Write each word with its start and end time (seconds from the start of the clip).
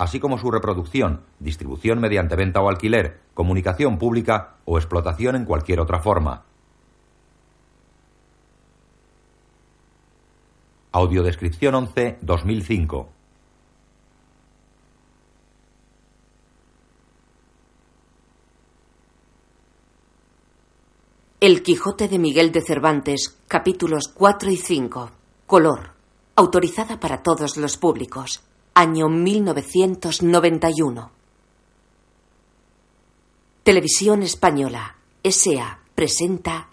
así 0.00 0.18
como 0.18 0.38
su 0.38 0.50
reproducción, 0.50 1.20
distribución 1.40 2.00
mediante 2.00 2.34
venta 2.34 2.62
o 2.62 2.70
alquiler, 2.70 3.20
comunicación 3.34 3.98
pública 3.98 4.54
o 4.64 4.78
explotación 4.78 5.36
en 5.36 5.44
cualquier 5.44 5.78
otra 5.78 6.00
forma. 6.00 6.44
Audiodescripción 10.92 11.74
11 11.74 12.18
2005 12.22 13.08
El 21.40 21.62
Quijote 21.62 22.08
de 22.08 22.18
Miguel 22.18 22.52
de 22.52 22.62
Cervantes, 22.62 23.38
capítulos 23.48 24.08
4 24.14 24.50
y 24.50 24.56
5. 24.56 25.10
Color. 25.46 25.90
Autorizada 26.36 26.98
para 26.98 27.22
todos 27.22 27.58
los 27.58 27.76
públicos. 27.76 28.42
Año 28.80 29.10
1991. 29.10 31.10
Televisión 33.62 34.22
Española. 34.22 34.94
S.A. 35.22 35.80
presenta. 35.94 36.68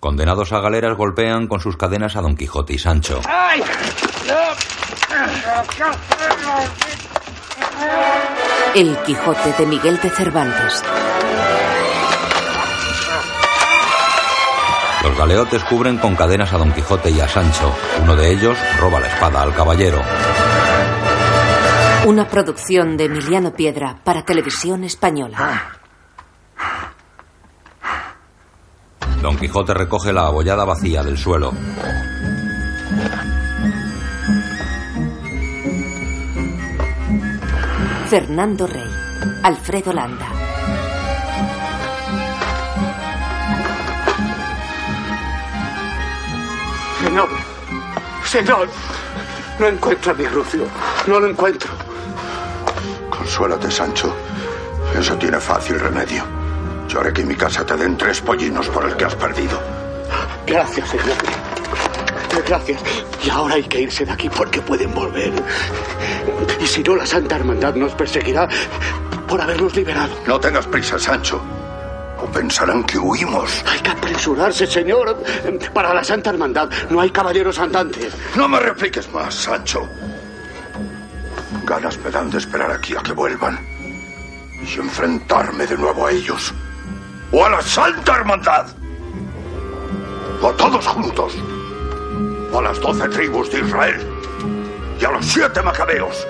Condenados 0.00 0.54
a 0.54 0.60
galeras 0.60 0.96
golpean 0.96 1.48
con 1.48 1.60
sus 1.60 1.76
cadenas 1.76 2.16
a 2.16 2.22
Don 2.22 2.34
Quijote 2.34 2.72
y 2.72 2.78
Sancho. 2.78 3.20
El 8.74 8.96
Quijote 9.02 9.52
de 9.58 9.66
Miguel 9.66 10.00
de 10.00 10.08
Cervantes. 10.08 10.82
Los 15.02 15.18
galeotes 15.18 15.62
cubren 15.64 15.98
con 15.98 16.16
cadenas 16.16 16.54
a 16.54 16.56
Don 16.56 16.72
Quijote 16.72 17.10
y 17.10 17.20
a 17.20 17.28
Sancho. 17.28 17.70
Uno 18.02 18.16
de 18.16 18.30
ellos 18.30 18.56
roba 18.80 18.98
la 18.98 19.08
espada 19.08 19.42
al 19.42 19.54
caballero. 19.54 20.00
Una 22.04 22.26
producción 22.28 22.96
de 22.96 23.04
Emiliano 23.04 23.52
Piedra 23.52 23.96
para 24.02 24.24
Televisión 24.24 24.82
Española. 24.82 25.78
Don 29.22 29.36
Quijote 29.36 29.72
recoge 29.72 30.12
la 30.12 30.26
abollada 30.26 30.64
vacía 30.64 31.04
del 31.04 31.16
suelo. 31.16 31.52
Fernando 38.08 38.66
Rey. 38.66 38.90
Alfredo 39.44 39.92
Landa. 39.92 40.28
Señor, 47.04 47.28
señor, 48.24 48.68
no 49.60 49.68
encuentro 49.68 50.10
a 50.10 50.14
mi 50.14 50.26
Rucio, 50.26 50.66
no 51.06 51.20
lo 51.20 51.28
encuentro. 51.28 51.91
Consuélate, 53.22 53.70
Sancho. 53.70 54.12
Eso 54.98 55.16
tiene 55.16 55.38
fácil 55.38 55.78
remedio. 55.78 56.24
Yo 56.88 56.98
haré 56.98 57.12
que 57.12 57.20
en 57.20 57.28
mi 57.28 57.36
casa 57.36 57.64
te 57.64 57.76
den 57.76 57.96
tres 57.96 58.20
pollinos 58.20 58.66
por 58.68 58.84
el 58.84 58.96
que 58.96 59.04
has 59.04 59.14
perdido. 59.14 59.62
Gracias, 60.44 60.88
señor. 60.90 61.16
Gracias. 62.44 62.82
Y 63.24 63.30
ahora 63.30 63.54
hay 63.54 63.62
que 63.62 63.82
irse 63.82 64.04
de 64.04 64.10
aquí 64.10 64.28
porque 64.28 64.60
pueden 64.60 64.92
volver. 64.92 65.32
Y 66.60 66.66
si 66.66 66.82
no, 66.82 66.96
la 66.96 67.06
Santa 67.06 67.36
Hermandad 67.36 67.76
nos 67.76 67.92
perseguirá 67.94 68.48
por 69.28 69.40
habernos 69.40 69.76
liberado. 69.76 70.12
No 70.26 70.40
tengas 70.40 70.66
prisa, 70.66 70.98
Sancho. 70.98 71.40
O 72.20 72.26
pensarán 72.26 72.82
que 72.82 72.98
huimos. 72.98 73.62
Hay 73.70 73.78
que 73.78 73.90
apresurarse, 73.90 74.66
señor. 74.66 75.16
Para 75.72 75.94
la 75.94 76.02
Santa 76.02 76.30
Hermandad 76.30 76.68
no 76.90 77.00
hay 77.00 77.10
caballeros 77.10 77.56
andantes. 77.60 78.12
No 78.34 78.48
me 78.48 78.58
repliques 78.58 79.08
más, 79.12 79.32
Sancho. 79.32 79.88
Ganas 81.64 81.98
me 81.98 82.10
dan 82.10 82.30
de 82.30 82.38
esperar 82.38 82.70
aquí 82.70 82.96
a 82.96 83.02
que 83.02 83.12
vuelvan. 83.12 83.58
Y 84.62 84.78
enfrentarme 84.78 85.66
de 85.66 85.76
nuevo 85.76 86.06
a 86.06 86.10
ellos. 86.10 86.52
O 87.30 87.44
a 87.44 87.48
la 87.50 87.62
Santa 87.62 88.16
Hermandad. 88.16 88.66
O 90.40 90.48
a 90.48 90.56
todos 90.56 90.86
juntos. 90.86 91.34
O 92.52 92.58
a 92.58 92.62
las 92.62 92.80
doce 92.80 93.08
tribus 93.08 93.50
de 93.50 93.60
Israel. 93.60 94.06
Y 95.00 95.04
a 95.04 95.10
los 95.10 95.26
siete 95.26 95.62
macabeos. 95.62 96.26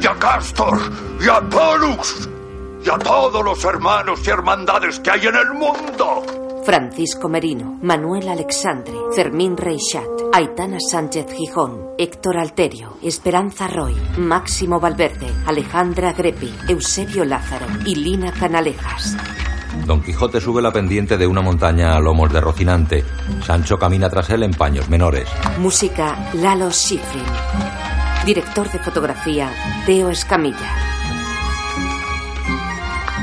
Y 0.00 0.06
a 0.06 0.14
Castor. 0.14 0.78
Y 1.20 1.28
a 1.28 1.40
Pollux. 1.40 2.28
Y 2.84 2.90
a 2.90 2.98
todos 2.98 3.44
los 3.44 3.64
hermanos 3.64 4.20
y 4.26 4.30
hermandades 4.30 5.00
que 5.00 5.10
hay 5.10 5.26
en 5.26 5.36
el 5.36 5.52
mundo. 5.54 6.43
Francisco 6.64 7.28
Merino, 7.28 7.78
Manuel 7.82 8.26
Alexandre, 8.26 8.94
Fermín 9.14 9.54
Reixat, 9.54 10.08
Aitana 10.32 10.78
Sánchez 10.80 11.26
Gijón, 11.30 11.90
Héctor 11.98 12.38
Alterio, 12.38 12.96
Esperanza 13.02 13.68
Roy, 13.68 13.94
Máximo 14.16 14.80
Valverde, 14.80 15.26
Alejandra 15.44 16.14
Grepi, 16.14 16.50
Eusebio 16.66 17.26
Lázaro 17.26 17.66
y 17.84 17.96
Lina 17.96 18.32
Canalejas. 18.32 19.14
Don 19.86 20.02
Quijote 20.02 20.40
sube 20.40 20.62
la 20.62 20.72
pendiente 20.72 21.18
de 21.18 21.26
una 21.26 21.42
montaña 21.42 21.96
a 21.96 22.00
lomos 22.00 22.32
de 22.32 22.40
Rocinante. 22.40 23.04
Sancho 23.44 23.78
camina 23.78 24.08
tras 24.08 24.30
él 24.30 24.42
en 24.42 24.52
paños 24.52 24.88
menores. 24.88 25.28
Música 25.58 26.30
Lalo 26.32 26.70
Schifrin. 26.70 27.24
Director 28.24 28.70
de 28.70 28.78
fotografía 28.78 29.50
Teo 29.84 30.08
Escamilla. 30.08 30.70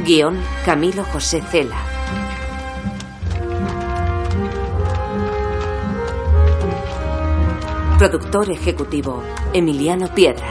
Guión 0.05 0.37
Camilo 0.63 1.03
José 1.05 1.41
Cela. 1.49 1.90
Productor 8.01 8.49
ejecutivo 8.49 9.21
Emiliano 9.53 10.07
Piedra. 10.07 10.47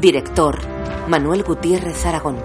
Director 0.00 0.60
Manuel 1.08 1.42
Gutiérrez 1.42 2.06
Aragón. 2.06 2.36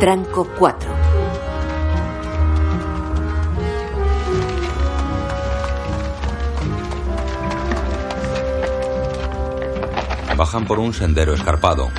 Tranco 0.00 0.48
4. 0.58 0.90
Bajan 10.38 10.64
por 10.64 10.78
un 10.78 10.94
sendero 10.94 11.34
escarpado. 11.34 11.90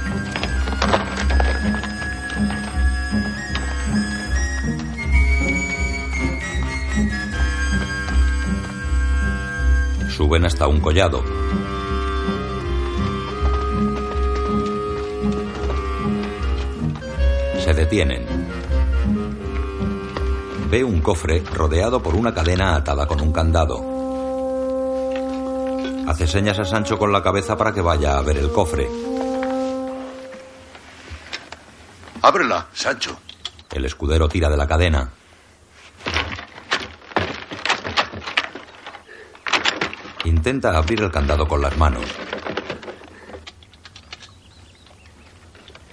Suben 10.30 10.46
hasta 10.46 10.68
un 10.68 10.80
collado. 10.80 11.24
Se 17.58 17.74
detienen. 17.74 18.28
Ve 20.70 20.84
un 20.84 21.02
cofre 21.02 21.44
rodeado 21.52 22.04
por 22.04 22.14
una 22.14 22.32
cadena 22.32 22.76
atada 22.76 23.08
con 23.08 23.20
un 23.22 23.34
candado. 23.34 23.84
Hace 26.08 26.28
señas 26.28 26.60
a 26.60 26.66
Sancho 26.66 27.00
con 27.00 27.12
la 27.12 27.24
cabeza 27.24 27.58
para 27.58 27.74
que 27.74 27.82
vaya 27.82 28.16
a 28.16 28.22
ver 28.22 28.38
el 28.38 28.52
cofre. 28.52 28.88
Ábrela, 32.22 32.68
Sancho. 32.72 33.18
El 33.72 33.86
escudero 33.86 34.30
tira 34.30 34.48
de 34.48 34.58
la 34.58 34.68
cadena. 34.68 35.12
Intenta 40.40 40.78
abrir 40.78 41.02
el 41.02 41.12
candado 41.12 41.46
con 41.46 41.62
las 41.62 41.78
manos. 41.78 42.06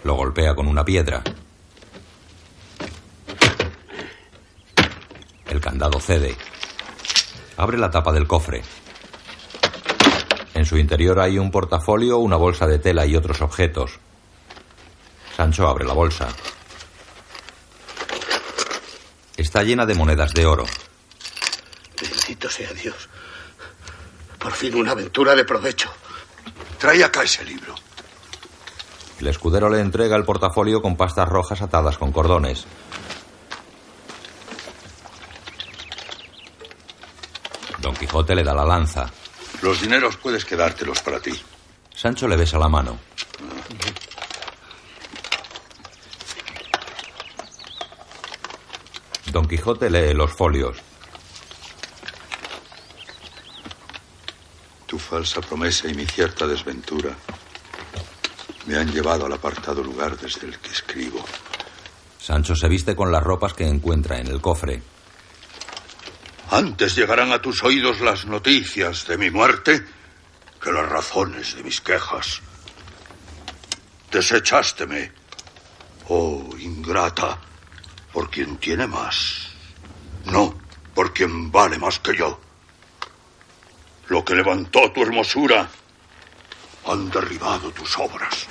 Lo 0.04 0.14
golpea 0.14 0.54
con 0.54 0.68
una 0.68 0.84
piedra. 0.84 1.20
El 5.46 5.60
candado 5.60 5.98
cede. 5.98 6.36
Abre 7.56 7.76
la 7.76 7.90
tapa 7.90 8.12
del 8.12 8.28
cofre. 8.28 8.62
En 10.54 10.64
su 10.64 10.78
interior 10.78 11.18
hay 11.18 11.40
un 11.40 11.50
portafolio, 11.50 12.18
una 12.18 12.36
bolsa 12.36 12.68
de 12.68 12.78
tela 12.78 13.04
y 13.04 13.16
otros 13.16 13.42
objetos. 13.42 13.98
Sancho 15.36 15.66
abre 15.66 15.84
la 15.84 15.92
bolsa. 15.92 16.28
Está 19.36 19.64
llena 19.64 19.84
de 19.86 19.96
monedas 19.96 20.32
de 20.34 20.46
oro. 20.46 20.66
Bendito 22.00 22.48
sea 22.48 22.72
Dios. 22.74 23.08
Fin 24.56 24.74
una 24.74 24.92
aventura 24.92 25.34
de 25.34 25.44
provecho. 25.44 25.90
Trae 26.78 27.04
acá 27.04 27.22
ese 27.22 27.44
libro. 27.44 27.74
El 29.20 29.26
escudero 29.26 29.68
le 29.68 29.80
entrega 29.80 30.16
el 30.16 30.24
portafolio 30.24 30.80
con 30.80 30.96
pastas 30.96 31.28
rojas 31.28 31.60
atadas 31.60 31.98
con 31.98 32.10
cordones. 32.10 32.64
Don 37.80 37.94
Quijote 37.94 38.34
le 38.34 38.42
da 38.42 38.54
la 38.54 38.64
lanza. 38.64 39.12
Los 39.60 39.82
dineros 39.82 40.16
puedes 40.16 40.46
quedártelos 40.46 41.02
para 41.02 41.20
ti. 41.20 41.38
Sancho 41.94 42.26
le 42.26 42.36
besa 42.36 42.58
la 42.58 42.68
mano. 42.70 42.98
Don 49.30 49.46
Quijote 49.46 49.90
lee 49.90 50.14
los 50.14 50.32
folios. 50.32 50.85
Falsa 55.06 55.40
promesa 55.40 55.88
y 55.88 55.94
mi 55.94 56.04
cierta 56.04 56.46
desventura 56.46 57.16
me 58.66 58.76
han 58.76 58.90
llevado 58.92 59.26
al 59.26 59.32
apartado 59.32 59.82
lugar 59.82 60.18
desde 60.18 60.48
el 60.48 60.58
que 60.58 60.70
escribo. 60.70 61.24
Sancho 62.18 62.56
se 62.56 62.68
viste 62.68 62.96
con 62.96 63.12
las 63.12 63.22
ropas 63.22 63.54
que 63.54 63.68
encuentra 63.68 64.18
en 64.18 64.26
el 64.26 64.40
cofre. 64.40 64.82
Antes 66.50 66.96
llegarán 66.96 67.32
a 67.32 67.40
tus 67.40 67.62
oídos 67.62 68.00
las 68.00 68.26
noticias 68.26 69.06
de 69.06 69.16
mi 69.16 69.30
muerte 69.30 69.84
que 70.60 70.72
las 70.72 70.88
razones 70.88 71.54
de 71.54 71.62
mis 71.62 71.80
quejas. 71.80 72.40
Desechásteme, 74.10 75.12
oh 76.08 76.50
ingrata, 76.58 77.38
por 78.12 78.28
quien 78.28 78.56
tiene 78.56 78.86
más, 78.88 79.50
no 80.24 80.54
por 80.94 81.12
quien 81.12 81.52
vale 81.52 81.78
más 81.78 82.00
que 82.00 82.16
yo. 82.16 82.40
Lo 84.08 84.24
que 84.24 84.34
levantó 84.34 84.92
tu 84.92 85.02
hermosura 85.02 85.68
han 86.86 87.10
derribado 87.10 87.72
tus 87.72 87.98
obras. 87.98 88.46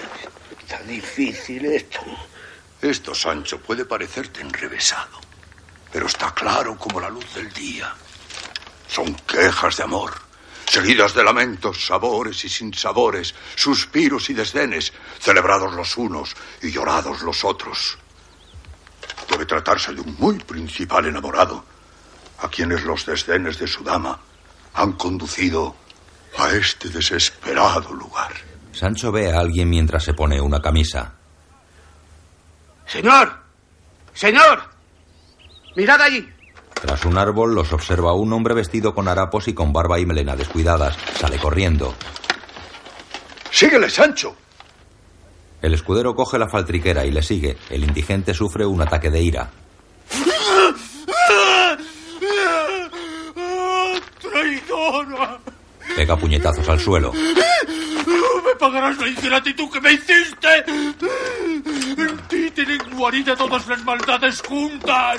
Tan 0.67 0.85
difícil 0.87 1.65
esto. 1.65 2.01
Esto, 2.81 3.15
Sancho, 3.15 3.59
puede 3.59 3.85
parecerte 3.85 4.41
enrevesado, 4.41 5.19
pero 5.91 6.07
está 6.07 6.33
claro 6.33 6.77
como 6.77 6.99
la 6.99 7.09
luz 7.09 7.33
del 7.33 7.51
día. 7.53 7.93
Son 8.87 9.15
quejas 9.15 9.77
de 9.77 9.83
amor, 9.83 10.13
seguidas 10.67 11.13
de 11.15 11.23
lamentos, 11.23 11.85
sabores 11.85 12.43
y 12.43 12.49
sinsabores, 12.49 13.33
suspiros 13.55 14.29
y 14.29 14.33
desdenes, 14.33 14.91
celebrados 15.19 15.73
los 15.73 15.95
unos 15.95 16.35
y 16.61 16.71
llorados 16.71 17.21
los 17.21 17.45
otros. 17.45 17.97
Debe 19.29 19.45
tratarse 19.45 19.93
de 19.93 20.01
un 20.01 20.15
muy 20.19 20.37
principal 20.39 21.05
enamorado, 21.05 21.63
a 22.39 22.49
quienes 22.49 22.83
los 22.83 23.05
desdenes 23.05 23.57
de 23.57 23.67
su 23.67 23.83
dama 23.83 24.19
han 24.75 24.93
conducido 24.93 25.75
a 26.37 26.51
este 26.51 26.89
desesperado 26.89 27.93
lugar. 27.93 28.31
Sancho 28.71 29.11
ve 29.11 29.31
a 29.31 29.39
alguien 29.39 29.69
mientras 29.69 30.03
se 30.03 30.13
pone 30.13 30.39
una 30.41 30.61
camisa. 30.61 31.13
Señor, 32.85 33.31
señor, 34.13 34.63
mirad 35.75 36.01
allí. 36.01 36.29
Tras 36.73 37.05
un 37.05 37.17
árbol 37.17 37.55
los 37.55 37.71
observa 37.71 38.13
un 38.13 38.31
hombre 38.33 38.53
vestido 38.53 38.93
con 38.93 39.07
harapos 39.07 39.47
y 39.47 39.53
con 39.53 39.71
barba 39.71 39.99
y 39.99 40.05
melena 40.05 40.35
descuidadas. 40.35 40.97
Sale 41.17 41.37
corriendo. 41.37 41.95
Síguele, 43.49 43.89
Sancho. 43.89 44.35
El 45.61 45.73
escudero 45.73 46.13
coge 46.15 46.37
la 46.37 46.49
faltriquera 46.49 47.05
y 47.05 47.11
le 47.11 47.23
sigue. 47.23 47.57
El 47.69 47.85
indigente 47.85 48.33
sufre 48.33 48.65
un 48.65 48.81
ataque 48.81 49.09
de 49.09 49.21
ira. 49.21 49.49
Pega 55.95 56.17
puñetazos 56.17 56.67
al 56.67 56.79
suelo. 56.79 57.13
¡Me 57.13 58.55
pagarás 58.59 58.97
la 58.97 59.07
ingratitud 59.07 59.71
que 59.71 59.81
me 59.81 59.93
hiciste! 59.93 60.65
En 61.97 62.17
ti 62.27 62.51
tienen 62.51 62.79
guarida 62.91 63.35
todas 63.35 63.65
las 63.67 63.83
maldades 63.83 64.41
juntas. 64.41 65.17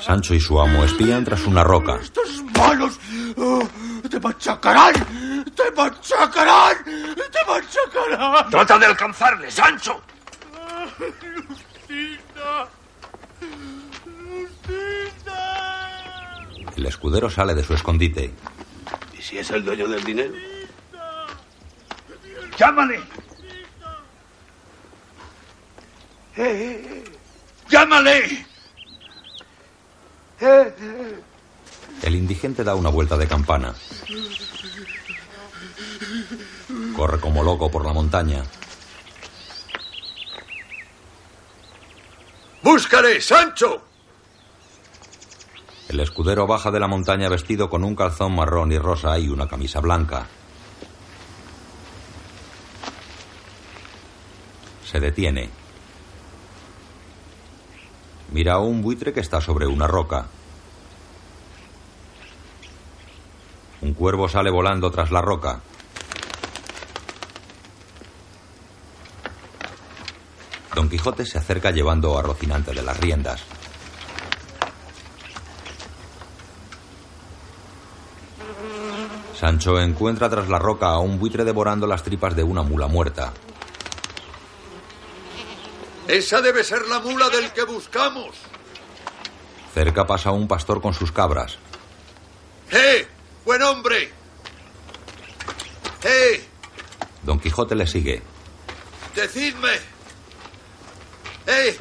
Sancho 0.00 0.34
y 0.34 0.40
su 0.40 0.60
amo 0.60 0.84
espían 0.84 1.24
tras 1.24 1.46
una 1.46 1.62
roca. 1.62 1.98
Estos 2.00 2.42
malos 2.56 2.98
oh, 3.36 3.66
te 4.10 4.18
machacarán, 4.20 4.94
te 5.54 5.70
machacarán, 5.76 6.76
te 6.84 7.38
machacarán. 7.46 8.50
Trata 8.50 8.78
de 8.78 8.86
alcanzarle, 8.86 9.50
Sancho. 9.50 10.02
Lucina, 10.98 12.66
Lucina. 14.10 15.36
El 16.76 16.86
escudero 16.86 17.30
sale 17.30 17.54
de 17.54 17.62
su 17.62 17.74
escondite. 17.74 18.32
¿Y 19.26 19.28
si 19.28 19.38
es 19.38 19.50
el 19.50 19.64
dueño 19.64 19.88
del 19.88 20.04
dinero? 20.04 20.32
Llámale. 22.56 23.00
Eh, 26.36 27.04
Llámale. 27.68 28.46
El 32.02 32.14
indigente 32.14 32.62
da 32.62 32.76
una 32.76 32.88
vuelta 32.88 33.16
de 33.16 33.26
campana. 33.26 33.74
Corre 36.94 37.18
como 37.18 37.42
loco 37.42 37.68
por 37.68 37.84
la 37.84 37.92
montaña. 37.92 38.44
Búscale, 42.62 43.20
Sancho. 43.20 43.85
El 45.88 46.00
escudero 46.00 46.46
baja 46.48 46.72
de 46.72 46.80
la 46.80 46.88
montaña 46.88 47.28
vestido 47.28 47.70
con 47.70 47.84
un 47.84 47.94
calzón 47.94 48.34
marrón 48.34 48.72
y 48.72 48.78
rosa 48.78 49.18
y 49.18 49.28
una 49.28 49.46
camisa 49.46 49.80
blanca. 49.80 50.26
Se 54.84 54.98
detiene. 54.98 55.48
Mira 58.32 58.54
a 58.54 58.58
un 58.58 58.82
buitre 58.82 59.12
que 59.12 59.20
está 59.20 59.40
sobre 59.40 59.66
una 59.66 59.86
roca. 59.86 60.26
Un 63.82 63.94
cuervo 63.94 64.28
sale 64.28 64.50
volando 64.50 64.90
tras 64.90 65.12
la 65.12 65.22
roca. 65.22 65.60
Don 70.74 70.88
Quijote 70.88 71.24
se 71.24 71.38
acerca 71.38 71.70
llevando 71.70 72.18
a 72.18 72.22
Rocinante 72.22 72.74
de 72.74 72.82
las 72.82 72.98
riendas. 72.98 73.55
Sancho 79.46 79.78
encuentra 79.78 80.28
tras 80.28 80.48
la 80.48 80.58
roca 80.58 80.88
a 80.88 80.98
un 80.98 81.20
buitre 81.20 81.44
devorando 81.44 81.86
las 81.86 82.02
tripas 82.02 82.34
de 82.34 82.42
una 82.42 82.64
mula 82.64 82.88
muerta. 82.88 83.32
Esa 86.08 86.40
debe 86.40 86.64
ser 86.64 86.88
la 86.88 86.98
mula 86.98 87.28
del 87.28 87.52
que 87.52 87.62
buscamos. 87.62 88.34
Cerca 89.72 90.04
pasa 90.04 90.32
un 90.32 90.48
pastor 90.48 90.82
con 90.82 90.94
sus 90.94 91.12
cabras. 91.12 91.58
¡Eh! 92.72 93.06
¡Buen 93.44 93.62
hombre! 93.62 94.10
¡Eh! 96.02 96.44
Don 97.22 97.38
Quijote 97.38 97.76
le 97.76 97.86
sigue. 97.86 98.24
¡Decidme! 99.14 99.74
¡Eh! 101.46 101.78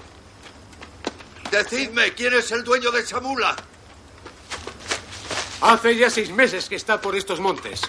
¡Decidme 1.50 2.14
quién 2.14 2.36
es 2.36 2.52
el 2.52 2.64
dueño 2.64 2.92
de 2.92 3.00
esa 3.00 3.20
mula! 3.22 3.56
Hace 5.62 5.96
ya 5.96 6.10
seis 6.10 6.32
meses 6.32 6.70
que 6.70 6.76
está 6.76 7.02
por 7.02 7.16
estos 7.16 7.40
montes. 7.40 7.82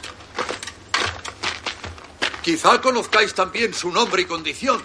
Quizá 2.43 2.81
conozcáis 2.81 3.35
también 3.35 3.75
su 3.75 3.91
nombre 3.91 4.23
y 4.23 4.25
condición. 4.25 4.81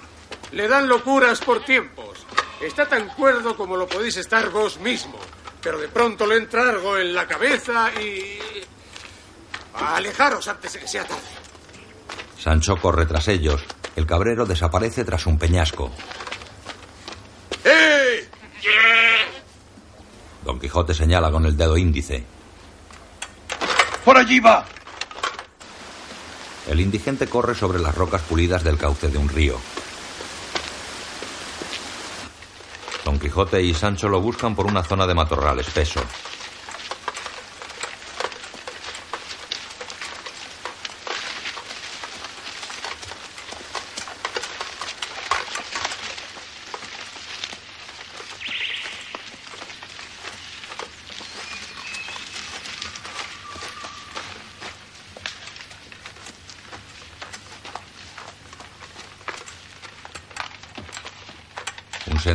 Le 0.52 0.68
dan 0.68 0.88
locuras 0.88 1.40
por 1.40 1.64
tiempos. 1.64 2.26
Está 2.60 2.88
tan 2.88 3.08
cuerdo 3.10 3.56
como 3.56 3.78
lo 3.78 3.88
podéis 3.88 4.18
estar 4.18 4.50
vos 4.50 4.80
mismo. 4.80 5.20
Pero 5.62 5.78
de 5.80 5.88
pronto 5.88 6.26
le 6.26 6.38
entra 6.38 6.70
algo 6.70 6.98
en 6.98 7.14
la 7.14 7.28
cabeza 7.28 7.92
y... 8.02 8.40
Alejaros 9.74 10.48
antes 10.48 10.74
de 10.74 10.80
que 10.80 10.88
sea 10.88 11.06
tarde. 11.06 11.22
Sancho 12.38 12.78
corre 12.78 13.06
tras 13.06 13.28
ellos. 13.28 13.64
El 13.96 14.06
cabrero 14.08 14.46
desaparece 14.46 15.06
tras 15.06 15.26
un 15.28 15.38
peñasco. 15.38 15.92
¡Eh! 17.64 18.28
Don 20.44 20.60
Quijote 20.60 20.94
señala 20.94 21.32
con 21.32 21.46
el 21.46 21.56
dedo 21.56 21.78
índice. 21.78 22.26
¡Por 24.04 24.18
allí 24.18 24.40
va! 24.40 24.66
El 26.68 26.80
indigente 26.80 27.28
corre 27.28 27.54
sobre 27.54 27.80
las 27.80 27.96
rocas 27.96 28.22
pulidas 28.22 28.64
del 28.64 28.78
cauce 28.78 29.10
de 29.10 29.18
un 29.18 29.30
río. 29.30 29.58
Don 33.04 33.20
Quijote 33.20 33.62
y 33.62 33.74
Sancho 33.74 34.10
lo 34.10 34.22
buscan 34.22 34.56
por 34.56 34.66
una 34.66 34.84
zona 34.84 35.06
de 35.06 35.14
matorral 35.14 35.60
espeso. 35.60 36.02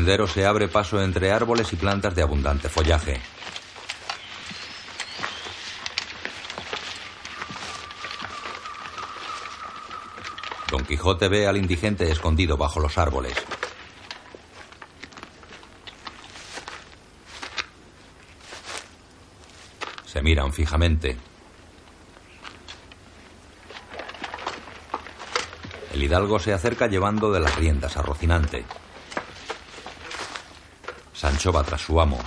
Sendero 0.06 0.28
se 0.28 0.46
abre 0.46 0.68
paso 0.68 1.02
entre 1.02 1.32
árboles 1.32 1.72
y 1.72 1.74
plantas 1.74 2.14
de 2.14 2.22
abundante 2.22 2.68
follaje. 2.68 3.20
Don 10.70 10.84
Quijote 10.84 11.26
ve 11.26 11.48
al 11.48 11.56
indigente 11.56 12.08
escondido 12.08 12.56
bajo 12.56 12.78
los 12.78 12.96
árboles. 12.98 13.34
Se 20.04 20.22
miran 20.22 20.52
fijamente. 20.52 21.16
El 25.92 26.00
hidalgo 26.00 26.38
se 26.38 26.52
acerca 26.52 26.86
llevando 26.86 27.32
de 27.32 27.40
las 27.40 27.56
riendas 27.56 27.96
a 27.96 28.02
Rocinante. 28.02 28.64
Sancho 31.16 31.50
va 31.50 31.64
tras 31.64 31.80
su 31.80 31.98
amo. 31.98 32.18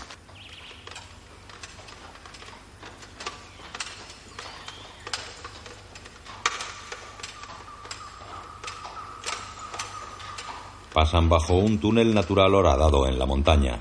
Pasan 10.91 11.29
bajo 11.29 11.53
un 11.53 11.79
túnel 11.79 12.15
natural 12.15 12.55
horadado 12.55 13.08
en 13.08 13.19
la 13.19 13.27
montaña. 13.27 13.79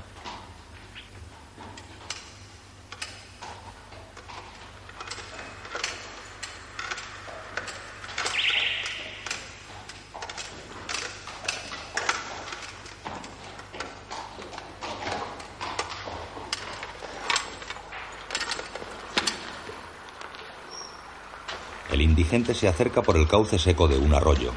El 22.29 22.35
indigente 22.35 22.59
se 22.59 22.67
acerca 22.67 23.01
por 23.01 23.17
el 23.17 23.27
cauce 23.27 23.57
seco 23.57 23.87
de 23.87 23.97
un 23.97 24.13
arroyo. 24.13 24.53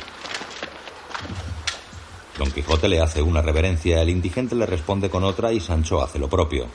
Don 2.37 2.51
Quijote 2.51 2.87
le 2.87 3.01
hace 3.01 3.23
una 3.23 3.41
reverencia, 3.41 4.03
el 4.03 4.11
indigente 4.11 4.55
le 4.55 4.67
responde 4.67 5.09
con 5.09 5.25
otra 5.25 5.55
y 5.55 5.59
Sancho 5.59 6.03
hace 6.03 6.19
lo 6.19 6.29
propio. 6.29 6.67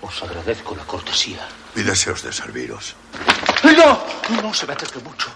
Os 0.00 0.22
agradezco 0.22 0.74
la 0.74 0.86
cortesía. 0.86 1.46
Y 1.76 1.82
deseos 1.82 2.22
de 2.22 2.32
serviros. 2.32 2.94
¡No! 3.64 3.98
No 4.42 4.54
se 4.54 4.66
me 4.66 4.72
acerque 4.72 5.00
mucho. 5.00 5.28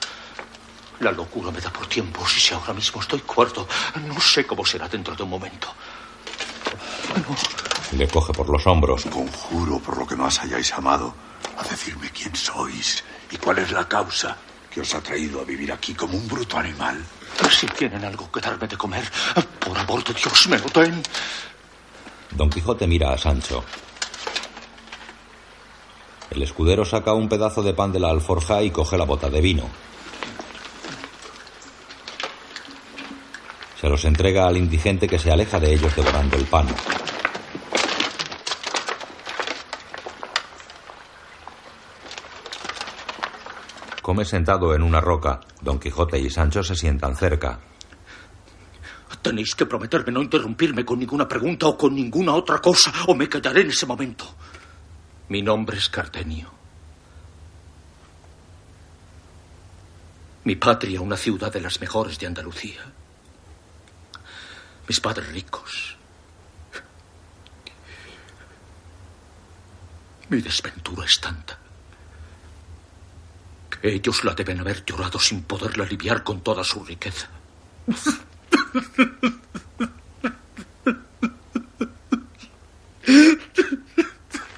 La 1.01 1.13
locura 1.13 1.51
me 1.51 1.61
da 1.61 1.71
por 1.71 1.87
tiempos 1.87 2.35
y 2.35 2.41
si 2.41 2.55
ahora 2.55 2.73
mismo 2.73 3.03
estoy 3.03 3.21
cuerdo, 3.21 3.69
no 4.07 4.19
sé 4.23 4.47
cómo 4.47 4.65
será 4.65 4.89
dentro 4.89 5.15
de 5.15 5.23
un 5.23 5.29
momento. 5.29 5.69
Le 7.93 8.09
coge 8.09 8.33
por 8.33 8.49
los 8.49 8.67
hombros. 8.67 9.05
Conjuro 9.05 9.79
por 9.81 9.99
lo 9.99 10.07
que 10.07 10.17
más 10.17 10.39
hayáis 10.39 10.73
amado 10.73 11.13
a 11.59 11.63
decirme 11.65 12.11
quién 12.11 12.35
sois 12.35 13.05
y 13.31 13.37
cuál 13.37 13.59
es 13.59 13.73
la 13.73 13.87
causa 13.89 14.37
que 14.71 14.81
os 14.81 14.95
ha 14.95 15.01
traído 15.01 15.41
a 15.41 15.45
vivir 15.45 15.73
aquí 15.73 15.95
como 15.95 16.17
un 16.17 16.29
bruto 16.29 16.59
animal. 16.59 17.05
Si 17.51 17.67
tienen 17.67 18.05
algo 18.05 18.31
que 18.31 18.41
darme 18.41 18.67
de 18.67 18.77
comer, 18.77 19.05
por 19.59 19.77
amor 19.77 20.05
de 20.05 20.15
Dios, 20.15 20.49
me 20.49 20.59
lo 20.59 20.67
den. 20.69 21.03
Don 22.31 22.51
Quijote 22.51 22.87
mira 22.87 23.13
a 23.13 23.19
Sancho. 23.19 23.65
El 26.31 26.43
escudero 26.43 26.85
saca 26.85 27.15
un 27.15 27.29
pedazo 27.29 27.63
de 27.63 27.73
pan 27.73 27.91
de 27.93 28.01
la 28.01 28.11
alforja 28.11 28.63
y 28.63 28.71
coge 28.71 28.99
la 28.99 29.05
bota 29.05 29.31
de 29.31 29.41
vino. 29.41 29.69
Se 33.81 33.89
los 33.89 34.05
entrega 34.05 34.47
al 34.47 34.57
indigente 34.57 35.07
que 35.07 35.19
se 35.19 35.31
aleja 35.31 35.61
de 35.61 35.73
ellos 35.73 35.95
devorando 35.95 36.37
el 36.37 36.45
pan. 36.45 36.67
Come 44.09 44.25
sentado 44.25 44.75
en 44.75 44.83
una 44.83 45.03
roca. 45.03 45.39
Don 45.61 45.79
Quijote 45.79 46.19
y 46.19 46.31
Sancho 46.31 46.63
se 46.63 46.75
sientan 46.75 47.15
cerca. 47.15 47.61
Tenéis 49.21 49.55
que 49.55 49.67
prometerme 49.67 50.11
no 50.11 50.23
interrumpirme 50.23 50.83
con 50.83 50.99
ninguna 50.99 51.29
pregunta 51.29 51.67
o 51.67 51.77
con 51.77 51.95
ninguna 51.95 52.33
otra 52.33 52.59
cosa, 52.59 52.91
o 53.07 53.15
me 53.15 53.29
callaré 53.29 53.61
en 53.61 53.69
ese 53.69 53.85
momento. 53.85 54.25
Mi 55.29 55.43
nombre 55.43 55.77
es 55.77 55.91
Cardenio. 55.91 56.51
Mi 60.45 60.57
patria, 60.57 61.03
una 61.03 61.19
ciudad 61.19 61.53
de 61.53 61.61
las 61.61 61.79
mejores 61.79 62.19
de 62.19 62.29
Andalucía. 62.29 62.81
Mis 64.89 65.01
padres 65.01 65.31
ricos. 65.31 65.99
Mi 70.31 70.41
desventura 70.41 71.05
es 71.05 71.21
tanta 71.21 71.68
ellos 73.83 74.25
la 74.25 74.35
deben 74.35 74.61
haber 74.61 74.85
llorado 74.85 75.19
sin 75.19 75.43
poderla 75.43 75.85
aliviar 75.85 76.23
con 76.23 76.41
toda 76.41 76.65
su 76.65 76.85
riqueza. 76.85 77.29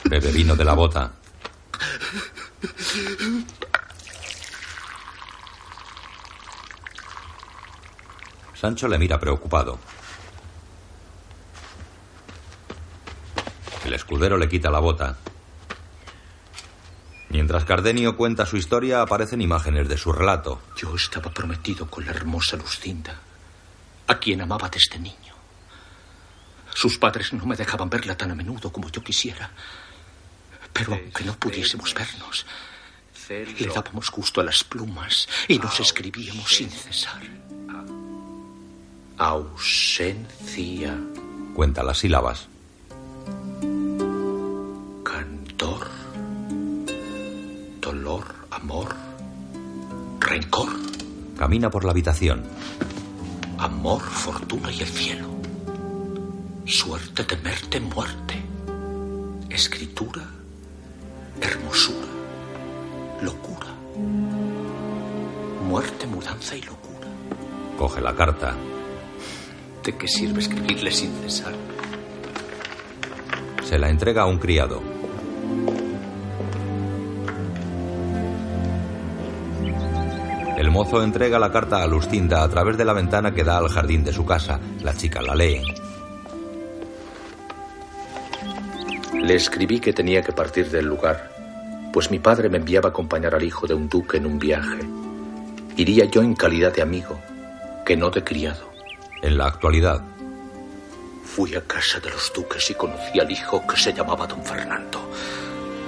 Bebe 0.04 0.32
vino 0.32 0.56
de 0.56 0.64
la 0.64 0.74
bota. 0.74 1.12
Sancho 8.54 8.88
le 8.88 8.98
mira 8.98 9.18
preocupado. 9.18 9.78
El 13.84 13.94
escudero 13.94 14.36
le 14.36 14.48
quita 14.48 14.70
la 14.70 14.80
bota. 14.80 15.16
Mientras 17.30 17.64
Cardenio 17.64 18.16
cuenta 18.16 18.44
su 18.44 18.56
historia, 18.56 19.02
aparecen 19.02 19.40
imágenes 19.40 19.88
de 19.88 19.96
su 19.96 20.12
relato. 20.12 20.60
Yo 20.76 20.94
estaba 20.96 21.30
prometido 21.32 21.88
con 21.88 22.04
la 22.04 22.10
hermosa 22.10 22.56
Lucinda, 22.56 23.20
a 24.08 24.18
quien 24.18 24.40
amaba 24.40 24.68
desde 24.68 24.98
niño. 24.98 25.34
Sus 26.74 26.98
padres 26.98 27.32
no 27.32 27.46
me 27.46 27.54
dejaban 27.54 27.88
verla 27.88 28.16
tan 28.16 28.32
a 28.32 28.34
menudo 28.34 28.72
como 28.72 28.90
yo 28.90 29.02
quisiera. 29.02 29.50
Pero 30.72 30.94
aunque 30.94 31.24
no 31.24 31.34
pudiésemos 31.36 31.94
vernos, 31.94 32.46
le 33.28 33.66
dábamos 33.66 34.10
gusto 34.10 34.40
a 34.40 34.44
las 34.44 34.64
plumas 34.64 35.28
y 35.46 35.58
nos 35.58 35.78
escribíamos 35.78 36.52
sin 36.52 36.68
cesar. 36.68 37.22
Ausencia. 39.18 40.98
Cuenta 41.54 41.84
las 41.84 41.98
sílabas. 41.98 42.48
Cantor. 45.04 45.99
Dolor, 47.90 48.24
amor. 48.52 48.94
Rencor. 50.20 50.68
Camina 51.36 51.70
por 51.70 51.84
la 51.84 51.90
habitación. 51.90 52.44
Amor, 53.58 54.00
fortuna 54.00 54.70
y 54.70 54.80
el 54.80 54.86
cielo. 54.86 55.26
Suerte, 56.66 57.24
temerte, 57.24 57.80
muerte. 57.80 58.40
Escritura, 59.48 60.22
hermosura, 61.40 62.06
locura. 63.22 63.74
Muerte, 65.66 66.06
mudanza 66.06 66.54
y 66.56 66.62
locura. 66.62 67.08
Coge 67.76 68.00
la 68.00 68.14
carta. 68.14 68.54
¿De 69.84 69.96
qué 69.96 70.06
sirve 70.06 70.38
escribirle 70.38 70.92
sin 70.92 71.12
cesar? 71.22 71.54
Se 73.64 73.80
la 73.80 73.90
entrega 73.90 74.22
a 74.22 74.26
un 74.26 74.38
criado. 74.38 74.89
Mozo 80.80 81.02
entrega 81.02 81.38
la 81.38 81.52
carta 81.52 81.82
a 81.82 81.86
Lustinda 81.86 82.42
a 82.42 82.48
través 82.48 82.78
de 82.78 82.86
la 82.86 82.94
ventana 82.94 83.34
que 83.34 83.44
da 83.44 83.58
al 83.58 83.68
jardín 83.68 84.02
de 84.02 84.14
su 84.14 84.24
casa. 84.24 84.58
La 84.82 84.94
chica 84.94 85.20
la 85.20 85.34
lee. 85.34 85.60
Le 89.12 89.34
escribí 89.34 89.78
que 89.78 89.92
tenía 89.92 90.22
que 90.22 90.32
partir 90.32 90.70
del 90.70 90.86
lugar, 90.86 91.30
pues 91.92 92.10
mi 92.10 92.18
padre 92.18 92.48
me 92.48 92.56
enviaba 92.56 92.88
a 92.88 92.92
acompañar 92.92 93.34
al 93.34 93.42
hijo 93.42 93.66
de 93.66 93.74
un 93.74 93.90
duque 93.90 94.16
en 94.16 94.24
un 94.24 94.38
viaje. 94.38 94.80
Iría 95.76 96.06
yo 96.06 96.22
en 96.22 96.34
calidad 96.34 96.72
de 96.72 96.80
amigo, 96.80 97.20
que 97.84 97.94
no 97.94 98.08
de 98.08 98.24
criado. 98.24 98.70
En 99.20 99.36
la 99.36 99.48
actualidad, 99.48 100.02
Fui 101.22 101.54
a 101.54 101.60
casa 101.60 102.00
de 102.00 102.10
los 102.10 102.32
duques 102.34 102.70
y 102.70 102.74
conocí 102.74 103.20
al 103.20 103.30
hijo 103.30 103.64
que 103.66 103.76
se 103.76 103.92
llamaba 103.92 104.26
don 104.26 104.42
Fernando. 104.42 105.10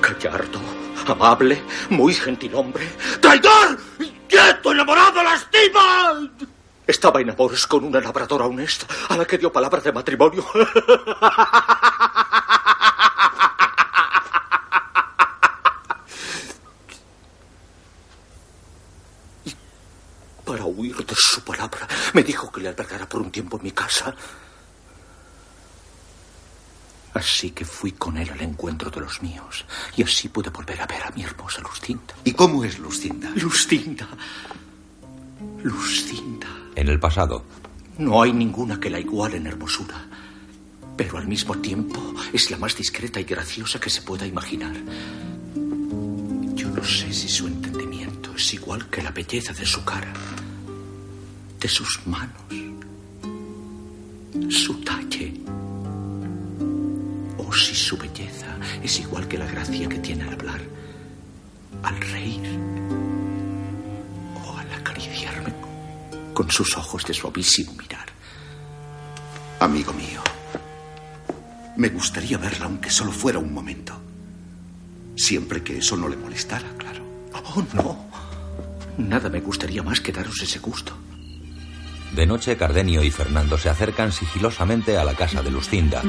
Gallardo, 0.02 0.60
amable, 1.08 1.62
muy 1.90 2.14
gentil 2.14 2.54
hombre. 2.54 2.86
¡Traidor! 3.20 3.78
¡Quieto, 4.32 4.72
enamorado, 4.72 5.22
lastima! 5.22 6.30
Estaba 6.86 7.20
en 7.20 7.28
amores 7.28 7.66
con 7.66 7.84
una 7.84 8.00
labradora 8.00 8.46
honesta 8.46 8.86
a 9.10 9.16
la 9.18 9.26
que 9.26 9.36
dio 9.36 9.52
palabra 9.52 9.78
de 9.82 9.92
matrimonio. 9.92 10.42
Para 20.46 20.64
huir 20.64 20.96
de 20.96 21.14
su 21.14 21.44
palabra, 21.44 21.86
me 22.14 22.22
dijo 22.22 22.50
que 22.50 22.62
le 22.62 22.70
albergara 22.70 23.06
por 23.06 23.20
un 23.20 23.30
tiempo 23.30 23.58
en 23.58 23.64
mi 23.64 23.72
casa. 23.72 24.14
Así 27.22 27.52
que 27.52 27.64
fui 27.64 27.92
con 27.92 28.16
él 28.16 28.28
al 28.30 28.40
encuentro 28.40 28.90
de 28.90 29.00
los 29.00 29.22
míos. 29.22 29.64
Y 29.96 30.02
así 30.02 30.28
pude 30.28 30.50
volver 30.50 30.80
a 30.80 30.86
ver 30.86 31.04
a 31.04 31.10
mi 31.12 31.22
hermosa 31.22 31.60
Lucinda. 31.60 32.14
¿Y 32.24 32.32
cómo 32.32 32.64
es 32.64 32.80
Lucinda? 32.80 33.30
Lucinda. 33.36 34.08
Lucinda. 35.62 36.48
En 36.74 36.88
el 36.88 36.98
pasado. 36.98 37.44
No 37.98 38.20
hay 38.20 38.32
ninguna 38.32 38.80
que 38.80 38.90
la 38.90 38.98
iguale 38.98 39.36
en 39.36 39.46
hermosura. 39.46 40.04
Pero 40.96 41.16
al 41.16 41.28
mismo 41.28 41.56
tiempo 41.58 42.12
es 42.32 42.50
la 42.50 42.56
más 42.56 42.76
discreta 42.76 43.20
y 43.20 43.24
graciosa 43.24 43.78
que 43.78 43.88
se 43.88 44.02
pueda 44.02 44.26
imaginar. 44.26 44.74
Yo 46.56 46.70
no 46.70 46.82
sé 46.82 47.12
si 47.12 47.28
su 47.28 47.46
entendimiento 47.46 48.34
es 48.34 48.52
igual 48.52 48.90
que 48.90 49.00
la 49.00 49.12
belleza 49.12 49.52
de 49.52 49.64
su 49.64 49.84
cara, 49.84 50.12
de 51.60 51.68
sus 51.68 52.00
manos, 52.04 52.42
su 54.50 54.74
talle 54.80 55.41
si 57.52 57.74
su 57.74 57.96
belleza 57.96 58.56
es 58.82 59.00
igual 59.00 59.28
que 59.28 59.38
la 59.38 59.46
gracia 59.46 59.88
que 59.88 59.98
tiene 59.98 60.24
al 60.24 60.34
hablar, 60.34 60.60
al 61.82 62.00
reír 62.00 62.58
o 64.44 64.56
al 64.56 64.72
acariciarme 64.72 65.52
con 66.32 66.50
sus 66.50 66.76
ojos 66.76 67.04
de 67.04 67.14
suavísimo 67.14 67.72
mirar. 67.74 68.06
Amigo 69.60 69.92
mío, 69.92 70.22
me 71.76 71.88
gustaría 71.88 72.38
verla 72.38 72.66
aunque 72.66 72.90
solo 72.90 73.12
fuera 73.12 73.38
un 73.38 73.52
momento. 73.52 73.94
Siempre 75.16 75.62
que 75.62 75.78
eso 75.78 75.96
no 75.96 76.08
le 76.08 76.16
molestara, 76.16 76.68
claro. 76.78 77.04
Oh, 77.34 77.64
no. 77.74 78.06
Nada 78.98 79.28
me 79.28 79.40
gustaría 79.40 79.82
más 79.82 80.00
que 80.00 80.12
daros 80.12 80.40
ese 80.42 80.58
gusto. 80.58 80.96
De 82.14 82.26
noche, 82.26 82.56
Cardenio 82.56 83.02
y 83.02 83.10
Fernando 83.10 83.56
se 83.56 83.70
acercan 83.70 84.12
sigilosamente 84.12 84.98
a 84.98 85.04
la 85.04 85.14
casa 85.14 85.42
de 85.42 85.50
Lucinda. 85.50 86.02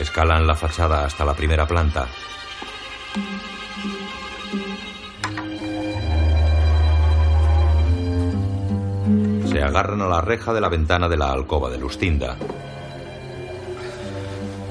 Escalan 0.00 0.46
la 0.46 0.54
fachada 0.54 1.04
hasta 1.04 1.26
la 1.26 1.34
primera 1.34 1.66
planta. 1.66 2.08
Se 9.44 9.62
agarran 9.62 10.00
a 10.00 10.08
la 10.08 10.22
reja 10.22 10.54
de 10.54 10.60
la 10.62 10.70
ventana 10.70 11.06
de 11.06 11.18
la 11.18 11.30
alcoba 11.30 11.68
de 11.68 11.76
Lustinda. 11.76 12.38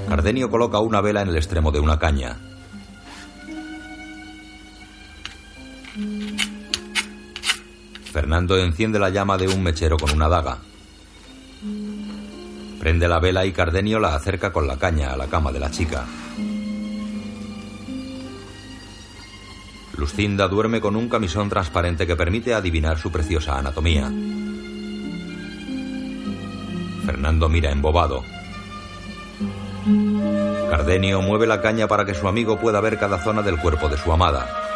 Cardenio 0.07 0.49
coloca 0.49 0.79
una 0.79 0.99
vela 0.99 1.21
en 1.21 1.29
el 1.29 1.37
extremo 1.37 1.71
de 1.71 1.79
una 1.79 1.99
caña. 1.99 2.35
Fernando 8.11 8.57
enciende 8.57 8.97
la 8.97 9.09
llama 9.09 9.37
de 9.37 9.47
un 9.47 9.61
mechero 9.61 9.97
con 9.97 10.09
una 10.11 10.27
daga. 10.27 10.68
Prende 12.79 13.07
la 13.07 13.19
vela 13.19 13.45
y 13.45 13.51
Cardenio 13.51 13.99
la 13.99 14.15
acerca 14.15 14.53
con 14.53 14.65
la 14.65 14.77
caña 14.77 15.11
a 15.11 15.17
la 15.17 15.27
cama 15.27 15.51
de 15.51 15.59
la 15.59 15.69
chica. 15.69 16.05
Lucinda 19.97 20.47
duerme 20.47 20.79
con 20.79 20.95
un 20.95 21.09
camisón 21.09 21.49
transparente 21.49 22.07
que 22.07 22.15
permite 22.15 22.53
adivinar 22.53 22.97
su 22.97 23.11
preciosa 23.11 23.57
anatomía. 23.57 24.09
Fernando 27.05 27.49
mira 27.49 27.69
embobado. 27.71 28.23
Cardenio 30.69 31.21
mueve 31.21 31.47
la 31.47 31.59
caña 31.59 31.87
para 31.87 32.05
que 32.05 32.13
su 32.13 32.29
amigo 32.29 32.59
pueda 32.59 32.79
ver 32.79 32.97
cada 32.97 33.21
zona 33.21 33.41
del 33.41 33.59
cuerpo 33.59 33.89
de 33.89 33.97
su 33.97 34.13
amada. 34.13 34.68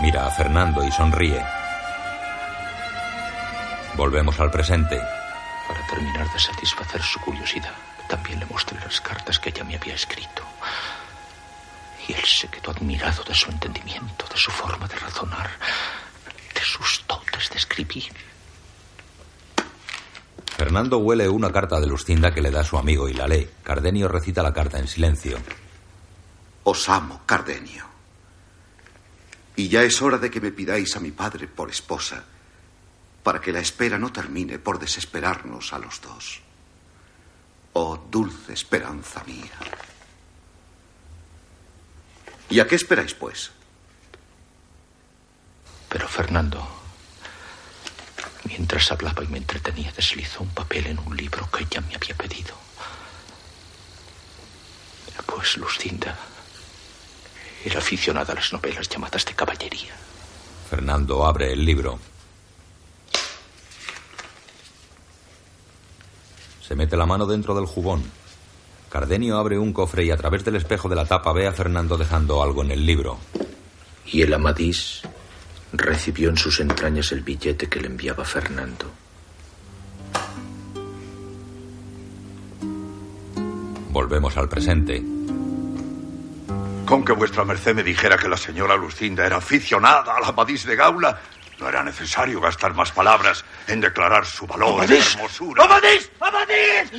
Mira 0.00 0.26
a 0.26 0.30
Fernando 0.30 0.84
y 0.84 0.92
sonríe. 0.92 1.44
Volvemos 3.96 4.38
al 4.38 4.50
presente. 4.50 5.00
Para 5.66 5.86
terminar 5.88 6.32
de 6.32 6.38
satisfacer 6.38 7.02
su 7.02 7.18
curiosidad, 7.20 7.74
también 8.08 8.38
le 8.38 8.46
mostré 8.46 8.78
las 8.78 9.00
cartas 9.00 9.40
que 9.40 9.48
ella 9.48 9.64
me 9.64 9.74
había 9.74 9.94
escrito. 9.94 10.44
Y 12.06 12.12
él 12.12 12.24
se 12.24 12.46
quedó 12.48 12.70
admirado 12.70 13.24
de 13.24 13.34
su 13.34 13.50
entendimiento, 13.50 14.24
de 14.30 14.36
su 14.36 14.52
forma 14.52 14.86
de 14.86 14.94
razonar, 14.96 15.50
de 16.54 16.60
sus 16.60 17.04
dotes 17.08 17.50
de 17.50 17.56
escribir. 17.56 18.04
Fernando 20.56 20.98
huele 20.98 21.28
una 21.28 21.50
carta 21.50 21.80
de 21.80 21.88
Lucinda 21.88 22.32
que 22.32 22.40
le 22.40 22.52
da 22.52 22.60
a 22.60 22.64
su 22.64 22.78
amigo 22.78 23.08
y 23.08 23.14
la 23.14 23.26
lee. 23.26 23.50
Cardenio 23.64 24.06
recita 24.06 24.44
la 24.44 24.52
carta 24.52 24.78
en 24.78 24.86
silencio. 24.86 25.38
Os 26.62 26.88
amo, 26.88 27.22
Cardenio. 27.26 27.87
Y 29.58 29.68
ya 29.68 29.82
es 29.82 30.00
hora 30.00 30.18
de 30.18 30.30
que 30.30 30.40
me 30.40 30.52
pidáis 30.52 30.94
a 30.94 31.00
mi 31.00 31.10
padre 31.10 31.48
por 31.48 31.68
esposa, 31.68 32.22
para 33.24 33.40
que 33.40 33.50
la 33.50 33.58
espera 33.58 33.98
no 33.98 34.12
termine 34.12 34.60
por 34.60 34.78
desesperarnos 34.78 35.72
a 35.72 35.80
los 35.80 36.00
dos. 36.00 36.40
Oh, 37.72 37.96
dulce 38.08 38.52
esperanza 38.52 39.24
mía. 39.24 39.58
¿Y 42.50 42.60
a 42.60 42.68
qué 42.68 42.76
esperáis, 42.76 43.14
pues? 43.14 43.50
Pero 45.88 46.06
Fernando, 46.06 46.64
mientras 48.44 48.92
hablaba 48.92 49.24
y 49.24 49.26
me 49.26 49.38
entretenía, 49.38 49.90
deslizó 49.90 50.44
un 50.44 50.54
papel 50.54 50.86
en 50.86 51.00
un 51.00 51.16
libro 51.16 51.50
que 51.50 51.64
ella 51.64 51.80
me 51.80 51.96
había 51.96 52.14
pedido. 52.14 52.54
Pues 55.26 55.56
Lucinda 55.56 56.16
era 57.64 57.78
aficionada 57.78 58.32
a 58.32 58.36
las 58.36 58.52
novelas 58.52 58.88
llamadas 58.88 59.24
de 59.24 59.34
caballería. 59.34 59.94
Fernando 60.68 61.26
abre 61.26 61.52
el 61.52 61.64
libro. 61.64 61.98
Se 66.66 66.74
mete 66.74 66.96
la 66.96 67.06
mano 67.06 67.26
dentro 67.26 67.54
del 67.54 67.66
jubón. 67.66 68.02
Cardenio 68.90 69.38
abre 69.38 69.58
un 69.58 69.72
cofre 69.72 70.04
y 70.04 70.10
a 70.10 70.16
través 70.16 70.44
del 70.44 70.56
espejo 70.56 70.88
de 70.88 70.96
la 70.96 71.06
tapa 71.06 71.32
ve 71.32 71.46
a 71.46 71.52
Fernando 71.52 71.96
dejando 71.96 72.42
algo 72.42 72.62
en 72.62 72.70
el 72.70 72.84
libro. 72.84 73.18
Y 74.06 74.22
el 74.22 74.32
Amadís 74.34 75.02
recibió 75.72 76.30
en 76.30 76.36
sus 76.36 76.60
entrañas 76.60 77.12
el 77.12 77.22
billete 77.22 77.68
que 77.68 77.80
le 77.80 77.88
enviaba 77.88 78.24
Fernando. 78.24 78.86
Volvemos 83.90 84.36
al 84.36 84.48
presente. 84.48 85.17
Con 86.88 87.04
que 87.04 87.12
vuestra 87.12 87.44
merced 87.44 87.74
me 87.74 87.82
dijera 87.82 88.16
que 88.16 88.30
la 88.30 88.38
señora 88.38 88.74
Lucinda 88.74 89.26
era 89.26 89.36
aficionada 89.36 90.16
a 90.16 90.20
la 90.20 90.32
de 90.32 90.74
Gaula, 90.74 91.20
no 91.58 91.68
era 91.68 91.84
necesario 91.84 92.40
gastar 92.40 92.72
más 92.72 92.92
palabras 92.92 93.44
en 93.66 93.82
declarar 93.82 94.24
su 94.24 94.46
valor 94.46 94.90
y 94.90 94.96
hermosura. 94.96 95.64
¡Amadís! 95.64 96.10
¡Amadís! 96.18 96.90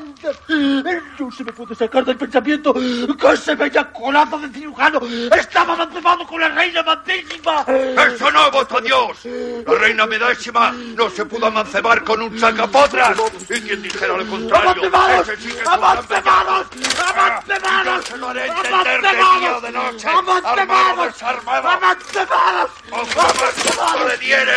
¡Amadís! 0.00 1.02
No 1.18 1.30
se 1.30 1.44
me 1.44 1.52
puede 1.52 1.74
sacar 1.74 2.04
del 2.04 2.16
pensamiento 2.16 2.72
que 2.74 3.32
ese 3.32 3.54
bella 3.54 3.90
colazo 3.92 4.38
de 4.38 4.48
cirujano 4.48 5.00
estaba 5.36 5.74
emancipado 5.74 6.26
con 6.26 6.40
la 6.40 6.48
reina 6.48 6.80
amantísima. 6.80 7.64
¡Eso 7.66 8.30
no, 8.30 8.50
voto 8.50 8.80
Dios! 8.80 9.18
La 9.66 9.74
reina 9.74 10.06
medésima 10.06 10.72
no 10.72 11.10
se 11.10 11.24
pudo 11.26 11.46
amancebar 11.46 12.02
con 12.04 12.22
un 12.22 12.38
sacapotras. 12.38 13.18
Y 13.48 13.60
quien 13.60 13.82
dijera 13.82 14.16
lo 14.16 14.26
contrario, 14.26 14.70
¡Amancebados! 14.70 15.28
sí 15.38 15.54
¡Amancebados! 15.66 16.66
¡Amancebados! 17.14 18.04
Se 18.06 18.16
lo 18.16 18.28
haré 18.28 18.46
entender 18.46 19.02
de 19.02 19.10
día 19.10 19.56
o 19.56 19.60
de 19.60 19.70
noche, 19.72 20.08
¡Amancebados! 20.08 21.06
desarmado. 21.06 21.68
¡Amancebados! 21.68 22.70
¡Ojalá 22.90 23.98
no 23.98 24.08
le 24.08 24.18
diere! 24.18 24.52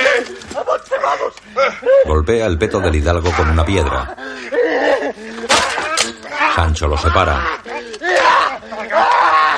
¡Amancebados! 0.52 1.34
Golpea 2.06 2.46
el 2.48 2.58
peto 2.58 2.80
del 2.80 2.96
hidalgo 2.96 3.32
con 3.32 3.50
una 3.50 3.66
piedra. 3.66 4.16
Sancho 6.56 6.88
lo 6.88 6.98
separa. 6.98 7.60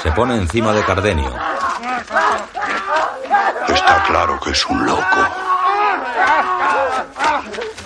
Se 0.01 0.11
pone 0.11 0.35
encima 0.35 0.71
de 0.71 0.83
Cardenio. 0.83 1.35
Está 3.67 4.03
claro 4.03 4.39
que 4.39 4.51
es 4.51 4.65
un 4.65 4.85
loco. 4.85 5.27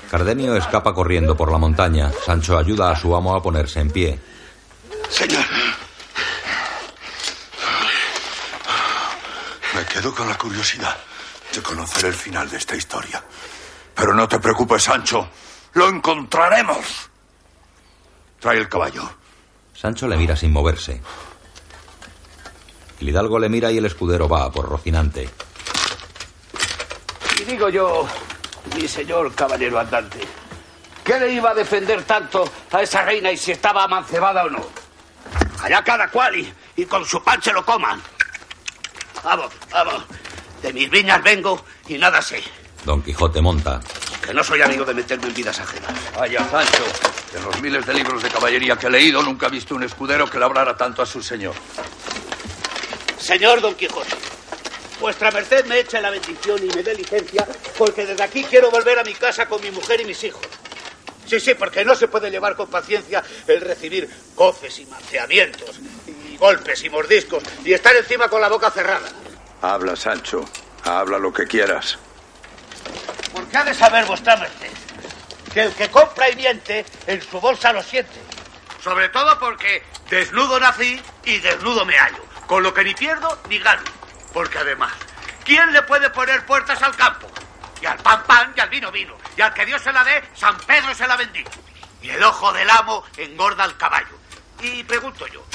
Cardenio 0.09 0.55
escapa 0.55 0.93
corriendo 0.93 1.35
por 1.37 1.51
la 1.51 1.57
montaña. 1.57 2.11
Sancho 2.25 2.57
ayuda 2.57 2.91
a 2.91 2.95
su 2.95 3.15
amo 3.15 3.35
a 3.35 3.41
ponerse 3.41 3.79
en 3.79 3.91
pie. 3.91 4.19
Señor. 5.09 5.45
Me 9.75 9.85
quedo 9.85 10.13
con 10.13 10.27
la 10.27 10.37
curiosidad 10.37 10.97
de 11.53 11.61
conocer 11.61 12.05
el 12.05 12.13
final 12.13 12.49
de 12.49 12.57
esta 12.57 12.75
historia. 12.75 13.23
Pero 13.95 14.13
no 14.13 14.27
te 14.27 14.39
preocupes, 14.39 14.83
Sancho. 14.83 15.29
Lo 15.73 15.87
encontraremos. 15.89 17.08
Trae 18.39 18.57
el 18.57 18.69
caballo. 18.69 19.09
Sancho 19.73 20.07
le 20.07 20.17
mira 20.17 20.35
sin 20.35 20.51
moverse. 20.51 21.01
El 22.99 23.09
hidalgo 23.09 23.39
le 23.39 23.49
mira 23.49 23.71
y 23.71 23.77
el 23.77 23.85
escudero 23.85 24.27
va 24.27 24.45
a 24.45 24.51
por 24.51 24.67
Rocinante. 24.67 25.29
Y 27.39 27.43
digo 27.43 27.69
yo, 27.69 28.05
mi 28.75 28.87
señor 28.87 29.33
caballero 29.33 29.79
andante, 29.79 30.19
¿qué 31.03 31.19
le 31.19 31.31
iba 31.31 31.51
a 31.51 31.53
defender 31.53 32.03
tanto 32.03 32.49
a 32.71 32.81
esa 32.81 33.03
reina 33.03 33.31
y 33.31 33.37
si 33.37 33.51
estaba 33.51 33.85
amancebada 33.85 34.43
o 34.43 34.49
no? 34.49 34.65
Allá 35.61 35.83
cada 35.83 36.09
cual 36.09 36.35
y, 36.37 36.53
y 36.75 36.85
con 36.85 37.05
su 37.05 37.23
pan 37.23 37.41
se 37.41 37.53
lo 37.53 37.65
coman. 37.65 38.01
Vamos, 39.23 39.51
vamos. 39.71 40.03
De 40.61 40.73
mis 40.73 40.89
viñas 40.89 41.23
vengo 41.23 41.63
y 41.87 41.97
nada 41.97 42.21
sé. 42.21 42.43
Don 42.85 43.01
Quijote 43.01 43.41
monta. 43.41 43.79
Que 44.25 44.33
no 44.33 44.43
soy 44.43 44.61
amigo 44.61 44.85
de 44.85 44.93
meterme 44.93 45.27
en 45.27 45.33
vidas 45.33 45.59
ajenas. 45.59 45.91
Vaya, 46.15 46.47
Sancho, 46.49 46.83
en 47.35 47.43
los 47.43 47.61
miles 47.61 47.85
de 47.85 47.93
libros 47.93 48.21
de 48.21 48.29
caballería 48.29 48.75
que 48.75 48.87
he 48.87 48.89
leído 48.89 49.23
nunca 49.23 49.47
he 49.47 49.49
visto 49.49 49.75
un 49.75 49.83
escudero 49.83 50.29
que 50.29 50.39
labrara 50.39 50.75
tanto 50.77 51.01
a 51.01 51.05
su 51.05 51.21
señor. 51.21 51.55
Señor 53.17 53.61
Don 53.61 53.75
Quijote, 53.75 54.15
vuestra 54.99 55.31
merced 55.31 55.65
me 55.65 55.79
eche 55.79 56.01
la 56.01 56.09
bendición 56.09 56.59
y 56.63 56.75
me 56.75 56.83
dé 56.83 56.95
licencia 56.95 57.47
porque 57.77 58.05
desde 58.05 58.23
aquí 58.23 58.43
quiero 58.43 58.71
volver 58.71 58.99
a 58.99 59.03
mi 59.03 59.13
casa 59.13 59.47
con 59.47 59.61
mi 59.61 59.71
mujer 59.71 60.01
y 60.01 60.05
mis 60.05 60.23
hijos. 60.23 60.41
Sí, 61.25 61.39
sí, 61.39 61.53
porque 61.53 61.85
no 61.85 61.93
se 61.95 62.07
puede 62.07 62.31
llevar 62.31 62.55
con 62.55 62.69
paciencia 62.69 63.23
el 63.45 63.61
recibir 63.61 64.09
coces 64.33 64.79
y 64.79 64.85
manteamientos, 64.87 65.79
y 66.07 66.37
golpes 66.37 66.83
y 66.83 66.89
mordiscos, 66.89 67.43
y 67.63 67.73
estar 67.73 67.95
encima 67.95 68.27
con 68.27 68.41
la 68.41 68.49
boca 68.49 68.71
cerrada. 68.71 69.07
Habla, 69.61 69.95
Sancho. 69.95 70.43
Habla 70.83 71.19
lo 71.19 71.31
que 71.31 71.45
quieras. 71.45 71.99
¿Por 73.31 73.47
qué 73.47 73.57
ha 73.57 73.63
de 73.63 73.73
saber 73.73 74.05
vuestra 74.05 74.35
merced 74.37 74.71
que 75.53 75.63
el 75.63 75.73
que 75.73 75.89
compra 75.89 76.29
y 76.29 76.35
miente 76.35 76.85
en 77.07 77.21
su 77.21 77.39
bolsa 77.39 77.73
lo 77.73 77.81
siente? 77.83 78.19
Sobre 78.83 79.09
todo 79.09 79.37
porque 79.39 79.83
desnudo 80.09 80.59
nací 80.59 81.01
y 81.25 81.39
desnudo 81.39 81.85
me 81.85 81.97
hallo, 81.97 82.23
con 82.47 82.63
lo 82.63 82.73
que 82.73 82.83
ni 82.83 82.93
pierdo 82.93 83.39
ni 83.49 83.59
gano. 83.59 83.83
Porque 84.33 84.57
además, 84.59 84.93
¿quién 85.43 85.71
le 85.73 85.81
puede 85.83 86.09
poner 86.11 86.45
puertas 86.45 86.81
al 86.81 86.95
campo? 86.95 87.27
Y 87.81 87.85
al 87.85 87.97
pan 87.97 88.23
pan 88.23 88.53
y 88.55 88.59
al 88.59 88.69
vino 88.69 88.91
vino. 88.91 89.15
Y 89.37 89.41
al 89.41 89.53
que 89.53 89.65
Dios 89.65 89.81
se 89.81 89.91
la 89.91 90.03
dé, 90.03 90.23
San 90.35 90.57
Pedro 90.57 90.93
se 90.93 91.07
la 91.07 91.15
bendiga. 91.15 91.51
Y 92.01 92.09
el 92.09 92.23
ojo 92.23 92.51
del 92.53 92.69
amo 92.69 93.03
engorda 93.17 93.63
al 93.63 93.77
caballo. 93.77 94.17
Y 94.61 94.83
pregunto 94.83 95.27
yo, 95.27 95.45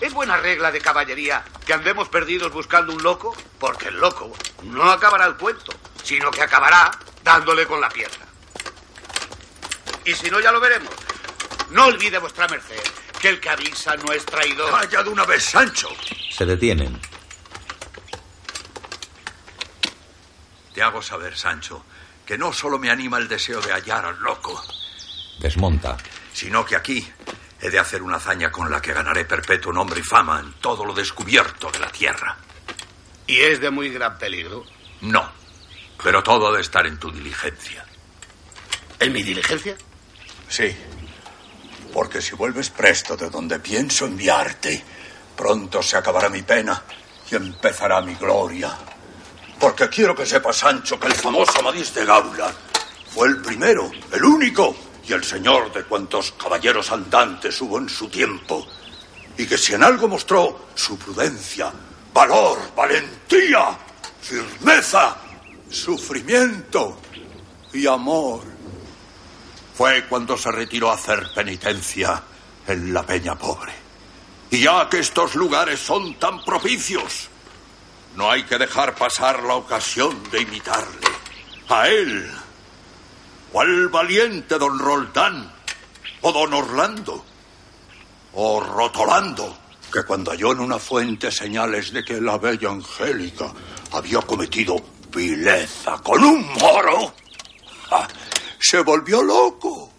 ¿es 0.00 0.12
buena 0.12 0.36
regla 0.36 0.70
de 0.70 0.80
caballería 0.80 1.44
que 1.66 1.74
andemos 1.74 2.08
perdidos 2.08 2.52
buscando 2.52 2.92
un 2.92 3.02
loco? 3.02 3.36
Porque 3.58 3.88
el 3.88 3.98
loco 3.98 4.32
no 4.62 4.90
acabará 4.90 5.26
el 5.26 5.36
cuento, 5.36 5.72
sino 6.02 6.30
que 6.30 6.42
acabará 6.42 6.90
dándole 7.24 7.66
con 7.66 7.80
la 7.80 7.88
pierna. 7.88 8.26
Y 10.04 10.12
si 10.12 10.30
no, 10.30 10.38
ya 10.38 10.52
lo 10.52 10.60
veremos. 10.60 10.94
No 11.70 11.86
olvide 11.86 12.18
vuestra 12.18 12.46
merced 12.46 12.78
que 13.20 13.30
el 13.30 13.40
que 13.40 13.48
avisa 13.48 13.96
no 13.96 14.12
es 14.12 14.24
traidor. 14.26 14.70
Vaya 14.70 15.02
de 15.02 15.08
una 15.08 15.24
vez, 15.24 15.42
Sancho. 15.44 15.88
Se 16.30 16.44
detienen. 16.44 17.00
Te 20.74 20.82
hago 20.82 21.00
saber, 21.00 21.36
Sancho, 21.36 21.84
que 22.26 22.36
no 22.36 22.52
solo 22.52 22.78
me 22.78 22.90
anima 22.90 23.16
el 23.18 23.28
deseo 23.28 23.60
de 23.60 23.72
hallar 23.72 24.04
al 24.04 24.18
loco, 24.20 24.62
Desmonta. 25.38 25.96
sino 26.32 26.64
que 26.66 26.76
aquí 26.76 27.08
he 27.60 27.70
de 27.70 27.78
hacer 27.78 28.02
una 28.02 28.16
hazaña 28.16 28.50
con 28.50 28.70
la 28.70 28.82
que 28.82 28.92
ganaré 28.92 29.24
perpetuo 29.24 29.72
nombre 29.72 30.00
y 30.00 30.02
fama 30.02 30.40
en 30.40 30.52
todo 30.54 30.84
lo 30.84 30.92
descubierto 30.92 31.70
de 31.70 31.78
la 31.78 31.90
tierra. 31.90 32.36
¿Y 33.26 33.38
es 33.40 33.60
de 33.60 33.70
muy 33.70 33.88
gran 33.88 34.18
peligro? 34.18 34.64
No, 35.00 35.30
pero 36.04 36.22
todo 36.22 36.48
ha 36.48 36.52
de 36.52 36.60
estar 36.60 36.86
en 36.86 36.98
tu 36.98 37.10
diligencia. 37.10 37.82
¿En 39.00 39.10
mi 39.10 39.22
diligencia? 39.22 39.74
Sí, 40.46 40.76
porque 41.94 42.20
si 42.20 42.34
vuelves 42.34 42.68
presto 42.68 43.16
de 43.16 43.30
donde 43.30 43.58
pienso 43.58 44.04
enviarte, 44.04 44.84
pronto 45.34 45.82
se 45.82 45.96
acabará 45.96 46.28
mi 46.28 46.42
pena 46.42 46.82
y 47.30 47.34
empezará 47.34 48.02
mi 48.02 48.14
gloria. 48.16 48.76
Porque 49.58 49.88
quiero 49.88 50.14
que 50.14 50.26
sepa 50.26 50.52
Sancho 50.52 51.00
que 51.00 51.06
el 51.06 51.14
famoso 51.14 51.58
Amadís 51.58 51.94
de 51.94 52.04
Gaula 52.04 52.52
fue 53.08 53.28
el 53.28 53.40
primero, 53.40 53.90
el 54.12 54.24
único 54.24 54.76
y 55.08 55.14
el 55.14 55.24
señor 55.24 55.72
de 55.72 55.84
cuantos 55.84 56.32
caballeros 56.32 56.92
andantes 56.92 57.58
hubo 57.62 57.78
en 57.78 57.88
su 57.88 58.08
tiempo. 58.08 58.68
Y 59.38 59.46
que 59.46 59.56
si 59.56 59.72
en 59.72 59.82
algo 59.82 60.06
mostró 60.06 60.66
su 60.74 60.98
prudencia, 60.98 61.72
valor, 62.12 62.58
valentía, 62.76 63.78
firmeza, 64.20 65.23
sufrimiento 65.70 66.98
y 67.72 67.86
amor, 67.86 68.42
fue 69.74 70.06
cuando 70.06 70.36
se 70.38 70.50
retiró 70.52 70.90
a 70.90 70.94
hacer 70.94 71.32
penitencia 71.34 72.22
en 72.66 72.94
la 72.94 73.04
Peña 73.04 73.36
Pobre. 73.36 73.72
Y 74.50 74.60
ya 74.60 74.88
que 74.88 75.00
estos 75.00 75.34
lugares 75.34 75.80
son 75.80 76.14
tan 76.14 76.44
propicios, 76.44 77.28
no 78.14 78.30
hay 78.30 78.44
que 78.44 78.58
dejar 78.58 78.94
pasar 78.94 79.42
la 79.42 79.54
ocasión 79.54 80.22
de 80.30 80.42
imitarle. 80.42 81.08
A 81.68 81.88
él, 81.88 82.30
o 83.52 83.60
al 83.60 83.88
valiente 83.88 84.58
don 84.58 84.78
Roldán, 84.78 85.52
o 86.20 86.32
don 86.32 86.54
Orlando, 86.54 87.24
o 88.34 88.60
Rotolando, 88.60 89.58
que 89.92 90.04
cuando 90.04 90.30
halló 90.30 90.52
en 90.52 90.60
una 90.60 90.78
fuente 90.78 91.32
señales 91.32 91.92
de 91.92 92.04
que 92.04 92.20
la 92.20 92.38
bella 92.38 92.70
Angélica 92.70 93.52
había 93.92 94.20
cometido 94.22 94.76
vileza 95.14 95.96
con 96.02 96.22
un 96.22 96.46
moro, 96.54 97.14
¡ja! 97.88 98.08
se 98.58 98.80
volvió 98.80 99.22
loco. 99.22 99.90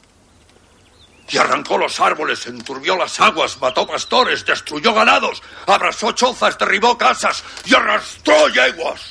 Y 1.28 1.38
arrancó 1.38 1.78
los 1.78 2.00
árboles, 2.00 2.46
enturbió 2.46 2.96
las 2.96 3.20
aguas, 3.20 3.60
mató 3.60 3.88
pastores, 3.88 4.46
destruyó 4.46 4.94
ganados, 4.94 5.42
abrasó 5.66 6.12
chozas, 6.12 6.58
derribó 6.58 6.98
casas 6.98 7.44
y 7.66 7.74
arrastró 7.74 8.48
yeguas. 8.50 9.02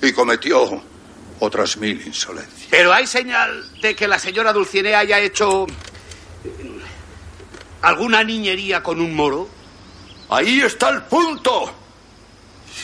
Y 0.00 0.12
cometió 0.12 0.82
otras 1.38 1.76
mil 1.76 2.04
insolencias. 2.04 2.68
Pero 2.70 2.92
hay 2.92 3.06
señal 3.06 3.80
de 3.80 3.94
que 3.94 4.08
la 4.08 4.18
señora 4.18 4.52
Dulcinea 4.52 4.98
haya 5.00 5.20
hecho 5.20 5.66
eh, 6.44 6.80
alguna 7.82 8.24
niñería 8.24 8.82
con 8.82 9.00
un 9.00 9.14
moro. 9.14 9.48
Ahí 10.28 10.60
está 10.60 10.88
el 10.88 11.02
punto. 11.02 11.81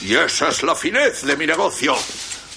Y 0.02 0.14
esa 0.14 0.48
es 0.48 0.62
la 0.62 0.74
finez 0.74 1.22
de 1.22 1.36
mi 1.36 1.46
negocio. 1.46 1.94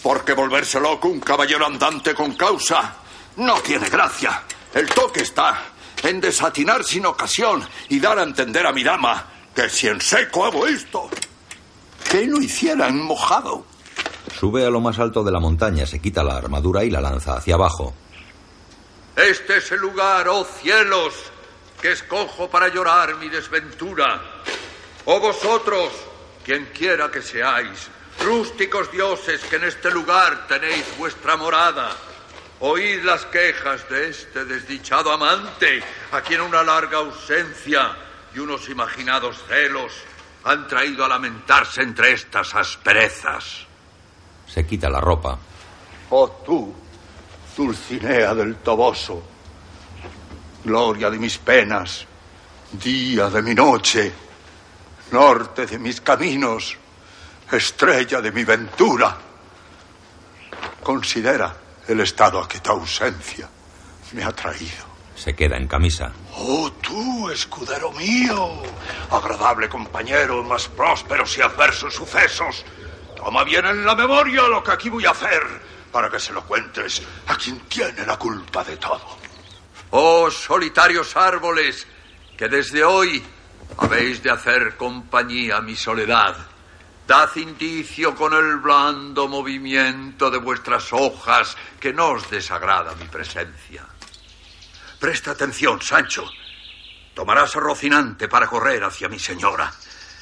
Porque 0.04 0.34
volverse 0.34 0.80
loco 0.80 1.08
un 1.08 1.20
caballero 1.20 1.66
andante 1.66 2.14
con 2.14 2.34
causa 2.34 2.96
no 3.38 3.60
tiene 3.62 3.90
gracia. 3.90 4.44
El 4.74 4.88
toque 4.90 5.22
está 5.22 5.64
en 6.04 6.20
desatinar 6.20 6.84
sin 6.84 7.06
ocasión 7.06 7.68
y 7.90 8.00
dar 8.00 8.20
a 8.20 8.24
entender 8.24 8.66
a 8.66 8.72
mi 8.72 8.84
dama 8.84 9.26
que 9.56 9.70
si 9.70 9.88
en 9.88 10.02
seco 10.02 10.46
hago 10.46 10.66
esto, 10.66 11.10
que 12.10 12.26
no 12.26 12.42
hiciera 12.42 12.88
en 12.88 13.04
mojado. 13.04 13.66
Sube 14.40 14.66
a 14.66 14.70
lo 14.70 14.80
más 14.80 14.98
alto 15.00 15.24
de 15.24 15.32
la 15.32 15.40
montaña, 15.40 15.86
se 15.86 16.00
quita 16.00 16.24
la 16.24 16.38
armadura 16.38 16.84
y 16.84 16.90
la 16.90 17.02
lanza 17.02 17.36
hacia 17.36 17.56
abajo. 17.56 17.94
Este 19.16 19.58
es 19.58 19.72
el 19.72 19.80
lugar, 19.80 20.28
oh 20.30 20.46
cielos, 20.46 21.14
que 21.82 21.92
escojo 21.92 22.50
para 22.50 22.70
llorar 22.70 23.18
mi 23.18 23.30
desventura. 23.30 24.22
Oh 25.06 25.20
vosotros, 25.20 25.92
quien 26.46 26.66
quiera 26.68 27.10
que 27.12 27.22
seáis, 27.22 27.90
rústicos 28.24 28.92
dioses 28.92 29.42
que 29.46 29.56
en 29.56 29.66
este 29.66 29.92
lugar 29.92 30.48
tenéis 30.48 30.86
vuestra 30.98 31.36
morada. 31.38 31.92
Oíd 32.60 33.04
las 33.04 33.26
quejas 33.26 33.90
de 33.90 34.10
este 34.10 34.46
desdichado 34.46 35.12
amante, 35.12 35.84
a 36.12 36.22
quien 36.22 36.42
una 36.42 36.62
larga 36.64 37.00
ausencia 37.00 37.96
y 38.36 38.40
unos 38.40 38.70
imaginados 38.70 39.42
celos 39.48 39.94
han 40.44 40.68
traído 40.68 41.06
a 41.06 41.08
lamentarse 41.08 41.82
entre 41.82 42.14
estas 42.14 42.54
asperezas. 42.56 43.66
Se 44.48 44.66
quita 44.66 44.90
la 44.90 45.00
ropa. 45.00 45.38
Oh 46.12 46.30
tú, 46.46 46.74
Dulcinea 47.56 48.34
del 48.34 48.56
Toboso, 48.58 49.24
gloria 50.64 51.10
de 51.10 51.18
mis 51.18 51.38
penas, 51.38 52.06
día 52.72 53.30
de 53.30 53.42
mi 53.42 53.54
noche, 53.54 54.12
norte 55.12 55.66
de 55.66 55.78
mis 55.78 56.02
caminos, 56.02 56.78
estrella 57.52 58.22
de 58.22 58.32
mi 58.32 58.44
ventura. 58.44 59.18
Considera 60.82 61.56
el 61.88 62.00
estado 62.00 62.40
a 62.40 62.48
que 62.48 62.60
tu 62.60 62.72
ausencia 62.72 63.50
me 64.14 64.24
ha 64.24 64.32
traído. 64.32 64.92
Se 65.16 65.36
queda 65.36 65.58
en 65.58 65.68
camisa. 65.68 66.12
Oh, 66.36 66.72
tú, 66.82 67.30
escudero 67.30 67.92
mío, 67.92 68.64
agradable 69.12 69.70
compañero 69.70 70.44
más 70.44 70.68
prósperos 70.70 71.38
y 71.38 71.42
adversos 71.42 71.94
sucesos. 71.94 72.66
Toma 73.16 73.44
bien 73.44 73.66
en 73.68 73.86
la 73.86 73.96
memoria 73.96 74.48
lo 74.48 74.64
que 74.64 74.72
aquí 74.72 74.90
voy 74.90 75.06
a 75.06 75.12
hacer 75.12 75.44
para 75.92 76.10
que 76.10 76.20
se 76.20 76.34
lo 76.34 76.44
cuentes 76.46 77.04
a 77.28 77.36
quien 77.36 77.60
tiene 77.62 78.06
la 78.06 78.18
culpa 78.18 78.64
de 78.64 78.78
todo. 78.78 79.18
Oh 79.92 80.32
solitarios 80.32 81.16
árboles, 81.16 81.86
que 82.38 82.48
desde 82.48 82.84
hoy 82.84 83.24
habéis 83.78 84.22
de 84.24 84.32
hacer 84.32 84.78
compañía 84.78 85.58
a 85.58 85.62
mi 85.62 85.76
soledad. 85.76 86.36
Dad 87.08 87.30
indicio 87.36 88.16
con 88.16 88.34
el 88.34 88.58
blando 88.58 89.28
movimiento 89.28 90.30
de 90.30 90.38
vuestras 90.38 90.94
hojas 90.94 91.58
que 91.80 91.92
no 91.92 92.12
os 92.12 92.30
desagrada 92.30 92.96
mi 92.96 93.06
presencia. 93.06 93.86
Presta 95.00 95.32
atención, 95.32 95.82
Sancho. 95.82 96.26
Tomarás 97.14 97.56
a 97.56 97.60
Rocinante 97.60 98.28
para 98.28 98.48
correr 98.48 98.84
hacia 98.84 99.10
mi 99.10 99.20
señora. 99.20 99.72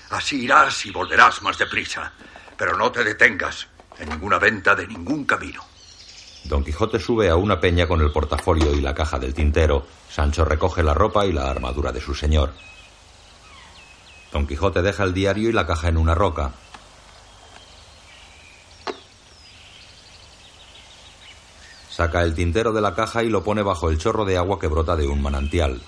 Así 0.10 0.44
irás 0.44 0.86
y 0.86 0.92
volverás 0.92 1.42
más 1.42 1.58
deprisa. 1.58 2.12
Pero 2.58 2.76
no 2.76 2.92
te 2.92 3.04
detengas 3.04 3.68
en 4.00 4.10
ninguna 4.10 4.40
venta 4.40 4.74
de 4.76 4.88
ningún 4.88 5.26
camino. 5.26 5.64
Don 6.46 6.64
Quijote 6.64 7.00
sube 7.00 7.30
a 7.30 7.36
una 7.36 7.60
peña 7.60 7.88
con 7.88 8.02
el 8.02 8.12
portafolio 8.12 8.74
y 8.74 8.82
la 8.82 8.96
caja 8.96 9.20
del 9.20 9.34
tintero. 9.34 9.86
Sancho 10.10 10.46
recoge 10.46 10.82
la 10.82 10.94
ropa 10.94 11.26
y 11.26 11.34
la 11.34 11.50
armadura 11.50 11.92
de 11.92 12.02
su 12.02 12.16
señor. 12.16 12.54
Don 14.32 14.46
Quijote 14.46 14.82
deja 14.82 15.04
el 15.04 15.13
diario 15.13 15.50
y 15.50 15.54
la 15.54 15.65
caja 15.65 15.88
en 15.88 15.98
una 15.98 16.13
roca. 16.13 16.52
Saca 21.89 22.24
el 22.24 22.36
tintero 22.36 22.72
de 22.72 22.82
la 22.82 22.94
caja 22.96 23.24
y 23.24 23.30
lo 23.30 23.44
pone 23.44 23.62
bajo 23.62 23.89
el 23.89 23.98
chorro 23.98 24.24
de 24.24 24.38
agua 24.38 24.60
que 24.60 24.68
brota 24.68 24.96
de 24.96 25.08
un 25.08 25.22
manantial. 25.22 25.82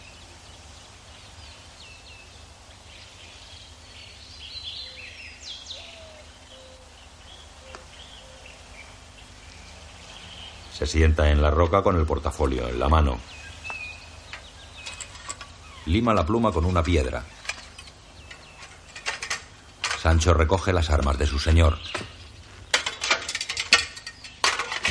Se 10.74 10.88
sienta 10.88 11.30
en 11.30 11.44
la 11.44 11.52
roca 11.52 11.84
con 11.84 11.96
el 11.96 12.08
portafolio 12.08 12.68
en 12.68 12.80
la 12.80 12.90
mano. 12.90 13.20
Lima 15.86 16.14
la 16.14 16.26
pluma 16.26 16.52
con 16.52 16.66
una 16.66 16.82
piedra. 16.82 17.24
Sancho 20.02 20.34
recoge 20.34 20.74
las 20.74 20.90
armas 20.90 21.20
de 21.20 21.28
su 21.28 21.38
señor. 21.38 21.78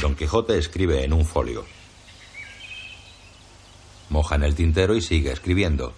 Don 0.00 0.14
Quijote 0.14 0.56
escribe 0.56 1.02
en 1.02 1.12
un 1.12 1.26
folio. 1.26 1.66
Moja 4.08 4.36
en 4.36 4.44
el 4.44 4.54
tintero 4.54 4.94
y 4.94 5.02
sigue 5.02 5.32
escribiendo. 5.32 5.96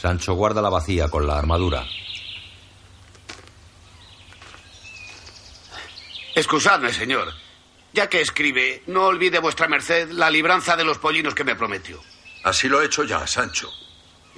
Sancho 0.00 0.32
guarda 0.32 0.62
la 0.62 0.70
vacía 0.70 1.08
con 1.08 1.26
la 1.26 1.38
armadura. 1.38 1.84
Excusadme, 6.34 6.90
señor. 6.94 7.34
Ya 7.92 8.08
que 8.08 8.22
escribe, 8.22 8.82
no 8.86 9.08
olvide 9.08 9.40
vuestra 9.40 9.68
merced 9.68 10.08
la 10.12 10.30
libranza 10.30 10.74
de 10.74 10.84
los 10.84 10.96
pollinos 10.96 11.34
que 11.34 11.44
me 11.44 11.54
prometió. 11.54 12.00
Así 12.44 12.66
lo 12.66 12.80
he 12.80 12.86
hecho 12.86 13.04
ya, 13.04 13.26
Sancho. 13.26 13.70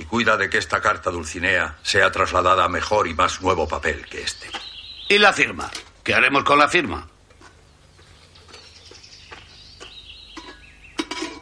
Y 0.00 0.06
cuida 0.06 0.38
de 0.38 0.48
que 0.48 0.56
esta 0.56 0.80
carta 0.80 1.10
Dulcinea 1.10 1.76
sea 1.82 2.10
trasladada 2.10 2.64
a 2.64 2.70
mejor 2.70 3.06
y 3.06 3.12
más 3.12 3.42
nuevo 3.42 3.68
papel 3.68 4.06
que 4.06 4.22
este. 4.22 4.50
¿Y 5.10 5.18
la 5.18 5.30
firma? 5.34 5.70
¿Qué 6.02 6.14
haremos 6.14 6.42
con 6.42 6.58
la 6.58 6.68
firma? 6.68 7.06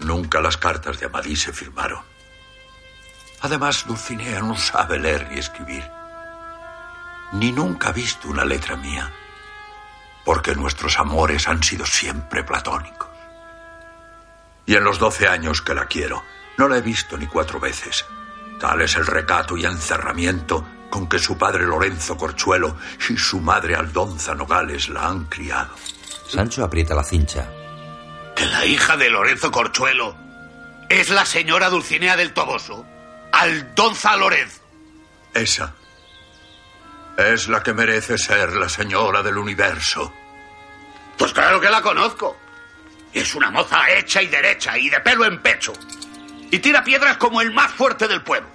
Nunca 0.00 0.40
las 0.40 0.56
cartas 0.56 0.98
de 0.98 1.06
Amadís 1.06 1.42
se 1.42 1.52
firmaron. 1.52 2.02
Además, 3.42 3.86
Dulcinea 3.86 4.40
no 4.40 4.56
sabe 4.56 4.98
leer 4.98 5.30
ni 5.30 5.38
escribir. 5.38 5.88
Ni 7.34 7.52
nunca 7.52 7.90
ha 7.90 7.92
visto 7.92 8.26
una 8.26 8.44
letra 8.44 8.74
mía 8.74 9.08
porque 10.24 10.56
nuestros 10.56 10.98
amores 10.98 11.46
han 11.46 11.62
sido 11.62 11.86
siempre 11.86 12.42
platónicos. 12.42 13.08
Y 14.66 14.74
en 14.74 14.82
los 14.82 14.98
doce 14.98 15.28
años 15.28 15.62
que 15.62 15.74
la 15.74 15.86
quiero, 15.86 16.24
no 16.56 16.66
la 16.66 16.78
he 16.78 16.82
visto 16.82 17.16
ni 17.16 17.28
cuatro 17.28 17.60
veces. 17.60 18.04
Tal 18.58 18.82
es 18.82 18.96
el 18.96 19.06
recato 19.06 19.56
y 19.56 19.64
encerramiento 19.64 20.66
con 20.90 21.08
que 21.08 21.18
su 21.18 21.36
padre 21.36 21.64
Lorenzo 21.66 22.16
Corchuelo 22.16 22.76
y 23.08 23.16
su 23.16 23.40
madre 23.40 23.76
Aldonza 23.76 24.34
Nogales 24.34 24.88
la 24.88 25.06
han 25.08 25.26
criado. 25.26 25.74
Sancho 26.28 26.64
aprieta 26.64 26.94
la 26.94 27.04
cincha. 27.04 27.48
¿Que 28.34 28.46
la 28.46 28.64
hija 28.64 28.96
de 28.96 29.10
Lorenzo 29.10 29.50
Corchuelo 29.50 30.16
es 30.88 31.10
la 31.10 31.24
señora 31.24 31.70
Dulcinea 31.70 32.16
del 32.16 32.32
Toboso? 32.32 32.84
Aldonza 33.32 34.16
Lorenzo. 34.16 34.60
Esa 35.34 35.74
es 37.18 37.48
la 37.48 37.62
que 37.62 37.72
merece 37.72 38.16
ser 38.16 38.52
la 38.52 38.68
señora 38.68 39.22
del 39.22 39.38
universo. 39.38 40.12
Pues 41.16 41.32
claro 41.32 41.60
que 41.60 41.68
la 41.68 41.82
conozco. 41.82 42.36
Es 43.12 43.34
una 43.34 43.50
moza 43.50 43.90
hecha 43.90 44.22
y 44.22 44.28
derecha 44.28 44.78
y 44.78 44.88
de 44.88 45.00
pelo 45.00 45.24
en 45.24 45.42
pecho. 45.42 45.72
Y 46.50 46.58
tira 46.60 46.82
piedras 46.82 47.16
como 47.16 47.40
el 47.40 47.52
más 47.52 47.72
fuerte 47.72 48.08
del 48.08 48.22
pueblo. 48.22 48.48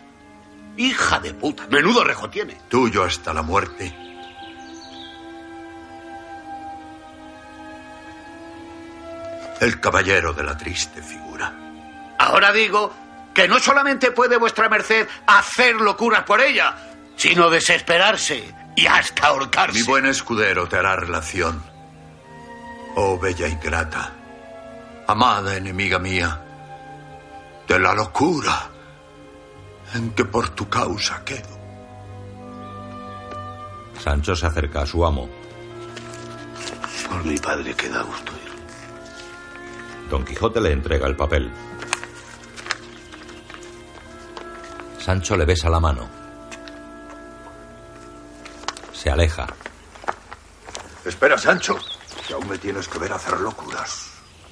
Hija 0.77 1.19
de 1.19 1.33
puta, 1.33 1.67
menudo 1.69 2.03
rejo 2.03 2.29
tiene. 2.29 2.57
Tuyo 2.67 3.03
hasta 3.03 3.33
la 3.33 3.43
muerte. 3.43 3.95
El 9.59 9.79
caballero 9.79 10.33
de 10.33 10.43
la 10.43 10.57
triste 10.57 11.01
figura. 11.01 11.53
Ahora 12.17 12.51
digo 12.51 12.91
que 13.33 13.47
no 13.47 13.59
solamente 13.59 14.11
puede 14.11 14.37
vuestra 14.37 14.69
merced 14.69 15.07
hacer 15.27 15.75
locuras 15.75 16.23
por 16.23 16.41
ella, 16.41 16.75
sino 17.15 17.49
desesperarse 17.49 18.53
y 18.75 18.87
hasta 18.87 19.27
ahorcarse. 19.27 19.79
Mi 19.79 19.85
buen 19.85 20.05
escudero 20.05 20.67
te 20.67 20.77
hará 20.77 20.95
relación. 20.95 21.63
Oh 22.95 23.17
bella 23.17 23.47
ingrata, 23.47 24.11
amada 25.07 25.55
enemiga 25.55 25.97
mía, 25.97 26.42
de 27.67 27.79
la 27.79 27.93
locura 27.93 28.69
en 29.93 30.11
que 30.11 30.25
por 30.25 30.49
tu 30.49 30.67
causa 30.69 31.23
quedo. 31.23 31.59
Sancho 34.03 34.35
se 34.35 34.45
acerca 34.45 34.81
a 34.81 34.85
su 34.85 35.05
amo. 35.05 35.29
Por 37.09 37.23
mi 37.25 37.37
padre 37.37 37.73
queda 37.73 38.01
gusto 38.01 38.31
ir. 38.33 40.09
Don 40.09 40.25
Quijote 40.25 40.59
le 40.59 40.71
entrega 40.71 41.07
el 41.07 41.15
papel. 41.15 41.51
Sancho 44.99 45.37
le 45.37 45.45
besa 45.45 45.69
la 45.69 45.79
mano. 45.79 46.09
Se 48.93 49.09
aleja. 49.09 49.47
Espera, 51.05 51.37
Sancho. 51.37 51.77
Que 52.27 52.33
aún 52.33 52.47
me 52.47 52.57
tienes 52.57 52.87
que 52.87 52.99
ver 52.99 53.11
hacer 53.11 53.39
locuras. 53.39 54.02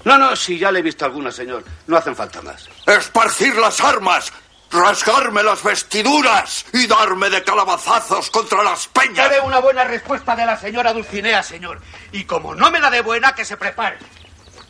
No, 0.03 0.17
no, 0.17 0.35
si 0.35 0.57
ya 0.57 0.71
le 0.71 0.79
he 0.79 0.81
visto 0.81 1.05
alguna, 1.05 1.31
señor. 1.31 1.63
No 1.87 1.97
hacen 1.97 2.15
falta 2.15 2.41
más. 2.41 2.67
Esparcir 2.87 3.55
las 3.55 3.79
armas, 3.81 4.31
rasgarme 4.71 5.43
las 5.43 5.63
vestiduras 5.63 6.65
y 6.73 6.87
darme 6.87 7.29
de 7.29 7.43
calabazazos 7.43 8.29
contra 8.29 8.63
las 8.63 8.87
peñas. 8.87 9.27
Quiere 9.27 9.41
una 9.41 9.59
buena 9.59 9.83
respuesta 9.83 10.35
de 10.35 10.45
la 10.45 10.57
señora 10.57 10.93
Dulcinea, 10.93 11.43
señor. 11.43 11.81
Y 12.11 12.23
como 12.23 12.55
no 12.55 12.71
me 12.71 12.79
la 12.79 12.89
dé 12.89 13.01
buena, 13.01 13.35
que 13.35 13.45
se 13.45 13.57
prepare. 13.57 13.99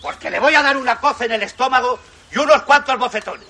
Porque 0.01 0.29
le 0.29 0.39
voy 0.39 0.55
a 0.55 0.61
dar 0.61 0.75
una 0.77 0.99
coz 0.99 1.21
en 1.21 1.31
el 1.31 1.43
estómago 1.43 1.99
y 2.31 2.37
unos 2.37 2.63
cuantos 2.63 2.97
bofetones. 2.97 3.47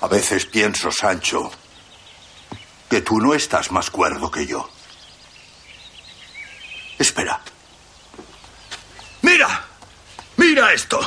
A 0.00 0.08
veces 0.08 0.44
pienso, 0.44 0.90
Sancho, 0.90 1.50
que 2.90 3.00
tú 3.00 3.18
no 3.18 3.32
estás 3.32 3.70
más 3.70 3.90
cuerdo 3.90 4.30
que 4.30 4.46
yo. 4.46 4.68
Espera. 6.98 7.40
¡Mira! 9.22 9.64
¡Mira 10.44 10.72
esto! 10.74 11.00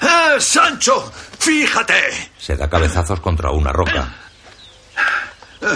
¡Eh, 0.00 0.40
Sancho! 0.40 1.12
¡Fíjate! 1.38 2.32
Se 2.38 2.56
da 2.56 2.68
cabezazos 2.68 3.20
contra 3.20 3.50
una 3.50 3.72
roca. 3.72 4.08
Eh, 5.60 5.66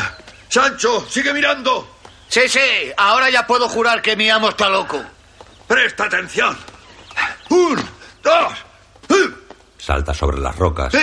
¡Sancho! 0.49 1.07
¡Sigue 1.09 1.35
mirando! 1.35 1.97
Sí, 2.29 2.49
sí, 2.49 2.61
ahora 2.97 3.29
ya 3.29 3.47
puedo 3.47 3.69
jurar 3.69 4.01
que 4.01 4.17
mi 4.17 4.31
amo 4.31 4.49
está 4.49 4.71
loco. 4.71 5.01
Presta 5.69 6.05
atención. 6.05 6.57
Un, 7.51 7.77
dos. 8.23 8.53
Eh. 9.11 9.35
Salta 9.77 10.15
sobre 10.15 10.39
las 10.39 10.57
rocas. 10.57 10.95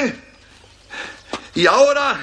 Y 1.54 1.68
ahora. 1.68 2.18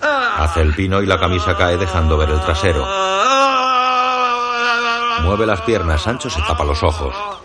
Hace 0.00 0.62
el 0.62 0.74
pino 0.74 1.02
y 1.02 1.06
la 1.06 1.20
camisa 1.20 1.54
cae 1.56 1.76
dejando 1.76 2.16
ver 2.16 2.30
el 2.30 2.40
trasero. 2.40 2.84
Mueve 5.22 5.46
las 5.46 5.60
piernas, 5.60 6.02
Sancho 6.02 6.30
se 6.30 6.40
tapa 6.42 6.64
los 6.64 6.82
ojos. 6.82 7.43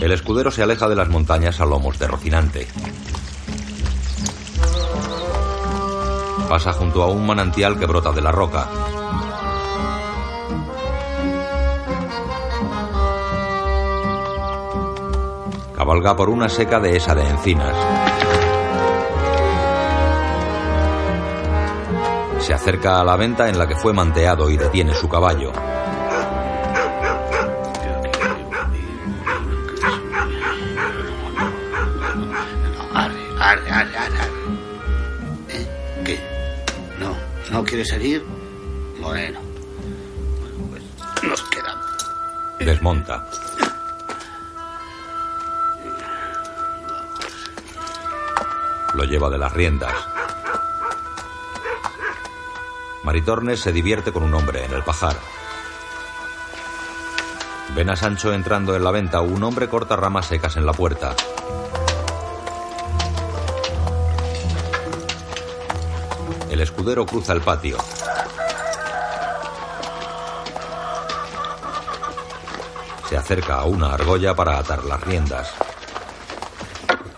El 0.00 0.12
escudero 0.12 0.50
se 0.50 0.62
aleja 0.62 0.88
de 0.88 0.96
las 0.96 1.10
montañas 1.10 1.60
a 1.60 1.66
lomos 1.66 1.98
de 1.98 2.06
Rocinante. 2.06 2.66
Pasa 6.48 6.72
junto 6.72 7.02
a 7.02 7.08
un 7.08 7.26
manantial 7.26 7.78
que 7.78 7.84
brota 7.84 8.10
de 8.10 8.22
la 8.22 8.32
roca. 8.32 8.66
Cabalga 15.76 16.16
por 16.16 16.30
una 16.30 16.48
seca 16.48 16.80
dehesa 16.80 17.14
de 17.14 17.28
encinas. 17.28 17.76
Se 22.38 22.54
acerca 22.54 23.00
a 23.00 23.04
la 23.04 23.16
venta 23.16 23.50
en 23.50 23.58
la 23.58 23.68
que 23.68 23.76
fue 23.76 23.92
manteado 23.92 24.48
y 24.48 24.56
detiene 24.56 24.94
su 24.94 25.08
caballo. 25.08 25.52
¿No 37.50 37.64
quiere 37.64 37.84
salir? 37.84 38.24
Bueno. 39.00 39.40
Pues 40.70 40.82
nos 41.22 41.42
quedamos. 41.44 41.86
Desmonta. 42.60 43.26
Lo 48.94 49.04
lleva 49.04 49.30
de 49.30 49.38
las 49.38 49.52
riendas. 49.52 49.94
Maritornes 53.02 53.60
se 53.60 53.72
divierte 53.72 54.12
con 54.12 54.22
un 54.22 54.34
hombre 54.34 54.64
en 54.64 54.72
el 54.72 54.84
pajar. 54.84 55.16
Ven 57.74 57.90
a 57.90 57.96
Sancho 57.96 58.32
entrando 58.32 58.76
en 58.76 58.84
la 58.84 58.90
venta. 58.90 59.20
Un 59.20 59.42
hombre 59.42 59.68
corta 59.68 59.96
ramas 59.96 60.26
secas 60.26 60.56
en 60.56 60.66
la 60.66 60.72
puerta. 60.72 61.14
El 66.60 66.64
escudero 66.64 67.06
cruza 67.06 67.32
el 67.32 67.40
patio. 67.40 67.78
Se 73.08 73.16
acerca 73.16 73.60
a 73.60 73.64
una 73.64 73.94
argolla 73.94 74.34
para 74.34 74.58
atar 74.58 74.84
las 74.84 75.00
riendas. 75.00 75.54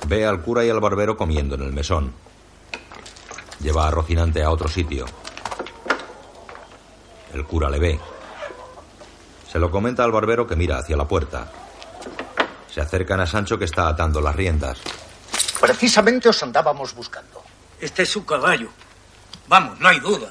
Ve 0.07 0.25
al 0.25 0.43
cura 0.43 0.65
y 0.65 0.71
al 0.71 0.79
barbero 0.79 1.17
comiendo 1.17 1.57
en 1.57 1.63
el 1.63 1.73
mesón. 1.73 2.13
Lleva 3.59 3.89
a 3.89 3.91
Rocinante 3.91 4.45
a 4.45 4.51
otro 4.53 4.69
sitio. 4.69 5.07
El 7.35 7.45
cura 7.45 7.69
le 7.69 7.81
ve. 7.81 8.01
Se 9.51 9.59
lo 9.59 9.73
comenta 9.73 10.05
al 10.05 10.13
barbero 10.13 10.47
que 10.47 10.55
mira 10.55 10.79
hacia 10.79 10.97
la 10.97 11.09
puerta. 11.09 11.51
Se 12.73 12.81
acercan 12.81 13.19
a 13.19 13.27
Sancho 13.27 13.59
que 13.59 13.65
está 13.65 13.89
atando 13.89 14.21
las 14.21 14.37
riendas. 14.37 14.79
Precisamente 15.61 16.29
os 16.29 16.41
andábamos 16.45 16.95
buscando. 16.95 17.43
Este 17.81 18.05
es 18.05 18.09
su 18.09 18.25
caballo. 18.25 18.69
Vamos, 19.49 19.79
no 19.81 19.89
hay 19.89 20.01
duda. 20.01 20.31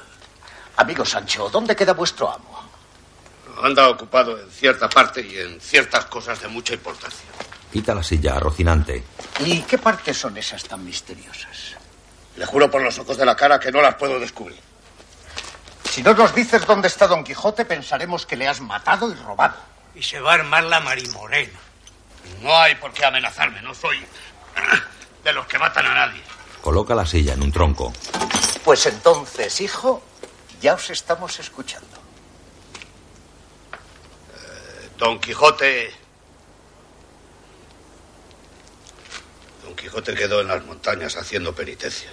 Amigo 0.76 1.04
Sancho, 1.04 1.48
¿dónde 1.50 1.76
queda 1.76 1.92
vuestro 1.92 2.30
amo? 2.30 2.62
Anda 3.62 3.88
ocupado 3.88 4.38
en 4.40 4.50
cierta 4.50 4.88
parte 4.88 5.20
y 5.20 5.38
en 5.38 5.60
ciertas 5.60 6.06
cosas 6.06 6.40
de 6.40 6.48
mucha 6.48 6.74
importancia. 6.74 7.28
Quita 7.72 7.94
la 7.94 8.02
silla 8.02 8.38
Rocinante. 8.38 9.04
¿Y 9.40 9.62
qué 9.62 9.78
partes 9.78 10.18
son 10.18 10.36
esas 10.36 10.64
tan 10.64 10.84
misteriosas? 10.84 11.76
Le 12.36 12.46
juro 12.46 12.70
por 12.70 12.82
los 12.82 12.98
ojos 12.98 13.16
de 13.16 13.26
la 13.26 13.36
cara 13.36 13.60
que 13.60 13.70
no 13.70 13.80
las 13.80 13.94
puedo 13.94 14.18
descubrir. 14.18 14.58
Si 15.84 16.02
no 16.02 16.14
nos 16.14 16.34
dices 16.34 16.66
dónde 16.66 16.88
está 16.88 17.06
Don 17.06 17.22
Quijote, 17.22 17.64
pensaremos 17.64 18.24
que 18.24 18.36
le 18.36 18.48
has 18.48 18.60
matado 18.60 19.10
y 19.10 19.14
robado. 19.14 19.56
Y 19.94 20.02
se 20.02 20.20
va 20.20 20.32
a 20.32 20.34
armar 20.34 20.64
la 20.64 20.80
marimorena. 20.80 21.58
No 22.40 22.56
hay 22.56 22.74
por 22.76 22.92
qué 22.92 23.04
amenazarme, 23.04 23.60
no 23.62 23.74
soy 23.74 23.98
de 25.22 25.32
los 25.32 25.46
que 25.46 25.58
matan 25.58 25.86
a 25.86 25.94
nadie. 25.94 26.22
Coloca 26.62 26.94
la 26.94 27.06
silla 27.06 27.34
en 27.34 27.42
un 27.42 27.52
tronco. 27.52 27.92
Pues 28.64 28.86
entonces, 28.86 29.60
hijo, 29.60 30.02
ya 30.60 30.74
os 30.74 30.90
estamos 30.90 31.38
escuchando. 31.40 31.96
Eh, 33.72 34.90
Don 34.98 35.18
Quijote. 35.20 35.90
Don 39.64 39.74
Quijote 39.74 40.14
quedó 40.14 40.40
en 40.40 40.48
las 40.48 40.64
montañas 40.64 41.16
haciendo 41.16 41.52
penitencia. 41.52 42.10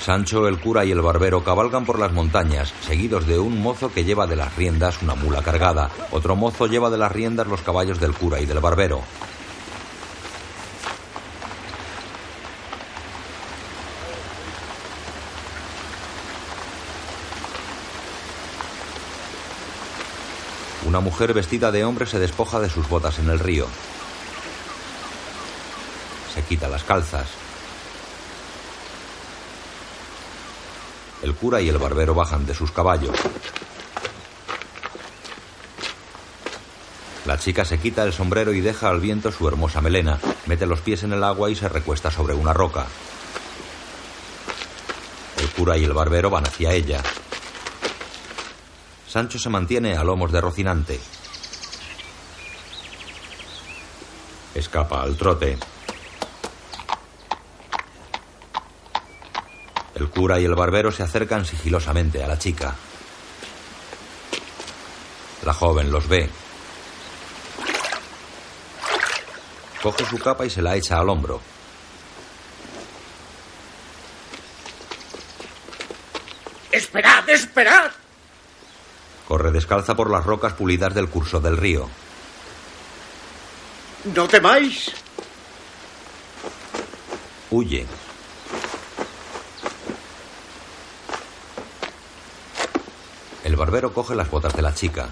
Sancho, 0.00 0.46
el 0.48 0.60
cura 0.60 0.84
y 0.84 0.92
el 0.92 1.02
barbero 1.02 1.44
cabalgan 1.44 1.84
por 1.84 1.98
las 1.98 2.12
montañas, 2.12 2.72
seguidos 2.86 3.26
de 3.26 3.38
un 3.38 3.60
mozo 3.60 3.92
que 3.92 4.04
lleva 4.04 4.26
de 4.26 4.36
las 4.36 4.54
riendas 4.56 5.02
una 5.02 5.16
mula 5.16 5.42
cargada. 5.42 5.90
Otro 6.12 6.36
mozo 6.36 6.66
lleva 6.66 6.88
de 6.88 6.98
las 6.98 7.12
riendas 7.12 7.48
los 7.48 7.60
caballos 7.60 8.00
del 8.00 8.14
cura 8.14 8.40
y 8.40 8.46
del 8.46 8.60
barbero. 8.60 9.02
Una 20.88 21.00
mujer 21.00 21.34
vestida 21.34 21.70
de 21.70 21.84
hombre 21.84 22.06
se 22.06 22.18
despoja 22.18 22.60
de 22.60 22.70
sus 22.70 22.88
botas 22.88 23.18
en 23.18 23.28
el 23.28 23.38
río. 23.38 23.66
Se 26.34 26.42
quita 26.44 26.66
las 26.66 26.82
calzas. 26.82 27.26
El 31.22 31.34
cura 31.34 31.60
y 31.60 31.68
el 31.68 31.76
barbero 31.76 32.14
bajan 32.14 32.46
de 32.46 32.54
sus 32.54 32.72
caballos. 32.72 33.14
La 37.26 37.38
chica 37.38 37.66
se 37.66 37.78
quita 37.78 38.04
el 38.04 38.14
sombrero 38.14 38.54
y 38.54 38.62
deja 38.62 38.88
al 38.88 39.00
viento 39.00 39.30
su 39.30 39.46
hermosa 39.46 39.82
melena, 39.82 40.18
mete 40.46 40.64
los 40.64 40.80
pies 40.80 41.02
en 41.02 41.12
el 41.12 41.22
agua 41.22 41.50
y 41.50 41.54
se 41.54 41.68
recuesta 41.68 42.10
sobre 42.10 42.32
una 42.32 42.54
roca. 42.54 42.86
El 45.36 45.50
cura 45.50 45.76
y 45.76 45.84
el 45.84 45.92
barbero 45.92 46.30
van 46.30 46.46
hacia 46.46 46.72
ella. 46.72 47.02
Sancho 49.08 49.38
se 49.38 49.48
mantiene 49.48 49.96
a 49.96 50.04
lomos 50.04 50.30
de 50.30 50.40
Rocinante. 50.40 51.00
Escapa 54.54 55.02
al 55.02 55.16
trote. 55.16 55.58
El 59.94 60.10
cura 60.10 60.38
y 60.38 60.44
el 60.44 60.54
barbero 60.54 60.92
se 60.92 61.02
acercan 61.02 61.46
sigilosamente 61.46 62.22
a 62.22 62.28
la 62.28 62.38
chica. 62.38 62.74
La 65.44 65.54
joven 65.54 65.90
los 65.90 66.06
ve. 66.06 66.28
Coge 69.82 70.04
su 70.04 70.18
capa 70.18 70.44
y 70.44 70.50
se 70.50 70.60
la 70.60 70.76
echa 70.76 70.98
al 70.98 71.08
hombro. 71.08 71.40
¡Esperad, 76.70 77.26
esperad! 77.30 77.90
Corre 79.28 79.50
descalza 79.50 79.94
por 79.94 80.10
las 80.10 80.24
rocas 80.24 80.54
pulidas 80.54 80.94
del 80.94 81.10
curso 81.10 81.38
del 81.38 81.58
río. 81.58 81.86
No 84.14 84.26
temáis. 84.26 84.90
Huye. 87.50 87.86
El 93.44 93.56
barbero 93.56 93.92
coge 93.92 94.14
las 94.14 94.30
botas 94.30 94.54
de 94.54 94.62
la 94.62 94.74
chica. 94.74 95.10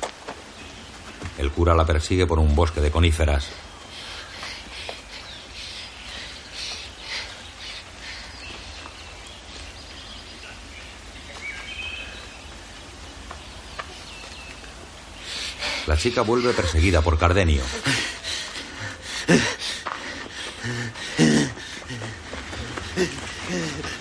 El 1.37 1.51
cura 1.51 1.75
la 1.75 1.85
persigue 1.85 2.27
por 2.27 2.39
un 2.39 2.57
bosque 2.57 2.81
de 2.81 2.91
coníferas. 2.91 3.47
La 15.97 16.03
chica 16.03 16.21
vuelve 16.21 16.53
perseguida 16.53 17.01
por 17.01 17.19
Cardenio. 17.19 17.63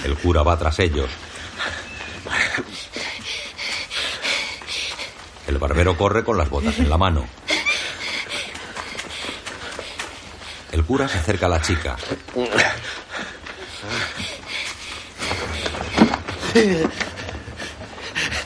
El 0.04 0.18
cura 0.18 0.44
va 0.44 0.60
tras 0.60 0.78
ellos. 0.80 1.10
El 5.48 5.58
barbero 5.58 5.98
corre 5.98 6.26
con 6.26 6.38
las 6.38 6.50
botas 6.50 6.78
en 6.80 6.90
la 6.90 6.98
mano. 6.98 7.26
El 10.74 10.84
cura 10.84 11.08
se 11.08 11.18
acerca 11.18 11.46
a 11.46 11.50
la 11.50 11.62
chica. 11.62 11.96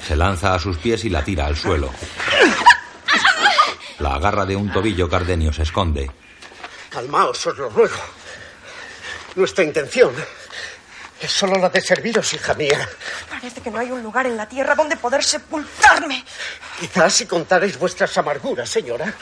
Se 0.07 0.15
lanza 0.15 0.53
a 0.53 0.59
sus 0.59 0.77
pies 0.77 1.03
y 1.03 1.09
la 1.09 1.23
tira 1.23 1.47
al 1.47 1.57
suelo. 1.57 1.89
La 3.99 4.15
agarra 4.15 4.45
de 4.45 4.55
un 4.55 4.71
tobillo, 4.71 5.09
Cardenio 5.09 5.51
se 5.51 5.63
esconde. 5.63 6.09
Calmaos, 6.89 7.45
os 7.47 7.57
lo 7.57 7.69
ruego. 7.69 7.99
Nuestra 9.35 9.63
intención 9.63 10.13
es 11.21 11.31
solo 11.31 11.57
la 11.57 11.69
de 11.69 11.81
serviros, 11.81 12.33
hija 12.33 12.53
mía. 12.53 12.87
Parece 13.29 13.61
que 13.61 13.69
no 13.69 13.79
hay 13.79 13.91
un 13.91 14.01
lugar 14.01 14.25
en 14.25 14.37
la 14.37 14.47
tierra 14.47 14.73
donde 14.73 14.97
poder 14.97 15.23
sepultarme. 15.23 16.23
Quizás 16.79 17.13
si 17.13 17.25
contarais 17.25 17.77
vuestras 17.77 18.17
amarguras, 18.17 18.69
señora, 18.69 19.13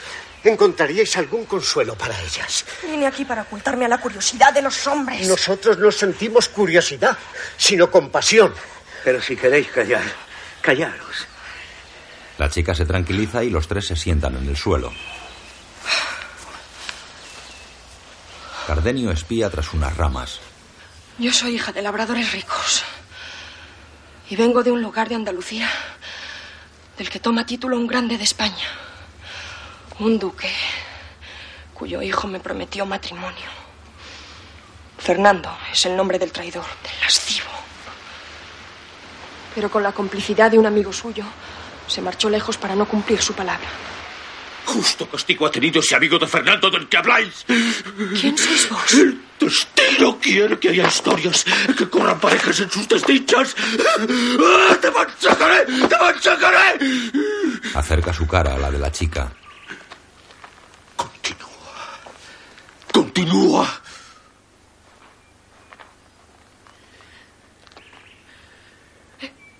encontraríais 0.44 1.16
algún 1.16 1.44
consuelo 1.44 1.94
para 1.96 2.18
ellas. 2.20 2.64
Vine 2.82 3.06
aquí 3.06 3.24
para 3.24 3.42
ocultarme 3.42 3.84
a 3.84 3.88
la 3.88 3.98
curiosidad 3.98 4.52
de 4.52 4.62
los 4.62 4.86
hombres. 4.86 5.26
Nosotros 5.28 5.78
no 5.78 5.90
sentimos 5.90 6.48
curiosidad, 6.48 7.16
sino 7.56 7.90
compasión. 7.90 8.54
Pero 9.04 9.20
si 9.20 9.36
queréis 9.36 9.68
callar, 9.68 10.02
callaros. 10.60 11.27
La 12.38 12.48
chica 12.48 12.74
se 12.74 12.86
tranquiliza 12.86 13.42
y 13.42 13.50
los 13.50 13.66
tres 13.66 13.86
se 13.86 13.96
sientan 13.96 14.36
en 14.36 14.48
el 14.48 14.56
suelo. 14.56 14.92
Cardenio 18.66 19.10
espía 19.10 19.50
tras 19.50 19.72
unas 19.72 19.96
ramas. 19.96 20.40
Yo 21.18 21.32
soy 21.32 21.56
hija 21.56 21.72
de 21.72 21.82
labradores 21.82 22.32
ricos. 22.32 22.84
Y 24.30 24.36
vengo 24.36 24.62
de 24.62 24.70
un 24.70 24.82
lugar 24.82 25.08
de 25.08 25.16
Andalucía 25.16 25.68
del 26.96 27.10
que 27.10 27.18
toma 27.18 27.46
título 27.46 27.76
un 27.76 27.86
grande 27.86 28.18
de 28.18 28.24
España. 28.24 28.66
Un 29.98 30.18
duque 30.18 30.52
cuyo 31.74 32.02
hijo 32.02 32.28
me 32.28 32.40
prometió 32.40 32.86
matrimonio. 32.86 33.50
Fernando 34.98 35.56
es 35.72 35.86
el 35.86 35.96
nombre 35.96 36.18
del 36.18 36.30
traidor, 36.30 36.66
del 36.82 37.00
lascivo. 37.00 37.48
Pero 39.54 39.70
con 39.70 39.82
la 39.82 39.92
complicidad 39.92 40.50
de 40.50 40.58
un 40.58 40.66
amigo 40.66 40.92
suyo, 40.92 41.24
se 41.88 42.00
marchó 42.02 42.28
lejos 42.30 42.56
para 42.56 42.74
no 42.74 42.86
cumplir 42.86 43.20
su 43.20 43.32
palabra. 43.34 43.68
Justo 44.68 45.08
castigo 45.08 45.46
ha 45.46 45.50
tenido 45.50 45.80
ese 45.80 45.96
amigo 45.96 46.18
de 46.18 46.26
Fernando 46.26 46.70
del 46.70 46.88
que 46.88 46.98
habláis. 46.98 47.46
¿Quién 48.20 48.36
sois 48.36 48.68
vos? 48.68 48.92
El 48.92 49.18
destino 49.40 50.18
quiere 50.20 50.58
que 50.58 50.68
haya 50.68 50.86
historias 50.88 51.46
que 51.76 51.88
corran 51.88 52.20
parejas 52.20 52.60
en 52.60 52.70
sus 52.70 52.86
desdichas. 52.86 53.56
¡Ah, 53.58 54.76
¡Te 54.78 54.90
machacaré! 54.90 55.64
¡Te 55.64 55.96
machacaré! 55.98 57.10
Acerca 57.74 58.12
su 58.12 58.26
cara 58.26 58.56
a 58.56 58.58
la 58.58 58.70
de 58.70 58.78
la 58.78 58.92
chica. 58.92 59.32
Continúa. 60.96 62.00
Continúa. 62.92 63.80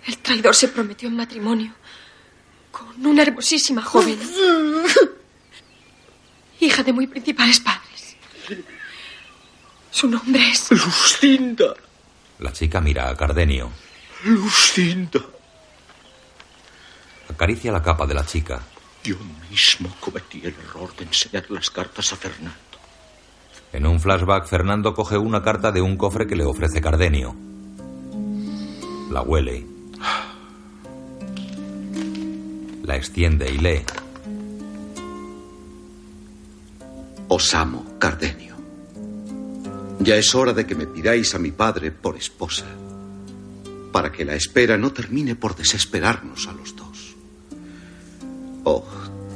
El 0.07 0.19
traidor 0.19 0.55
se 0.55 0.69
prometió 0.69 1.09
en 1.09 1.17
matrimonio 1.17 1.78
con 2.79 3.07
una 3.07 3.23
hermosísima 3.23 3.83
joven. 3.83 4.19
hija 6.61 6.83
de 6.83 6.93
muy 6.93 7.07
principales 7.07 7.61
padres. 7.61 8.17
Su 9.91 10.09
nombre 10.09 10.51
es... 10.51 10.71
Lucinda. 10.71 11.75
La 12.39 12.53
chica 12.53 12.81
mira 12.81 13.09
a 13.09 13.17
Cardenio. 13.17 13.71
Lucinda. 14.25 15.21
Acaricia 17.29 17.73
la 17.73 17.83
capa 17.83 18.07
de 18.07 18.15
la 18.15 18.25
chica. 18.25 18.61
Yo 19.05 19.17
mismo 19.51 19.95
cometí 20.01 20.41
el 20.45 20.55
error 20.55 20.95
de 20.97 21.05
enseñar 21.05 21.51
las 21.51 21.71
cartas 21.71 22.13
a 22.13 22.17
Fernando. 22.17 22.59
En 23.73 23.87
un 23.87 24.01
flashback, 24.01 24.47
Fernando 24.47 24.95
coge 24.95 25.19
una 25.19 25.43
carta 25.43 25.71
de 25.73 25.83
un 25.83 25.97
cofre 25.97 26.27
que 26.27 26.37
le 26.37 26.45
ofrece 26.45 26.81
Cardenio. 26.81 27.37
La 29.11 29.23
huele. 29.23 29.78
La 32.89 32.97
extiende 32.97 33.53
y 33.53 33.59
lee. 33.59 33.85
Os 37.29 37.53
amo, 37.53 37.85
Cardenio. 37.99 38.57
Ya 40.01 40.17
es 40.17 40.35
hora 40.35 40.55
de 40.55 40.67
que 40.67 40.75
me 40.75 40.87
pidáis 40.87 41.35
a 41.35 41.39
mi 41.39 41.51
padre 41.51 41.93
por 41.93 42.17
esposa, 42.17 42.65
para 43.93 44.11
que 44.11 44.25
la 44.25 44.37
espera 44.37 44.79
no 44.79 44.91
termine 44.91 45.35
por 45.37 45.55
desesperarnos 45.55 46.49
a 46.49 46.53
los 46.53 46.75
dos. 46.75 47.15
Oh, 48.65 48.87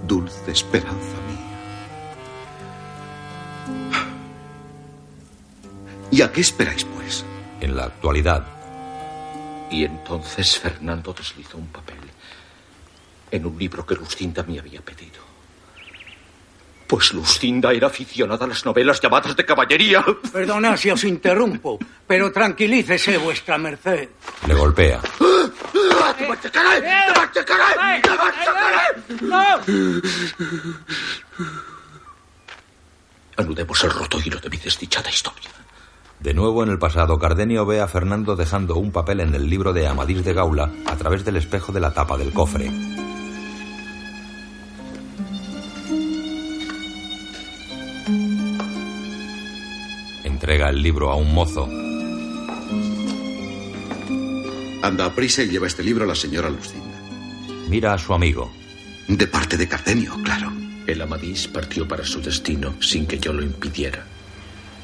dulce 0.08 0.50
esperanza 0.50 1.16
mía. 1.28 1.52
¿Y 6.10 6.22
a 6.22 6.32
qué 6.32 6.40
esperáis, 6.40 6.86
pues? 6.86 7.22
En 7.60 7.76
la 7.76 7.84
actualidad. 7.84 8.46
Y 9.70 9.84
entonces 9.84 10.58
Fernando 10.58 11.12
deslizó 11.12 11.58
un 11.58 11.66
papel 11.66 12.11
en 13.32 13.46
un 13.46 13.58
libro 13.58 13.84
que 13.84 13.96
Lucinda 13.96 14.44
me 14.44 14.58
había 14.58 14.80
pedido. 14.82 15.20
Pues 16.86 17.14
Lucinda 17.14 17.72
era 17.72 17.86
aficionada 17.86 18.44
a 18.44 18.48
las 18.48 18.64
novelas 18.66 19.00
llamadas 19.00 19.34
de 19.34 19.46
caballería. 19.46 20.04
Perdona 20.30 20.76
si 20.76 20.90
os 20.90 21.02
interrumpo, 21.04 21.78
pero 22.06 22.30
tranquilícese 22.30 23.16
vuestra 23.16 23.56
merced. 23.56 24.10
Le 24.46 24.54
golpea. 24.54 25.00
¡Te 26.18 26.28
machacaré! 26.28 26.80
¡Te 26.82 27.18
machacaré! 27.18 28.02
¡Te 28.02 28.10
machacaré! 28.10 29.02
¡No! 29.22 29.42
Anudemos 33.38 33.84
el 33.84 33.90
roto 33.90 34.20
hilo 34.22 34.38
de 34.38 34.50
mi 34.50 34.58
desdichada 34.58 35.08
historia. 35.08 35.48
De 36.20 36.34
nuevo 36.34 36.62
en 36.62 36.68
el 36.68 36.78
pasado, 36.78 37.18
Cardenio 37.18 37.64
ve 37.64 37.80
a 37.80 37.88
Fernando 37.88 38.36
dejando 38.36 38.76
un 38.76 38.92
papel 38.92 39.20
en 39.20 39.34
el 39.34 39.48
libro 39.48 39.72
de 39.72 39.88
Amadís 39.88 40.22
de 40.24 40.34
Gaula 40.34 40.70
a 40.84 40.96
través 40.96 41.24
del 41.24 41.36
espejo 41.36 41.72
de 41.72 41.80
la 41.80 41.94
tapa 41.94 42.18
del 42.18 42.34
cofre. 42.34 42.70
Entrega 50.42 50.70
el 50.70 50.82
libro 50.82 51.08
a 51.08 51.14
un 51.14 51.32
mozo. 51.32 51.68
Anda 54.82 55.04
a 55.06 55.14
prisa 55.14 55.42
y 55.44 55.48
lleva 55.50 55.68
este 55.68 55.84
libro 55.84 56.02
a 56.02 56.08
la 56.08 56.16
señora 56.16 56.50
Lucinda. 56.50 56.98
Mira 57.68 57.94
a 57.94 57.98
su 57.98 58.12
amigo. 58.12 58.50
De 59.06 59.28
parte 59.28 59.56
de 59.56 59.68
Cardenio, 59.68 60.16
claro. 60.24 60.52
El 60.88 61.00
Amadís 61.00 61.46
partió 61.46 61.86
para 61.86 62.04
su 62.04 62.20
destino 62.20 62.74
sin 62.82 63.06
que 63.06 63.20
yo 63.20 63.32
lo 63.32 63.44
impidiera. 63.44 64.04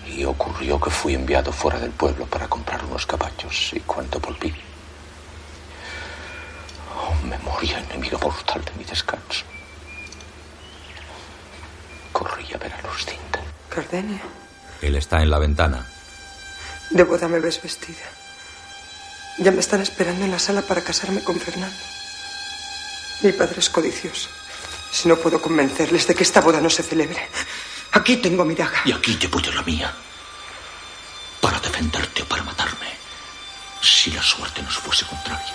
Y 0.06 0.22
ocurrió 0.22 0.78
que 0.78 0.90
fui 0.90 1.14
enviado 1.14 1.50
fuera 1.50 1.80
del 1.80 1.90
pueblo 1.90 2.24
para 2.26 2.46
comprar 2.46 2.84
unos 2.84 3.04
caballos. 3.04 3.72
Y 3.74 3.80
cuando 3.80 4.20
volví, 4.20 4.54
oh, 6.94 7.26
memoria 7.26 7.80
enemigo 7.80 8.16
mortal 8.22 8.64
de 8.64 8.72
mi 8.78 8.84
descanso. 8.84 9.44
Corrí 12.12 12.46
a 12.54 12.59
ver 12.59 12.72
a 12.74 12.82
Lucinda. 12.82 13.42
Cardenio, 13.68 14.20
Él 14.82 14.94
está 14.96 15.22
en 15.22 15.30
la 15.30 15.38
ventana. 15.38 15.86
de 16.90 17.02
boda 17.02 17.28
me 17.28 17.40
ves 17.40 17.60
vestida. 17.62 18.06
Ya 19.38 19.50
me 19.50 19.60
están 19.60 19.80
esperando 19.80 20.24
en 20.24 20.30
la 20.30 20.38
sala 20.38 20.62
para 20.62 20.82
casarme 20.82 21.22
con 21.22 21.38
Fernando. 21.38 21.76
Mi 23.22 23.32
padre 23.32 23.58
es 23.58 23.70
codicioso. 23.70 24.28
Si 24.90 25.08
no 25.08 25.16
puedo 25.16 25.40
convencerles 25.40 26.06
de 26.06 26.14
que 26.14 26.22
esta 26.22 26.40
boda 26.40 26.60
no 26.60 26.70
se 26.70 26.82
celebre, 26.82 27.28
aquí 27.92 28.16
tengo 28.16 28.44
mi 28.44 28.54
daga. 28.54 28.80
Y 28.84 28.92
aquí 28.92 29.16
llevo 29.16 29.40
yo 29.40 29.52
la 29.52 29.62
mía. 29.62 29.92
Para 31.40 31.60
defenderte 31.60 32.22
o 32.22 32.26
para 32.26 32.42
matarme. 32.42 32.88
Si 33.82 34.10
la 34.12 34.22
suerte 34.22 34.62
nos 34.62 34.78
fuese 34.78 35.04
contraria. 35.06 35.52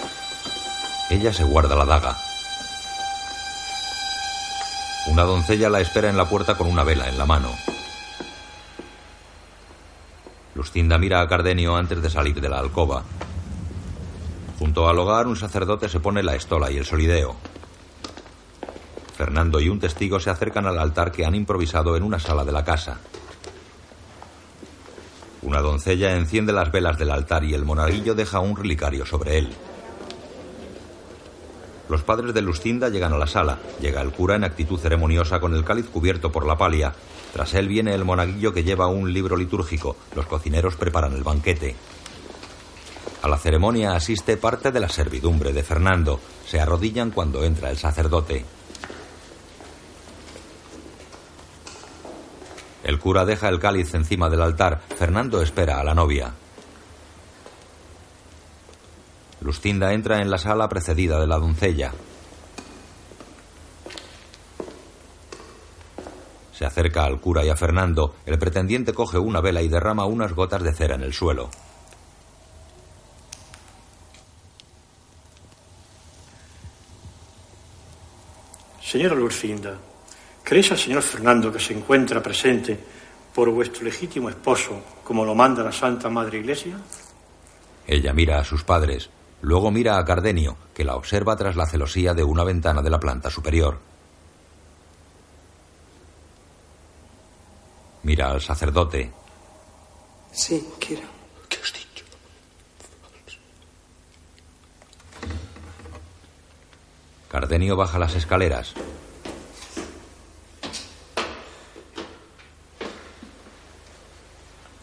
Ella 1.09 1.34
se 1.34 1.43
guarda 1.43 1.76
la 1.76 1.86
daga. 1.86 2.17
Una 5.07 5.24
doncella 5.24 5.69
la 5.69 5.82
espera 5.82 6.09
en 6.09 6.15
la 6.15 6.30
puerta 6.30 6.55
con 6.55 6.67
una 6.67 6.84
vela 6.84 7.09
en 7.09 7.17
la 7.17 7.26
mano. 7.26 7.57
Lucinda 10.56 10.97
mira 10.97 11.22
a 11.22 11.28
Cardenio 11.28 11.76
antes 11.76 12.01
de 12.01 12.10
salir 12.10 12.39
de 12.39 12.49
la 12.49 12.60
alcoba. 12.60 13.04
Junto 14.60 14.88
al 14.88 14.99
hogar, 14.99 15.28
un 15.28 15.36
sacerdote 15.36 15.89
se 15.89 15.99
pone 15.99 16.24
la 16.24 16.36
estola 16.36 16.72
y 16.72 16.78
el 16.78 16.86
solideo. 16.86 17.36
Fernando 19.18 19.60
y 19.60 19.70
un 19.70 19.80
testigo 19.80 20.20
se 20.20 20.30
acercan 20.30 20.66
al 20.66 20.80
altar 20.80 21.12
que 21.12 21.26
han 21.26 21.36
improvisado 21.36 21.95
en 21.97 22.04
una 22.04 22.20
sala 22.20 22.45
de 22.45 22.51
la 22.51 22.64
casa. 22.64 22.99
Una 25.41 25.60
doncella 25.60 26.16
enciende 26.16 26.54
las 26.54 26.72
velas 26.72 26.97
del 26.97 27.12
altar 27.12 27.43
y 27.43 27.54
el 27.54 27.66
monaguillo 27.66 28.16
deja 28.16 28.39
un 28.39 28.56
relicario 28.56 29.06
sobre 29.06 29.38
él. 29.39 29.54
Los 31.89 32.01
padres 32.01 32.34
de 32.34 32.41
Lucinda 32.41 32.89
llegan 32.89 33.14
a 33.14 33.18
la 33.18 33.28
sala. 33.28 33.60
Llega 33.82 34.01
el 34.01 34.12
cura 34.12 34.36
en 34.36 34.45
actitud 34.45 34.80
ceremoniosa 34.80 35.39
con 35.39 35.54
el 35.54 35.66
cáliz 35.66 35.88
cubierto 35.88 36.32
por 36.32 36.45
la 36.45 36.58
palia. 36.58 36.93
Tras 37.34 37.56
él 37.56 37.68
viene 37.68 37.96
el 37.96 38.06
monaguillo 38.06 38.54
que 38.54 38.64
lleva 38.64 38.88
un 38.88 39.12
libro 39.12 39.36
litúrgico. 39.36 39.98
Los 40.16 40.28
cocineros 40.28 40.76
preparan 40.76 41.14
el 41.14 41.24
banquete. 41.24 41.76
A 43.24 43.28
la 43.28 43.38
ceremonia 43.38 43.96
asiste 43.96 44.38
parte 44.38 44.72
de 44.72 44.80
la 44.80 44.88
servidumbre 44.88 45.52
de 45.52 45.64
Fernando. 45.64 46.20
Se 46.46 46.60
arrodillan 46.60 47.10
cuando 47.10 47.44
entra 47.44 47.72
el 47.72 47.78
sacerdote. 47.78 48.46
El 52.84 53.00
cura 53.00 53.26
deja 53.26 53.50
el 53.50 53.60
cáliz 53.60 53.94
encima 53.96 54.30
del 54.30 54.42
altar. 54.42 54.82
Fernando 54.96 55.42
espera 55.42 55.80
a 55.80 55.84
la 55.84 55.96
novia. 55.96 56.34
Lucinda 59.42 59.94
entra 59.94 60.22
en 60.22 60.30
la 60.30 60.38
sala 60.38 60.70
precedida 60.70 61.20
de 61.20 61.28
la 61.28 61.40
doncella. 61.40 61.94
Se 66.64 66.68
acerca 66.68 67.03
al 67.03 67.20
cura 67.20 67.43
y 67.43 67.49
a 67.49 67.57
Fernando. 67.57 68.16
El 68.26 68.39
pretendiente 68.39 68.93
coge 68.93 69.18
una 69.18 69.41
vela 69.41 69.61
y 69.61 69.68
derrama 69.68 70.05
unas 70.05 70.32
gotas 70.32 70.64
de 70.64 70.72
cera 70.72 70.95
en 70.95 71.01
el 71.01 71.11
suelo. 71.11 71.49
Señora 78.82 79.14
Lucinda, 79.14 79.78
¿creéis 80.41 80.72
al 80.72 80.78
señor 80.78 81.01
Fernando 81.01 81.51
que 81.51 81.59
se 81.59 81.74
encuentra 81.74 82.24
presente 82.24 82.80
por 83.36 83.49
vuestro 83.49 83.84
legítimo 83.84 84.30
esposo, 84.30 84.80
como 85.03 85.26
lo 85.26 85.36
manda 85.36 85.64
la 85.64 85.74
Santa 85.74 86.07
Madre 86.07 86.38
Iglesia? 86.38 86.78
Ella 87.86 88.14
mira 88.14 88.39
a 88.39 88.45
sus 88.45 88.64
padres. 88.64 89.09
Luego 89.41 89.70
mira 89.70 89.97
a 89.97 90.05
Cardenio, 90.05 90.55
que 90.74 90.86
la 90.86 90.95
observa 90.95 91.36
tras 91.36 91.57
la 91.57 91.66
celosía 91.66 92.14
de 92.14 92.24
una 92.24 92.45
ventana 92.45 92.82
de 92.82 92.89
la 92.89 93.01
planta 93.01 93.30
superior. 93.30 93.80
Mira 98.04 98.32
al 98.32 98.41
sacerdote. 98.41 99.12
Sí, 100.32 100.68
quiero. 100.80 101.08
¿Qué 101.47 101.58
has 101.58 101.74
dicho? 101.74 102.06
Cardenio 107.30 107.76
baja 107.78 107.97
las 107.97 108.16
escaleras. 108.16 108.74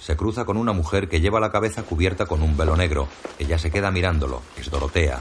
Se 0.00 0.16
cruza 0.16 0.44
con 0.46 0.56
una 0.56 0.72
mujer 0.72 1.08
que 1.08 1.20
lleva 1.20 1.40
la 1.40 1.52
cabeza 1.52 1.82
cubierta 1.82 2.26
con 2.26 2.42
un 2.42 2.56
velo 2.56 2.74
negro. 2.74 3.06
Ella 3.38 3.58
se 3.58 3.70
queda 3.70 3.90
mirándolo. 3.90 4.42
Es 4.56 4.70
Dorotea. 4.70 5.20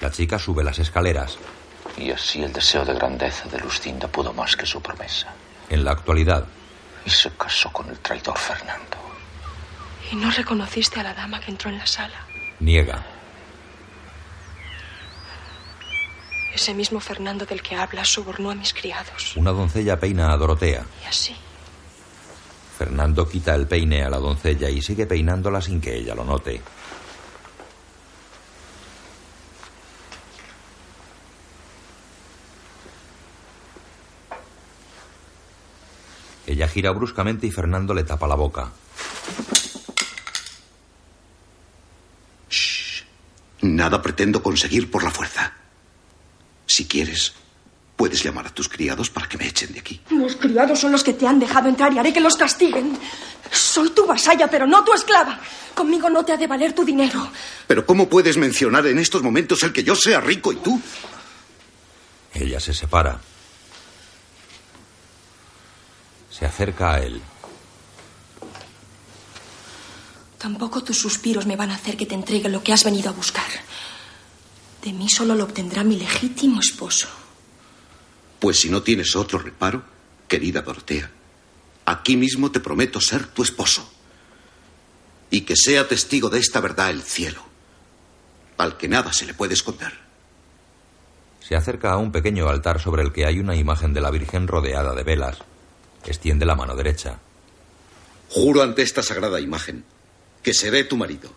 La 0.00 0.10
chica 0.12 0.38
sube 0.38 0.62
las 0.62 0.78
escaleras. 0.78 1.38
Y 1.98 2.10
así 2.10 2.42
el 2.42 2.52
deseo 2.52 2.84
de 2.84 2.94
grandeza 2.94 3.48
de 3.48 3.58
Lucinda 3.58 4.06
pudo 4.08 4.32
más 4.32 4.56
que 4.56 4.64
su 4.66 4.80
promesa. 4.80 5.28
En 5.68 5.84
la 5.84 5.90
actualidad, 5.92 6.44
Y 7.04 7.10
se 7.10 7.30
casó 7.30 7.72
con 7.72 7.88
el 7.88 7.98
traidor 7.98 8.38
Fernando. 8.38 8.96
¿Y 10.12 10.16
no 10.16 10.30
reconociste 10.30 11.00
a 11.00 11.02
la 11.02 11.14
dama 11.14 11.40
que 11.40 11.50
entró 11.50 11.70
en 11.70 11.78
la 11.78 11.86
sala? 11.86 12.24
niega. 12.60 13.04
Ese 16.54 16.74
mismo 16.74 16.98
Fernando 16.98 17.44
del 17.46 17.62
que 17.62 17.76
hablas 17.76 18.08
sobornó 18.08 18.50
a 18.50 18.54
mis 18.54 18.72
criados. 18.74 19.36
Una 19.36 19.52
doncella 19.52 19.98
peina 20.00 20.32
a 20.32 20.36
Dorotea. 20.36 20.84
Y 21.04 21.06
así, 21.06 21.36
Fernando 22.76 23.28
quita 23.28 23.54
el 23.54 23.66
peine 23.68 24.02
a 24.02 24.10
la 24.10 24.18
doncella 24.18 24.68
y 24.68 24.82
sigue 24.82 25.06
peinándola 25.06 25.60
sin 25.60 25.80
que 25.80 25.94
ella 25.96 26.14
lo 26.14 26.24
note. 26.24 26.60
Ella 36.48 36.66
gira 36.66 36.92
bruscamente 36.92 37.46
y 37.46 37.50
Fernando 37.50 37.92
le 37.92 38.04
tapa 38.04 38.26
la 38.26 38.34
boca. 38.34 38.72
Shh. 42.48 43.02
Nada 43.60 44.00
pretendo 44.00 44.42
conseguir 44.42 44.90
por 44.90 45.04
la 45.04 45.10
fuerza. 45.10 45.52
Si 46.64 46.86
quieres, 46.86 47.34
puedes 47.96 48.22
llamar 48.24 48.46
a 48.46 48.54
tus 48.54 48.66
criados 48.66 49.10
para 49.10 49.28
que 49.28 49.36
me 49.36 49.46
echen 49.46 49.74
de 49.74 49.80
aquí. 49.80 50.00
Los 50.08 50.36
criados 50.36 50.80
son 50.80 50.90
los 50.90 51.04
que 51.04 51.12
te 51.12 51.26
han 51.26 51.38
dejado 51.38 51.68
entrar 51.68 51.92
y 51.92 51.98
haré 51.98 52.14
que 52.14 52.20
los 52.20 52.38
castiguen. 52.38 52.98
Soy 53.50 53.90
tu 53.90 54.06
vasalla, 54.06 54.48
pero 54.48 54.66
no 54.66 54.82
tu 54.84 54.94
esclava. 54.94 55.38
Conmigo 55.74 56.08
no 56.08 56.24
te 56.24 56.32
ha 56.32 56.38
de 56.38 56.46
valer 56.46 56.72
tu 56.72 56.82
dinero. 56.82 57.30
Pero 57.66 57.84
¿cómo 57.84 58.08
puedes 58.08 58.38
mencionar 58.38 58.86
en 58.86 58.98
estos 58.98 59.22
momentos 59.22 59.62
el 59.64 59.74
que 59.74 59.84
yo 59.84 59.94
sea 59.94 60.22
rico 60.22 60.50
y 60.50 60.56
tú? 60.56 60.80
Ella 62.32 62.58
se 62.58 62.72
separa. 62.72 63.20
Se 66.38 66.46
acerca 66.46 66.94
a 66.94 67.00
él. 67.00 67.20
Tampoco 70.38 70.84
tus 70.84 70.96
suspiros 70.96 71.46
me 71.46 71.56
van 71.56 71.72
a 71.72 71.74
hacer 71.74 71.96
que 71.96 72.06
te 72.06 72.14
entregue 72.14 72.48
lo 72.48 72.62
que 72.62 72.72
has 72.72 72.84
venido 72.84 73.10
a 73.10 73.12
buscar. 73.12 73.48
De 74.84 74.92
mí 74.92 75.08
solo 75.08 75.34
lo 75.34 75.44
obtendrá 75.44 75.82
mi 75.82 75.96
legítimo 75.98 76.60
esposo. 76.60 77.08
Pues 78.38 78.60
si 78.60 78.70
no 78.70 78.82
tienes 78.82 79.16
otro 79.16 79.40
reparo, 79.40 79.82
querida 80.28 80.62
Dorotea, 80.62 81.10
aquí 81.84 82.16
mismo 82.16 82.52
te 82.52 82.60
prometo 82.60 83.00
ser 83.00 83.26
tu 83.26 83.42
esposo. 83.42 83.90
Y 85.30 85.40
que 85.40 85.56
sea 85.56 85.88
testigo 85.88 86.30
de 86.30 86.38
esta 86.38 86.60
verdad 86.60 86.90
el 86.90 87.02
cielo, 87.02 87.42
al 88.58 88.76
que 88.76 88.86
nada 88.86 89.12
se 89.12 89.26
le 89.26 89.34
puede 89.34 89.54
esconder. 89.54 89.92
Se 91.40 91.56
acerca 91.56 91.92
a 91.92 91.96
un 91.96 92.12
pequeño 92.12 92.48
altar 92.48 92.80
sobre 92.80 93.02
el 93.02 93.12
que 93.12 93.26
hay 93.26 93.40
una 93.40 93.56
imagen 93.56 93.92
de 93.92 94.00
la 94.00 94.12
Virgen 94.12 94.46
rodeada 94.46 94.94
de 94.94 95.02
velas. 95.02 95.38
Extiende 96.08 96.46
la 96.46 96.54
mano 96.54 96.74
derecha. 96.74 97.18
Juro 98.30 98.62
ante 98.62 98.80
esta 98.80 99.02
sagrada 99.02 99.40
imagen 99.40 99.84
que 100.42 100.54
seré 100.54 100.84
tu 100.84 100.96
marido. 100.96 101.30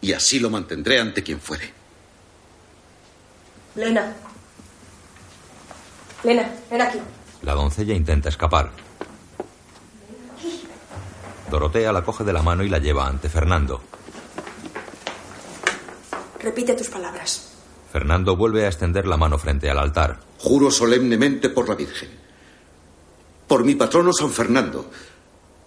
Y 0.00 0.14
así 0.14 0.38
lo 0.40 0.48
mantendré 0.48 0.98
ante 0.98 1.22
quien 1.22 1.38
fuere. 1.38 1.74
Lena. 3.74 4.14
Lena, 6.24 6.50
ven 6.70 6.80
aquí. 6.80 6.98
La 7.42 7.52
doncella 7.52 7.94
intenta 7.94 8.30
escapar. 8.30 8.70
Dorotea 11.50 11.92
la 11.92 12.02
coge 12.02 12.24
de 12.24 12.32
la 12.32 12.42
mano 12.42 12.64
y 12.64 12.70
la 12.70 12.78
lleva 12.78 13.06
ante 13.06 13.28
Fernando. 13.28 13.82
Repite 16.40 16.72
tus 16.74 16.88
palabras. 16.88 17.52
Fernando 17.92 18.36
vuelve 18.36 18.64
a 18.64 18.68
extender 18.68 19.06
la 19.06 19.18
mano 19.18 19.36
frente 19.36 19.68
al 19.68 19.78
altar. 19.78 20.18
Juro 20.38 20.70
solemnemente 20.70 21.50
por 21.50 21.68
la 21.68 21.74
Virgen, 21.74 22.25
por 23.46 23.64
mi 23.64 23.74
patrono 23.74 24.12
San 24.12 24.30
Fernando, 24.30 24.90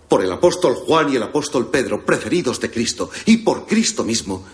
por 0.07 0.23
el 0.23 0.31
apóstol 0.31 0.75
Juan 0.75 1.11
y 1.11 1.15
el 1.15 1.23
apóstol 1.23 1.69
Pedro, 1.69 2.05
preferidos 2.05 2.59
de 2.59 2.71
Cristo, 2.71 3.09
y 3.25 3.37
por 3.37 3.65
Cristo 3.65 4.03
mismo, 4.03 4.45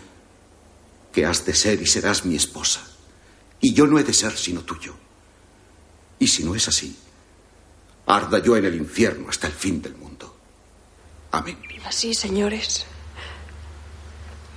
que 1.11 1.25
has 1.25 1.45
de 1.45 1.53
ser 1.53 1.81
y 1.81 1.87
serás 1.87 2.25
mi 2.25 2.35
esposa, 2.35 2.81
y 3.61 3.73
yo 3.73 3.87
no 3.87 3.97
he 3.97 4.03
de 4.03 4.13
ser 4.13 4.37
sino 4.37 4.61
tuyo. 4.61 4.93
Y 6.19 6.27
si 6.27 6.43
no 6.43 6.55
es 6.55 6.67
así, 6.67 6.95
arda 8.05 8.39
yo 8.39 8.57
en 8.57 8.65
el 8.65 8.75
infierno 8.75 9.29
hasta 9.29 9.47
el 9.47 9.53
fin 9.53 9.81
del 9.81 9.95
mundo. 9.95 10.35
Amén. 11.31 11.57
Así, 11.85 12.13
señores, 12.13 12.85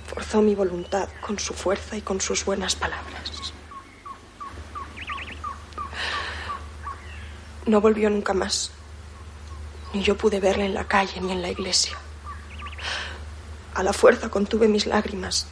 forzó 0.07 0.41
mi 0.41 0.55
voluntad 0.55 1.09
con 1.21 1.39
su 1.39 1.53
fuerza 1.53 1.97
y 1.97 2.01
con 2.01 2.19
sus 2.21 2.43
buenas 2.45 2.75
palabras. 2.75 3.53
No 7.65 7.81
volvió 7.81 8.09
nunca 8.09 8.33
más. 8.33 8.71
Ni 9.93 10.03
yo 10.03 10.17
pude 10.17 10.39
verle 10.39 10.65
en 10.65 10.73
la 10.73 10.85
calle 10.85 11.19
ni 11.21 11.31
en 11.31 11.41
la 11.41 11.49
iglesia. 11.49 11.97
A 13.75 13.83
la 13.83 13.93
fuerza 13.93 14.29
contuve 14.29 14.67
mis 14.67 14.85
lágrimas 14.85 15.47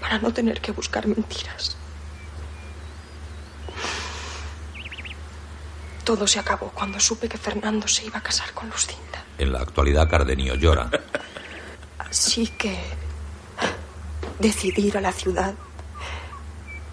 para 0.00 0.18
no 0.18 0.32
tener 0.32 0.60
que 0.60 0.72
buscar 0.72 1.06
mentiras. 1.06 1.76
Todo 6.04 6.26
se 6.26 6.38
acabó 6.38 6.70
cuando 6.70 7.00
supe 7.00 7.28
que 7.28 7.38
Fernando 7.38 7.88
se 7.88 8.04
iba 8.04 8.18
a 8.18 8.22
casar 8.22 8.52
con 8.52 8.68
Lucinda. 8.68 9.24
En 9.38 9.52
la 9.52 9.60
actualidad, 9.60 10.08
Cardenio 10.08 10.54
llora. 10.54 10.88
Así 11.98 12.46
que 12.46 12.78
decidí 14.38 14.86
ir 14.86 14.98
a 14.98 15.00
la 15.00 15.12
ciudad 15.12 15.54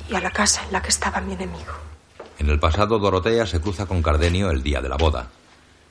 y 0.10 0.16
a 0.16 0.20
la 0.20 0.32
casa 0.32 0.64
en 0.66 0.74
la 0.74 0.82
que 0.82 0.89
estaba 0.89 1.22
mi 1.22 1.34
enemigo. 1.34 1.93
En 2.39 2.49
el 2.49 2.59
pasado, 2.59 2.99
Dorotea 2.99 3.45
se 3.45 3.61
cruza 3.61 3.86
con 3.86 4.01
Cardenio 4.01 4.49
el 4.51 4.63
día 4.63 4.81
de 4.81 4.89
la 4.89 4.97
boda. 4.97 5.29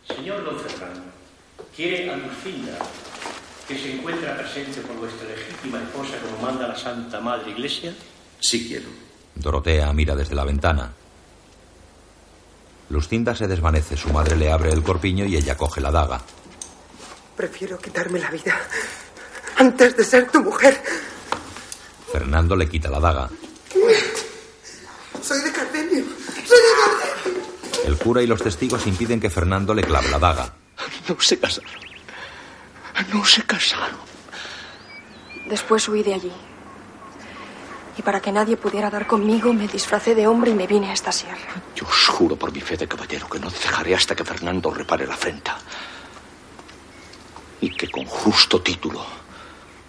Señor 0.06 0.44
don 0.44 0.58
Fernando, 0.58 1.02
¿quiere 1.74 2.10
a 2.10 2.16
Lucinda 2.16 2.76
que 3.68 3.78
se 3.78 3.94
encuentra 3.94 4.36
presente 4.36 4.80
por 4.80 4.96
vuestra 4.96 5.28
legítima 5.28 5.82
esposa 5.82 6.14
como 6.20 6.42
manda 6.42 6.68
la 6.68 6.76
Santa 6.76 7.20
Madre 7.20 7.52
Iglesia? 7.52 7.94
Sí 8.40 8.66
quiero. 8.66 8.88
Dorotea 9.34 9.92
mira 9.92 10.14
desde 10.14 10.34
la 10.34 10.44
ventana. 10.44 10.92
Lucinda 12.90 13.34
se 13.34 13.46
desvanece, 13.46 13.96
su 13.96 14.12
madre 14.12 14.36
le 14.36 14.52
abre 14.52 14.70
el 14.70 14.82
corpiño 14.82 15.24
y 15.24 15.36
ella 15.36 15.56
coge 15.56 15.80
la 15.80 15.90
daga. 15.90 16.20
Prefiero 17.36 17.78
quitarme 17.78 18.18
la 18.18 18.30
vida 18.30 18.54
antes 19.56 19.96
de 19.96 20.04
ser 20.04 20.30
tu 20.30 20.42
mujer. 20.42 20.82
Fernando 22.10 22.54
le 22.54 22.68
quita 22.68 22.90
la 22.90 23.00
daga. 23.00 23.30
Soy 25.22 25.40
de 25.40 25.52
Cardenio. 25.52 26.04
El 27.86 27.98
cura 27.98 28.22
y 28.22 28.26
los 28.26 28.42
testigos 28.42 28.86
impiden 28.86 29.20
que 29.20 29.30
Fernando 29.30 29.74
le 29.74 29.82
clave 29.82 30.08
la 30.10 30.18
daga. 30.18 30.54
No 31.08 31.20
se 31.20 31.38
casaron. 31.38 31.70
No 33.12 33.24
se 33.24 33.42
casaron. 33.42 33.98
Después 35.48 35.88
huí 35.88 36.02
de 36.02 36.14
allí. 36.14 36.32
Y 37.98 38.02
para 38.02 38.20
que 38.20 38.32
nadie 38.32 38.56
pudiera 38.56 38.88
dar 38.88 39.06
conmigo, 39.06 39.52
me 39.52 39.68
disfracé 39.68 40.14
de 40.14 40.26
hombre 40.26 40.52
y 40.52 40.54
me 40.54 40.66
vine 40.66 40.90
a 40.90 40.92
esta 40.94 41.12
sierra. 41.12 41.62
Yo 41.74 41.86
os 41.86 42.06
juro 42.08 42.36
por 42.36 42.52
mi 42.52 42.60
fe 42.60 42.76
de 42.76 42.88
caballero 42.88 43.28
que 43.28 43.38
no 43.38 43.50
dejaré 43.50 43.94
hasta 43.94 44.14
que 44.14 44.24
Fernando 44.24 44.70
repare 44.70 45.06
la 45.06 45.14
afrenta. 45.14 45.58
Y 47.60 47.70
que 47.70 47.88
con 47.88 48.04
justo 48.06 48.62
título 48.62 49.04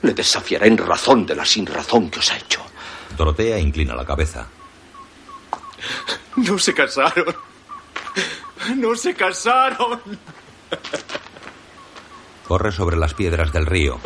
le 0.01 0.13
desafiaré 0.13 0.67
en 0.67 0.77
razón 0.77 1.25
de 1.25 1.35
la 1.35 1.45
sin 1.45 1.65
razón 1.65 2.09
que 2.09 2.19
os 2.19 2.31
ha 2.31 2.37
hecho. 2.37 2.61
Dorotea 3.15 3.57
inclina 3.59 3.95
la 3.95 4.05
cabeza. 4.05 4.47
No 6.35 6.57
se 6.57 6.73
casaron. 6.73 7.35
No 8.75 8.95
se 8.95 9.13
casaron. 9.13 9.99
Corre 12.47 12.71
sobre 12.71 12.97
las 12.97 13.13
piedras 13.13 13.51
del 13.51 13.65
río. 13.65 13.99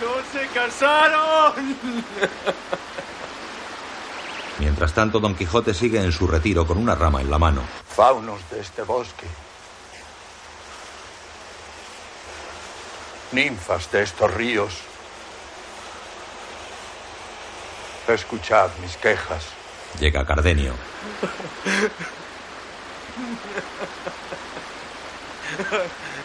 No 0.00 0.14
se 0.32 0.46
casaron. 0.48 1.76
Mientras 4.58 4.92
tanto, 4.94 5.20
Don 5.20 5.34
Quijote 5.34 5.74
sigue 5.74 6.00
en 6.02 6.12
su 6.12 6.26
retiro 6.26 6.66
con 6.66 6.78
una 6.78 6.94
rama 6.94 7.20
en 7.20 7.30
la 7.30 7.38
mano. 7.38 7.62
Faunos 7.88 8.40
de 8.50 8.60
este 8.60 8.82
bosque. 8.82 9.26
Ninfas 13.32 13.90
de 13.92 14.02
estos 14.02 14.32
ríos. 14.32 14.80
Escuchad 18.14 18.70
mis 18.80 18.96
quejas. 18.96 19.44
Llega 19.98 20.24
Cardenio. 20.24 20.72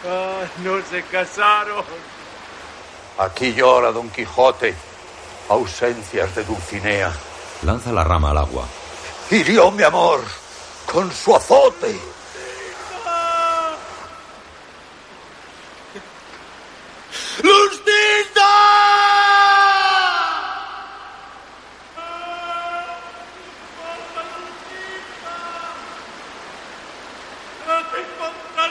Ah, 0.08 0.44
no 0.64 0.80
se 0.90 1.02
casaron. 1.04 1.84
Aquí 3.18 3.52
llora 3.52 3.92
Don 3.92 4.08
Quijote. 4.10 4.74
Ausencias 5.48 6.34
de 6.34 6.44
Dulcinea. 6.44 7.12
Lanza 7.62 7.92
la 7.92 8.04
rama 8.04 8.30
al 8.30 8.38
agua. 8.38 8.64
Hirió 9.30 9.70
mi 9.70 9.82
amor 9.82 10.20
con 10.86 11.10
su 11.12 11.34
azote. 11.34 12.12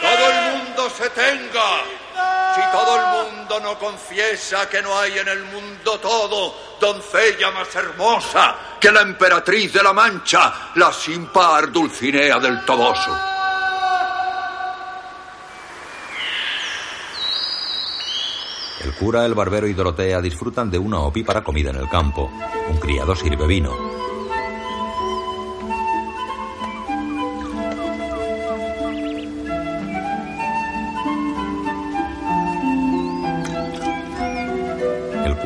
Todo 0.02 0.30
el 0.32 0.58
mundo 0.58 0.81
se 0.92 1.10
tenga. 1.10 1.84
Si 2.56 2.62
todo 2.72 3.00
el 3.00 3.26
mundo 3.26 3.60
no 3.62 3.80
confiesa 3.80 4.70
que 4.70 4.82
no 4.82 4.98
hay 4.98 5.18
en 5.18 5.28
el 5.28 5.44
mundo 5.46 6.00
todo 6.00 6.54
doncella 6.80 7.52
más 7.52 7.74
hermosa 7.76 8.56
que 8.80 8.92
la 8.92 9.02
emperatriz 9.02 9.74
de 9.74 9.84
la 9.84 9.94
Mancha, 9.94 10.72
la 10.76 10.92
sin 10.92 11.28
par 11.28 11.72
Dulcinea 11.72 12.40
del 12.40 12.66
Toboso. 12.66 13.18
El 18.84 18.96
cura, 18.96 19.26
el 19.26 19.36
barbero 19.36 19.68
y 19.68 19.74
Dorotea 19.74 20.20
disfrutan 20.22 20.72
de 20.72 20.80
una 20.80 21.00
opípara 21.02 21.44
comida 21.44 21.70
en 21.70 21.78
el 21.78 21.88
campo. 21.88 22.32
Un 22.70 22.78
criado 22.80 23.16
sirve 23.16 23.46
vino. 23.46 23.81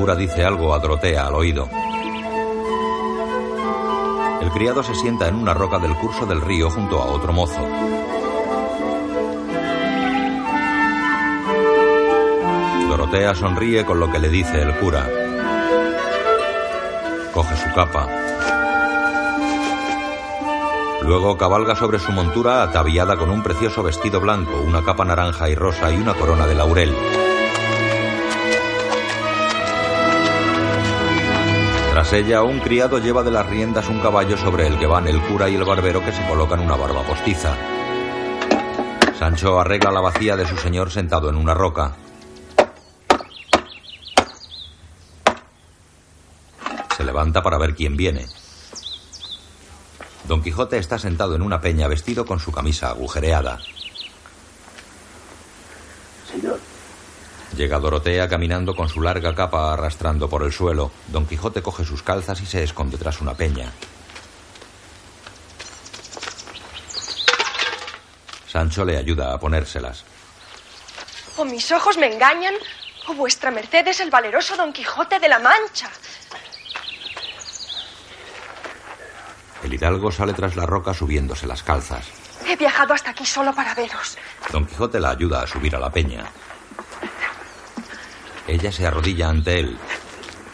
Cura 0.06 0.16
dice 0.16 0.46
algo 0.46 0.72
a 0.72 0.78
Dorotea 0.78 1.26
al 1.26 1.34
oído. 1.34 1.68
El 4.40 4.52
criado 4.52 4.84
se 4.84 4.94
sienta 4.94 5.28
en 5.28 5.34
una 5.34 5.56
roca 5.56 5.80
del 5.80 5.96
curso 5.96 6.28
del 6.28 6.42
río 6.42 6.70
junto 6.70 7.02
a 7.02 7.08
otro 7.08 7.34
mozo. 7.34 7.68
Dorotea 12.88 13.34
sonríe 13.34 13.84
con 13.84 14.00
lo 14.00 14.12
que 14.12 14.20
le 14.20 14.30
dice 14.30 14.62
el 14.62 14.76
cura. 14.76 15.10
Coge 17.34 17.58
su 17.58 17.74
capa. 17.74 18.08
Luego 21.02 21.36
cabalga 21.36 21.76
sobre 21.76 21.98
su 21.98 22.12
montura 22.12 22.62
ataviada 22.62 23.18
con 23.18 23.32
un 23.32 23.42
precioso 23.42 23.82
vestido 23.82 24.22
blanco, 24.22 24.62
una 24.62 24.84
capa 24.84 25.04
naranja 25.04 25.50
y 25.50 25.56
rosa 25.56 25.92
y 25.92 25.96
una 25.96 26.14
corona 26.14 26.46
de 26.46 26.54
laurel. 26.54 26.94
Tras 31.96 32.12
ella, 32.12 32.44
un 32.44 32.60
criado 32.60 33.00
lleva 33.00 33.24
de 33.24 33.32
las 33.32 33.48
riendas 33.48 33.88
un 33.88 34.02
caballo 34.02 34.36
sobre 34.36 34.68
el 34.68 34.78
que 34.78 34.86
van 34.86 35.08
el 35.08 35.22
cura 35.22 35.48
y 35.48 35.56
el 35.56 35.64
barbero 35.64 36.04
que 36.04 36.12
se 36.12 36.28
colocan 36.28 36.60
una 36.60 36.76
barba 36.76 37.04
postiza. 37.04 37.56
Sancho 39.18 39.58
arregla 39.58 39.94
la 39.94 40.02
vacía 40.02 40.36
de 40.36 40.46
su 40.46 40.58
señor 40.58 40.92
sentado 40.92 41.30
en 41.30 41.38
una 41.38 41.54
roca. 41.54 41.96
Se 46.98 47.06
levanta 47.06 47.42
para 47.42 47.58
ver 47.58 47.76
quién 47.76 47.96
viene. 47.96 48.26
Don 50.28 50.44
Quijote 50.44 50.78
está 50.78 51.00
sentado 51.00 51.34
en 51.34 51.42
una 51.42 51.62
peña 51.62 51.88
vestido 51.88 52.26
con 52.26 52.42
su 52.42 52.52
camisa 52.52 52.90
agujereada. 52.90 53.62
Llega 57.56 57.80
Dorotea 57.80 58.28
caminando 58.28 58.76
con 58.76 58.90
su 58.90 59.02
larga 59.02 59.34
capa 59.34 59.72
arrastrando 59.72 60.28
por 60.28 60.44
el 60.44 60.52
suelo. 60.52 60.92
Don 61.08 61.26
Quijote 61.26 61.62
coge 61.62 61.86
sus 61.86 62.04
calzas 62.04 62.42
y 62.42 62.46
se 62.46 62.64
esconde 62.64 62.98
tras 62.98 63.22
una 63.22 63.34
peña. 63.34 63.72
Sancho 68.48 68.84
le 68.84 68.98
ayuda 68.98 69.34
a 69.34 69.40
ponérselas. 69.40 70.04
O 71.38 71.46
mis 71.46 71.72
ojos 71.72 71.98
me 71.98 72.14
engañan, 72.14 72.56
o 73.08 73.14
vuestra 73.14 73.52
merced 73.52 73.88
es 73.88 74.02
el 74.02 74.10
valeroso 74.10 74.58
Don 74.58 74.74
Quijote 74.74 75.20
de 75.20 75.30
la 75.30 75.40
Mancha. 75.40 75.90
El 79.64 79.74
hidalgo 79.74 80.12
sale 80.12 80.34
tras 80.34 80.58
la 80.58 80.66
roca 80.66 80.94
subiéndose 80.94 81.48
las 81.48 81.64
calzas. 81.64 82.06
He 82.46 82.56
viajado 82.58 82.94
hasta 82.94 83.12
aquí 83.12 83.26
solo 83.26 83.54
para 83.56 83.74
veros. 83.74 84.18
Don 84.52 84.66
Quijote 84.66 85.00
la 85.00 85.12
ayuda 85.12 85.42
a 85.42 85.48
subir 85.48 85.76
a 85.76 85.80
la 85.80 85.90
peña. 85.90 86.26
Ella 88.48 88.72
se 88.72 88.86
arrodilla 88.86 89.30
ante 89.30 89.60
él. 89.60 89.78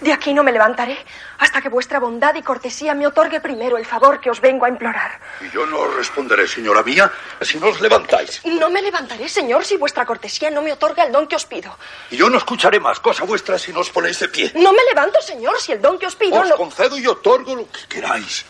De 0.01 0.11
aquí 0.11 0.33
no 0.33 0.43
me 0.43 0.51
levantaré 0.51 0.97
hasta 1.37 1.61
que 1.61 1.69
vuestra 1.69 1.99
bondad 1.99 2.33
y 2.33 2.41
cortesía 2.41 2.95
me 2.95 3.05
otorgue 3.05 3.39
primero 3.39 3.77
el 3.77 3.85
favor 3.85 4.19
que 4.19 4.31
os 4.31 4.41
vengo 4.41 4.65
a 4.65 4.69
implorar. 4.69 5.19
Y 5.41 5.51
yo 5.53 5.65
no 5.67 5.77
os 5.79 5.95
responderé, 5.95 6.47
señora 6.47 6.81
mía, 6.81 7.11
si 7.41 7.59
no 7.59 7.67
os 7.67 7.79
levantáis. 7.81 8.41
No 8.45 8.71
me 8.71 8.81
levantaré, 8.81 9.29
señor, 9.29 9.63
si 9.63 9.77
vuestra 9.77 10.03
cortesía 10.05 10.49
no 10.49 10.63
me 10.63 10.73
otorga 10.73 11.03
el 11.03 11.11
don 11.11 11.27
que 11.27 11.35
os 11.35 11.45
pido. 11.45 11.77
Y 12.09 12.17
yo 12.17 12.31
no 12.31 12.37
escucharé 12.39 12.79
más 12.79 12.99
cosa 12.99 13.25
vuestra 13.25 13.59
si 13.59 13.71
no 13.71 13.81
os 13.81 13.91
ponéis 13.91 14.19
de 14.19 14.29
pie. 14.29 14.51
No 14.55 14.73
me 14.73 14.83
levanto, 14.89 15.21
señor, 15.21 15.59
si 15.61 15.71
el 15.73 15.81
don 15.81 15.99
que 15.99 16.07
os 16.07 16.15
pido 16.15 16.39
Os 16.39 16.49
no... 16.49 16.55
concedo 16.55 16.97
y 16.97 17.05
otorgo 17.05 17.55
lo 17.55 17.67
que 17.71 17.85
queráis, 17.87 18.43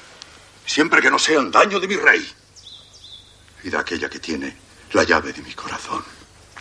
siempre 0.66 1.02
que 1.02 1.12
no 1.12 1.20
sea 1.20 1.40
en 1.40 1.52
daño 1.52 1.82
de 1.82 1.88
mi 1.88 1.98
rey 1.98 2.26
y 3.64 3.70
de 3.70 3.78
aquella 3.78 4.10
que 4.10 4.20
tiene 4.20 4.56
la 4.94 5.04
llave 5.04 5.34
de 5.34 5.42
mi 5.42 5.54
corazón. 5.54 6.02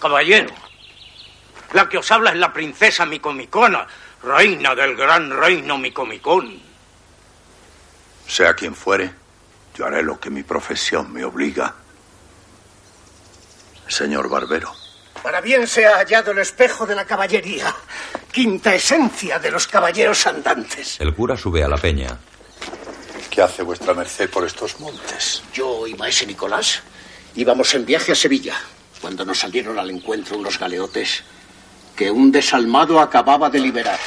Caballero, 0.01 0.51
la 1.73 1.89
que 1.89 1.99
os 1.99 2.11
habla 2.11 2.31
es 2.31 2.37
la 2.37 2.53
princesa 2.53 3.07
Micomicona, 3.07 3.87
reina 4.23 4.75
del 4.75 4.97
gran 4.97 5.31
reino 5.31 5.79
Micomicón. 5.79 6.61
Sea 8.27 8.55
quien 8.55 8.75
fuere, 8.75 9.12
yo 9.75 9.87
haré 9.87 10.03
lo 10.03 10.18
que 10.18 10.31
mi 10.31 10.43
profesión 10.43 11.12
me 11.12 11.25
obliga. 11.25 11.75
Señor 13.89 14.29
Barbero. 14.29 14.73
Para 15.23 15.41
bien 15.41 15.66
se 15.66 15.87
ha 15.87 15.97
hallado 15.97 16.31
el 16.31 16.39
espejo 16.39 16.87
de 16.87 16.95
la 16.95 17.05
caballería, 17.05 17.75
quinta 18.33 18.75
esencia 18.75 19.39
de 19.39 19.51
los 19.51 19.66
caballeros 19.66 20.27
andantes. 20.27 20.99
El 21.01 21.14
cura 21.14 21.37
sube 21.37 21.62
a 21.62 21.68
la 21.68 21.77
peña. 21.77 22.18
¿Qué 23.29 23.43
hace 23.43 23.62
vuestra 23.62 23.95
merced 23.95 24.31
por 24.31 24.47
estos 24.47 24.81
montes? 24.81 25.43
Yo 25.53 25.87
y 25.87 25.95
maese 25.95 26.27
Nicolás 26.27 26.83
íbamos 27.35 27.75
en 27.75 27.85
viaje 27.85 28.12
a 28.12 28.14
Sevilla 28.14 28.57
cuando 29.01 29.25
nos 29.25 29.39
salieron 29.39 29.79
al 29.79 29.91
encuentro 29.91 30.37
unos 30.37 30.59
galeotes 30.59 31.23
que 32.01 32.11
un 32.11 32.32
desalmado 32.32 32.98
acababa 32.98 33.51
de 33.51 33.59
liberar. 33.59 34.01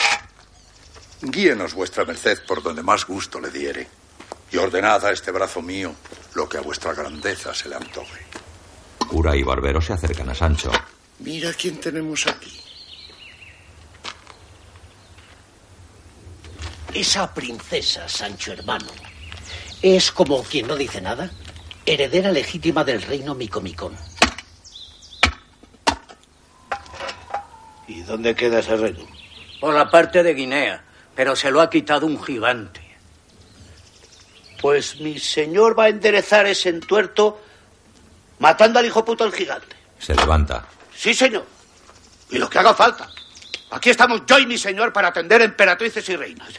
Guíenos 1.22 1.76
vuestra 1.76 2.04
merced 2.04 2.40
por 2.48 2.64
donde 2.64 2.82
más 2.82 3.06
gusto 3.06 3.40
le 3.40 3.52
diere 3.52 3.88
y 4.52 4.58
ordenad 4.58 5.06
a 5.06 5.12
este 5.12 5.30
brazo 5.30 5.62
mío 5.62 5.94
lo 6.34 6.50
que 6.50 6.58
a 6.58 6.62
vuestra 6.62 6.96
grandeza 6.96 7.54
se 7.54 7.70
le 7.70 7.76
antoje. 7.76 8.26
Cura 8.98 9.36
y 9.36 9.44
barbero 9.44 9.80
se 9.80 9.94
acercan 9.94 10.28
a 10.28 10.34
Sancho. 10.34 10.72
Mira 11.20 11.54
quién 11.54 11.80
tenemos 11.80 12.26
aquí. 12.26 12.60
Esa 16.96 17.32
princesa, 17.32 18.10
Sancho 18.10 18.54
hermano, 18.54 18.90
es 19.84 20.12
como 20.12 20.42
quien 20.42 20.66
no 20.66 20.76
dice 20.76 21.00
nada, 21.00 21.30
heredera 21.86 22.32
legítima 22.32 22.84
del 22.84 23.04
reino 23.04 23.36
Micomicón. 23.36 23.96
¿Y 27.88 28.02
dónde 28.02 28.36
queda 28.36 28.60
ese 28.60 28.76
reino? 28.76 29.06
Por 29.60 29.74
la 29.74 29.90
parte 29.90 30.24
de 30.24 30.34
Guinea, 30.34 30.84
pero 31.16 31.36
se 31.36 31.52
lo 31.52 31.62
ha 31.62 31.70
quitado 31.70 32.06
un 32.06 32.22
gigante. 32.22 32.82
Pues 34.62 35.00
mi 35.02 35.20
señor 35.20 35.78
va 35.78 35.86
a 35.86 35.90
enderezar 35.90 36.46
ese 36.48 36.70
entuerto 36.70 37.42
matando 38.40 38.80
al 38.80 38.86
hijo 38.86 39.04
puto 39.04 39.24
del 39.24 39.34
gigante. 39.34 39.76
Se 40.00 40.16
levanta. 40.16 40.66
Sí, 40.96 41.14
señor. 41.14 41.46
Y 42.30 42.38
lo 42.38 42.50
que 42.50 42.60
haga 42.60 42.74
falta. 42.74 43.10
Aquí 43.72 43.90
estamos 43.90 44.22
yo 44.26 44.40
y 44.40 44.46
mi 44.46 44.58
señor 44.58 44.94
para 44.94 45.10
atender 45.10 45.42
emperatrices 45.42 46.08
y 46.10 46.16
reinas. 46.16 46.50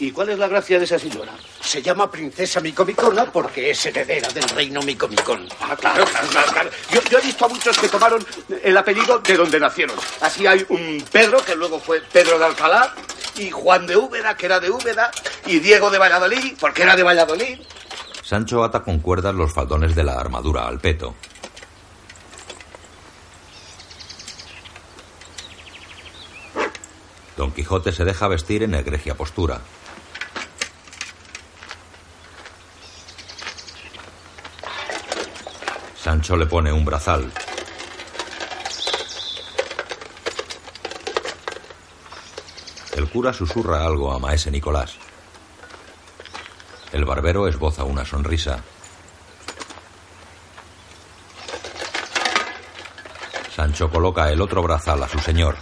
¿Y 0.00 0.12
cuál 0.12 0.30
es 0.30 0.38
la 0.38 0.48
gracia 0.48 0.78
de 0.78 0.86
esa 0.86 0.98
señora? 0.98 1.32
Se 1.60 1.82
llama 1.82 2.10
princesa 2.10 2.58
Micomicona 2.58 3.30
porque 3.30 3.70
es 3.70 3.84
heredera 3.84 4.28
del 4.30 4.48
reino 4.48 4.80
Micomicón. 4.80 5.46
Ah, 5.60 5.76
claro, 5.76 6.06
claro, 6.06 6.26
claro. 6.28 6.52
claro. 6.52 6.70
Yo, 6.90 7.02
yo 7.10 7.18
he 7.18 7.20
visto 7.20 7.44
a 7.44 7.48
muchos 7.48 7.78
que 7.78 7.86
tomaron 7.86 8.24
el 8.62 8.74
apellido 8.78 9.18
de 9.18 9.36
donde 9.36 9.60
nacieron. 9.60 9.94
Así 10.22 10.46
hay 10.46 10.64
un 10.70 11.04
Pedro, 11.12 11.44
que 11.44 11.54
luego 11.54 11.78
fue 11.78 12.00
Pedro 12.00 12.38
de 12.38 12.46
Alcalá, 12.46 12.94
y 13.36 13.50
Juan 13.50 13.86
de 13.86 13.98
Úbeda, 13.98 14.38
que 14.38 14.46
era 14.46 14.58
de 14.58 14.70
Úbeda, 14.70 15.10
y 15.44 15.58
Diego 15.58 15.90
de 15.90 15.98
Valladolid, 15.98 16.54
porque 16.58 16.82
era 16.82 16.96
de 16.96 17.02
Valladolid. 17.02 17.58
Sancho 18.22 18.64
ata 18.64 18.82
con 18.82 19.00
cuerdas 19.00 19.34
los 19.34 19.52
faldones 19.52 19.94
de 19.94 20.04
la 20.04 20.14
armadura 20.14 20.66
al 20.66 20.80
peto. 20.80 21.14
Don 27.36 27.52
Quijote 27.52 27.92
se 27.92 28.06
deja 28.06 28.28
vestir 28.28 28.62
en 28.62 28.74
egregia 28.74 29.14
postura. 29.14 29.60
Sancho 36.10 36.36
le 36.36 36.46
pone 36.46 36.72
un 36.72 36.84
brazal. 36.84 37.32
El 42.96 43.08
cura 43.08 43.32
susurra 43.32 43.84
algo 43.86 44.12
a 44.12 44.18
maese 44.18 44.50
Nicolás. 44.50 44.96
El 46.90 47.04
barbero 47.04 47.46
esboza 47.46 47.84
una 47.84 48.04
sonrisa. 48.04 48.60
Sancho 53.54 53.88
coloca 53.88 54.32
el 54.32 54.40
otro 54.40 54.64
brazal 54.64 55.00
a 55.04 55.08
su 55.08 55.20
señor. 55.20 55.56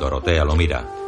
Dorotea 0.00 0.44
lo 0.44 0.56
mira. 0.56 1.05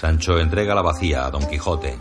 Sancho 0.00 0.38
entrega 0.38 0.74
la 0.74 0.80
vacía 0.80 1.26
a 1.26 1.30
Don 1.30 1.46
Quijote. 1.46 1.98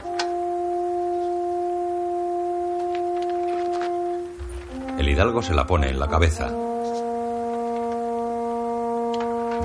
El 4.97 5.09
hidalgo 5.09 5.41
se 5.41 5.53
la 5.53 5.67
pone 5.67 5.89
en 5.89 5.99
la 5.99 6.07
cabeza. 6.07 6.47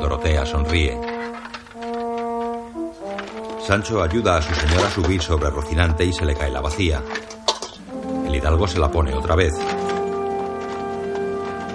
Dorotea 0.00 0.44
sonríe. 0.44 1.00
Sancho 3.64 4.02
ayuda 4.02 4.38
a 4.38 4.42
su 4.42 4.52
señor 4.52 4.84
a 4.84 4.90
subir 4.90 5.22
sobre 5.22 5.50
Rocinante 5.50 6.04
y 6.04 6.12
se 6.12 6.24
le 6.24 6.34
cae 6.34 6.50
la 6.50 6.60
vacía. 6.60 7.00
El 8.26 8.34
hidalgo 8.34 8.66
se 8.66 8.80
la 8.80 8.90
pone 8.90 9.14
otra 9.14 9.36
vez. 9.36 9.54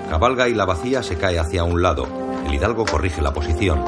Cabalga 0.09 0.49
y 0.49 0.55
la 0.55 0.65
vacía 0.65 1.03
se 1.03 1.17
cae 1.17 1.39
hacia 1.39 1.63
un 1.63 1.81
lado. 1.81 2.05
El 2.45 2.53
hidalgo 2.53 2.83
corrige 2.83 3.21
la 3.21 3.31
posición. 3.31 3.81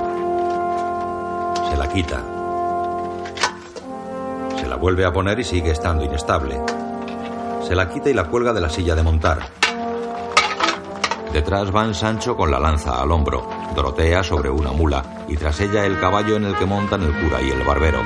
Se 1.69 1.75
la 1.75 1.89
quita. 1.91 2.40
Vuelve 4.81 5.05
a 5.05 5.13
poner 5.13 5.39
y 5.39 5.43
sigue 5.43 5.69
estando 5.69 6.03
inestable. 6.03 6.59
Se 7.67 7.75
la 7.75 7.87
quita 7.87 8.09
y 8.09 8.15
la 8.15 8.23
cuelga 8.23 8.51
de 8.51 8.61
la 8.61 8.69
silla 8.69 8.95
de 8.95 9.03
montar. 9.03 9.37
Detrás 11.31 11.71
van 11.71 11.93
Sancho 11.93 12.35
con 12.35 12.49
la 12.49 12.59
lanza 12.59 12.99
al 12.99 13.11
hombro, 13.11 13.47
Dorotea 13.75 14.23
sobre 14.23 14.49
una 14.49 14.71
mula 14.71 15.03
y 15.27 15.37
tras 15.37 15.59
ella 15.59 15.85
el 15.85 15.99
caballo 15.99 16.35
en 16.35 16.45
el 16.45 16.55
que 16.55 16.65
montan 16.65 17.03
el 17.03 17.13
cura 17.13 17.39
y 17.43 17.51
el 17.51 17.63
barbero. 17.63 17.99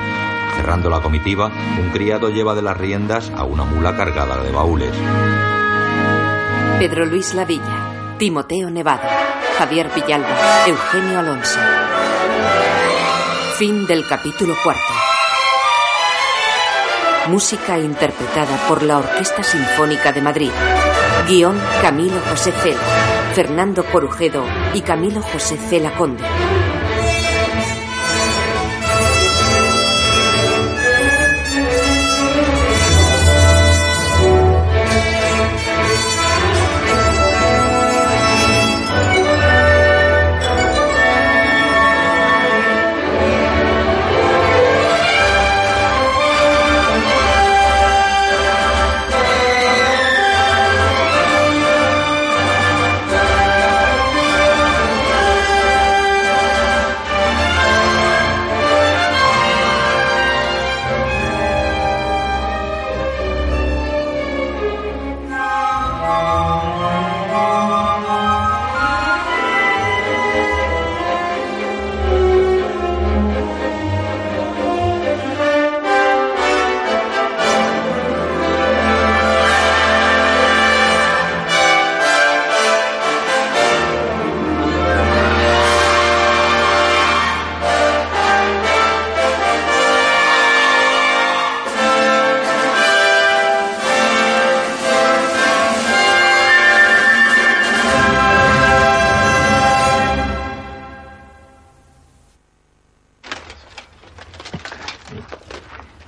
Cerrando 0.54 0.90
la 0.90 1.00
comitiva, 1.00 1.50
un 1.80 1.88
criado 1.92 2.28
lleva 2.28 2.54
de 2.54 2.60
las 2.60 2.76
riendas 2.76 3.32
a 3.34 3.44
una 3.44 3.64
mula 3.64 3.96
cargada 3.96 4.36
de 4.42 4.52
baúles. 4.52 4.92
Pedro 6.78 7.06
Luis 7.06 7.32
Lavilla, 7.32 8.16
Timoteo 8.18 8.68
Nevado, 8.68 9.08
Javier 9.56 9.90
Villalba, 9.94 10.66
Eugenio 10.66 11.20
Alonso. 11.20 11.58
Fin 13.56 13.86
del 13.86 14.06
capítulo 14.06 14.54
cuarto. 14.62 15.15
Música 17.28 17.76
interpretada 17.76 18.56
por 18.68 18.84
la 18.84 18.98
Orquesta 18.98 19.42
Sinfónica 19.42 20.12
de 20.12 20.20
Madrid. 20.20 20.50
Guión 21.26 21.60
Camilo 21.82 22.20
José 22.30 22.52
Cela, 22.52 22.78
Fernando 23.34 23.84
Corujedo 23.84 24.44
y 24.74 24.80
Camilo 24.80 25.20
José 25.22 25.56
Cela 25.56 25.90
Conde. 25.96 26.22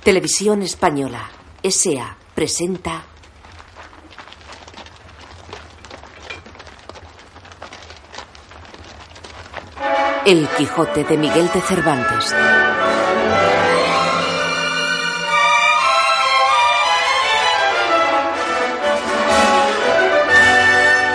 Televisión 0.09 0.63
Española, 0.63 1.29
SA, 1.63 2.17
presenta 2.33 3.03
El 10.25 10.47
Quijote 10.57 11.03
de 11.03 11.15
Miguel 11.15 11.47
de 11.53 11.61
Cervantes. 11.61 12.35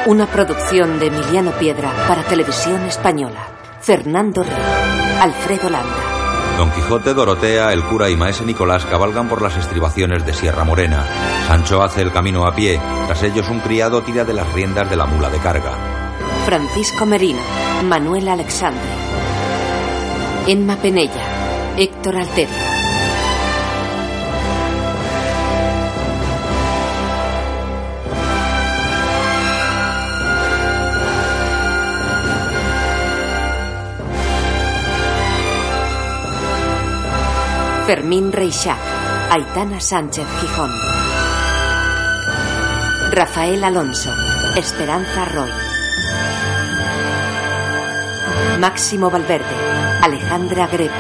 Una 0.07 0.31
producción 0.31 1.01
de 1.01 1.07
Emiliano 1.09 1.51
Piedra 1.59 1.93
para 2.07 2.23
Televisión 2.23 2.85
Española. 2.85 3.45
Fernando 3.81 4.45
Rey, 4.45 5.19
Alfredo 5.21 5.69
Landa. 5.69 6.04
Don 6.57 6.71
Quijote, 6.71 7.15
Dorotea, 7.15 7.73
el 7.73 7.83
cura 7.85 8.09
y 8.09 8.17
maese 8.17 8.45
Nicolás 8.45 8.85
cabalgan 8.87 9.29
por 9.29 9.43
las 9.43 9.57
estribaciones 9.57 10.25
de 10.25 10.33
Sierra 10.33 10.65
Morena. 10.65 11.05
Sancho 11.49 11.83
hace 11.83 12.03
el 12.03 12.13
camino 12.13 12.47
a 12.47 12.55
pie. 12.55 12.81
Tras 13.07 13.23
ellos 13.25 13.49
un 13.49 13.61
criado 13.61 14.03
tira 14.03 14.25
de 14.25 14.35
las 14.35 14.53
riendas 14.53 14.89
de 14.89 14.97
la 14.97 15.07
mula 15.07 15.31
de 15.31 15.39
carga. 15.39 15.73
Francisco 16.45 17.07
Merino, 17.07 17.41
Manuel 17.85 18.29
Alexandre. 18.29 18.83
Emma 20.47 20.77
Penella, 20.77 21.75
Héctor 21.77 22.17
Alterio. 22.17 22.74
Fermín 37.87 38.33
Reixac, 38.33 38.79
Aitana 39.31 39.79
Sánchez 39.79 40.27
Gijón. 40.41 40.71
Rafael 43.13 43.63
Alonso, 43.63 44.11
Esperanza 44.57 45.27
Roy. 45.27 45.51
Máximo 48.59 49.11
Valverde, 49.11 49.55
Alejandra 50.01 50.67
Grepe. 50.67 50.95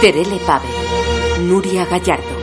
Terele 0.00 0.40
Pave, 0.44 0.68
Nuria 1.42 1.84
Gallardo. 1.84 2.41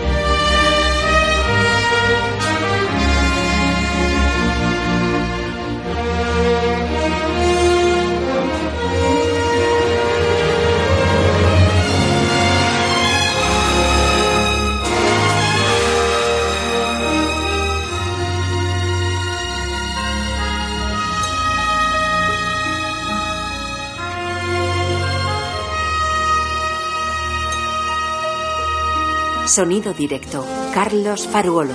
Sonido 29.50 29.96
directo, 29.96 30.46
Carlos 30.76 31.28
Faruolo. 31.28 31.74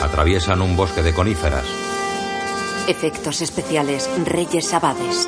Atraviesan 0.00 0.62
un 0.62 0.76
bosque 0.76 1.02
de 1.02 1.12
coníferas. 1.12 1.64
Efectos 2.86 3.42
especiales, 3.42 4.08
Reyes 4.24 4.72
Abades. 4.72 5.26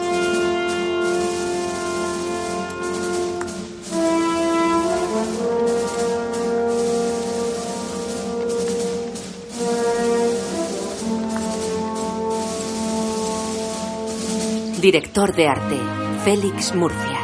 Director 14.80 15.34
de 15.34 15.48
arte, 15.48 15.80
Félix 16.24 16.72
Murcia. 16.72 17.18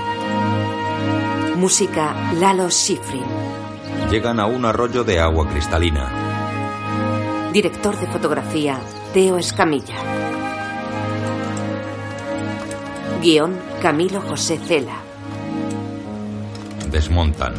Música, 1.54 2.32
Lalo 2.34 2.68
Schifrin. 2.68 3.35
Llegan 4.10 4.38
a 4.38 4.46
un 4.46 4.64
arroyo 4.64 5.02
de 5.02 5.18
agua 5.18 5.48
cristalina. 5.48 7.50
Director 7.52 7.98
de 7.98 8.06
fotografía, 8.06 8.78
Teo 9.12 9.36
Escamilla. 9.36 9.96
Guión, 13.20 13.58
Camilo 13.82 14.20
José 14.20 14.58
Cela. 14.58 14.98
Desmontan. 16.88 17.54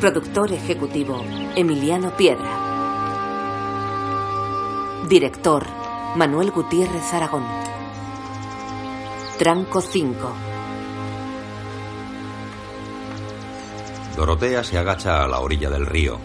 Productor 0.00 0.52
ejecutivo, 0.52 1.22
Emiliano 1.54 2.16
Piedra. 2.16 2.50
Director, 5.08 5.64
Manuel 6.16 6.50
Gutiérrez 6.50 7.14
Aragón. 7.14 7.44
Tranco 9.38 9.80
5. 9.80 10.49
Dorotea 14.20 14.62
se 14.62 14.76
agacha 14.76 15.24
a 15.24 15.26
la 15.26 15.38
orilla 15.38 15.70
del 15.70 15.86
río. 15.86 16.20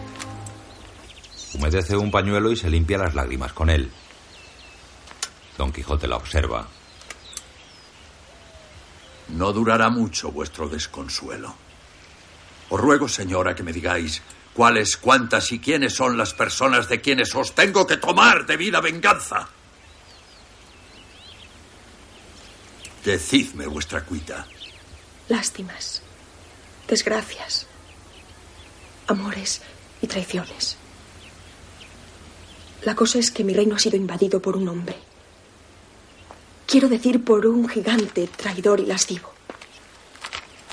Humedece 1.54 1.96
un 1.96 2.10
pañuelo 2.10 2.52
y 2.52 2.56
se 2.56 2.68
limpia 2.68 2.98
las 2.98 3.14
lágrimas 3.14 3.54
con 3.54 3.70
él. 3.70 3.90
Don 5.56 5.72
Quijote 5.72 6.06
la 6.06 6.16
observa. 6.16 6.68
No 9.28 9.50
durará 9.50 9.88
mucho 9.88 10.30
vuestro 10.30 10.68
desconsuelo. 10.68 11.54
Os 12.68 12.78
ruego, 12.78 13.08
señora, 13.08 13.54
que 13.54 13.62
me 13.62 13.72
digáis 13.72 14.20
¿Cuáles, 14.52 14.98
cuántas 14.98 15.50
y 15.52 15.58
quiénes 15.58 15.94
son 15.94 16.18
las 16.18 16.34
personas 16.34 16.90
de 16.90 17.00
quienes 17.00 17.34
os 17.34 17.54
tengo 17.54 17.86
que 17.86 17.96
tomar 17.96 18.44
debida 18.44 18.82
venganza? 18.82 19.48
Decidme 23.02 23.66
vuestra 23.66 24.04
cuita. 24.04 24.46
Lástimas, 25.30 26.02
desgracias, 26.86 27.66
amores 29.06 29.62
y 30.02 30.06
traiciones. 30.06 30.76
La 32.82 32.94
cosa 32.94 33.18
es 33.18 33.30
que 33.30 33.44
mi 33.44 33.52
reino 33.52 33.74
ha 33.74 33.78
sido 33.78 33.96
invadido 33.96 34.40
por 34.40 34.56
un 34.56 34.68
hombre. 34.68 34.96
Quiero 36.66 36.88
decir, 36.88 37.24
por 37.24 37.46
un 37.46 37.68
gigante 37.68 38.28
traidor 38.28 38.80
y 38.80 38.86
lascivo. 38.86 39.30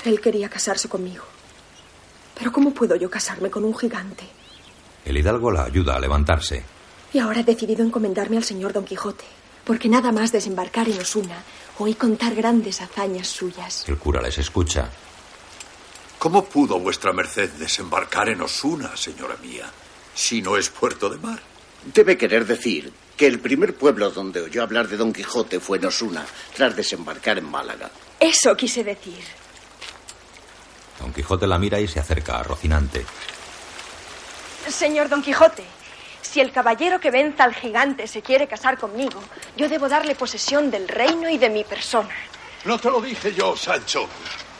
Él 0.04 0.20
quería 0.20 0.48
casarse 0.48 0.88
conmigo. 0.88 1.24
Pero 2.38 2.52
¿cómo 2.52 2.74
puedo 2.74 2.96
yo 2.96 3.08
casarme 3.10 3.50
con 3.50 3.64
un 3.64 3.76
gigante? 3.76 4.24
El 5.04 5.16
hidalgo 5.16 5.50
la 5.50 5.64
ayuda 5.64 5.96
a 5.96 6.00
levantarse. 6.00 6.64
Y 7.12 7.18
ahora 7.18 7.40
he 7.40 7.44
decidido 7.44 7.84
encomendarme 7.84 8.36
al 8.36 8.44
señor 8.44 8.72
Don 8.72 8.84
Quijote, 8.84 9.24
porque 9.64 9.88
nada 9.88 10.10
más 10.12 10.32
desembarcar 10.32 10.88
en 10.88 10.98
Osuna, 11.00 11.42
oí 11.78 11.94
contar 11.94 12.34
grandes 12.34 12.80
hazañas 12.80 13.28
suyas. 13.28 13.88
El 13.88 13.98
cura 13.98 14.20
les 14.20 14.38
escucha. 14.38 14.90
¿Cómo 16.24 16.42
pudo 16.42 16.80
vuestra 16.80 17.12
merced 17.12 17.50
desembarcar 17.50 18.30
en 18.30 18.40
Osuna, 18.40 18.96
señora 18.96 19.36
mía, 19.42 19.70
si 20.14 20.40
no 20.40 20.56
es 20.56 20.70
puerto 20.70 21.10
de 21.10 21.18
mar? 21.18 21.38
Debe 21.84 22.16
querer 22.16 22.46
decir 22.46 22.90
que 23.14 23.26
el 23.26 23.40
primer 23.40 23.74
pueblo 23.74 24.08
donde 24.10 24.40
oyó 24.40 24.62
hablar 24.62 24.88
de 24.88 24.96
Don 24.96 25.12
Quijote 25.12 25.60
fue 25.60 25.76
en 25.76 25.84
Osuna, 25.84 26.24
tras 26.56 26.74
desembarcar 26.74 27.36
en 27.36 27.44
Málaga. 27.44 27.90
Eso 28.18 28.56
quise 28.56 28.82
decir. 28.82 29.22
Don 30.98 31.12
Quijote 31.12 31.46
la 31.46 31.58
mira 31.58 31.78
y 31.78 31.86
se 31.86 32.00
acerca 32.00 32.38
a 32.38 32.42
Rocinante. 32.42 33.04
Señor 34.66 35.10
Don 35.10 35.20
Quijote, 35.20 35.64
si 36.22 36.40
el 36.40 36.52
caballero 36.52 37.00
que 37.00 37.10
venza 37.10 37.44
al 37.44 37.54
gigante 37.54 38.06
se 38.06 38.22
quiere 38.22 38.48
casar 38.48 38.78
conmigo, 38.78 39.22
yo 39.58 39.68
debo 39.68 39.90
darle 39.90 40.14
posesión 40.14 40.70
del 40.70 40.88
reino 40.88 41.28
y 41.28 41.36
de 41.36 41.50
mi 41.50 41.64
persona. 41.64 42.16
No 42.64 42.78
te 42.78 42.90
lo 42.90 43.02
dije 43.02 43.34
yo, 43.34 43.54
Sancho. 43.54 44.08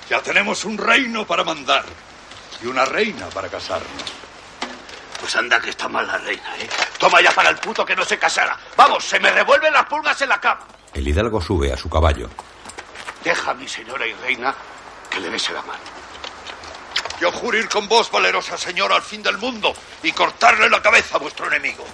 Ya 0.08 0.20
tenemos 0.20 0.64
un 0.64 0.76
reino 0.76 1.26
para 1.26 1.44
mandar 1.44 1.84
y 2.62 2.66
una 2.66 2.84
reina 2.84 3.28
para 3.30 3.48
casarnos. 3.48 4.12
Pues 5.18 5.34
anda 5.36 5.60
que 5.60 5.70
está 5.70 5.88
mal 5.88 6.06
la 6.06 6.18
reina, 6.18 6.56
¿eh? 6.58 6.68
Toma 6.98 7.22
ya 7.22 7.32
para 7.32 7.48
el 7.48 7.56
puto 7.56 7.84
que 7.86 7.96
no 7.96 8.04
se 8.04 8.18
casara. 8.18 8.58
Vamos, 8.76 9.04
se 9.04 9.18
me 9.18 9.30
revuelven 9.30 9.72
las 9.72 9.86
pulgas 9.86 10.20
en 10.20 10.28
la 10.28 10.40
cama. 10.40 10.66
El 10.92 11.08
hidalgo 11.08 11.40
sube 11.40 11.72
a 11.72 11.76
su 11.76 11.88
caballo. 11.88 12.28
Deja 13.22 13.52
a 13.52 13.54
mi 13.54 13.66
señora 13.66 14.06
y 14.06 14.12
reina 14.12 14.54
que 15.10 15.20
le 15.20 15.30
bese 15.30 15.52
la 15.54 15.62
mano. 15.62 15.82
Yo 17.20 17.32
juro 17.32 17.56
ir 17.56 17.68
con 17.68 17.88
vos, 17.88 18.10
valerosa 18.10 18.58
señora, 18.58 18.96
al 18.96 19.02
fin 19.02 19.22
del 19.22 19.38
mundo 19.38 19.74
y 20.02 20.12
cortarle 20.12 20.68
la 20.68 20.82
cabeza 20.82 21.16
a 21.16 21.18
vuestro 21.18 21.46
enemigo. 21.46 21.86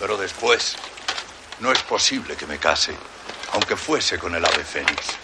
Pero 0.00 0.16
después 0.16 0.76
no 1.60 1.70
es 1.70 1.82
posible 1.82 2.36
que 2.36 2.46
me 2.46 2.58
case, 2.58 2.96
aunque 3.52 3.76
fuese 3.76 4.18
con 4.18 4.34
el 4.34 4.44
ave 4.44 4.64
fénix. 4.64 5.16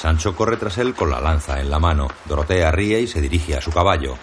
Sancho 0.00 0.36
corre 0.36 0.56
tras 0.56 0.78
él 0.78 0.94
con 0.94 1.10
la 1.10 1.20
lanza 1.20 1.60
en 1.60 1.70
la 1.70 1.78
mano. 1.78 2.08
Dorotea 2.24 2.70
ríe 2.70 3.00
y 3.00 3.06
se 3.06 3.20
dirige 3.20 3.56
a 3.56 3.60
su 3.60 3.72
caballo. 3.72 4.16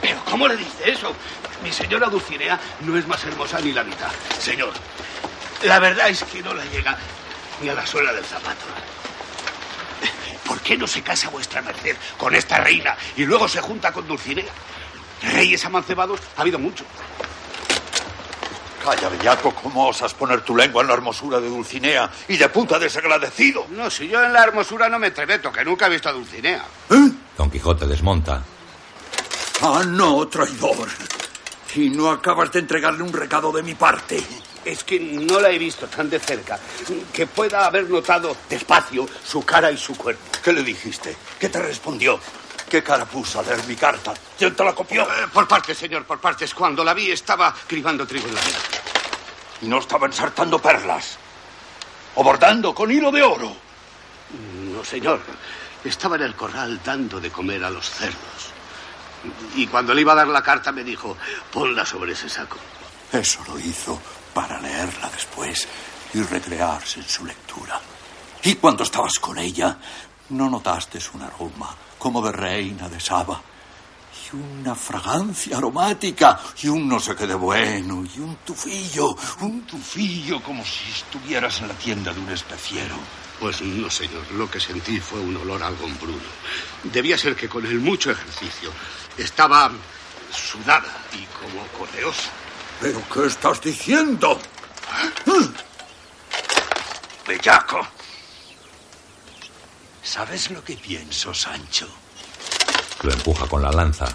¿Pero 0.00 0.24
cómo 0.24 0.48
le 0.48 0.56
dice 0.56 0.90
eso? 0.90 1.14
Mi 1.62 1.70
señora 1.70 2.08
Dulcinea 2.08 2.58
no 2.80 2.96
es 2.96 3.06
más 3.06 3.22
hermosa 3.24 3.60
ni 3.60 3.72
la 3.72 3.84
mitad. 3.84 4.10
Señor, 4.38 4.72
la 5.62 5.78
verdad 5.78 6.08
es 6.08 6.24
que 6.24 6.42
no 6.42 6.54
la 6.54 6.64
llega 6.64 6.96
ni 7.60 7.68
a 7.68 7.74
la 7.74 7.86
suela 7.86 8.12
del 8.12 8.24
zapato. 8.24 8.64
¿Por 10.46 10.60
qué 10.60 10.76
no 10.76 10.86
se 10.86 11.02
casa 11.02 11.28
vuestra 11.28 11.60
merced 11.60 11.96
con 12.16 12.34
esta 12.34 12.58
reina 12.58 12.96
y 13.16 13.24
luego 13.24 13.46
se 13.46 13.60
junta 13.60 13.92
con 13.92 14.08
Dulcinea? 14.08 14.50
Reyes 15.22 15.64
amancebados 15.66 16.20
ha 16.36 16.40
habido 16.40 16.58
mucho. 16.58 16.84
Calla, 18.82 19.10
bellaco, 19.10 19.54
¿cómo 19.54 19.88
osas 19.88 20.14
poner 20.14 20.40
tu 20.40 20.56
lengua 20.56 20.80
en 20.80 20.88
la 20.88 20.94
hermosura 20.94 21.38
de 21.38 21.48
Dulcinea 21.48 22.10
y 22.28 22.38
de 22.38 22.48
puta 22.48 22.78
desagradecido? 22.78 23.66
No, 23.70 23.90
si 23.90 24.08
yo 24.08 24.24
en 24.24 24.32
la 24.32 24.42
hermosura 24.42 24.88
no 24.88 24.98
me 24.98 25.08
entremeto, 25.08 25.52
que 25.52 25.64
nunca 25.64 25.86
he 25.86 25.90
visto 25.90 26.08
a 26.08 26.12
Dulcinea. 26.12 26.64
Don 27.36 27.50
Quijote 27.50 27.86
desmonta. 27.86 28.42
Ah, 29.60 29.82
no, 29.86 30.26
traidor. 30.28 30.88
Y 31.74 31.90
no 31.90 32.10
acabas 32.10 32.50
de 32.52 32.60
entregarle 32.60 33.02
un 33.02 33.12
recado 33.12 33.52
de 33.52 33.62
mi 33.62 33.74
parte. 33.74 34.22
Es 34.64 34.82
que 34.82 34.98
no 34.98 35.40
la 35.40 35.50
he 35.50 35.58
visto 35.58 35.86
tan 35.86 36.08
de 36.08 36.18
cerca 36.18 36.58
que 37.12 37.26
pueda 37.26 37.66
haber 37.66 37.88
notado 37.88 38.34
despacio 38.48 39.06
su 39.24 39.44
cara 39.44 39.70
y 39.70 39.76
su 39.76 39.94
cuerpo. 39.96 40.22
¿Qué 40.42 40.52
le 40.52 40.62
dijiste? 40.62 41.16
¿Qué 41.38 41.48
te 41.48 41.60
respondió? 41.60 42.18
¿Qué 42.70 42.84
cara 42.84 43.04
puso 43.04 43.40
a 43.40 43.42
leer 43.42 43.66
mi 43.66 43.74
carta? 43.74 44.14
¿Quién 44.38 44.54
te 44.54 44.62
la 44.62 44.72
copió? 44.72 45.02
Eh, 45.02 45.26
por 45.32 45.48
partes, 45.48 45.76
señor, 45.76 46.04
por 46.04 46.20
partes. 46.20 46.54
Cuando 46.54 46.84
la 46.84 46.94
vi 46.94 47.10
estaba 47.10 47.52
cribando 47.66 48.06
trigo 48.06 48.28
en 48.28 48.34
la 48.36 48.40
mesa. 48.40 48.58
¿Y 49.62 49.66
no 49.66 49.78
estaba 49.78 50.06
ensartando 50.06 50.62
perlas? 50.62 51.18
¿O 52.14 52.22
bordando 52.22 52.72
con 52.72 52.88
hilo 52.92 53.10
de 53.10 53.22
oro? 53.22 53.52
No, 54.72 54.84
señor. 54.84 55.20
Estaba 55.82 56.14
en 56.14 56.22
el 56.22 56.36
corral 56.36 56.80
dando 56.84 57.18
de 57.18 57.28
comer 57.32 57.64
a 57.64 57.70
los 57.70 57.90
cerdos. 57.90 58.52
Y 59.56 59.66
cuando 59.66 59.92
le 59.92 60.02
iba 60.02 60.12
a 60.12 60.16
dar 60.16 60.28
la 60.28 60.42
carta 60.42 60.70
me 60.70 60.84
dijo, 60.84 61.16
ponla 61.52 61.84
sobre 61.84 62.12
ese 62.12 62.28
saco. 62.28 62.56
Eso 63.10 63.42
lo 63.48 63.58
hizo 63.58 64.00
para 64.32 64.60
leerla 64.60 65.10
después 65.10 65.66
y 66.14 66.22
recrearse 66.22 67.00
en 67.00 67.08
su 67.08 67.26
lectura. 67.26 67.80
Y 68.44 68.54
cuando 68.54 68.84
estabas 68.84 69.18
con 69.18 69.38
ella, 69.38 69.76
¿no 70.28 70.48
notaste 70.48 71.00
un 71.14 71.22
aroma 71.22 71.74
como 72.00 72.20
de 72.20 72.32
reina 72.32 72.88
de 72.88 72.98
Saba? 72.98 73.40
Y 74.32 74.36
una 74.36 74.74
fragancia 74.74 75.58
aromática, 75.58 76.40
y 76.62 76.68
un 76.68 76.88
no 76.88 76.98
sé 76.98 77.14
qué 77.14 77.26
de 77.26 77.34
bueno, 77.34 78.02
y 78.16 78.18
un 78.18 78.36
tufillo, 78.36 79.16
un 79.40 79.62
tufillo 79.66 80.42
como 80.42 80.64
si 80.64 80.90
estuvieras 80.90 81.60
en 81.60 81.68
la 81.68 81.74
tienda 81.74 82.12
de 82.12 82.18
un 82.18 82.30
especiero. 82.30 82.96
Pues 83.38 83.62
no, 83.62 83.88
señor. 83.88 84.30
Lo 84.32 84.50
que 84.50 84.60
sentí 84.60 84.98
fue 85.00 85.20
un 85.20 85.36
olor 85.36 85.62
algo 85.62 85.84
hombruno. 85.84 86.18
Debía 86.84 87.16
ser 87.16 87.36
que 87.36 87.48
con 87.48 87.64
el 87.64 87.78
mucho 87.78 88.10
ejercicio 88.10 88.70
estaba 89.16 89.70
sudada 90.32 90.92
y 91.12 91.24
como 91.38 91.66
correosa. 91.78 92.30
¿Pero 92.80 93.02
qué 93.12 93.26
estás 93.26 93.60
diciendo? 93.60 94.38
Bellaco. 97.26 97.99
¿Sabes 100.02 100.50
lo 100.50 100.64
que 100.64 100.76
pienso, 100.76 101.34
Sancho? 101.34 101.88
Lo 103.02 103.12
empuja 103.12 103.46
con 103.46 103.62
la 103.62 103.70
lanza. 103.70 104.06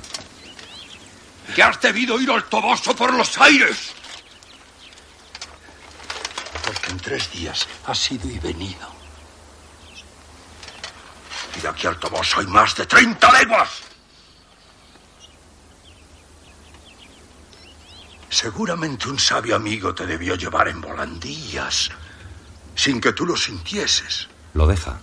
Que 1.56 1.64
has 1.64 1.80
debido 1.80 2.20
ir 2.20 2.30
al 2.32 2.44
Toboso 2.46 2.96
por 2.96 3.14
los 3.14 3.38
aires. 3.38 3.92
Porque 6.66 6.92
en 6.92 6.98
tres 6.98 7.32
días 7.32 7.68
has 7.86 8.12
ido 8.12 8.30
y 8.30 8.40
venido. 8.40 8.90
Y 11.58 11.62
de 11.62 11.68
aquí 11.68 11.88
al 11.88 12.00
Toboso 12.00 12.40
hay 12.40 12.48
más 12.48 12.76
de 12.76 12.86
30 12.86 13.40
leguas. 13.40 13.70
Seguramente 18.30 19.08
un 19.08 19.18
sabio 19.18 19.56
amigo 19.56 19.96
te 19.96 20.06
debió 20.06 20.36
llevar 20.36 20.68
en 20.68 20.82
volandillas, 20.82 21.90
sin 22.76 23.00
que 23.00 23.14
tú 23.14 23.26
lo 23.26 23.38
sintieses. 23.38 24.28
Lo 24.54 24.68
deja. 24.68 25.00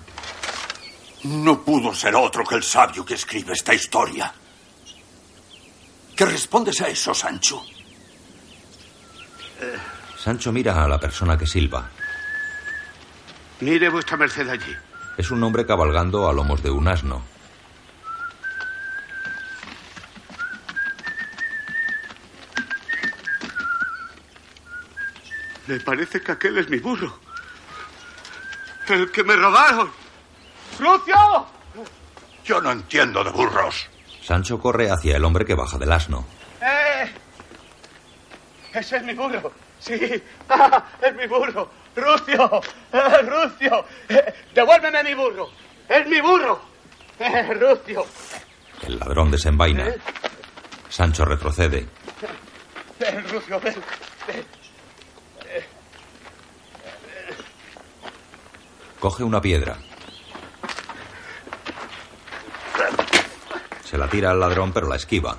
No 1.24 1.62
pudo 1.62 1.94
ser 1.94 2.14
otro 2.16 2.44
que 2.44 2.56
el 2.56 2.62
sabio 2.62 3.04
que 3.04 3.14
escribe 3.14 3.52
esta 3.52 3.72
historia. 3.72 4.32
¿Qué 6.16 6.26
respondes 6.26 6.80
a 6.80 6.88
eso, 6.88 7.14
Sancho? 7.14 7.62
Sancho 10.18 10.52
mira 10.52 10.82
a 10.82 10.88
la 10.88 10.98
persona 10.98 11.38
que 11.38 11.46
silba. 11.46 11.88
Mire 13.60 13.88
vuestra 13.88 14.16
merced 14.16 14.48
allí. 14.48 14.76
Es 15.16 15.30
un 15.30 15.42
hombre 15.44 15.64
cabalgando 15.64 16.28
a 16.28 16.32
lomos 16.32 16.62
de 16.62 16.70
un 16.70 16.88
asno. 16.88 17.22
Me 25.68 25.78
parece 25.78 26.20
que 26.20 26.32
aquel 26.32 26.58
es 26.58 26.68
mi 26.68 26.78
burro. 26.78 27.18
El 28.88 29.10
que 29.12 29.22
me 29.22 29.36
robaron. 29.36 30.01
¡Rucio! 30.82 31.46
Yo 32.44 32.60
no 32.60 32.72
entiendo 32.72 33.22
de 33.22 33.30
burros. 33.30 33.88
Sancho 34.20 34.58
corre 34.58 34.90
hacia 34.90 35.16
el 35.16 35.24
hombre 35.24 35.44
que 35.44 35.54
baja 35.54 35.78
del 35.78 35.92
asno. 35.92 36.24
¡Eh! 36.60 37.08
Ese 38.74 38.96
es 38.96 39.04
mi 39.04 39.14
burro. 39.14 39.52
Sí, 39.78 39.94
ah, 40.48 40.84
es 41.00 41.14
mi 41.14 41.26
burro. 41.28 41.70
Rucio, 41.94 42.60
eh, 42.92 43.22
Rucio, 43.22 43.84
eh, 44.08 44.34
devuélveme 44.52 45.04
mi 45.04 45.14
burro. 45.14 45.50
Es 45.88 46.04
mi 46.08 46.20
burro. 46.20 46.60
Eh, 47.20 47.54
Rucio. 47.54 48.04
El 48.82 48.98
ladrón 48.98 49.30
desenvaina. 49.30 49.86
Sancho 50.88 51.24
retrocede. 51.24 51.86
Ven, 52.98 53.28
Rucio, 53.28 53.60
ven. 53.60 53.76
ven. 54.26 54.44
Coge 58.98 59.22
una 59.22 59.40
piedra. 59.40 59.76
Se 63.92 63.98
la 63.98 64.08
tira 64.08 64.30
al 64.30 64.40
ladrón, 64.40 64.72
pero 64.72 64.88
la 64.88 64.96
esquiva. 64.96 65.36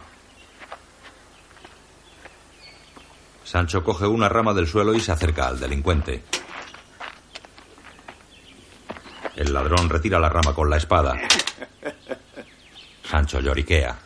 Sancho 3.43 3.83
coge 3.83 4.05
una 4.05 4.29
rama 4.29 4.53
del 4.53 4.67
suelo 4.67 4.93
y 4.93 4.99
se 4.99 5.11
acerca 5.11 5.47
al 5.47 5.59
delincuente. 5.59 6.23
El 9.35 9.51
ladrón 9.51 9.89
retira 9.89 10.19
la 10.19 10.29
rama 10.29 10.53
con 10.53 10.69
la 10.69 10.77
espada. 10.77 11.15
Sancho 13.09 13.39
lloriquea. 13.39 13.97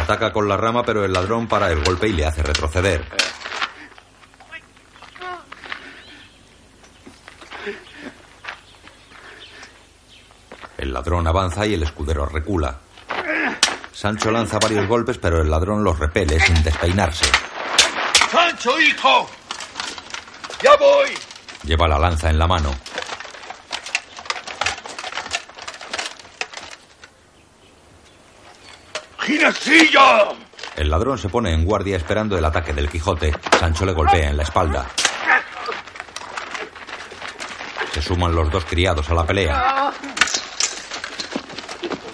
Ataca 0.00 0.34
con 0.34 0.46
la 0.50 0.58
rama, 0.58 0.82
pero 0.84 1.02
el 1.02 1.14
ladrón 1.14 1.48
para 1.48 1.72
el 1.72 1.82
golpe 1.82 2.08
y 2.08 2.12
le 2.12 2.26
hace 2.26 2.42
retroceder. 2.42 3.31
El 10.82 10.92
ladrón 10.92 11.24
avanza 11.28 11.64
y 11.64 11.74
el 11.74 11.84
escudero 11.84 12.26
recula. 12.26 12.76
Sancho 13.92 14.32
lanza 14.32 14.58
varios 14.58 14.88
golpes, 14.88 15.16
pero 15.16 15.40
el 15.40 15.48
ladrón 15.48 15.84
los 15.84 15.96
repele 15.96 16.40
sin 16.40 16.60
despeinarse. 16.60 17.24
¡Sancho, 18.32 18.80
hijo! 18.80 19.30
¡Ya 20.60 20.74
voy! 20.80 21.10
Lleva 21.62 21.86
la 21.86 22.00
lanza 22.00 22.30
en 22.30 22.36
la 22.36 22.48
mano. 22.48 22.74
¡Ginecillo! 29.20 30.34
El 30.74 30.90
ladrón 30.90 31.16
se 31.16 31.28
pone 31.28 31.52
en 31.52 31.64
guardia 31.64 31.96
esperando 31.96 32.36
el 32.36 32.44
ataque 32.44 32.72
del 32.72 32.90
Quijote. 32.90 33.32
Sancho 33.56 33.86
le 33.86 33.92
golpea 33.92 34.30
en 34.30 34.36
la 34.36 34.42
espalda. 34.42 34.88
Se 37.94 38.02
suman 38.02 38.34
los 38.34 38.50
dos 38.50 38.64
criados 38.64 39.08
a 39.08 39.14
la 39.14 39.24
pelea. 39.24 39.92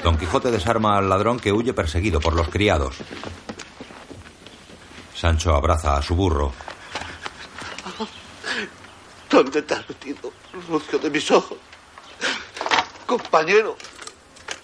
Don 0.03 0.17
Quijote 0.17 0.51
desarma 0.51 0.97
al 0.97 1.09
ladrón 1.09 1.39
que 1.39 1.53
huye 1.53 1.73
perseguido 1.73 2.21
por 2.21 2.35
los 2.35 2.49
criados. 2.49 2.97
Sancho 5.15 5.55
abraza 5.55 5.97
a 5.97 6.03
su 6.03 6.15
burro. 6.15 6.53
¿Dónde 9.31 9.63
te 9.63 9.75
has 9.75 9.89
metido, 9.89 10.33
Lucio 10.69 10.99
de 10.99 11.11
mis 11.11 11.31
ojos? 11.31 11.59
Compañero. 13.07 13.77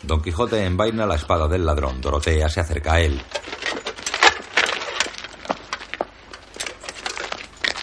Don 0.02 0.22
Quijote 0.22 0.64
envaina 0.64 1.06
la 1.06 1.16
espada 1.16 1.48
del 1.48 1.66
ladrón. 1.66 2.00
Dorotea 2.00 2.48
se 2.48 2.60
acerca 2.60 2.94
a 2.94 3.00
él. 3.00 3.20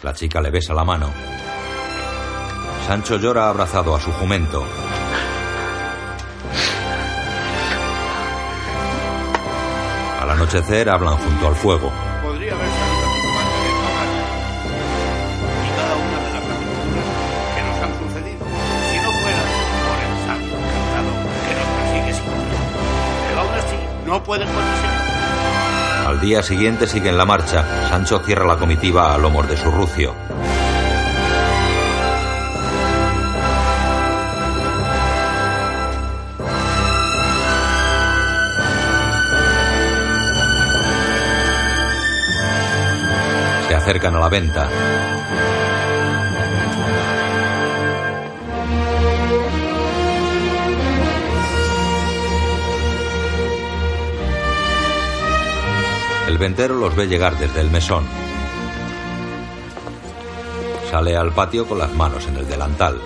La 0.03 0.13
chica 0.13 0.41
le 0.41 0.49
besa 0.49 0.73
la 0.73 0.83
mano. 0.83 1.11
Sancho 2.87 3.17
llora 3.17 3.49
abrazado 3.49 3.95
a 3.95 3.99
su 3.99 4.11
jumento. 4.13 4.65
Anochecer 10.41 10.89
hablan 10.89 11.17
junto 11.17 11.47
al 11.47 11.55
fuego. 11.55 11.91
Podría 12.23 12.53
haber 12.53 12.67
salido 12.67 13.05
aquí 13.05 13.21
con 13.21 13.33
más 13.35 13.45
de 13.45 13.69
y 15.61 15.69
cada 15.77 15.95
una 15.95 16.17
de 16.17 16.29
las 16.33 16.43
aventuras 16.49 17.05
que 17.55 17.61
nos 17.61 17.77
han 17.83 17.93
sucedido. 17.99 18.45
Si 18.89 18.97
no 18.97 19.11
fuera 19.21 19.43
por 19.85 19.97
el 20.01 20.15
santo 20.25 20.53
encantado 20.57 21.11
que 21.45 21.53
nos 21.53 21.67
persigue 21.77 22.13
siempre. 22.13 22.57
Pero 23.27 23.39
aún 23.41 23.53
así, 23.53 23.77
no 24.07 24.23
pueden 24.23 24.47
conseguir. 24.47 26.07
Al 26.07 26.19
día 26.19 26.41
siguiente 26.41 26.87
siguen 26.87 27.17
la 27.17 27.25
marcha. 27.25 27.63
Sancho 27.89 28.19
cierra 28.25 28.45
la 28.45 28.57
comitiva 28.57 29.13
a 29.13 29.19
lomos 29.19 29.47
de 29.47 29.57
su 29.57 29.69
rucio. 29.69 30.15
Acercan 43.91 44.15
a 44.15 44.19
la 44.19 44.29
venta. 44.29 44.69
El 56.29 56.37
ventero 56.37 56.75
los 56.75 56.95
ve 56.95 57.07
llegar 57.07 57.37
desde 57.37 57.59
el 57.59 57.69
mesón. 57.69 58.05
Sale 60.89 61.17
al 61.17 61.33
patio 61.33 61.67
con 61.67 61.77
las 61.77 61.93
manos 61.93 62.25
en 62.27 62.37
el 62.37 62.47
delantal. 62.47 62.97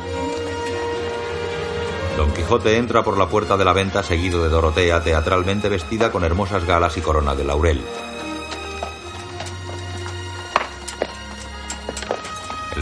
Don 2.16 2.32
Quijote 2.32 2.78
entra 2.78 3.04
por 3.04 3.18
la 3.18 3.28
puerta 3.28 3.58
de 3.58 3.66
la 3.66 3.74
venta 3.74 4.04
seguido 4.04 4.44
de 4.44 4.50
Dorotea 4.50 5.02
teatralmente 5.02 5.68
vestida 5.68 6.12
con 6.12 6.24
hermosas 6.24 6.64
galas 6.64 6.96
y 6.98 7.02
corona 7.02 7.34
de 7.34 7.44
laurel. 7.44 7.82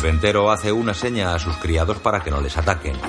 El 0.04 0.12
ventero 0.12 0.52
hace 0.52 0.70
una 0.70 0.94
seña 0.94 1.34
a 1.34 1.40
sus 1.40 1.56
criados 1.56 1.98
para 2.00 2.22
que 2.22 2.30
no 2.30 2.42
les 2.42 2.58
ataquen. 2.58 3.00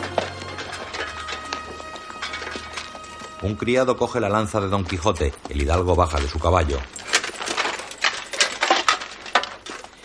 Un 3.42 3.56
criado 3.56 3.96
coge 3.96 4.20
la 4.20 4.28
lanza 4.28 4.60
de 4.60 4.68
Don 4.68 4.84
Quijote. 4.84 5.34
El 5.48 5.60
hidalgo 5.60 5.96
baja 5.96 6.20
de 6.20 6.28
su 6.28 6.38
caballo. 6.38 6.78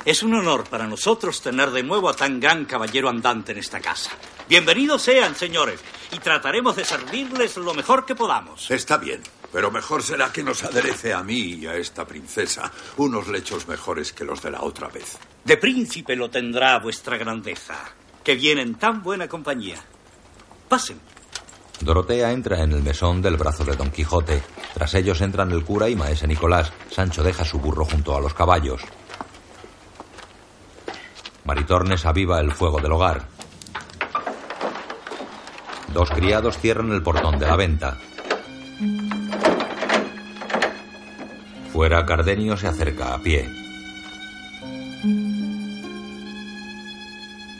Es 0.03 0.23
un 0.23 0.33
honor 0.33 0.63
para 0.67 0.87
nosotros 0.87 1.43
tener 1.43 1.69
de 1.69 1.83
nuevo 1.83 2.09
a 2.09 2.15
tan 2.15 2.39
gran 2.39 2.65
caballero 2.65 3.07
andante 3.07 3.51
en 3.51 3.59
esta 3.59 3.79
casa. 3.79 4.09
Bienvenidos 4.49 5.03
sean, 5.03 5.35
señores, 5.35 5.81
y 6.11 6.17
trataremos 6.17 6.75
de 6.75 6.85
servirles 6.85 7.55
lo 7.57 7.75
mejor 7.75 8.03
que 8.03 8.15
podamos. 8.15 8.71
Está 8.71 8.97
bien, 8.97 9.21
pero 9.51 9.69
mejor 9.69 10.01
será 10.01 10.33
que 10.33 10.41
nos 10.41 10.63
aderece 10.63 11.13
a 11.13 11.21
mí 11.21 11.37
y 11.53 11.67
a 11.67 11.75
esta 11.75 12.07
princesa 12.07 12.71
unos 12.97 13.27
lechos 13.27 13.67
mejores 13.67 14.11
que 14.11 14.25
los 14.25 14.41
de 14.41 14.49
la 14.49 14.63
otra 14.63 14.87
vez. 14.87 15.19
De 15.43 15.57
príncipe 15.57 16.15
lo 16.15 16.29
tendrá 16.29 16.79
vuestra 16.79 17.17
grandeza, 17.17 17.75
que 18.23 18.35
viene 18.35 18.61
en 18.61 18.75
tan 18.75 19.01
buena 19.01 19.27
compañía. 19.27 19.77
Pasen. 20.67 20.99
Dorotea 21.81 22.31
entra 22.31 22.61
en 22.61 22.73
el 22.73 22.83
mesón 22.83 23.21
del 23.21 23.37
brazo 23.37 23.63
de 23.63 23.75
Don 23.75 23.89
Quijote. 23.89 24.43
Tras 24.73 24.93
ellos 24.95 25.21
entran 25.21 25.51
el 25.51 25.63
cura 25.63 25.89
y 25.89 25.95
maese 25.95 26.27
Nicolás. 26.27 26.71
Sancho 26.91 27.23
deja 27.23 27.45
su 27.45 27.59
burro 27.59 27.85
junto 27.85 28.15
a 28.15 28.21
los 28.21 28.33
caballos. 28.33 28.81
Maritornes 31.45 32.05
aviva 32.05 32.39
el 32.41 32.51
fuego 32.51 32.79
del 32.79 32.91
hogar. 32.91 33.27
Dos 35.93 36.09
criados 36.11 36.57
cierran 36.59 36.91
el 36.91 37.01
portón 37.01 37.39
de 37.39 37.47
la 37.47 37.55
venta. 37.55 37.97
Fuera, 41.71 42.05
Cardenio 42.05 42.57
se 42.57 42.67
acerca 42.67 43.13
a 43.13 43.19
pie. 43.19 43.68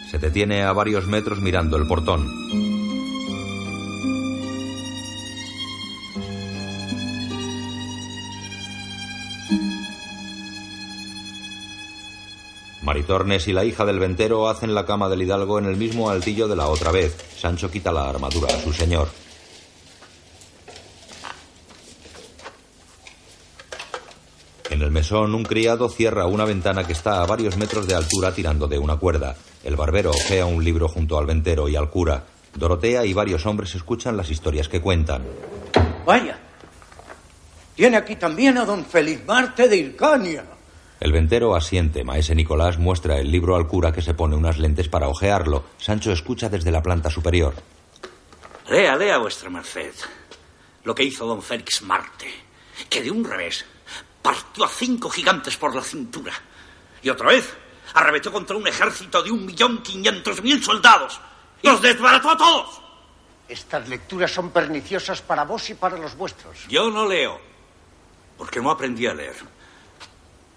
Se 0.10 0.18
detiene 0.18 0.64
a 0.64 0.74
varios 0.74 1.06
metros 1.06 1.40
mirando 1.40 1.78
el 1.78 1.86
portón. 1.86 2.28
Maritornes 12.82 13.48
y 13.48 13.54
la 13.54 13.66
hija 13.66 13.86
del 13.86 14.00
ventero 14.00 14.50
hacen 14.50 14.74
la 14.74 14.88
cama 14.88 15.10
del 15.10 15.22
hidalgo 15.22 15.60
en 15.60 15.66
el 15.66 15.78
mismo 15.78 16.10
altillo 16.10 16.48
de 16.48 16.56
la 16.56 16.70
otra 16.70 16.92
vez. 16.92 17.16
Sancho 17.38 17.70
quita 17.70 17.92
la 17.92 18.10
armadura 18.10 18.48
a 18.48 18.60
su 18.60 18.74
señor. 18.74 19.29
En 24.70 24.84
el 24.84 24.92
mesón, 24.92 25.34
un 25.34 25.44
criado 25.44 25.90
cierra 25.90 26.28
una 26.28 26.46
ventana 26.46 26.86
que 26.86 26.94
está 26.94 27.22
a 27.22 27.26
varios 27.26 27.58
metros 27.58 27.88
de 27.88 27.96
altura 27.96 28.34
tirando 28.34 28.68
de 28.68 28.78
una 28.78 28.98
cuerda. 28.98 29.36
El 29.64 29.76
barbero 29.76 30.12
ojea 30.12 30.46
un 30.46 30.64
libro 30.64 30.88
junto 30.88 31.18
al 31.18 31.26
ventero 31.26 31.68
y 31.68 31.76
al 31.76 31.90
cura. 31.90 32.24
Dorotea 32.54 33.04
y 33.06 33.14
varios 33.14 33.46
hombres 33.48 33.74
escuchan 33.74 34.16
las 34.16 34.30
historias 34.30 34.70
que 34.70 34.80
cuentan. 34.80 35.24
Vaya. 36.06 36.40
Tiene 37.76 37.98
aquí 37.98 38.16
también 38.16 38.58
a 38.60 38.66
don 38.66 38.86
Feliz 38.86 39.26
Marte 39.26 39.68
de 39.68 39.78
Ilcania. 39.78 40.46
El 41.00 41.14
ventero 41.14 41.56
asiente. 41.56 42.04
Maese 42.04 42.36
Nicolás 42.36 42.78
muestra 42.78 43.18
el 43.18 43.32
libro 43.32 43.56
al 43.56 43.68
cura 43.68 43.92
que 43.92 44.02
se 44.04 44.14
pone 44.14 44.36
unas 44.36 44.60
lentes 44.60 44.88
para 44.88 45.08
ojearlo. 45.08 45.64
Sancho 45.78 46.12
escucha 46.12 46.48
desde 46.48 46.72
la 46.72 46.84
planta 46.84 47.10
superior. 47.10 47.56
Lea, 48.70 48.96
lea 48.96 49.18
vuestra 49.18 49.50
merced. 49.50 49.94
Lo 50.84 50.94
que 50.94 51.04
hizo 51.04 51.26
don 51.26 51.42
Félix 51.42 51.82
Marte, 51.82 52.28
que 52.90 53.02
de 53.02 53.10
un 53.10 53.24
revés 53.24 53.66
partió 54.22 54.66
a 54.66 54.70
cinco 54.70 55.10
gigantes 55.10 55.58
por 55.58 55.76
la 55.76 55.82
cintura. 55.82 56.34
Y 57.02 57.10
otra 57.10 57.30
vez 57.30 57.54
arremetió 57.94 58.32
contra 58.32 58.56
un 58.56 58.68
ejército 58.68 59.24
de 59.24 59.32
un 59.32 59.46
millón 59.46 59.82
quinientos 59.82 60.42
mil 60.42 60.64
soldados. 60.64 61.20
Y 61.62 61.68
los 61.68 61.82
desbarató 61.82 62.32
a 62.32 62.38
todos. 62.38 62.82
Estas 63.48 63.90
lecturas 63.90 64.32
son 64.32 64.52
perniciosas 64.52 65.22
para 65.22 65.44
vos 65.44 65.70
y 65.70 65.74
para 65.74 65.98
los 65.98 66.16
vuestros. 66.16 66.68
Yo 66.68 66.92
no 66.92 67.08
leo, 67.08 67.40
porque 68.38 68.62
no 68.62 68.70
aprendí 68.70 69.08
a 69.08 69.14
leer. 69.14 69.36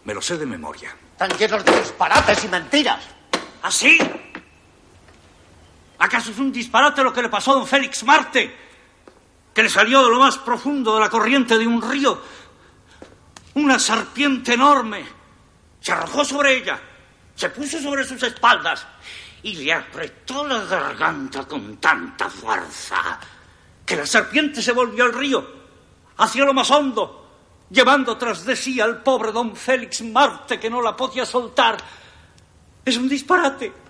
Me 0.04 0.12
lo 0.12 0.20
sé 0.20 0.36
de 0.36 0.46
memoria. 0.46 0.94
Están 1.12 1.38
llenos 1.38 1.64
de 1.64 1.78
disparates 1.78 2.44
y 2.44 2.48
mentiras. 2.48 3.04
¿Así? 3.62 3.98
¿Acaso 5.98 6.32
es 6.32 6.38
un 6.38 6.52
disparate 6.52 7.02
lo 7.02 7.12
que 7.12 7.22
le 7.22 7.28
pasó 7.28 7.52
a 7.52 7.54
don 7.54 7.66
Félix 7.66 8.02
Marte? 8.02 8.54
Que 9.54 9.62
le 9.62 9.68
salió 9.68 10.02
de 10.04 10.10
lo 10.10 10.18
más 10.18 10.36
profundo 10.38 10.94
de 10.94 11.00
la 11.00 11.08
corriente 11.08 11.56
de 11.56 11.66
un 11.66 11.80
río 11.80 12.20
una 13.54 13.78
serpiente 13.78 14.54
enorme. 14.54 15.04
Se 15.80 15.92
arrojó 15.92 16.24
sobre 16.24 16.56
ella, 16.58 16.80
se 17.34 17.50
puso 17.50 17.80
sobre 17.80 18.04
sus 18.04 18.22
espaldas 18.22 18.86
y 19.42 19.54
le 19.54 19.72
apretó 19.72 20.46
la 20.46 20.64
garganta 20.64 21.44
con 21.44 21.76
tanta 21.78 22.30
fuerza 22.30 23.18
que 23.84 23.96
la 23.96 24.06
serpiente 24.06 24.62
se 24.62 24.72
volvió 24.72 25.04
al 25.04 25.12
río, 25.12 25.44
hacia 26.16 26.44
lo 26.44 26.54
más 26.54 26.70
hondo, 26.70 27.66
llevando 27.68 28.16
tras 28.16 28.44
de 28.44 28.54
sí 28.54 28.80
al 28.80 29.02
pobre 29.02 29.32
don 29.32 29.56
Félix 29.56 30.02
Marte 30.02 30.60
que 30.60 30.70
no 30.70 30.80
la 30.80 30.96
podía 30.96 31.26
soltar. 31.26 31.76
Es 32.84 32.96
un 32.96 33.08
disparate. 33.08 33.81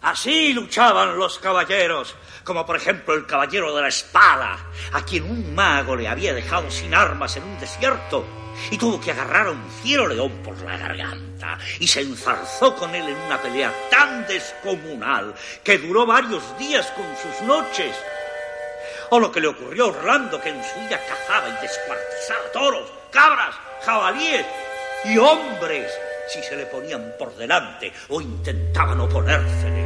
Así 0.00 0.52
luchaban 0.52 1.18
los 1.18 1.38
caballeros, 1.40 2.14
como 2.44 2.64
por 2.64 2.76
ejemplo 2.76 3.14
el 3.14 3.26
caballero 3.26 3.74
de 3.74 3.82
la 3.82 3.88
espada, 3.88 4.56
a 4.92 5.02
quien 5.02 5.24
un 5.24 5.54
mago 5.54 5.96
le 5.96 6.06
había 6.06 6.32
dejado 6.32 6.70
sin 6.70 6.94
armas 6.94 7.36
en 7.36 7.42
un 7.42 7.58
desierto 7.58 8.24
y 8.70 8.78
tuvo 8.78 9.00
que 9.00 9.10
agarrar 9.10 9.48
a 9.48 9.50
un 9.50 9.70
fiero 9.82 10.06
león 10.06 10.40
por 10.44 10.56
la 10.62 10.76
garganta 10.76 11.58
y 11.80 11.86
se 11.86 12.02
enzarzó 12.02 12.76
con 12.76 12.94
él 12.94 13.08
en 13.08 13.16
una 13.16 13.40
pelea 13.40 13.72
tan 13.90 14.26
descomunal 14.26 15.34
que 15.64 15.78
duró 15.78 16.06
varios 16.06 16.42
días 16.58 16.86
con 16.92 17.06
sus 17.16 17.46
noches. 17.46 17.94
O 19.10 19.18
lo 19.18 19.32
que 19.32 19.40
le 19.40 19.48
ocurrió 19.48 19.86
a 19.86 19.88
Orlando, 19.88 20.40
que 20.40 20.50
en 20.50 20.62
su 20.62 20.78
ira 20.80 21.00
cazaba 21.06 21.48
y 21.48 21.62
descuartizaba 21.62 22.52
toros, 22.52 22.88
cabras, 23.10 23.54
jabalíes 23.84 24.46
y 25.04 25.18
hombres 25.18 25.90
si 26.28 26.42
se 26.42 26.56
le 26.56 26.66
ponían 26.66 27.14
por 27.18 27.34
delante 27.36 27.92
o 28.08 28.20
intentaban 28.20 29.00
oponérsele. 29.00 29.77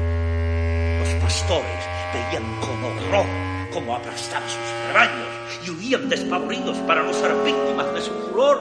Pastores 1.32 1.88
veían 2.12 2.44
con 2.60 2.84
horror 2.84 3.24
cómo 3.72 3.96
aplastaba 3.96 4.46
sus 4.46 4.60
rebaños 4.86 5.28
y 5.64 5.70
huían 5.70 6.06
despavoridos 6.10 6.76
para 6.80 7.02
no 7.02 7.14
ser 7.14 7.32
víctimas 7.42 7.94
de 7.94 8.02
su 8.02 8.10
furor. 8.10 8.60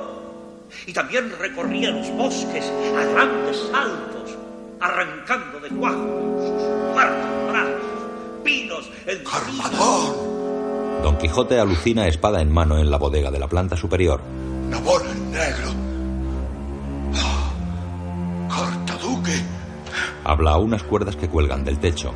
Y 0.88 0.94
también 0.94 1.34
recorrían 1.38 1.98
los 1.98 2.10
bosques 2.12 2.72
a 2.98 3.04
grandes 3.12 3.58
saltos, 3.70 4.38
arrancando 4.80 5.60
de 5.60 5.68
cuajo 5.68 6.38
sus 6.40 6.94
fuertes 6.94 7.52
brazos, 7.52 8.42
pinos, 8.46 8.90
encinas. 9.06 9.72
Don 11.04 11.18
Quijote 11.18 11.60
alucina 11.60 12.08
espada 12.08 12.42
en 12.42 12.54
mano 12.54 12.78
en 12.78 12.90
la 12.90 12.98
bodega 12.98 13.32
de 13.32 13.40
la 13.40 13.50
planta 13.50 13.76
superior. 13.76 14.22
Bola 14.82 15.12
en 15.12 15.32
negro. 15.32 15.72
Carta 18.48 18.96
Duque. 18.96 19.44
Habla 20.24 20.52
a 20.52 20.58
unas 20.58 20.84
cuerdas 20.84 21.18
que 21.18 21.28
cuelgan 21.28 21.66
del 21.66 21.78
techo. 21.78 22.14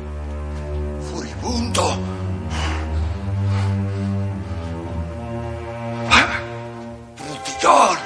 Brutillón. 7.16 7.98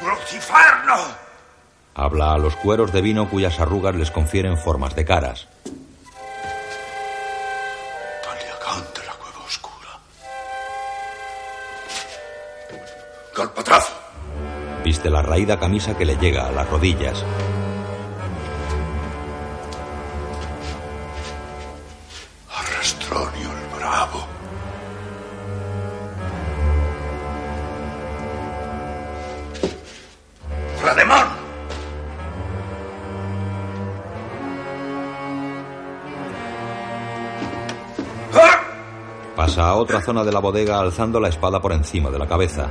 Luciferno. 0.00 0.96
Habla 1.94 2.32
a 2.32 2.38
los 2.38 2.56
cueros 2.56 2.92
de 2.92 3.02
vino 3.02 3.28
cuyas 3.28 3.60
arrugas 3.60 3.94
les 3.94 4.10
confieren 4.10 4.58
formas 4.58 4.96
de 4.96 5.04
caras. 5.04 5.46
Taliacante 8.24 9.00
la 9.06 9.12
cueva 9.12 9.44
oscura. 9.46 10.00
Galpatrazo. 13.36 13.92
Viste 14.82 15.08
la 15.08 15.22
raída 15.22 15.60
camisa 15.60 15.96
que 15.96 16.04
le 16.04 16.16
llega 16.16 16.48
a 16.48 16.52
las 16.52 16.68
rodillas. 16.68 17.24
Arrastronio 23.10 23.50
el 23.50 23.78
bravo. 23.78 24.26
¡Rademón! 30.84 31.40
Pasa 39.36 39.68
a 39.68 39.74
otra 39.74 40.00
zona 40.02 40.22
de 40.22 40.32
la 40.32 40.38
bodega 40.38 40.78
alzando 40.78 41.18
la 41.18 41.28
espada 41.28 41.60
por 41.60 41.72
encima 41.72 42.10
de 42.10 42.18
la 42.18 42.28
cabeza. 42.28 42.68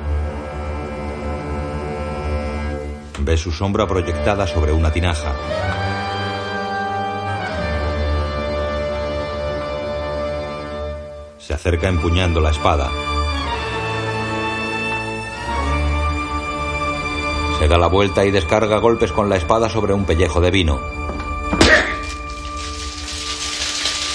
Ve 3.20 3.38
su 3.38 3.52
sombra 3.52 3.86
proyectada 3.88 4.48
sobre 4.48 4.72
una 4.72 4.92
tinaja. 4.92 5.89
Se 11.50 11.56
acerca 11.56 11.88
empuñando 11.88 12.40
la 12.40 12.52
espada. 12.52 12.92
Se 17.58 17.68
da 17.68 17.76
la 17.76 17.88
vuelta 17.88 18.24
y 18.24 18.30
descarga 18.30 18.78
golpes 18.78 19.12
con 19.12 19.30
la 19.30 19.38
espada 19.38 19.68
sobre 19.68 19.96
un 19.96 20.06
pellejo 20.06 20.42
de 20.42 20.52
vino. 20.52 20.80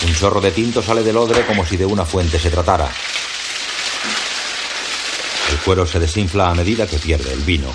Un 0.06 0.14
chorro 0.14 0.40
de 0.40 0.52
tinto 0.52 0.80
sale 0.80 1.02
del 1.02 1.16
odre 1.16 1.44
como 1.44 1.66
si 1.66 1.76
de 1.76 1.86
una 1.86 2.04
fuente 2.04 2.38
se 2.38 2.50
tratara. 2.50 2.88
El 5.50 5.58
cuero 5.58 5.86
se 5.86 5.98
desinfla 5.98 6.50
a 6.50 6.54
medida 6.54 6.86
que 6.86 6.98
pierde 6.98 7.32
el 7.32 7.40
vino. 7.40 7.74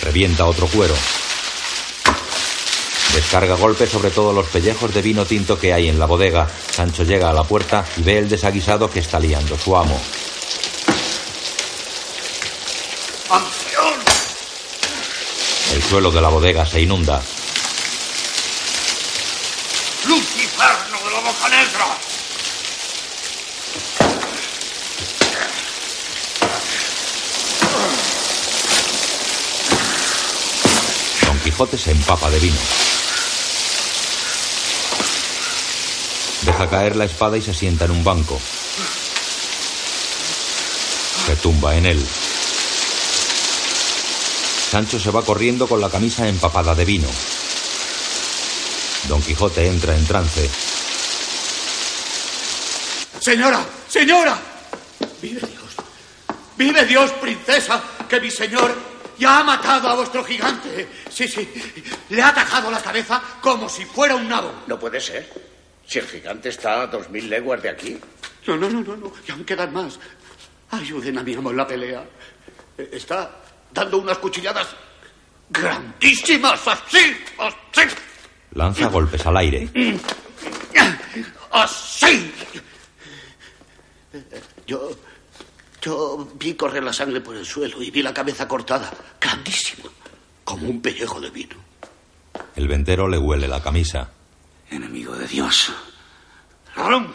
Revienta 0.00 0.46
otro 0.46 0.68
cuero. 0.68 0.94
Descarga 3.14 3.56
golpes 3.56 3.90
sobre 3.90 4.10
todos 4.10 4.34
los 4.34 4.46
pellejos 4.46 4.94
de 4.94 5.02
vino 5.02 5.26
tinto 5.26 5.58
que 5.58 5.72
hay 5.72 5.88
en 5.88 5.98
la 5.98 6.06
bodega. 6.06 6.48
Sancho 6.70 7.04
llega 7.04 7.28
a 7.28 7.34
la 7.34 7.44
puerta 7.44 7.84
y 7.98 8.02
ve 8.02 8.18
el 8.18 8.28
desaguisado 8.28 8.90
que 8.90 9.00
está 9.00 9.20
liando 9.20 9.58
su 9.58 9.76
amo. 9.76 10.00
El 15.74 15.82
suelo 15.82 16.10
de 16.10 16.20
la 16.20 16.28
bodega 16.28 16.66
se 16.66 16.80
inunda. 16.80 17.22
¡Luciferno 20.06 20.98
de 21.04 21.10
la 21.10 21.20
boca 21.20 21.48
negra! 21.48 21.98
Don 31.26 31.38
Quijote 31.40 31.78
se 31.78 31.90
empapa 31.90 32.30
de 32.30 32.38
vino. 32.38 32.91
Deja 36.62 36.78
caer 36.78 36.94
la 36.94 37.06
espada 37.06 37.36
y 37.36 37.42
se 37.42 37.52
sienta 37.52 37.86
en 37.86 37.90
un 37.90 38.04
banco. 38.04 38.40
Se 41.26 41.34
tumba 41.36 41.74
en 41.74 41.86
él. 41.86 42.06
Sancho 44.70 45.00
se 45.00 45.10
va 45.10 45.24
corriendo 45.24 45.66
con 45.66 45.80
la 45.80 45.90
camisa 45.90 46.28
empapada 46.28 46.72
de 46.76 46.84
vino. 46.84 47.08
Don 49.08 49.20
Quijote 49.22 49.66
entra 49.66 49.96
en 49.96 50.06
trance. 50.06 50.48
Señora, 53.18 53.66
señora. 53.88 54.38
Vive 55.20 55.40
Dios. 55.40 55.74
Vive 56.56 56.84
Dios, 56.84 57.10
princesa, 57.20 57.82
que 58.08 58.20
mi 58.20 58.30
señor 58.30 58.72
ya 59.18 59.40
ha 59.40 59.42
matado 59.42 59.88
a 59.88 59.94
vuestro 59.96 60.22
gigante. 60.22 60.88
Sí, 61.10 61.26
sí. 61.26 61.48
Le 62.10 62.22
ha 62.22 62.28
atacado 62.28 62.70
la 62.70 62.80
cabeza 62.80 63.20
como 63.40 63.68
si 63.68 63.84
fuera 63.84 64.14
un 64.14 64.28
nabo. 64.28 64.52
No 64.68 64.78
puede 64.78 65.00
ser. 65.00 65.51
Si 65.86 65.98
el 65.98 66.06
gigante 66.06 66.48
está 66.48 66.82
a 66.82 66.86
dos 66.86 67.08
mil 67.10 67.28
leguas 67.28 67.62
de 67.62 67.68
aquí. 67.70 67.98
No, 68.46 68.56
no, 68.56 68.68
no, 68.68 68.80
no, 68.80 68.96
no. 68.96 69.12
Y 69.26 69.30
aún 69.32 69.44
quedan 69.44 69.72
más. 69.72 69.98
Ayuden 70.70 71.18
a 71.18 71.22
mi 71.22 71.34
amo 71.34 71.50
en 71.50 71.56
la 71.56 71.66
pelea. 71.66 72.04
Eh, 72.78 72.90
Está 72.92 73.30
dando 73.72 73.98
unas 73.98 74.18
cuchilladas 74.18 74.68
grandísimas. 75.50 76.66
Así, 76.66 77.16
así. 77.38 77.88
Lanza 78.54 78.88
golpes 78.88 79.24
al 79.26 79.36
aire. 79.36 79.68
Así. 81.50 82.32
Yo. 84.66 84.90
Yo 85.84 86.28
vi 86.36 86.54
correr 86.54 86.84
la 86.84 86.92
sangre 86.92 87.20
por 87.20 87.34
el 87.36 87.44
suelo 87.44 87.82
y 87.82 87.90
vi 87.90 88.02
la 88.02 88.14
cabeza 88.14 88.46
cortada. 88.46 88.88
Grandísima. 89.20 89.90
Como 90.44 90.68
un 90.68 90.80
pellejo 90.80 91.20
de 91.20 91.28
vino. 91.30 91.56
El 92.54 92.68
ventero 92.68 93.08
le 93.08 93.18
huele 93.18 93.48
la 93.48 93.60
camisa. 93.60 94.08
Enemigo 94.72 95.14
de 95.14 95.26
Dios. 95.26 95.72
¡Ladrón! 96.76 97.14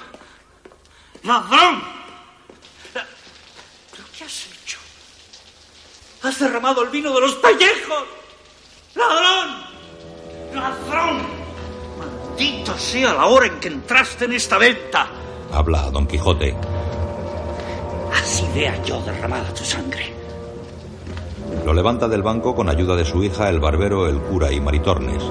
¡Ladrón! 1.23 1.81
¿Pero 2.93 4.03
qué 4.15 4.23
has 4.23 4.47
hecho? 4.47 4.77
Has 6.23 6.39
derramado 6.39 6.83
el 6.83 6.89
vino 6.89 7.13
de 7.13 7.21
los 7.21 7.35
pellejos. 7.35 8.03
¡Ladrón! 8.95 9.63
¡Ladrón! 10.53 11.21
Maldita 11.97 12.77
sea 12.77 13.13
la 13.13 13.25
hora 13.25 13.47
en 13.47 13.59
que 13.59 13.67
entraste 13.69 14.25
en 14.25 14.33
esta 14.33 14.57
venta. 14.57 15.07
Habla 15.51 15.85
a 15.85 15.91
Don 15.91 16.05
Quijote. 16.05 16.55
Así 18.13 18.45
vea 18.53 18.81
yo 18.83 19.01
derramada 19.01 19.53
tu 19.53 19.63
sangre. 19.63 20.13
Lo 21.65 21.73
levanta 21.73 22.07
del 22.07 22.21
banco 22.21 22.55
con 22.55 22.69
ayuda 22.69 22.95
de 22.95 23.05
su 23.05 23.23
hija, 23.23 23.49
el 23.49 23.59
barbero, 23.59 24.07
el 24.07 24.19
cura 24.21 24.51
y 24.51 24.59
Maritornes. 24.61 25.23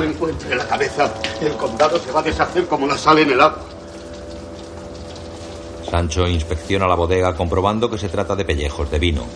Encuentre 0.00 0.54
la 0.54 0.66
cabeza, 0.66 1.12
el 1.40 1.52
condado 1.56 1.98
se 1.98 2.12
va 2.12 2.20
a 2.20 2.22
deshacer 2.22 2.66
como 2.66 2.86
la 2.86 2.96
sal 2.96 3.18
en 3.18 3.32
el 3.32 3.40
agua. 3.40 3.64
Sancho 5.90 6.26
inspecciona 6.26 6.86
la 6.86 6.94
bodega 6.94 7.36
comprobando 7.36 7.90
que 7.90 7.98
se 7.98 8.08
trata 8.08 8.34
de 8.34 8.46
pellejos 8.46 8.90
de 8.90 8.98
vino. 8.98 9.26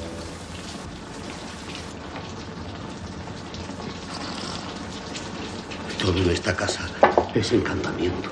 Todo 6.00 6.16
en 6.16 6.30
esta 6.30 6.56
casa 6.56 6.88
es 7.34 7.52
encantamiento. 7.52 8.30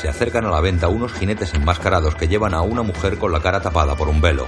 Se 0.00 0.08
acercan 0.08 0.46
a 0.46 0.50
la 0.50 0.60
venta 0.60 0.88
unos 0.88 1.12
jinetes 1.12 1.52
enmascarados 1.54 2.14
que 2.14 2.28
llevan 2.28 2.54
a 2.54 2.62
una 2.62 2.82
mujer 2.82 3.18
con 3.18 3.32
la 3.32 3.42
cara 3.42 3.60
tapada 3.60 3.96
por 3.96 4.08
un 4.08 4.20
velo. 4.20 4.46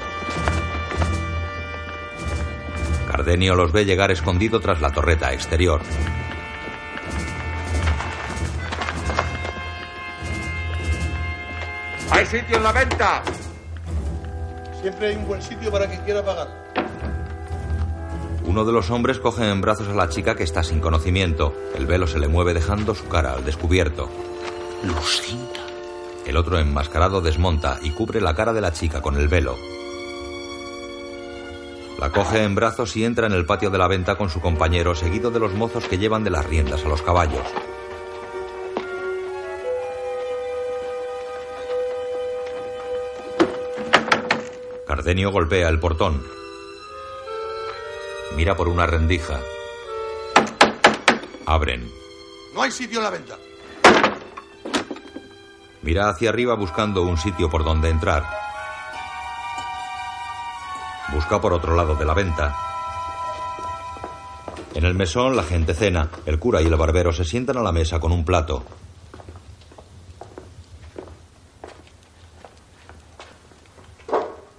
Cardenio 3.11 3.55
los 3.55 3.73
ve 3.73 3.85
llegar 3.85 4.11
escondido 4.11 4.61
tras 4.61 4.81
la 4.81 4.93
torreta 4.93 5.33
exterior. 5.35 5.83
¡Hay 12.11 12.27
sitio 12.27 12.57
en 12.57 12.63
la 12.63 12.73
venta! 12.73 13.23
Siempre 14.81 15.09
hay 15.09 15.17
un 15.17 15.29
buen 15.29 15.41
sitio 15.41 15.71
para 15.71 15.87
quien 15.87 16.01
quiera 16.03 16.25
pagar. 16.25 16.49
Uno 18.45 18.65
de 18.65 18.73
los 18.73 18.91
hombres 18.91 19.21
coge 19.21 19.49
en 19.49 19.61
brazos 19.61 19.89
a 19.89 19.95
la 19.95 20.09
chica 20.09 20.35
que 20.35 20.43
está 20.43 20.63
sin 20.63 20.81
conocimiento. 20.81 21.55
El 21.77 21.87
velo 21.87 22.07
se 22.07 22.19
le 22.19 22.27
mueve 22.27 22.53
dejando 22.53 22.95
su 22.95 23.07
cara 23.09 23.35
al 23.35 23.45
descubierto. 23.45 24.09
Lucinda. 24.83 25.61
El 26.27 26.37
otro 26.37 26.59
enmascarado 26.59 27.21
desmonta 27.21 27.79
y 27.83 27.91
cubre 27.91 28.21
la 28.21 28.35
cara 28.35 28.53
de 28.53 28.61
la 28.61 28.73
chica 28.73 29.01
con 29.01 29.17
el 29.17 29.29
velo. 29.29 29.57
La 32.01 32.11
coge 32.11 32.43
en 32.43 32.55
brazos 32.55 32.97
y 32.97 33.05
entra 33.05 33.27
en 33.27 33.35
el 33.35 33.47
patio 33.47 33.71
de 33.71 33.79
la 33.79 33.87
venta 33.87 34.17
con 34.17 34.31
su 34.31 34.41
compañero, 34.41 34.95
seguido 34.95 35.31
de 35.31 35.39
los 35.39 35.53
mozos 35.53 35.87
que 35.87 35.99
llevan 35.99 36.25
de 36.25 36.31
las 36.31 36.47
riendas 36.47 36.85
a 36.85 36.89
los 36.89 37.03
caballos. 37.03 37.47
Cardenio 44.91 45.31
golpea 45.31 45.69
el 45.69 45.79
portón. 45.79 46.21
Mira 48.35 48.57
por 48.57 48.67
una 48.67 48.87
rendija. 48.87 49.39
Abren. 51.47 51.89
No 52.57 52.63
hay 52.63 52.73
sitio 52.73 52.99
en 52.99 53.05
la 53.05 53.11
venta. 53.11 53.37
Mira 55.83 56.09
hacia 56.09 56.31
arriba 56.31 56.57
buscando 56.57 57.03
un 57.03 57.17
sitio 57.19 57.49
por 57.49 57.63
donde 57.63 57.89
entrar. 57.89 58.25
Busca 61.15 61.41
por 61.41 61.53
otro 61.53 61.77
lado 61.77 61.95
de 61.95 62.05
la 62.05 62.15
venta. 62.15 62.57
En 64.75 64.85
el 64.85 64.97
mesón 64.97 65.37
la 65.37 65.45
gente 65.45 65.73
cena. 65.73 66.11
El 66.27 66.41
cura 66.41 66.63
y 66.63 66.67
el 66.67 66.75
barbero 66.75 67.13
se 67.13 67.25
sientan 67.25 67.59
a 67.59 67.63
la 67.63 67.71
mesa 67.71 68.01
con 68.01 68.11
un 68.11 68.25
plato. 68.25 68.65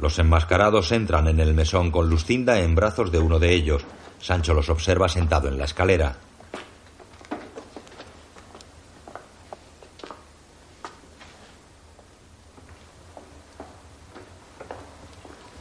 Los 0.02 0.18
enmascarados 0.18 0.92
entran 0.92 1.28
en 1.28 1.40
el 1.40 1.54
mesón 1.54 1.92
con 1.92 2.10
Lucinda 2.10 2.60
en 2.60 2.74
brazos 2.74 3.12
de 3.12 3.20
uno 3.20 3.38
de 3.38 3.54
ellos. 3.54 3.84
Sancho 4.20 4.56
los 4.56 4.68
observa 4.70 5.08
sentado 5.08 5.48
en 5.48 5.60
la 5.60 5.66
escalera. 5.66 6.18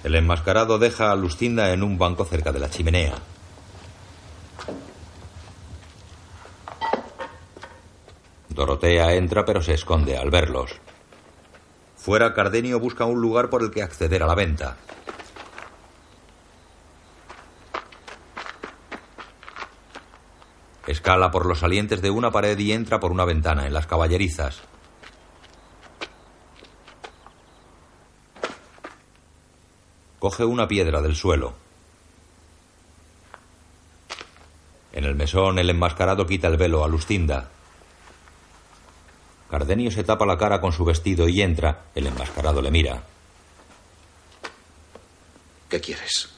El 0.02 0.14
enmascarado 0.14 0.78
deja 0.78 1.12
a 1.12 1.16
Lucinda 1.16 1.74
en 1.74 1.82
un 1.82 1.98
banco 1.98 2.24
cerca 2.24 2.50
de 2.50 2.60
la 2.60 2.70
chimenea. 2.70 3.16
Dorotea 8.48 9.12
entra 9.14 9.44
pero 9.44 9.60
se 9.60 9.74
esconde 9.74 10.16
al 10.16 10.30
verlos. 10.30 10.80
Fuera, 12.00 12.32
Cardenio 12.32 12.80
busca 12.80 13.04
un 13.04 13.20
lugar 13.20 13.50
por 13.50 13.62
el 13.62 13.70
que 13.70 13.82
acceder 13.82 14.22
a 14.22 14.26
la 14.26 14.34
venta. 14.34 14.78
Escala 20.86 21.30
por 21.30 21.44
los 21.44 21.58
salientes 21.58 22.00
de 22.00 22.08
una 22.08 22.30
pared 22.30 22.58
y 22.58 22.72
entra 22.72 22.98
por 22.98 23.12
una 23.12 23.26
ventana 23.26 23.66
en 23.66 23.74
las 23.74 23.86
caballerizas. 23.86 24.62
Coge 30.18 30.46
una 30.46 30.66
piedra 30.66 31.02
del 31.02 31.14
suelo. 31.14 31.52
En 34.92 35.04
el 35.04 35.14
mesón, 35.14 35.58
el 35.58 35.68
enmascarado 35.68 36.26
quita 36.26 36.48
el 36.48 36.56
velo 36.56 36.82
a 36.82 36.88
Lucinda. 36.88 37.50
Cardenio 39.50 39.90
se 39.90 40.04
tapa 40.04 40.24
la 40.24 40.38
cara 40.38 40.60
con 40.60 40.72
su 40.72 40.84
vestido 40.84 41.28
y 41.28 41.42
entra. 41.42 41.86
El 41.94 42.06
enmascarado 42.06 42.62
le 42.62 42.70
mira. 42.70 43.02
¿Qué 45.68 45.80
quieres? 45.80 46.28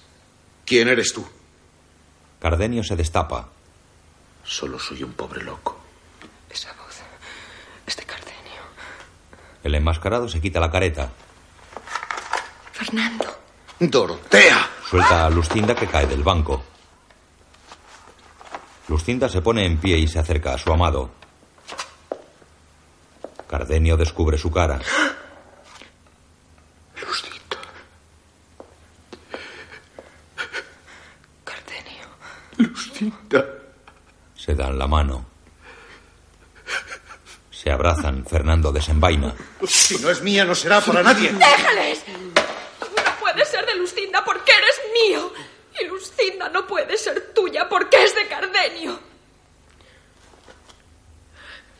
¿Quién 0.64 0.88
eres 0.88 1.12
tú? 1.12 1.26
Cardenio 2.40 2.82
se 2.82 2.96
destapa. 2.96 3.48
Solo 4.44 4.78
soy 4.78 5.02
un 5.02 5.12
pobre 5.12 5.42
loco. 5.42 5.78
Esa 6.48 6.72
voz 6.72 7.00
es 7.86 7.96
de 7.96 8.04
Cardenio. 8.04 8.62
El 9.62 9.74
enmascarado 9.74 10.26
se 10.28 10.40
quita 10.40 10.58
la 10.58 10.70
careta. 10.70 11.10
Fernando. 12.72 13.26
Dorotea. 13.78 14.70
Suelta 14.88 15.26
a 15.26 15.30
Lucinda 15.30 15.74
que 15.74 15.86
cae 15.86 16.06
del 16.06 16.22
banco. 16.22 16.62
Lucinda 18.88 19.28
se 19.28 19.42
pone 19.42 19.66
en 19.66 19.78
pie 19.78 19.98
y 19.98 20.08
se 20.08 20.18
acerca 20.18 20.54
a 20.54 20.58
su 20.58 20.72
amado. 20.72 21.21
Cardenio 23.52 23.98
descubre 23.98 24.38
su 24.38 24.50
cara. 24.50 24.80
Lucinda. 27.06 27.58
Cardenio. 31.44 32.06
Lucinda. 32.56 33.44
Se 34.34 34.54
dan 34.54 34.78
la 34.78 34.86
mano. 34.86 35.26
Se 37.50 37.70
abrazan. 37.70 38.24
Fernando 38.24 38.72
desenvaina. 38.72 39.34
Si 39.68 39.98
no 39.98 40.08
es 40.08 40.22
mía, 40.22 40.46
no 40.46 40.54
será 40.54 40.80
para 40.80 41.02
nadie. 41.02 41.30
¡Déjales! 41.30 42.04
No 42.08 43.20
puede 43.20 43.44
ser 43.44 43.66
de 43.66 43.74
Lucinda 43.74 44.24
porque 44.24 44.50
eres 44.50 44.80
mío. 44.94 45.30
Y 45.78 45.84
Lucinda 45.88 46.48
no 46.48 46.66
puede 46.66 46.96
ser 46.96 47.34
tuya 47.34 47.68
porque 47.68 48.02
es 48.02 48.14
de 48.14 48.26
Cardenio. 48.28 49.11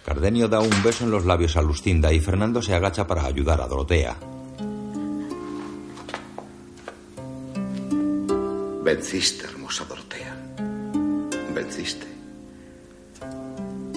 Cardenio 0.04 0.48
da 0.48 0.60
un 0.60 0.82
beso 0.82 1.04
en 1.04 1.10
los 1.10 1.24
labios 1.24 1.56
a 1.56 1.62
Lucinda 1.62 2.12
y 2.12 2.20
Fernando 2.20 2.60
se 2.60 2.74
agacha 2.74 3.06
para 3.06 3.24
ayudar 3.24 3.60
a 3.60 3.68
Dorotea. 3.68 4.16
Venciste, 8.82 9.44
hermosa 9.44 9.84
Dorotea. 9.84 10.36
Venciste. 11.54 12.06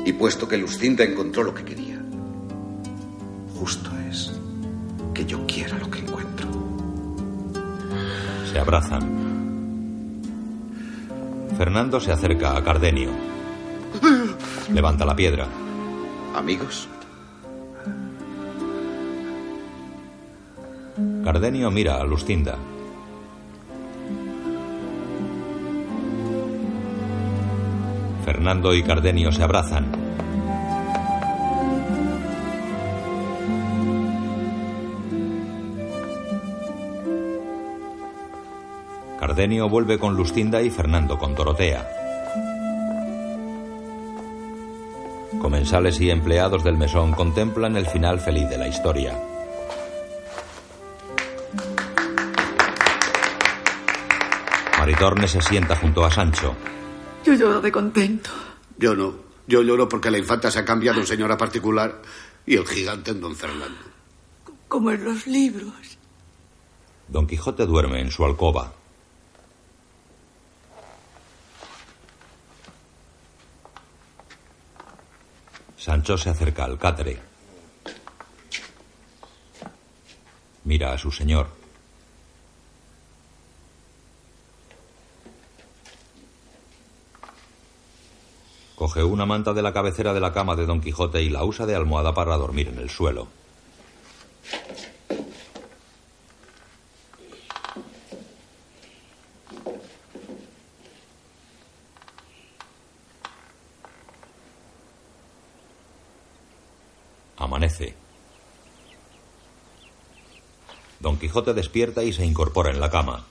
Y 0.05 0.13
puesto 0.13 0.47
que 0.47 0.57
Lucinda 0.57 1.03
encontró 1.03 1.41
lo 1.41 1.55
que 1.55 1.65
quería, 1.65 1.99
justo 3.57 3.89
es 4.07 4.31
que 5.15 5.25
yo 5.25 5.43
quiera 5.47 5.79
lo 5.79 5.89
que 5.89 5.99
encuentro. 5.99 6.47
Se 8.51 8.59
abrazan. 8.59 9.25
Fernando 11.57 11.99
se 11.99 12.11
acerca 12.11 12.55
a 12.55 12.63
Cardenio. 12.63 13.09
Levanta 14.71 15.03
la 15.03 15.15
piedra. 15.15 15.64
¿Amigos? 16.35 16.89
Cardenio 21.23 21.71
mira 21.71 21.95
a 21.95 22.03
Lucinda. 22.03 22.57
Fernando 28.25 28.73
y 28.73 28.83
Cardenio 28.83 29.31
se 29.31 29.43
abrazan. 29.43 29.85
Cardenio 39.21 39.69
vuelve 39.69 39.97
con 39.97 40.17
Lucinda 40.17 40.61
y 40.61 40.69
Fernando 40.69 41.17
con 41.17 41.33
Dorotea. 41.33 42.04
Comensales 45.65 45.99
y 45.99 46.11
empleados 46.11 46.63
del 46.63 46.77
mesón 46.77 47.11
contemplan 47.13 47.75
el 47.75 47.87
final 47.87 48.19
feliz 48.19 48.47
de 48.47 48.57
la 48.59 48.67
historia. 48.67 49.19
Maritorne 54.77 55.27
se 55.27 55.41
sienta 55.41 55.75
junto 55.75 56.05
a 56.05 56.11
Sancho. 56.11 56.55
Yo 57.25 57.33
lloro 57.33 57.61
de 57.61 57.71
contento. 57.71 58.29
Yo 58.77 58.93
no. 58.93 59.15
Yo 59.47 59.63
lloro 59.63 59.89
porque 59.89 60.11
la 60.11 60.19
infanta 60.19 60.51
se 60.51 60.59
ha 60.59 60.65
cambiado 60.65 60.99
en 60.99 61.07
señora 61.07 61.35
particular 61.35 61.99
y 62.45 62.57
el 62.57 62.67
gigante 62.67 63.09
en 63.09 63.21
don 63.21 63.35
Fernando. 63.35 63.79
Como 64.67 64.91
en 64.91 65.03
los 65.03 65.25
libros. 65.25 65.97
Don 67.07 67.25
Quijote 67.25 67.65
duerme 67.65 68.01
en 68.01 68.11
su 68.11 68.23
alcoba. 68.23 68.71
Sancho 75.85 76.17
se 76.17 76.31
acerca 76.31 76.63
al 76.63 76.79
catre. 76.79 77.19
Mira 80.63 80.93
a 80.93 80.97
su 80.97 81.11
señor. 81.11 81.45
Coge 88.73 89.03
una 89.03 89.27
manta 89.27 89.53
de 89.53 89.61
la 89.61 89.73
cabecera 89.73 90.11
de 90.15 90.19
la 90.19 90.33
cama 90.33 90.55
de 90.55 90.65
Don 90.65 90.81
Quijote 90.81 91.21
y 91.21 91.29
la 91.29 91.43
usa 91.43 91.67
de 91.67 91.75
almohada 91.75 92.15
para 92.15 92.35
dormir 92.35 92.69
en 92.69 92.79
el 92.79 92.89
suelo. 92.89 93.27
Amanece. 107.37 107.95
Don 110.99 111.17
Quijote 111.19 111.53
despierta 111.53 112.03
y 112.03 112.13
se 112.13 112.25
incorpora 112.25 112.71
en 112.71 112.79
la 112.79 112.89
cama. 112.89 113.25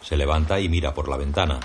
Se 0.00 0.16
levanta 0.16 0.60
y 0.60 0.68
mira 0.68 0.94
por 0.94 1.08
la 1.08 1.16
ventana. 1.16 1.60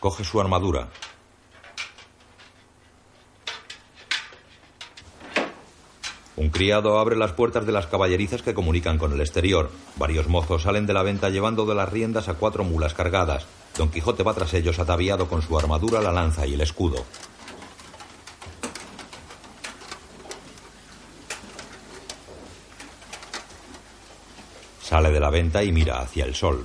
Coge 0.00 0.24
su 0.24 0.40
armadura. 0.40 0.88
Un 6.40 6.48
criado 6.48 6.98
abre 6.98 7.16
las 7.16 7.32
puertas 7.32 7.66
de 7.66 7.72
las 7.72 7.86
caballerizas 7.86 8.40
que 8.40 8.54
comunican 8.54 8.96
con 8.96 9.12
el 9.12 9.20
exterior. 9.20 9.70
Varios 9.96 10.26
mozos 10.26 10.62
salen 10.62 10.86
de 10.86 10.94
la 10.94 11.02
venta 11.02 11.28
llevando 11.28 11.66
de 11.66 11.74
las 11.74 11.90
riendas 11.90 12.30
a 12.30 12.34
cuatro 12.34 12.64
mulas 12.64 12.94
cargadas. 12.94 13.44
Don 13.76 13.90
Quijote 13.90 14.22
va 14.22 14.32
tras 14.32 14.54
ellos 14.54 14.78
ataviado 14.78 15.28
con 15.28 15.42
su 15.42 15.58
armadura, 15.58 16.00
la 16.00 16.12
lanza 16.12 16.46
y 16.46 16.54
el 16.54 16.62
escudo. 16.62 17.04
Sale 24.80 25.10
de 25.10 25.20
la 25.20 25.28
venta 25.28 25.62
y 25.62 25.72
mira 25.72 26.00
hacia 26.00 26.24
el 26.24 26.34
sol. 26.34 26.64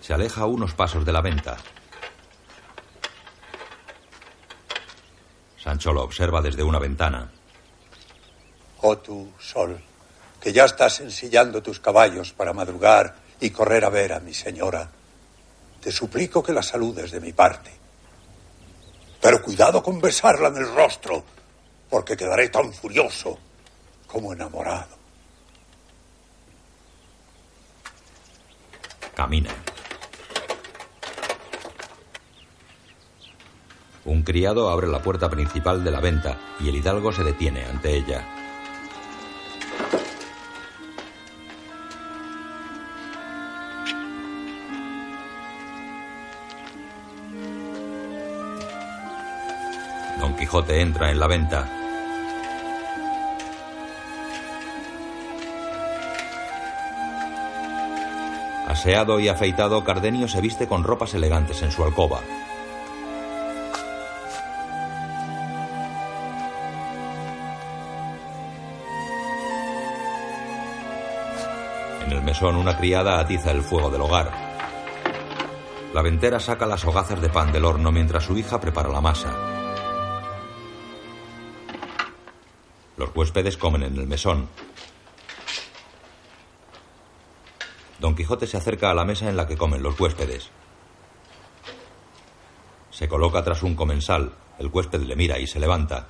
Se 0.00 0.14
aleja 0.14 0.46
unos 0.46 0.72
pasos 0.72 1.04
de 1.04 1.12
la 1.12 1.20
venta. 1.20 1.58
Sancho 5.70 5.92
lo 5.92 6.02
observa 6.02 6.42
desde 6.42 6.64
una 6.64 6.80
ventana. 6.80 7.30
Oh 8.80 8.98
tú, 8.98 9.30
sol, 9.38 9.80
que 10.40 10.52
ya 10.52 10.64
estás 10.64 10.98
ensillando 10.98 11.62
tus 11.62 11.78
caballos 11.78 12.32
para 12.32 12.52
madrugar 12.52 13.14
y 13.40 13.50
correr 13.50 13.84
a 13.84 13.88
ver 13.88 14.12
a 14.12 14.18
mi 14.18 14.34
señora, 14.34 14.90
te 15.80 15.92
suplico 15.92 16.42
que 16.42 16.52
la 16.52 16.64
saludes 16.64 17.12
de 17.12 17.20
mi 17.20 17.32
parte. 17.32 17.70
Pero 19.20 19.40
cuidado 19.40 19.80
con 19.80 20.00
besarla 20.00 20.48
en 20.48 20.56
el 20.56 20.74
rostro, 20.74 21.22
porque 21.88 22.16
quedaré 22.16 22.48
tan 22.48 22.72
furioso 22.72 23.38
como 24.08 24.32
enamorado. 24.32 24.98
Camina. 29.14 29.54
Un 34.04 34.22
criado 34.22 34.70
abre 34.70 34.86
la 34.86 35.02
puerta 35.02 35.28
principal 35.28 35.84
de 35.84 35.90
la 35.90 36.00
venta 36.00 36.38
y 36.58 36.68
el 36.70 36.76
hidalgo 36.76 37.12
se 37.12 37.22
detiene 37.22 37.64
ante 37.66 37.94
ella. 37.96 38.26
Don 50.18 50.34
Quijote 50.34 50.80
entra 50.80 51.10
en 51.10 51.20
la 51.20 51.26
venta. 51.26 51.68
Aseado 58.66 59.20
y 59.20 59.28
afeitado, 59.28 59.84
Cardenio 59.84 60.26
se 60.26 60.40
viste 60.40 60.66
con 60.66 60.84
ropas 60.84 61.12
elegantes 61.12 61.60
en 61.62 61.70
su 61.70 61.84
alcoba. 61.84 62.20
Mesón 72.40 72.56
una 72.56 72.74
criada 72.74 73.20
atiza 73.20 73.50
el 73.50 73.60
fuego 73.60 73.90
del 73.90 74.00
hogar. 74.00 74.32
La 75.92 76.00
ventera 76.00 76.40
saca 76.40 76.64
las 76.64 76.82
hogazas 76.86 77.20
de 77.20 77.28
pan 77.28 77.52
del 77.52 77.66
horno 77.66 77.92
mientras 77.92 78.24
su 78.24 78.38
hija 78.38 78.58
prepara 78.58 78.88
la 78.88 79.02
masa. 79.02 79.30
Los 82.96 83.14
huéspedes 83.14 83.58
comen 83.58 83.82
en 83.82 83.94
el 83.98 84.06
mesón. 84.06 84.48
Don 87.98 88.16
Quijote 88.16 88.46
se 88.46 88.56
acerca 88.56 88.90
a 88.90 88.94
la 88.94 89.04
mesa 89.04 89.28
en 89.28 89.36
la 89.36 89.46
que 89.46 89.58
comen 89.58 89.82
los 89.82 90.00
huéspedes. 90.00 90.48
Se 92.88 93.06
coloca 93.06 93.44
tras 93.44 93.62
un 93.62 93.74
comensal. 93.74 94.32
El 94.58 94.68
huésped 94.68 95.02
le 95.02 95.14
mira 95.14 95.38
y 95.38 95.46
se 95.46 95.60
levanta. 95.60 96.06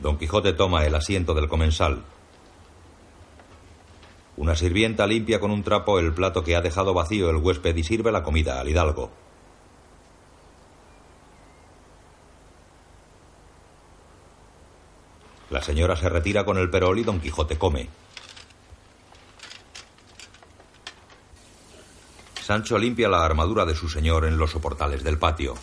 Don 0.00 0.18
Quijote 0.18 0.52
toma 0.52 0.84
el 0.84 0.94
asiento 0.94 1.32
del 1.32 1.48
comensal. 1.48 2.04
Una 4.36 4.54
sirvienta 4.54 5.06
limpia 5.06 5.40
con 5.40 5.50
un 5.50 5.62
trapo 5.62 5.98
el 5.98 6.12
plato 6.12 6.44
que 6.44 6.56
ha 6.56 6.60
dejado 6.60 6.92
vacío 6.92 7.30
el 7.30 7.36
huésped 7.36 7.74
y 7.74 7.82
sirve 7.82 8.12
la 8.12 8.22
comida 8.22 8.60
al 8.60 8.68
hidalgo. 8.68 9.10
La 15.48 15.62
señora 15.62 15.96
se 15.96 16.08
retira 16.08 16.44
con 16.44 16.58
el 16.58 16.68
perol 16.68 16.98
y 16.98 17.04
Don 17.04 17.20
Quijote 17.20 17.56
come. 17.56 17.88
Sancho 22.42 22.78
limpia 22.78 23.08
la 23.08 23.24
armadura 23.24 23.64
de 23.64 23.74
su 23.74 23.88
señor 23.88 24.26
en 24.26 24.36
los 24.36 24.50
soportales 24.50 25.02
del 25.02 25.18
patio. 25.18 25.54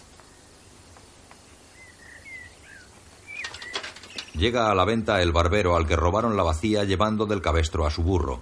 Llega 4.34 4.72
a 4.72 4.76
la 4.76 4.84
venta 4.84 5.22
el 5.22 5.32
barbero 5.32 5.76
al 5.76 5.86
que 5.86 5.96
robaron 5.96 6.36
la 6.36 6.44
vacía 6.44 6.84
llevando 6.86 7.26
del 7.26 7.42
cabestro 7.42 7.86
a 7.86 7.92
su 7.92 8.02
burro. 8.02 8.42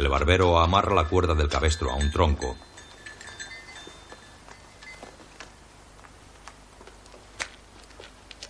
El 0.00 0.08
barbero 0.08 0.58
amarra 0.58 0.94
la 0.94 1.04
cuerda 1.04 1.34
del 1.34 1.50
cabestro 1.50 1.90
a 1.90 1.94
un 1.94 2.10
tronco. 2.10 2.56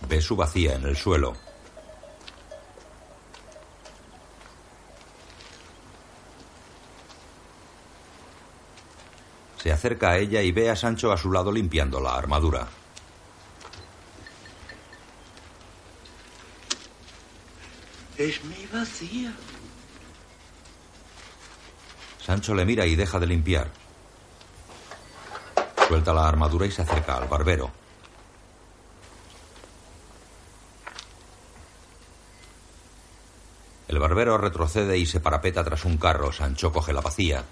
Ve 0.07 0.21
su 0.21 0.37
vacía 0.37 0.75
en 0.75 0.85
el 0.85 0.95
suelo. 0.95 1.35
Se 9.61 9.73
acerca 9.73 10.11
a 10.11 10.19
ella 10.19 10.41
y 10.41 10.53
ve 10.53 10.69
a 10.69 10.77
Sancho 10.77 11.11
a 11.11 11.17
su 11.17 11.33
lado 11.33 11.51
limpiando 11.51 11.99
la 11.99 12.15
armadura. 12.15 12.65
Es 18.17 18.41
mi 18.45 18.65
vacía. 18.71 19.33
Sancho 22.31 22.55
le 22.55 22.63
mira 22.63 22.85
y 22.85 22.95
deja 22.95 23.19
de 23.19 23.27
limpiar. 23.27 23.67
Suelta 25.85 26.13
la 26.13 26.29
armadura 26.29 26.65
y 26.65 26.71
se 26.71 26.81
acerca 26.81 27.17
al 27.17 27.27
barbero. 27.27 27.69
El 33.89 33.99
barbero 33.99 34.37
retrocede 34.37 34.97
y 34.97 35.05
se 35.05 35.19
parapeta 35.19 35.61
tras 35.65 35.83
un 35.83 35.97
carro. 35.97 36.31
Sancho 36.31 36.71
coge 36.71 36.93
la 36.93 37.01
vacía. 37.01 37.43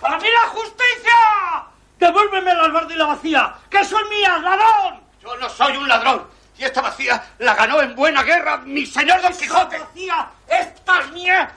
¡Para 0.00 0.16
mí 0.16 0.28
la 0.42 0.48
justicia! 0.48 1.66
¡Devuélveme 1.98 2.50
el 2.50 2.60
albarda 2.60 2.94
y 2.94 2.96
la 2.96 3.06
vacía! 3.08 3.54
¡Que 3.68 3.84
son 3.84 4.08
mías, 4.08 4.40
ladrón! 4.40 5.02
Yo 5.22 5.36
no 5.36 5.50
soy 5.50 5.76
un 5.76 5.86
ladrón. 5.86 6.26
Y 6.56 6.64
esta 6.64 6.80
vacía 6.80 7.22
la 7.40 7.54
ganó 7.54 7.82
en 7.82 7.94
buena 7.94 8.22
guerra 8.22 8.56
mi 8.64 8.86
señor 8.86 9.20
Don 9.20 9.36
Quijote. 9.36 9.76
¡Esta 9.76 9.84
vacía! 9.84 10.30
¡Esta 10.48 11.00
es 11.00 11.12
mía! 11.12 11.54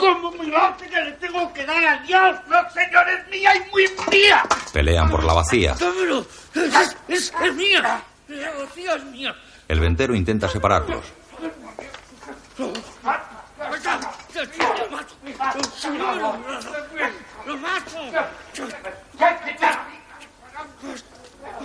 ¡Como 0.00 0.30
mi 0.30 0.50
base 0.50 0.88
que 0.88 0.98
le 0.98 1.12
tengo 1.12 1.52
que 1.52 1.66
dar 1.66 1.84
a 1.84 1.98
Dios! 1.98 2.36
No, 2.48 2.70
señor, 2.70 3.06
es 3.10 3.28
mía 3.28 3.54
y 3.54 3.70
muy 3.70 3.84
mía. 4.10 4.42
Pelean 4.72 5.10
por 5.10 5.22
la 5.22 5.34
vacía. 5.34 5.74
¡Dámelo! 5.78 6.24
¡Es, 6.54 6.96
es, 7.06 7.34
es 7.44 7.54
mía! 7.54 8.02
¡La 8.28 8.50
vacía 8.52 8.94
es 8.94 9.04
mía! 9.04 9.36
El 9.68 9.78
ventero 9.78 10.14
intenta 10.14 10.48
separarlos. 10.48 11.04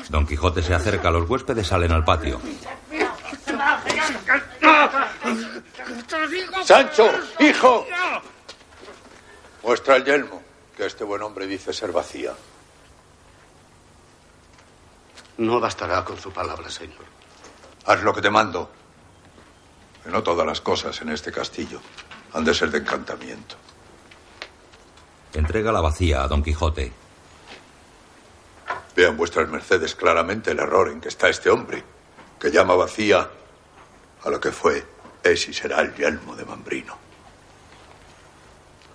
Don 0.09 0.25
Quijote 0.25 0.61
se 0.61 0.73
acerca, 0.73 1.11
los 1.11 1.29
huéspedes 1.29 1.67
salen 1.67 1.91
al 1.91 2.03
patio. 2.03 2.39
Sancho, 6.63 7.11
hijo. 7.39 7.85
Muestra 9.63 9.95
el 9.95 10.05
yelmo, 10.05 10.41
que 10.75 10.85
este 10.85 11.03
buen 11.03 11.21
hombre 11.21 11.47
dice 11.47 11.73
ser 11.73 11.91
vacía. 11.91 12.33
No 15.37 15.59
bastará 15.59 16.03
con 16.05 16.17
su 16.17 16.31
palabra, 16.31 16.69
señor. 16.69 17.05
Haz 17.85 18.03
lo 18.03 18.13
que 18.13 18.21
te 18.21 18.29
mando. 18.29 18.69
Que 20.03 20.09
no 20.09 20.23
todas 20.23 20.45
las 20.45 20.61
cosas 20.61 21.01
en 21.01 21.09
este 21.09 21.31
castillo 21.31 21.81
han 22.33 22.45
de 22.45 22.53
ser 22.53 22.69
de 22.71 22.79
encantamiento. 22.79 23.55
Entrega 25.33 25.71
la 25.71 25.81
vacía 25.81 26.23
a 26.23 26.27
Don 26.27 26.43
Quijote. 26.43 27.04
Vean 28.95 29.17
vuestras 29.17 29.49
mercedes 29.49 29.95
claramente 29.95 30.51
el 30.51 30.59
error 30.59 30.89
en 30.89 31.01
que 31.01 31.09
está 31.09 31.29
este 31.29 31.49
hombre, 31.49 31.83
que 32.39 32.51
llama 32.51 32.75
vacía 32.75 33.29
a 34.23 34.29
lo 34.29 34.39
que 34.39 34.51
fue, 34.51 34.83
es 35.23 35.47
y 35.47 35.53
será 35.53 35.81
el 35.81 35.93
yelmo 35.95 36.35
de 36.35 36.45
Mambrino. 36.45 36.97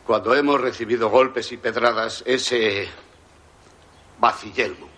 Cuando 0.07 0.35
hemos 0.35 0.61
recibido 0.61 1.09
golpes 1.09 1.53
y 1.53 1.57
pedradas, 1.57 2.23
ese 2.27 2.89
vacillelmo 4.19 4.89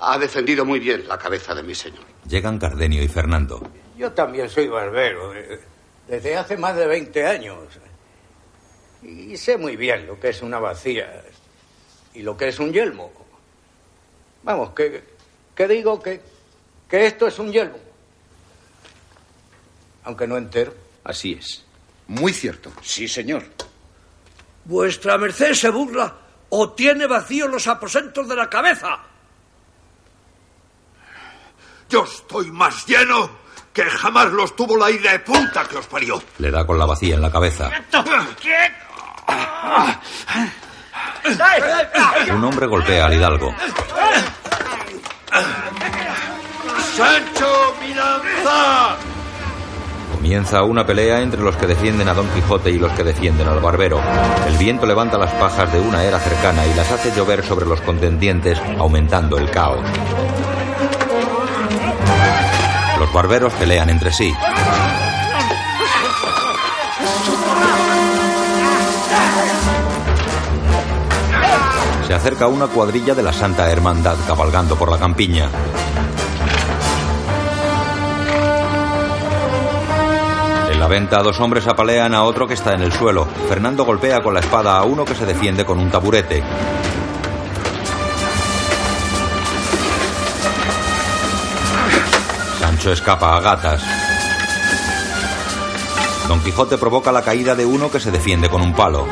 ha 0.00 0.18
defendido 0.18 0.64
muy 0.64 0.80
bien 0.80 1.06
la 1.06 1.18
cabeza 1.18 1.54
de 1.54 1.62
mi 1.62 1.74
señor. 1.74 2.04
Llegan 2.26 2.58
Cardenio 2.58 3.02
y 3.02 3.08
Fernando. 3.08 3.60
Yo 3.96 4.12
también 4.12 4.48
soy 4.48 4.66
barbero, 4.68 5.34
eh, 5.34 5.60
desde 6.08 6.36
hace 6.36 6.56
más 6.56 6.74
de 6.74 6.86
20 6.86 7.26
años. 7.26 7.58
Y 9.02 9.36
sé 9.36 9.56
muy 9.56 9.76
bien 9.76 10.06
lo 10.06 10.18
que 10.18 10.30
es 10.30 10.42
una 10.42 10.58
vacía 10.58 11.22
y 12.14 12.22
lo 12.22 12.36
que 12.36 12.48
es 12.48 12.58
un 12.58 12.72
yelmo. 12.72 13.12
Vamos, 14.42 14.70
que, 14.70 15.04
que 15.54 15.68
digo 15.68 16.02
que, 16.02 16.20
que 16.88 17.06
esto 17.06 17.26
es 17.26 17.38
un 17.38 17.52
yelmo. 17.52 17.78
Aunque 20.04 20.26
no 20.26 20.36
entero. 20.36 20.74
Así 21.04 21.32
es. 21.38 21.64
Muy 22.08 22.32
cierto. 22.32 22.72
Sí, 22.82 23.06
señor. 23.06 23.44
Vuestra 24.64 25.18
merced 25.18 25.52
se 25.54 25.70
burla 25.70 26.14
o 26.50 26.70
tiene 26.72 27.06
vacío 27.06 27.46
los 27.48 27.66
aposentos 27.66 28.28
de 28.28 28.36
la 28.36 28.48
cabeza. 28.48 28.98
Yo 31.88 32.04
estoy 32.04 32.50
más 32.50 32.86
lleno 32.86 33.30
que 33.72 33.84
jamás 33.84 34.30
los 34.32 34.54
tuvo 34.56 34.76
la 34.76 34.90
ira 34.90 35.12
de 35.12 35.20
punta 35.20 35.66
que 35.66 35.76
os 35.76 35.86
parió. 35.86 36.22
Le 36.38 36.50
da 36.50 36.66
con 36.66 36.78
la 36.78 36.86
vacía 36.86 37.14
en 37.14 37.22
la 37.22 37.30
cabeza. 37.30 37.70
Un 42.32 42.44
hombre 42.44 42.66
golpea 42.66 43.06
al 43.06 43.14
hidalgo. 43.14 43.54
¡Sancho, 46.96 47.74
mi 47.80 47.94
lanza! 47.94 48.96
Comienza 50.14 50.62
una 50.62 50.84
pelea 50.86 51.20
entre 51.20 51.40
los 51.40 51.56
que 51.56 51.66
defienden 51.66 52.08
a 52.08 52.14
Don 52.14 52.28
Quijote 52.28 52.70
y 52.70 52.78
los 52.78 52.92
que 52.92 53.04
defienden 53.04 53.48
al 53.48 53.60
barbero. 53.60 54.00
El 54.46 54.56
viento 54.58 54.86
levanta 54.86 55.16
las 55.16 55.32
pajas 55.32 55.72
de 55.72 55.80
una 55.80 56.04
era 56.04 56.18
cercana 56.18 56.66
y 56.66 56.74
las 56.74 56.90
hace 56.92 57.10
llover 57.16 57.42
sobre 57.44 57.66
los 57.66 57.80
contendientes, 57.80 58.60
aumentando 58.78 59.38
el 59.38 59.50
caos. 59.50 59.80
Los 62.98 63.12
barberos 63.14 63.52
pelean 63.54 63.88
entre 63.88 64.12
sí. 64.12 64.34
Se 72.10 72.16
acerca 72.16 72.48
una 72.48 72.66
cuadrilla 72.66 73.14
de 73.14 73.22
la 73.22 73.32
Santa 73.32 73.70
Hermandad 73.70 74.16
cabalgando 74.26 74.74
por 74.74 74.90
la 74.90 74.98
campiña. 74.98 75.48
En 80.72 80.80
la 80.80 80.88
venta, 80.88 81.22
dos 81.22 81.38
hombres 81.38 81.68
apalean 81.68 82.12
a 82.12 82.24
otro 82.24 82.48
que 82.48 82.54
está 82.54 82.74
en 82.74 82.82
el 82.82 82.92
suelo. 82.92 83.26
Fernando 83.48 83.84
golpea 83.84 84.22
con 84.22 84.34
la 84.34 84.40
espada 84.40 84.76
a 84.76 84.82
uno 84.82 85.04
que 85.04 85.14
se 85.14 85.24
defiende 85.24 85.64
con 85.64 85.78
un 85.78 85.88
taburete. 85.88 86.42
Sancho 92.58 92.90
escapa 92.90 93.36
a 93.36 93.40
gatas. 93.40 93.84
Don 96.26 96.40
Quijote 96.40 96.76
provoca 96.76 97.12
la 97.12 97.22
caída 97.22 97.54
de 97.54 97.64
uno 97.64 97.88
que 97.88 98.00
se 98.00 98.10
defiende 98.10 98.48
con 98.48 98.62
un 98.62 98.74
palo. 98.74 99.06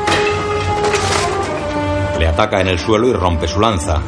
Le 2.19 2.27
ataca 2.27 2.59
en 2.59 2.67
el 2.67 2.77
suelo 2.77 3.07
y 3.07 3.13
rompe 3.13 3.47
su 3.47 3.61
lanza. 3.61 4.01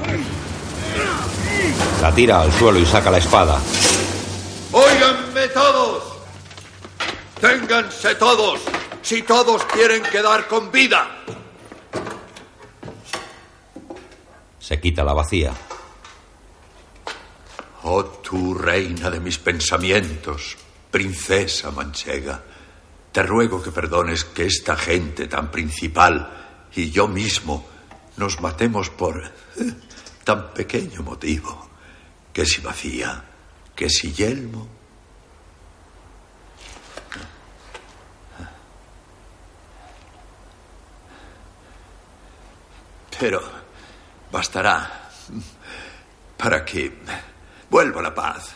La 2.01 2.13
tira 2.13 2.41
al 2.41 2.51
suelo 2.51 2.77
y 2.77 2.85
saca 2.85 3.09
la 3.09 3.19
espada. 3.19 3.57
¡Óiganme 4.73 5.47
todos! 5.47 6.03
¡Ténganse 7.39 8.15
todos! 8.15 8.59
Si 9.01 9.21
todos 9.23 9.63
quieren 9.63 10.03
quedar 10.03 10.45
con 10.49 10.69
vida. 10.69 11.23
Se 14.59 14.81
quita 14.81 15.05
la 15.05 15.13
vacía. 15.13 15.53
Oh 17.83 18.03
tú, 18.03 18.53
reina 18.55 19.09
de 19.09 19.21
mis 19.21 19.37
pensamientos, 19.37 20.57
princesa 20.91 21.71
manchega, 21.71 22.43
te 23.13 23.23
ruego 23.23 23.63
que 23.63 23.71
perdones 23.71 24.25
que 24.25 24.47
esta 24.47 24.75
gente 24.75 25.27
tan 25.27 25.49
principal 25.49 26.67
y 26.75 26.91
yo 26.91 27.07
mismo 27.07 27.70
nos 28.17 28.39
matemos 28.41 28.89
por 28.89 29.23
eh, 29.23 29.31
tan 30.23 30.53
pequeño 30.53 31.01
motivo, 31.01 31.69
que 32.33 32.45
si 32.45 32.61
vacía, 32.61 33.23
que 33.75 33.89
si 33.89 34.11
yelmo. 34.13 34.67
Pero 43.19 43.41
bastará 44.31 45.09
para 46.37 46.65
que 46.65 46.97
vuelva 47.69 48.01
la 48.01 48.13
paz. 48.13 48.49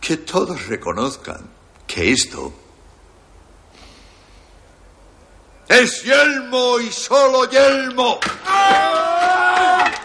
Que 0.00 0.16
todos 0.16 0.66
reconozcan 0.66 1.48
que 1.86 2.10
esto 2.10 2.52
¡Es 5.70 6.02
yelmo 6.02 6.80
y 6.80 6.90
solo 6.90 7.48
yelmo! 7.48 8.18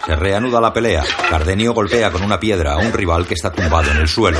Se 0.06 0.14
reanuda 0.14 0.60
la 0.60 0.72
pelea. 0.72 1.02
Cardenio 1.28 1.74
golpea 1.74 2.12
con 2.12 2.22
una 2.22 2.38
piedra 2.38 2.74
a 2.74 2.76
un 2.76 2.92
rival 2.92 3.26
que 3.26 3.34
está 3.34 3.50
tumbado 3.50 3.90
en 3.90 3.96
el 3.96 4.06
suelo. 4.06 4.38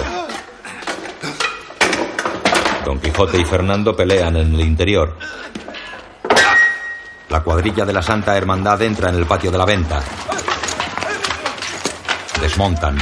Don 2.85 3.01
Quijote 3.01 3.40
y 3.40 3.44
Fernando 3.44 3.97
pelean 3.97 4.36
en 4.36 4.55
el 4.55 4.61
interior. 4.61 5.16
La 7.28 7.43
cuadrilla 7.43 7.85
de 7.85 7.93
la 7.93 8.03
Santa 8.03 8.36
Hermandad 8.36 8.81
entra 8.82 9.09
en 9.09 9.16
el 9.16 9.27
patio 9.27 9.51
de 9.51 9.59
la 9.59 9.65
venta. 9.65 10.01
Desmontan. 12.40 12.98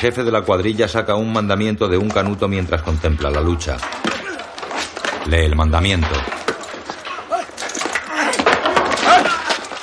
Jefe 0.00 0.24
de 0.24 0.32
la 0.32 0.40
cuadrilla 0.40 0.88
saca 0.88 1.14
un 1.14 1.30
mandamiento 1.30 1.86
de 1.86 1.98
un 1.98 2.08
canuto 2.08 2.48
mientras 2.48 2.80
contempla 2.80 3.30
la 3.30 3.42
lucha. 3.42 3.76
Lee 5.26 5.44
el 5.44 5.54
mandamiento. 5.54 6.08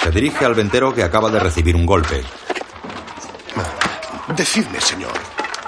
Se 0.01 0.09
dirige 0.09 0.43
al 0.43 0.55
ventero 0.55 0.91
que 0.95 1.03
acaba 1.03 1.29
de 1.29 1.39
recibir 1.39 1.75
un 1.75 1.85
golpe. 1.85 2.23
Decidme, 4.35 4.81
señor, 4.81 5.13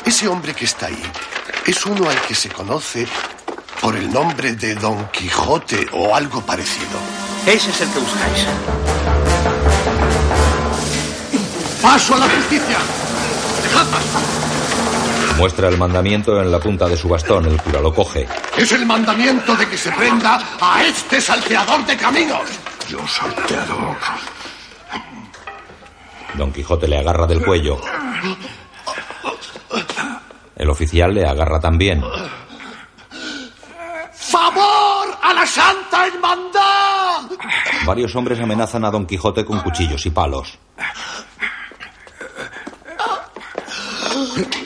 ese 0.04 0.28
hombre 0.28 0.56
que 0.56 0.66
está 0.66 0.88
ahí 0.88 1.04
es 1.68 1.86
uno 1.86 2.10
al 2.10 2.20
que 2.22 2.34
se 2.34 2.50
conoce 2.50 3.08
por 3.80 3.96
el 3.96 4.12
nombre 4.12 4.54
de 4.54 4.74
Don 4.74 5.10
Quijote 5.12 5.86
o 5.92 6.16
algo 6.16 6.42
parecido. 6.42 6.98
Ese 7.46 7.70
es 7.70 7.82
el 7.82 7.90
que 7.92 8.00
buscáis. 8.00 8.46
¡Paso 11.84 12.16
a 12.16 12.18
la 12.18 12.30
justicia! 12.30 12.78
Muestra 15.40 15.70
el 15.70 15.78
mandamiento 15.78 16.42
en 16.42 16.52
la 16.52 16.60
punta 16.60 16.86
de 16.90 16.98
su 16.98 17.08
bastón. 17.08 17.46
El 17.46 17.62
cura 17.62 17.80
lo 17.80 17.94
coge. 17.94 18.28
Es 18.58 18.74
el 18.74 18.86
mandamiento 18.86 19.56
de 19.56 19.70
que 19.70 19.78
se 19.78 19.90
prenda 19.90 20.38
a 20.60 20.84
este 20.84 21.22
salteador 21.22 21.86
de 21.86 21.96
caminos. 21.96 22.42
Yo 22.90 23.00
salteador. 23.08 23.96
Don 26.34 26.52
Quijote 26.52 26.90
le 26.90 26.98
agarra 26.98 27.26
del 27.26 27.42
cuello. 27.42 27.80
El 30.58 30.70
oficial 30.70 31.14
le 31.14 31.26
agarra 31.26 31.62
también. 31.62 32.04
¡Favor 34.14 35.18
a 35.24 35.34
la 35.34 35.46
Santa 35.46 36.06
Hermandad! 36.06 37.38
Varios 37.86 38.14
hombres 38.14 38.42
amenazan 38.42 38.84
a 38.84 38.92
Don 38.92 39.06
Quijote 39.06 39.46
con 39.46 39.62
cuchillos 39.62 40.06
y 40.06 40.10
palos. 40.10 40.60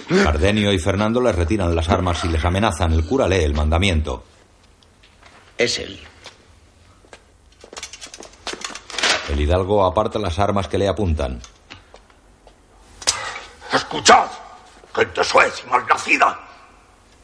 Cardenio 0.08 0.72
y 0.74 0.80
Fernando 0.80 1.22
les 1.22 1.36
retiran 1.36 1.76
las 1.76 1.90
armas 1.90 2.24
y 2.26 2.28
les 2.28 2.44
amenazan. 2.44 2.94
El 2.94 3.06
cura 3.06 3.28
lee 3.28 3.44
el 3.44 3.54
mandamiento. 3.54 4.24
Es 5.58 5.80
él. 5.80 6.00
El 9.30 9.40
hidalgo 9.40 9.86
aparta 9.86 10.20
las 10.20 10.38
armas 10.40 10.68
que 10.68 10.78
le 10.78 10.88
apuntan. 10.88 11.42
Escuchad, 13.72 14.28
gente 14.94 15.24
suez 15.24 15.64
y 15.66 15.70
malnacida. 15.70 16.40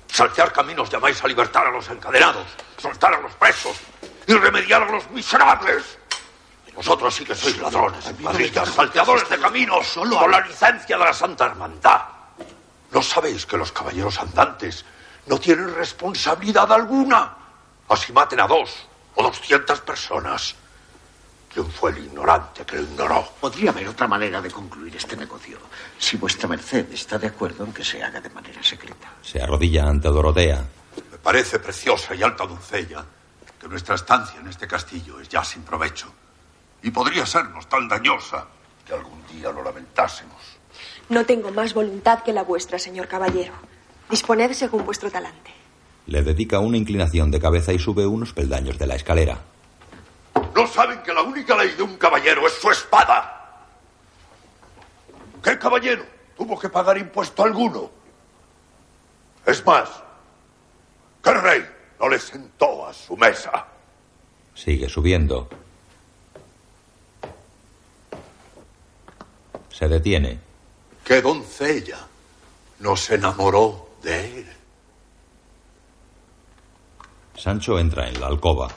Saltear 0.07 0.51
caminos 0.51 0.89
llamáis 0.89 1.23
a 1.23 1.27
libertar 1.27 1.67
a 1.67 1.71
los 1.71 1.87
encadenados, 1.89 2.45
soltar 2.81 3.13
a 3.13 3.19
los 3.19 3.33
presos 3.33 3.77
y 4.25 4.33
remediar 4.33 4.83
a 4.83 4.91
los 4.91 5.09
miserables. 5.11 5.99
Y 6.67 6.71
vosotros 6.71 7.13
sí 7.13 7.23
que 7.23 7.35
sois 7.35 7.57
ladrones, 7.59 8.11
cuadrillas, 8.21 8.69
salteadores 8.69 9.29
de 9.29 9.37
caminos, 9.37 9.85
solo 9.85 10.17
con 10.17 10.31
la 10.31 10.41
licencia 10.41 10.97
de 10.97 11.05
la 11.05 11.13
Santa 11.13 11.45
Hermandad. 11.45 12.18
¿No 12.91 13.01
sabéis 13.01 13.45
que 13.45 13.57
los 13.57 13.71
caballeros 13.71 14.19
andantes 14.19 14.85
no 15.27 15.39
tienen 15.39 15.73
responsabilidad 15.73 16.71
alguna? 16.71 17.35
Así 17.87 18.11
maten 18.13 18.39
a 18.39 18.47
dos 18.47 18.87
o 19.15 19.23
doscientas 19.23 19.81
personas. 19.81 20.55
¿Quién 21.51 21.69
fue 21.71 21.91
el 21.91 22.05
ignorante 22.05 22.63
que 22.65 22.75
lo 22.77 22.83
ignoró? 22.83 23.27
Podría 23.39 23.71
haber 23.71 23.87
otra 23.87 24.07
manera 24.07 24.39
de 24.41 24.51
concluir 24.51 24.95
este 24.95 25.15
negocio. 25.15 25.57
Si 25.97 26.17
vuestra 26.17 26.47
merced 26.47 26.91
está 26.91 27.17
de 27.17 27.27
acuerdo 27.27 27.65
en 27.65 27.73
que 27.73 27.83
se 27.83 28.03
haga 28.03 28.21
de 28.21 28.29
manera 28.29 28.61
secreta. 28.61 29.11
Se 29.21 29.41
arrodilla 29.41 29.87
ante 29.87 30.09
Dorotea. 30.09 30.63
Me 31.11 31.17
parece 31.17 31.57
preciosa 31.59 32.13
y 32.13 32.21
alta 32.21 32.45
doncella 32.45 33.03
que 33.59 33.67
nuestra 33.67 33.95
estancia 33.95 34.39
en 34.39 34.47
este 34.47 34.67
castillo 34.67 35.19
es 35.19 35.27
ya 35.27 35.43
sin 35.43 35.63
provecho. 35.63 36.13
Y 36.83 36.91
podría 36.91 37.25
sernos 37.25 37.67
tan 37.67 37.87
dañosa 37.87 38.45
que 38.85 38.93
algún 38.93 39.25
día 39.27 39.51
lo 39.51 39.63
lamentásemos. 39.63 40.58
No 41.09 41.25
tengo 41.25 41.51
más 41.51 41.73
voluntad 41.73 42.21
que 42.23 42.33
la 42.33 42.43
vuestra, 42.43 42.77
señor 42.77 43.07
caballero. 43.07 43.53
Disponed 44.09 44.53
según 44.53 44.85
vuestro 44.85 45.09
talante. 45.09 45.51
Le 46.05 46.21
dedica 46.21 46.59
una 46.59 46.77
inclinación 46.77 47.31
de 47.31 47.39
cabeza 47.39 47.73
y 47.73 47.79
sube 47.79 48.05
unos 48.05 48.33
peldaños 48.33 48.77
de 48.77 48.87
la 48.87 48.95
escalera. 48.95 49.39
¿No 50.55 50.67
saben 50.67 51.01
que 51.03 51.13
la 51.13 51.21
única 51.21 51.55
ley 51.55 51.69
de 51.75 51.83
un 51.83 51.97
caballero 51.97 52.45
es 52.47 52.53
su 52.53 52.69
espada? 52.69 53.65
¿Qué 55.43 55.57
caballero 55.57 56.05
tuvo 56.37 56.59
que 56.59 56.69
pagar 56.69 56.97
impuesto 56.97 57.43
alguno? 57.43 57.89
Es 59.45 59.65
más, 59.65 59.89
¿qué 61.23 61.33
rey 61.33 61.65
no 61.99 62.09
le 62.09 62.19
sentó 62.19 62.85
a 62.85 62.93
su 62.93 63.17
mesa? 63.17 63.65
Sigue 64.53 64.89
subiendo. 64.89 65.47
Se 69.71 69.87
detiene. 69.87 70.48
¿Qué 71.09 71.23
doncella 71.23 72.07
no 72.81 72.95
se 72.95 73.15
enamoró 73.15 73.89
de 74.03 74.41
él? 74.41 74.47
Sancho 77.35 77.79
entra 77.79 78.07
en 78.07 78.21
la 78.21 78.27
alcoba. 78.27 78.67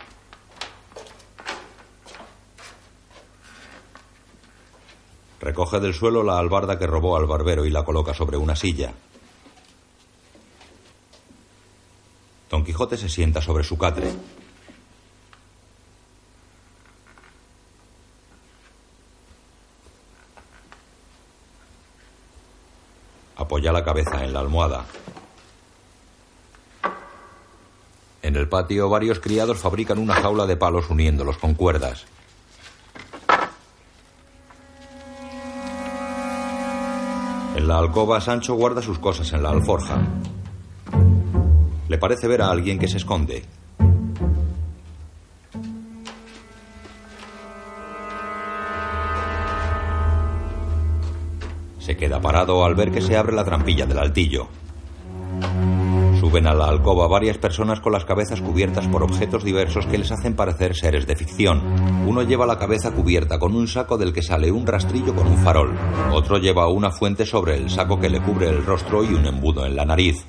Recoge 5.41 5.79
del 5.79 5.93
suelo 5.93 6.23
la 6.23 6.39
albarda 6.39 6.79
que 6.79 6.87
robó 6.87 7.19
al 7.19 7.27
barbero 7.27 7.67
y 7.67 7.71
la 7.71 7.85
coloca 7.85 8.15
sobre 8.15 8.39
una 8.39 8.57
silla. 8.57 8.95
Don 12.49 12.65
Quijote 12.65 12.97
se 12.97 13.11
sienta 13.11 13.43
sobre 13.43 13.63
su 13.63 13.77
catre. 13.77 14.11
La 23.73 23.83
cabeza 23.83 24.23
en 24.23 24.35
la 24.35 24.41
almohada. 24.41 24.85
En 28.21 28.37
el 28.37 28.47
patio 28.47 28.91
varios 28.91 29.19
criados 29.19 29.59
fabrican 29.59 29.99
una 29.99 30.13
jaula 30.13 30.45
de 30.45 30.59
palos 30.59 30.91
uniéndolos 30.91 31.39
con 31.39 31.55
cuerdas. 31.55 32.05
En 37.57 37.67
la 37.67 37.79
alcoba, 37.79 38.21
Sancho 38.21 38.55
guarda 38.57 38.83
sus 38.83 38.99
cosas 38.99 39.33
en 39.33 39.43
la 39.43 39.49
alforja. 39.49 40.03
Le 41.89 41.97
parece 41.97 42.29
ver 42.29 42.43
a 42.43 42.51
alguien 42.51 42.79
que 42.79 42.89
se 42.89 42.99
esconde. 42.99 43.43
Se 51.83 51.97
queda 51.97 52.21
parado 52.21 52.65
al 52.65 52.77
ver 52.77 52.93
que 52.93 53.01
se 53.01 53.17
abre 53.17 53.35
la 53.35 53.45
trampilla 53.45 53.87
del 53.87 53.99
altillo. 53.99 54.47
Suben 56.21 56.47
a 56.47 56.55
la 56.55 56.67
alcoba 56.67 57.09
varias 57.09 57.39
personas 57.39 57.81
con 57.81 57.91
las 57.91 58.05
cabezas 58.05 58.41
cubiertas 58.41 58.87
por 58.87 59.03
objetos 59.03 59.43
diversos 59.43 59.87
que 59.87 59.99
les 59.99 60.13
hacen 60.13 60.37
parecer 60.37 60.77
seres 60.77 61.09
de 61.09 61.17
ficción. 61.17 61.61
Uno 62.07 62.23
lleva 62.23 62.47
la 62.47 62.57
cabeza 62.57 62.93
cubierta 62.93 63.41
con 63.41 63.57
un 63.57 63.67
saco 63.67 63.99
del 63.99 64.13
que 64.13 64.23
sale 64.23 64.53
un 64.53 64.65
rastrillo 64.65 65.13
con 65.13 65.27
un 65.27 65.39
farol. 65.39 65.77
Otro 66.13 66.39
lleva 66.39 66.69
una 66.69 66.93
fuente 66.93 67.27
sobre 67.27 67.57
el 67.57 67.69
saco 67.69 67.99
que 67.99 68.11
le 68.11 68.21
cubre 68.21 68.49
el 68.49 68.65
rostro 68.65 69.03
y 69.03 69.15
un 69.15 69.27
embudo 69.27 69.67
en 69.67 69.75
la 69.75 69.85
nariz. 69.85 70.25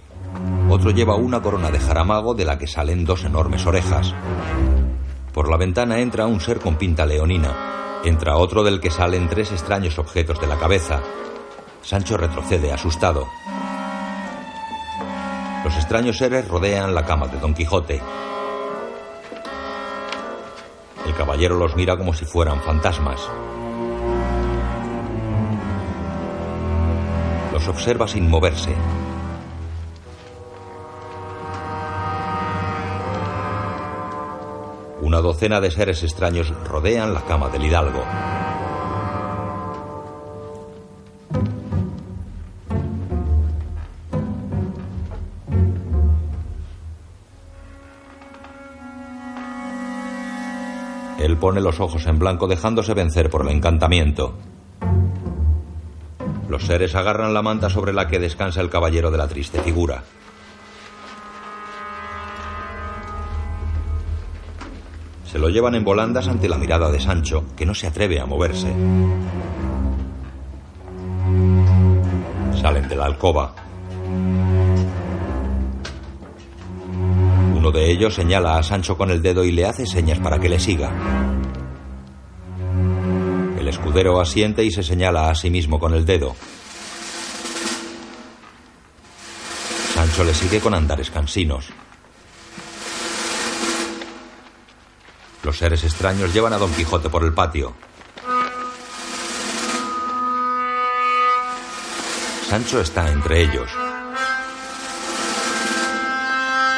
Otro 0.72 0.90
lleva 0.90 1.14
una 1.18 1.44
corona 1.44 1.70
de 1.70 1.80
jaramago 1.80 2.34
de 2.34 2.46
la 2.46 2.58
que 2.58 2.66
salen 2.66 3.06
dos 3.06 3.26
enormes 3.26 3.68
orejas. 3.68 4.12
Por 5.32 5.52
la 5.52 5.58
ventana 5.58 6.00
entra 6.00 6.26
un 6.26 6.40
ser 6.40 6.60
con 6.60 6.78
pinta 6.78 7.06
leonina. 7.06 8.02
Entra 8.04 8.38
otro 8.38 8.64
del 8.64 8.80
que 8.80 8.90
salen 8.90 9.30
tres 9.30 9.52
extraños 9.52 10.00
objetos 10.00 10.42
de 10.42 10.48
la 10.48 10.58
cabeza. 10.58 11.04
Sancho 11.84 12.16
retrocede 12.16 12.72
asustado. 12.72 13.28
Los 15.66 15.76
extraños 15.76 16.18
seres 16.18 16.48
rodean 16.48 16.96
la 16.96 17.06
cama 17.06 17.28
de 17.28 17.38
Don 17.40 17.54
Quijote. 17.54 18.02
El 21.06 21.14
caballero 21.14 21.58
los 21.58 21.76
mira 21.76 21.98
como 21.98 22.14
si 22.14 22.24
fueran 22.24 22.62
fantasmas. 22.62 23.20
Los 27.52 27.68
observa 27.68 28.08
sin 28.08 28.30
moverse. 28.30 28.74
Una 35.02 35.20
docena 35.20 35.60
de 35.60 35.70
seres 35.70 36.02
extraños 36.02 36.54
rodean 36.66 37.14
la 37.14 37.22
cama 37.22 37.50
del 37.50 37.66
hidalgo. 37.66 38.04
Pone 51.44 51.60
los 51.60 51.82
ojos 51.82 52.06
en 52.06 52.20
blanco 52.20 52.48
dejándose 52.48 52.94
vencer 52.94 53.30
por 53.30 53.42
el 53.42 53.50
encantamiento. 53.50 54.34
Los 56.48 56.64
seres 56.64 56.96
agarran 56.96 57.34
la 57.34 57.42
manta 57.42 57.70
sobre 57.70 57.92
la 57.92 58.08
que 58.08 58.18
descansa 58.18 58.62
el 58.62 58.70
caballero 58.70 59.12
de 59.12 59.18
la 59.18 59.28
triste 59.28 59.60
figura. 59.60 60.06
Se 65.26 65.38
lo 65.38 65.50
llevan 65.50 65.76
en 65.76 65.84
volandas 65.84 66.30
ante 66.30 66.48
la 66.48 66.58
mirada 66.58 66.90
de 66.90 67.02
Sancho, 67.02 67.44
que 67.58 67.66
no 67.66 67.76
se 67.76 67.88
atreve 67.88 68.22
a 68.22 68.26
moverse. 68.26 68.74
Salen 72.62 72.88
de 72.88 72.96
la 72.96 73.04
alcoba. 73.04 73.54
Uno 77.58 77.70
de 77.70 77.92
ellos 77.92 78.16
señala 78.16 78.58
a 78.58 78.64
Sancho 78.64 78.98
con 78.98 79.12
el 79.12 79.22
dedo 79.22 79.44
y 79.44 79.52
le 79.52 79.66
hace 79.66 79.86
señas 79.86 80.20
para 80.20 80.40
que 80.40 80.48
le 80.48 80.58
siga. 80.58 81.33
Escudero 83.84 84.22
asiente 84.22 84.64
y 84.64 84.72
se 84.72 84.82
señala 84.82 85.30
a 85.30 85.36
sí 85.36 85.50
mismo 85.50 85.78
con 85.78 85.94
el 85.94 86.06
dedo. 86.06 86.38
Sancho 89.94 90.24
le 90.24 90.34
sigue 90.34 90.62
con 90.62 90.74
andares 90.74 91.12
cansinos. 91.12 91.68
Los 95.44 95.58
seres 95.58 95.84
extraños 95.84 96.34
llevan 96.34 96.54
a 96.54 96.60
Don 96.60 96.72
Quijote 96.72 97.10
por 97.10 97.26
el 97.26 97.34
patio. 97.34 97.74
Sancho 102.48 102.80
está 102.80 103.12
entre 103.12 103.42
ellos. 103.42 103.70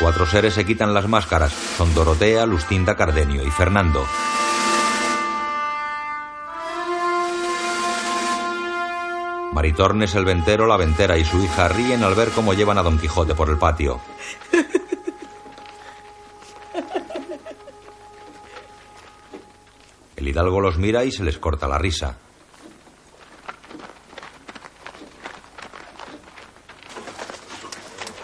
Cuatro 0.02 0.26
seres 0.26 0.56
se 0.56 0.66
quitan 0.66 0.96
las 0.96 1.08
máscaras. 1.08 1.54
Son 1.78 1.94
Dorotea, 1.94 2.48
Lustinda, 2.48 2.96
Cardenio 2.96 3.46
y 3.46 3.52
Fernando. 3.52 4.04
Maritornes, 9.56 10.14
el 10.16 10.26
ventero, 10.26 10.68
la 10.68 10.76
ventera 10.76 11.18
y 11.18 11.24
su 11.24 11.42
hija 11.42 11.70
ríen 11.70 12.04
al 12.04 12.14
ver 12.14 12.30
cómo 12.32 12.54
llevan 12.54 12.78
a 12.78 12.84
Don 12.84 13.00
Quijote 13.00 13.36
por 13.36 13.50
el 13.50 13.58
patio. 13.58 14.02
El 20.18 20.28
hidalgo 20.28 20.60
los 20.60 20.78
mira 20.78 21.06
y 21.06 21.12
se 21.14 21.24
les 21.24 21.38
corta 21.38 21.70
la 21.70 21.78
risa. 21.78 22.18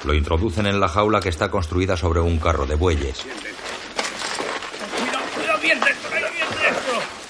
Lo 0.04 0.14
introducen 0.14 0.66
en 0.66 0.82
la 0.82 0.90
jaula 0.90 1.22
que 1.22 1.30
está 1.30 1.50
construida 1.50 1.96
sobre 1.96 2.20
un 2.20 2.40
carro 2.40 2.66
de 2.66 2.76
bueyes. 2.76 3.22
Cuidado, 5.00 5.24
cuidado, 5.34 5.60
bien 5.62 5.80
dentro, 5.80 6.10
ahí, 6.14 6.24
bien 6.36 6.50
dentro. 6.62 7.22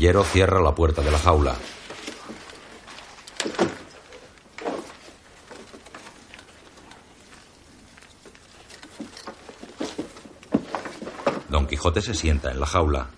Cierra 0.00 0.62
la 0.62 0.74
puerta 0.74 1.02
de 1.02 1.10
la 1.10 1.18
jaula. 1.18 1.54
Don 11.50 11.66
Quijote 11.66 12.00
se 12.00 12.14
sienta 12.14 12.50
en 12.50 12.60
la 12.60 12.64
jaula. 12.64 13.08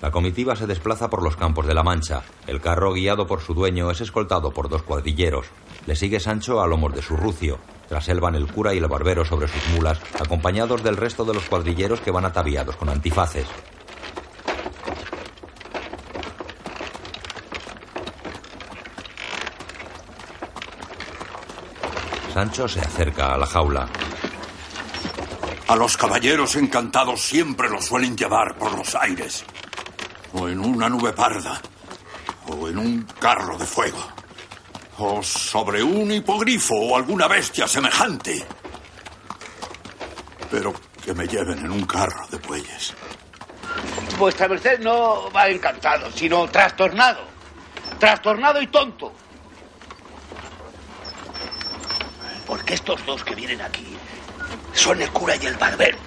La 0.00 0.12
comitiva 0.12 0.54
se 0.54 0.68
desplaza 0.68 1.10
por 1.10 1.24
los 1.24 1.34
campos 1.34 1.66
de 1.66 1.74
la 1.74 1.82
Mancha. 1.82 2.22
El 2.46 2.60
carro, 2.60 2.92
guiado 2.92 3.26
por 3.26 3.40
su 3.40 3.52
dueño, 3.52 3.90
es 3.90 4.00
escoltado 4.00 4.52
por 4.52 4.68
dos 4.68 4.84
cuadrilleros. 4.84 5.46
Le 5.86 5.96
sigue 5.96 6.20
Sancho 6.20 6.62
a 6.62 6.68
lomos 6.68 6.94
de 6.94 7.02
su 7.02 7.16
rucio. 7.16 7.58
Tras 7.88 8.08
él 8.08 8.20
van 8.20 8.34
el 8.34 8.46
cura 8.46 8.74
y 8.74 8.78
el 8.78 8.86
barbero 8.86 9.24
sobre 9.24 9.48
sus 9.48 9.66
mulas, 9.68 9.98
acompañados 10.20 10.82
del 10.82 10.96
resto 10.96 11.24
de 11.24 11.34
los 11.34 11.44
cuadrilleros 11.44 12.00
que 12.00 12.10
van 12.10 12.26
ataviados 12.26 12.76
con 12.76 12.90
antifaces. 12.90 13.46
Sancho 22.34 22.68
se 22.68 22.80
acerca 22.80 23.34
a 23.34 23.38
la 23.38 23.46
jaula. 23.46 23.88
A 25.66 25.76
los 25.76 25.96
caballeros 25.96 26.56
encantados 26.56 27.20
siempre 27.20 27.68
los 27.68 27.86
suelen 27.86 28.16
llevar 28.16 28.56
por 28.56 28.76
los 28.78 28.94
aires. 28.94 29.44
O 30.34 30.48
en 30.48 30.60
una 30.60 30.88
nube 30.88 31.12
parda. 31.12 31.60
O 32.48 32.68
en 32.68 32.78
un 32.78 33.02
carro 33.18 33.58
de 33.58 33.66
fuego. 33.66 34.17
O 34.98 35.22
sobre 35.22 35.82
un 35.82 36.10
hipogrifo 36.10 36.74
o 36.74 36.96
alguna 36.96 37.28
bestia 37.28 37.68
semejante. 37.68 38.44
Pero 40.50 40.74
que 41.04 41.14
me 41.14 41.26
lleven 41.26 41.58
en 41.60 41.70
un 41.70 41.86
carro 41.86 42.26
de 42.28 42.38
bueyes. 42.38 42.94
Vuestra 44.18 44.48
merced 44.48 44.80
no 44.80 45.30
va 45.30 45.48
encantado, 45.48 46.10
sino 46.10 46.48
trastornado. 46.48 47.20
Trastornado 48.00 48.60
y 48.60 48.66
tonto. 48.66 49.12
Porque 52.46 52.74
estos 52.74 53.04
dos 53.06 53.22
que 53.22 53.36
vienen 53.36 53.60
aquí 53.60 53.86
son 54.72 55.00
el 55.00 55.10
cura 55.10 55.36
y 55.36 55.46
el 55.46 55.56
barbero. 55.56 55.98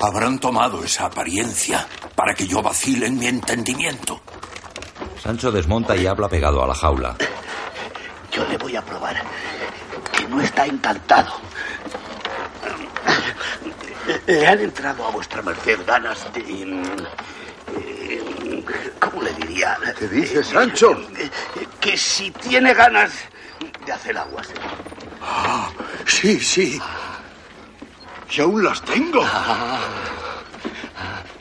Habrán 0.00 0.38
tomado 0.38 0.82
esa 0.82 1.06
apariencia 1.06 1.86
para 2.14 2.34
que 2.34 2.46
yo 2.46 2.62
vacile 2.62 3.06
en 3.06 3.18
mi 3.18 3.26
entendimiento. 3.26 4.22
Sancho 5.24 5.50
desmonta 5.50 5.96
y 5.96 6.06
habla 6.06 6.28
pegado 6.28 6.62
a 6.62 6.66
la 6.66 6.74
jaula. 6.74 7.16
Yo 8.30 8.44
le 8.46 8.58
voy 8.58 8.76
a 8.76 8.82
probar 8.82 9.16
que 10.12 10.28
no 10.28 10.40
está 10.40 10.66
encantado. 10.66 11.32
Le 14.26 14.46
han 14.46 14.60
entrado 14.60 15.06
a 15.06 15.10
vuestra 15.10 15.40
merced 15.40 15.80
ganas 15.86 16.30
de... 16.34 16.40
eh, 17.78 18.64
¿Cómo 19.00 19.22
le 19.22 19.32
diría? 19.32 19.78
¿Qué 19.98 20.08
dices, 20.08 20.48
Sancho? 20.48 20.94
Que 21.80 21.96
si 21.96 22.30
tiene 22.30 22.74
ganas 22.74 23.12
de 23.86 23.92
hacer 23.92 24.18
aguas. 24.18 24.48
Ah, 25.22 25.70
sí, 26.04 26.38
sí. 26.38 26.78
Y 28.30 28.40
aún 28.42 28.62
las 28.62 28.82
tengo. 28.82 29.24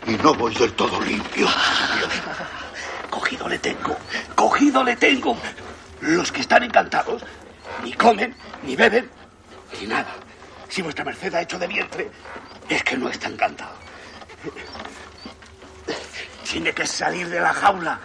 Y 0.07 0.11
no 0.11 0.33
voy 0.35 0.53
del 0.55 0.71
todo 0.73 1.01
limpio. 1.01 1.47
Cogido 3.13 3.47
le 3.47 3.59
tengo, 3.59 3.95
cogido 4.33 4.83
le 4.83 4.95
tengo. 4.95 5.37
Los 6.01 6.31
que 6.31 6.41
están 6.41 6.63
encantados 6.63 7.21
ni 7.83 7.93
comen, 7.93 8.35
ni 8.63 8.75
beben, 8.75 9.07
ni 9.79 9.85
nada. 9.85 10.15
Si 10.67 10.81
vuestra 10.81 11.05
merced 11.05 11.31
ha 11.35 11.43
hecho 11.43 11.59
de 11.59 11.67
vientre, 11.67 12.09
es 12.67 12.83
que 12.83 12.97
no 12.97 13.07
está 13.09 13.27
encantado. 13.27 13.75
Tiene 16.49 16.73
que 16.73 16.87
salir 16.87 17.29
de 17.29 17.39
la 17.39 17.53
jaula. 17.53 17.99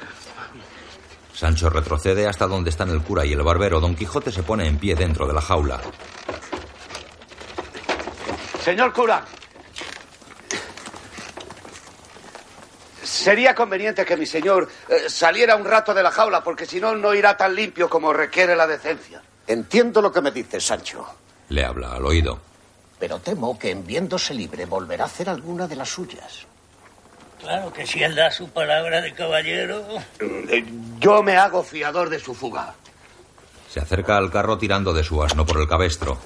Sancho 1.33 1.71
retrocede 1.71 2.29
hasta 2.29 2.47
donde 2.47 2.69
están 2.69 2.91
el 2.91 3.01
cura 3.01 3.25
y 3.25 3.33
el 3.33 3.43
barbero. 3.43 3.81
Don 3.81 3.95
Quijote 3.95 4.31
se 4.31 4.43
pone 4.43 4.67
en 4.67 4.77
pie 4.77 4.95
dentro 4.95 5.27
de 5.27 5.33
la 5.33 5.41
jaula. 5.41 5.81
Señor 8.63 8.93
cura, 8.93 9.25
sería 13.09 13.55
conveniente 13.55 14.05
que 14.05 14.17
mi 14.17 14.27
señor 14.27 14.69
eh, 14.89 15.09
saliera 15.09 15.57
un 15.57 15.65
rato 15.65 15.95
de 15.95 16.03
la 16.03 16.11
jaula, 16.11 16.43
porque 16.43 16.67
si 16.67 16.81
no, 16.81 16.95
no 16.95 17.15
irá 17.15 17.37
tan 17.37 17.55
limpio 17.55 17.89
como 17.89 18.13
requiere 18.13 18.55
la 18.55 18.67
decencia. 18.67 19.23
Entiendo 19.47 20.03
lo 20.03 20.13
que 20.13 20.21
me 20.21 20.31
dices, 20.31 20.65
Sancho. 20.65 21.07
Le 21.49 21.65
habla 21.65 21.95
al 21.95 22.05
oído. 22.05 22.39
Pero 22.99 23.19
temo 23.21 23.59
que 23.59 23.71
en 23.71 23.87
viéndose 23.87 24.35
libre 24.35 24.67
volverá 24.67 25.05
a 25.05 25.07
hacer 25.07 25.29
alguna 25.31 25.67
de 25.67 25.77
las 25.77 25.89
suyas. 25.89 26.47
Claro 27.41 27.73
que 27.73 27.87
si 27.87 28.03
él 28.03 28.15
da 28.17 28.31
su 28.31 28.51
palabra 28.51 29.01
de 29.01 29.15
caballero. 29.15 29.85
Eh, 30.21 30.65
Yo 30.99 31.23
me 31.23 31.37
hago 31.37 31.63
fiador 31.63 32.11
de 32.11 32.19
su 32.19 32.35
fuga. 32.35 32.75
Se 33.71 33.81
acerca 33.81 34.17
al 34.17 34.31
carro 34.31 34.59
tirando 34.59 34.93
de 34.93 35.05
su 35.05 35.23
asno 35.23 35.47
por 35.47 35.61
el 35.61 35.69
cabestro. 35.69 36.19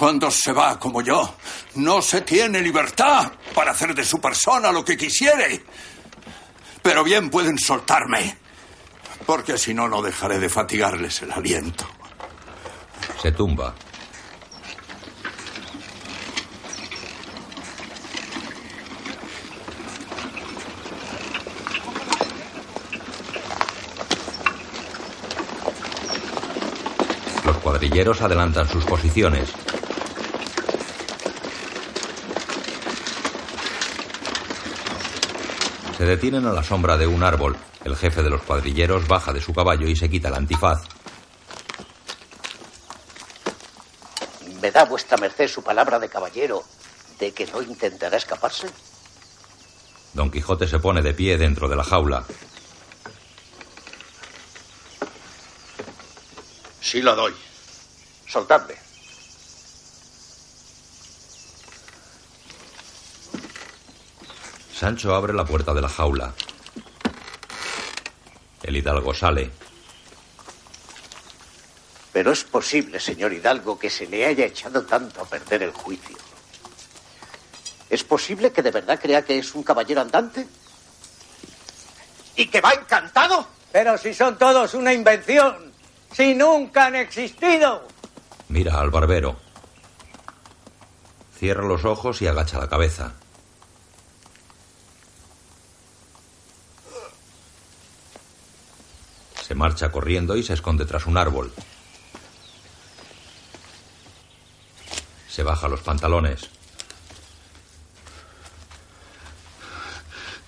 Cuando 0.00 0.30
se 0.30 0.50
va 0.54 0.78
como 0.78 1.02
yo, 1.02 1.34
no 1.74 2.00
se 2.00 2.22
tiene 2.22 2.62
libertad 2.62 3.32
para 3.54 3.72
hacer 3.72 3.94
de 3.94 4.02
su 4.02 4.18
persona 4.18 4.72
lo 4.72 4.82
que 4.82 4.96
quisiere. 4.96 5.62
Pero 6.80 7.04
bien 7.04 7.28
pueden 7.28 7.58
soltarme, 7.58 8.38
porque 9.26 9.58
si 9.58 9.74
no, 9.74 9.90
no 9.90 10.00
dejaré 10.00 10.38
de 10.38 10.48
fatigarles 10.48 11.20
el 11.20 11.32
aliento. 11.32 11.86
Se 13.20 13.30
tumba. 13.32 13.74
Los 27.44 27.58
cuadrilleros 27.58 28.22
adelantan 28.22 28.66
sus 28.66 28.86
posiciones. 28.86 29.52
Se 36.00 36.06
detienen 36.06 36.46
a 36.46 36.52
la 36.54 36.62
sombra 36.62 36.96
de 36.96 37.06
un 37.06 37.22
árbol. 37.22 37.58
El 37.84 37.94
jefe 37.94 38.22
de 38.22 38.30
los 38.30 38.40
cuadrilleros 38.40 39.06
baja 39.06 39.34
de 39.34 39.40
su 39.42 39.52
caballo 39.52 39.86
y 39.86 39.94
se 39.94 40.08
quita 40.08 40.28
el 40.28 40.34
antifaz. 40.34 40.80
¿Me 44.62 44.70
da 44.70 44.86
vuestra 44.86 45.18
merced 45.18 45.46
su 45.46 45.62
palabra 45.62 45.98
de 45.98 46.08
caballero 46.08 46.64
de 47.18 47.34
que 47.34 47.44
no 47.48 47.60
intentará 47.60 48.16
escaparse? 48.16 48.70
Don 50.14 50.30
Quijote 50.30 50.66
se 50.66 50.78
pone 50.78 51.02
de 51.02 51.12
pie 51.12 51.36
dentro 51.36 51.68
de 51.68 51.76
la 51.76 51.84
jaula. 51.84 52.24
Sí 56.80 57.02
la 57.02 57.14
doy. 57.14 57.34
Soltadme. 58.26 58.89
Sancho 64.80 65.14
abre 65.14 65.34
la 65.34 65.44
puerta 65.44 65.74
de 65.74 65.82
la 65.82 65.90
jaula. 65.90 66.32
El 68.62 68.78
hidalgo 68.78 69.12
sale. 69.12 69.50
Pero 72.14 72.32
es 72.32 72.44
posible, 72.44 72.98
señor 72.98 73.34
Hidalgo, 73.34 73.78
que 73.78 73.90
se 73.90 74.06
le 74.06 74.24
haya 74.24 74.46
echado 74.46 74.86
tanto 74.86 75.20
a 75.20 75.26
perder 75.26 75.64
el 75.64 75.72
juicio. 75.72 76.16
¿Es 77.90 78.04
posible 78.04 78.52
que 78.52 78.62
de 78.62 78.70
verdad 78.70 78.98
crea 78.98 79.22
que 79.22 79.38
es 79.38 79.54
un 79.54 79.62
caballero 79.62 80.00
andante? 80.00 80.48
¿Y 82.36 82.46
que 82.46 82.62
va 82.62 82.72
encantado? 82.72 83.48
Pero 83.70 83.98
si 83.98 84.14
son 84.14 84.38
todos 84.38 84.72
una 84.72 84.94
invención, 84.94 85.74
si 86.10 86.34
nunca 86.34 86.86
han 86.86 86.96
existido. 86.96 87.86
Mira 88.48 88.80
al 88.80 88.88
barbero. 88.88 89.36
Cierra 91.38 91.66
los 91.66 91.84
ojos 91.84 92.22
y 92.22 92.28
agacha 92.28 92.58
la 92.58 92.70
cabeza. 92.70 93.19
Se 99.50 99.56
marcha 99.56 99.90
corriendo 99.90 100.36
y 100.36 100.44
se 100.44 100.54
esconde 100.54 100.86
tras 100.86 101.06
un 101.06 101.18
árbol. 101.18 101.52
Se 105.28 105.42
baja 105.42 105.66
los 105.66 105.80
pantalones. 105.80 106.48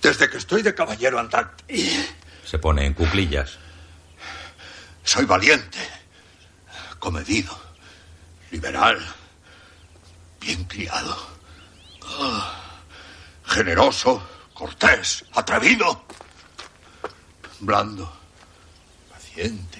Desde 0.01 0.29
que 0.29 0.37
estoy 0.37 0.61
de 0.61 0.73
caballero 0.73 1.19
andante. 1.19 1.65
Se 2.45 2.57
pone 2.59 2.85
en 2.85 2.93
cuclillas. 2.93 3.57
Soy 5.03 5.25
valiente, 5.25 5.79
comedido, 6.97 7.59
liberal, 8.51 9.05
bien 10.39 10.63
criado, 10.63 11.17
ah, 12.03 12.57
generoso, 13.47 14.25
cortés, 14.53 15.25
atrevido, 15.33 16.05
blando, 17.59 18.22
paciente. 19.33 19.79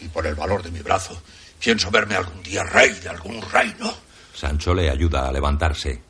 Y 0.00 0.08
por 0.08 0.26
el 0.26 0.34
valor 0.34 0.62
de 0.62 0.70
mi 0.70 0.80
brazo, 0.80 1.20
pienso 1.58 1.90
verme 1.90 2.16
algún 2.16 2.42
día 2.42 2.64
rey 2.64 2.90
de 2.90 3.08
algún 3.08 3.40
reino. 3.50 3.94
Sancho 4.34 4.74
le 4.74 4.90
ayuda 4.90 5.28
a 5.28 5.32
levantarse. 5.32 6.02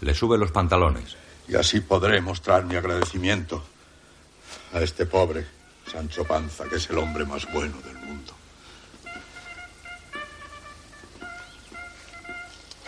Le 0.00 0.14
sube 0.14 0.38
los 0.38 0.50
pantalones. 0.50 1.16
Y 1.48 1.54
así 1.56 1.80
podré 1.80 2.20
mostrar 2.20 2.64
mi 2.64 2.76
agradecimiento 2.76 3.64
a 4.72 4.80
este 4.80 5.06
pobre 5.06 5.46
Sancho 5.90 6.24
Panza, 6.24 6.64
que 6.68 6.76
es 6.76 6.90
el 6.90 6.98
hombre 6.98 7.24
más 7.24 7.50
bueno 7.52 7.80
del 7.82 7.96
mundo. 7.98 8.34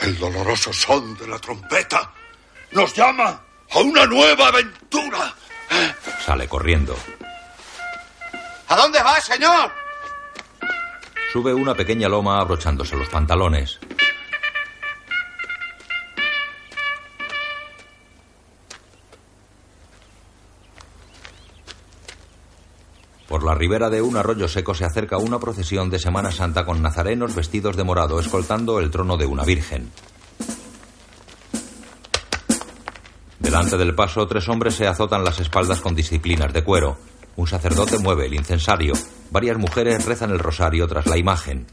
El 0.01 0.19
doloroso 0.19 0.73
son 0.73 1.17
de 1.17 1.27
la 1.29 1.39
trompeta 1.39 2.13
nos 2.73 2.95
llama 2.95 3.48
a 3.71 3.79
una 3.81 4.07
nueva 4.07 4.49
aventura. 4.49 5.35
Sale 6.25 6.49
corriendo. 6.49 6.97
¿A 8.69 8.77
dónde 8.77 9.03
va, 9.03 9.21
señor? 9.21 9.71
Sube 11.33 11.53
una 11.53 11.75
pequeña 11.75 12.09
loma 12.09 12.41
abrochándose 12.41 12.97
los 12.97 13.09
pantalones. 13.09 13.79
Por 23.29 23.45
la 23.45 23.55
ribera 23.55 23.91
de 23.91 24.01
un 24.01 24.17
arroyo 24.17 24.49
seco 24.49 24.75
se 24.75 24.87
acerca 24.87 25.19
una 25.19 25.39
procesión 25.39 25.91
de 25.91 25.99
Semana 25.99 26.33
Santa 26.33 26.65
con 26.65 26.81
nazarenos 26.81 27.35
vestidos 27.35 27.77
de 27.77 27.85
morado 27.85 28.19
escoltando 28.21 28.81
el 28.81 28.91
trono 28.91 29.19
de 29.19 29.27
una 29.27 29.45
virgen. 29.45 29.93
Delante 33.49 33.79
del 33.79 33.95
paso, 33.95 34.29
tres 34.29 34.47
hombres 34.51 34.75
se 34.75 34.87
azotan 34.87 35.25
las 35.25 35.41
espaldas 35.41 35.81
con 35.81 35.95
disciplinas 35.95 36.53
de 36.53 36.63
cuero. 36.63 36.99
Un 37.37 37.47
sacerdote 37.47 37.97
mueve 37.97 38.27
el 38.27 38.35
incensario. 38.35 38.93
Varias 39.31 39.57
mujeres 39.57 40.05
rezan 40.05 40.33
el 40.33 40.39
rosario 40.39 40.87
tras 40.87 41.07
la 41.07 41.17
imagen. 41.17 41.67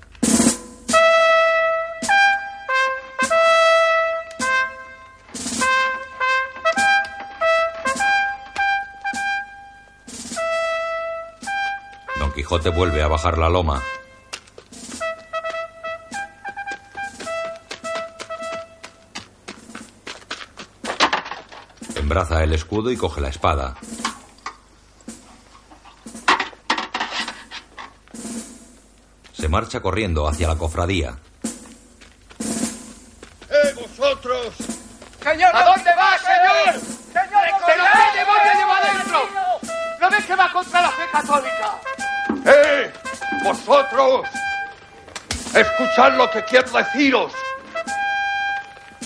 Don 12.17 12.31
Quijote 12.33 12.69
vuelve 12.69 13.03
a 13.03 13.09
bajar 13.09 13.37
la 13.37 13.49
loma. 13.49 13.83
Embraza 22.15 22.45
el 22.45 22.53
escudo 22.53 22.89
y 22.91 22.95
coge 22.95 23.19
la 23.19 23.27
espada. 23.27 23.75
Se 29.33 29.49
marcha 29.49 29.81
corriendo 29.81 30.25
hacia 30.25 30.47
la 30.47 30.55
cofradía. 30.55 31.17
¡Eh, 33.49 33.73
vosotros! 33.75 34.53
¡Señor! 35.21 35.53
¿A 35.53 35.65
dónde 35.65 35.91
va, 35.93 36.17
señor? 36.17 36.79
¡Señor! 36.79 37.43
¿Pero 37.65 37.83
qué 37.83 38.19
demonio 38.19 38.53
lleva 38.59 38.77
adentro? 38.77 39.19
¿No 39.99 40.09
ves 40.09 40.25
que 40.25 40.35
va 40.37 40.51
contra 40.53 40.81
la 40.83 40.91
fe 40.91 41.03
católica? 41.11 41.81
¡Eh! 42.45 42.93
¡Vosotros! 43.43 44.25
Escuchad 45.53 46.13
lo 46.13 46.31
que 46.31 46.45
quiero 46.45 46.71
deciros. 46.71 47.33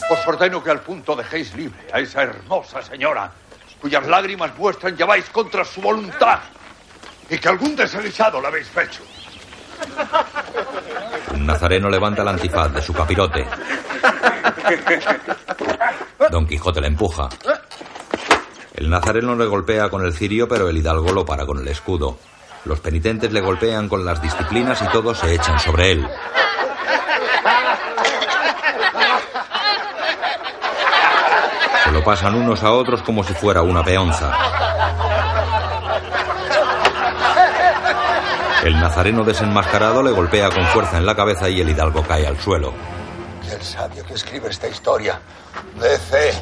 Os 0.10 0.28
ordeno 0.28 0.64
que 0.64 0.72
al 0.72 0.82
punto 0.82 1.16
dejéis 1.16 1.54
libre 1.56 1.88
a 1.94 2.00
esa 2.00 2.24
hermosa 2.24 2.82
señora, 2.82 3.32
cuyas 3.80 4.06
lágrimas 4.08 4.58
muestran 4.58 4.98
lleváis 4.98 5.30
contra 5.30 5.64
su 5.64 5.82
voluntad, 5.82 6.40
y 7.30 7.38
que 7.38 7.48
algún 7.48 7.76
desalizado 7.76 8.42
la 8.42 8.48
habéis 8.48 8.76
hecho. 8.76 9.04
Un 11.34 11.46
nazareno 11.46 11.90
levanta 11.90 12.24
el 12.24 12.28
antifaz 12.28 12.74
de 12.74 12.82
su 12.82 12.94
capirote. 12.94 13.46
Don 16.32 16.48
Quijote 16.48 16.82
le 16.82 16.88
empuja. 16.88 17.30
El 18.74 18.90
nazareno 18.90 19.36
le 19.36 19.46
golpea 19.46 19.90
con 19.90 20.06
el 20.06 20.14
cirio, 20.14 20.48
pero 20.48 20.70
el 20.70 20.78
hidalgo 20.78 21.12
lo 21.12 21.26
para 21.26 21.46
con 21.46 21.60
el 21.60 21.68
escudo. 21.68 22.18
Los 22.66 22.80
penitentes 22.80 23.32
le 23.32 23.42
golpean 23.42 23.90
con 23.90 24.06
las 24.06 24.22
disciplinas 24.22 24.82
y 24.82 24.88
todos 24.88 25.18
se 25.20 25.34
echan 25.34 25.60
sobre 25.60 25.92
él. 25.92 26.08
Se 31.84 31.92
lo 31.92 31.98
pasan 32.10 32.34
unos 32.34 32.64
a 32.64 32.72
otros 32.72 33.04
como 33.04 33.24
si 33.24 33.36
fuera 33.36 33.62
una 33.62 33.84
peonza. 33.84 34.36
El 38.64 38.80
nazareno 38.80 39.24
desenmascarado 39.24 40.02
le 40.02 40.10
golpea 40.10 40.50
con 40.50 40.66
fuerza 40.70 40.98
en 40.98 41.06
la 41.06 41.16
cabeza 41.16 41.48
y 41.50 41.62
el 41.62 41.70
hidalgo 41.70 42.02
cae 42.02 42.26
al 42.26 42.40
suelo. 42.40 42.74
Que 43.48 43.54
el 43.54 43.62
sabio 43.62 44.04
que 44.04 44.16
escribe 44.16 44.50
esta 44.50 44.68
historia 44.68 45.22
dé 45.80 46.00
fe 46.00 46.34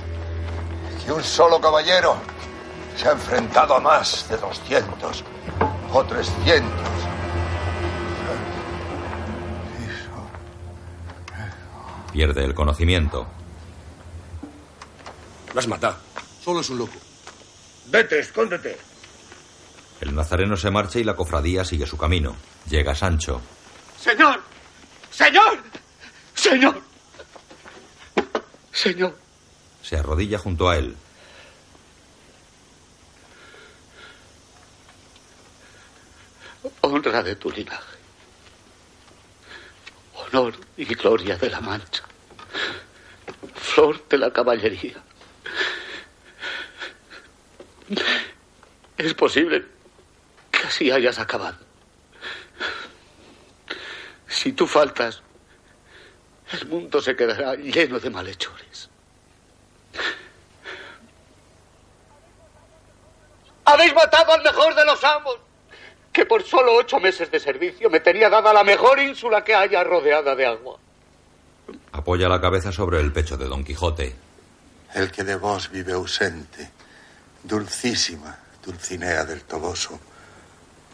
que 1.04 1.12
un 1.12 1.22
solo 1.22 1.60
caballero 1.60 2.16
se 2.96 3.10
ha 3.10 3.12
enfrentado 3.12 3.76
a 3.76 3.82
más 3.82 4.26
de 4.30 4.38
200 4.38 5.24
o 5.92 6.04
300. 6.06 6.72
Pierde 12.14 12.46
el 12.46 12.56
conocimiento. 12.56 13.28
Las 15.54 15.68
mata. 15.68 15.98
Solo 16.44 16.62
es 16.62 16.70
un 16.70 16.78
loco. 16.78 16.94
Vete, 17.88 18.20
escóndete. 18.20 18.78
El 20.02 20.14
nazareno 20.14 20.56
se 20.56 20.70
marcha 20.70 21.00
y 21.00 21.04
la 21.04 21.16
cofradía 21.16 21.66
sigue 21.66 21.86
su 21.86 21.98
camino. 21.98 22.36
Llega 22.70 22.94
Sancho. 22.94 23.42
¡Señor! 24.00 24.40
¡Señor! 25.10 25.60
¡Señor! 26.36 26.82
Señor. 28.72 29.18
Se 29.82 29.98
arrodilla 29.98 30.38
junto 30.38 30.70
a 30.70 30.78
él. 30.78 30.96
Honra 36.82 37.24
de 37.24 37.36
tu 37.36 37.50
linaje. 37.50 37.98
Honor 40.14 40.54
y 40.78 40.86
gloria 40.86 41.38
de 41.38 41.50
la 41.50 41.62
Mancha. 41.62 42.04
Flor 43.56 44.08
de 44.08 44.18
la 44.18 44.32
caballería. 44.32 45.02
Es 48.98 49.14
posible 49.14 49.66
que 50.52 50.68
así 50.68 50.92
hayas 50.92 51.20
acabado. 51.20 51.58
Si 54.28 54.52
tú 54.54 54.68
faltas, 54.68 55.22
el 56.52 56.68
mundo 56.68 57.02
se 57.02 57.16
quedará 57.16 57.56
lleno 57.56 58.00
de 58.00 58.10
malhechores. 58.10 58.90
Habéis 63.66 63.94
matado 63.94 64.34
al 64.34 64.44
mejor 64.44 64.76
de 64.76 64.86
los 64.86 65.04
amos, 65.04 65.38
que 66.14 66.26
por 66.26 66.42
solo 66.44 66.74
ocho 66.76 67.00
meses 67.00 67.30
de 67.30 67.40
servicio 67.40 67.90
me 67.90 68.00
tenía 68.00 68.30
dada 68.30 68.54
la 68.54 68.64
mejor 68.64 69.00
ínsula 69.00 69.44
que 69.44 69.54
haya 69.54 69.84
rodeada 69.84 70.36
de 70.36 70.46
agua. 70.46 70.80
Apoya 71.92 72.30
la 72.30 72.40
cabeza 72.40 72.72
sobre 72.72 73.00
el 73.02 73.12
pecho 73.12 73.38
de 73.38 73.46
Don 73.46 73.64
Quijote. 73.64 74.27
El 74.94 75.12
que 75.12 75.24
de 75.24 75.36
vos 75.36 75.70
vive 75.70 75.94
ausente, 75.94 76.72
dulcísima 77.44 78.38
Dulcinea 78.68 79.24
del 79.24 79.44
Toboso, 79.44 79.98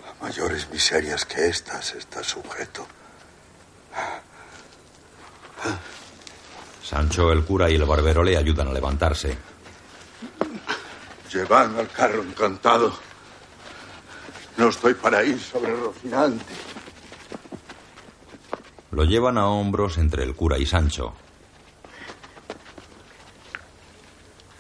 a 0.08 0.24
mayores 0.24 0.70
miserias 0.70 1.26
que 1.26 1.48
estas 1.48 1.96
está 1.96 2.24
sujeto. 2.24 2.86
Sancho, 6.84 7.32
el 7.32 7.44
cura 7.44 7.72
y 7.72 7.76
el 7.76 7.86
barbero 7.86 8.22
le 8.22 8.38
ayudan 8.38 8.68
a 8.68 8.74
levantarse. 8.74 9.36
Llevad 11.34 11.80
al 11.80 11.90
carro 11.90 12.22
encantado. 12.22 12.94
No 14.58 14.70
estoy 14.70 14.94
para 14.94 15.24
ir 15.24 15.40
sobre 15.40 15.76
Rocinante. 15.76 16.54
Lo 18.92 19.04
llevan 19.04 19.40
a 19.40 19.48
hombros 19.48 19.98
entre 19.98 20.24
el 20.24 20.36
cura 20.36 20.60
y 20.60 20.68
Sancho. 20.68 21.16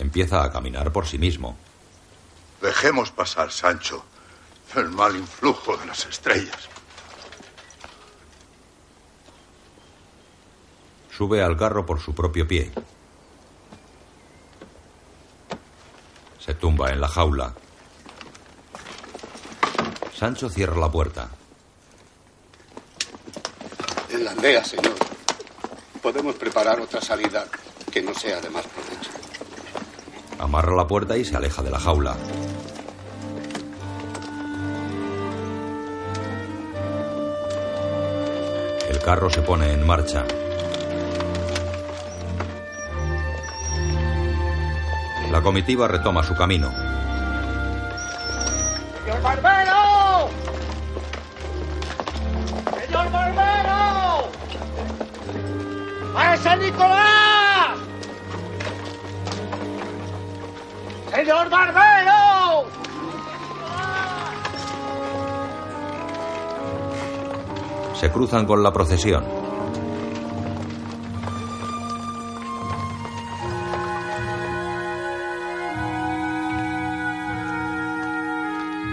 Empieza 0.03 0.43
a 0.43 0.51
caminar 0.51 0.91
por 0.91 1.07
sí 1.07 1.17
mismo. 1.17 1.55
Dejemos 2.61 3.09
pasar, 3.09 3.49
Sancho, 3.49 4.03
el 4.75 4.89
mal 4.89 5.15
influjo 5.15 5.77
de 5.77 5.85
las 5.85 6.05
estrellas. 6.05 6.67
Sube 11.17 11.41
al 11.41 11.55
carro 11.55 11.85
por 11.85 12.01
su 12.01 12.13
propio 12.13 12.45
pie. 12.45 12.69
Se 16.37 16.53
tumba 16.55 16.89
en 16.89 16.99
la 16.99 17.07
jaula. 17.07 17.53
Sancho 20.13 20.49
cierra 20.49 20.77
la 20.77 20.91
puerta. 20.91 21.29
En 24.09 24.25
la 24.25 24.31
aldea, 24.31 24.65
señor. 24.65 24.95
Podemos 26.01 26.35
preparar 26.35 26.81
otra 26.81 26.99
salida 26.99 27.47
que 27.89 28.01
no 28.01 28.13
sea 28.13 28.41
de 28.41 28.49
más 28.49 28.65
provecho. 28.67 29.22
Amarra 30.43 30.75
la 30.75 30.85
puerta 30.85 31.15
y 31.15 31.23
se 31.23 31.37
aleja 31.37 31.63
de 31.63 31.71
la 31.71 31.79
jaula. 31.79 32.17
El 38.89 38.99
carro 38.99 39.29
se 39.29 39.41
pone 39.41 39.71
en 39.71 39.87
marcha. 39.87 40.25
La 45.31 45.41
comitiva 45.41 45.87
retoma 45.87 46.21
su 46.23 46.35
camino. 46.35 46.69
¡Señor 49.05 49.21
Barbero! 49.21 50.29
¡Señor 52.85 53.11
Barbero! 53.11 54.29
¡Para 56.13 56.35
San 56.35 56.59
Nicolás! 56.59 57.22
¡Señor 61.23 61.49
Barbero! 61.49 62.65
Se 67.95 68.11
cruzan 68.11 68.45
con 68.45 68.61
la 68.61 68.73
procesión. 68.73 69.23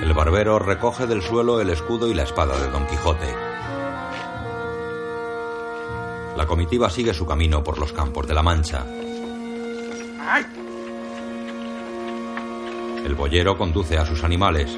El 0.01 0.15
barbero 0.15 0.61
recoge 0.61 1.09
del 1.09 1.23
suelo 1.23 1.61
el 1.61 1.71
escudo 1.71 2.07
y 2.07 2.15
la 2.15 2.23
espada 2.23 2.57
de 2.57 2.71
Don 2.71 2.87
Quijote. 2.87 3.35
La 6.37 6.47
comitiva 6.47 6.91
sigue 6.91 7.13
su 7.13 7.27
camino 7.27 7.65
por 7.65 7.79
los 7.79 7.93
campos 7.93 8.29
de 8.29 8.35
la 8.35 8.43
Mancha. 8.45 8.87
¡Ay! 10.21 10.60
El 13.11 13.17
boyero 13.17 13.59
conduce 13.59 13.99
a 13.99 14.07
sus 14.07 14.23
animales. 14.23 14.71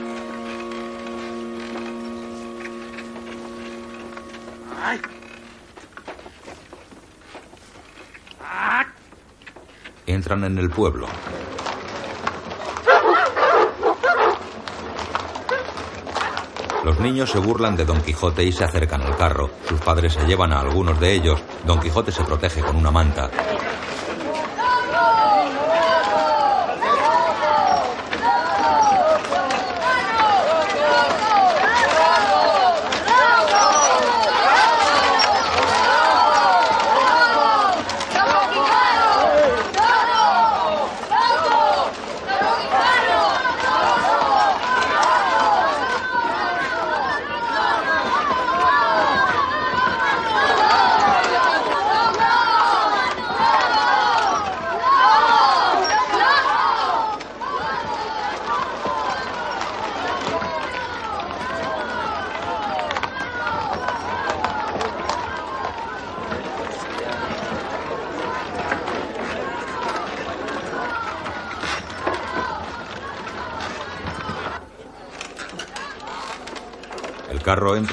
Entran 10.06 10.44
en 10.44 10.56
el 10.56 10.70
pueblo. 10.70 11.06
Los 16.84 16.98
niños 17.00 17.30
se 17.30 17.38
burlan 17.38 17.76
de 17.76 17.84
Don 17.84 18.00
Quijote 18.00 18.42
y 18.44 18.50
se 18.50 18.64
acercan 18.64 19.02
al 19.02 19.14
carro. 19.18 19.50
Sus 19.68 19.78
padres 19.82 20.14
se 20.14 20.24
llevan 20.24 20.54
a 20.54 20.60
algunos 20.60 20.98
de 20.98 21.12
ellos. 21.12 21.38
Don 21.66 21.78
Quijote 21.78 22.10
se 22.10 22.24
protege 22.24 22.62
con 22.62 22.76
una 22.76 22.90
manta. 22.90 23.30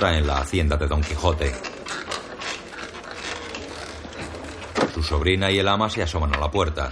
En 0.02 0.26
la 0.26 0.38
hacienda 0.38 0.78
de 0.78 0.88
Don 0.88 1.02
Quijote. 1.02 1.54
Su 4.94 5.04
sobrina 5.04 5.52
y 5.52 5.60
el 5.60 5.68
ama 5.68 5.90
se 5.90 6.02
asoman 6.02 6.34
a 6.34 6.38
la 6.40 6.50
puerta. 6.50 6.90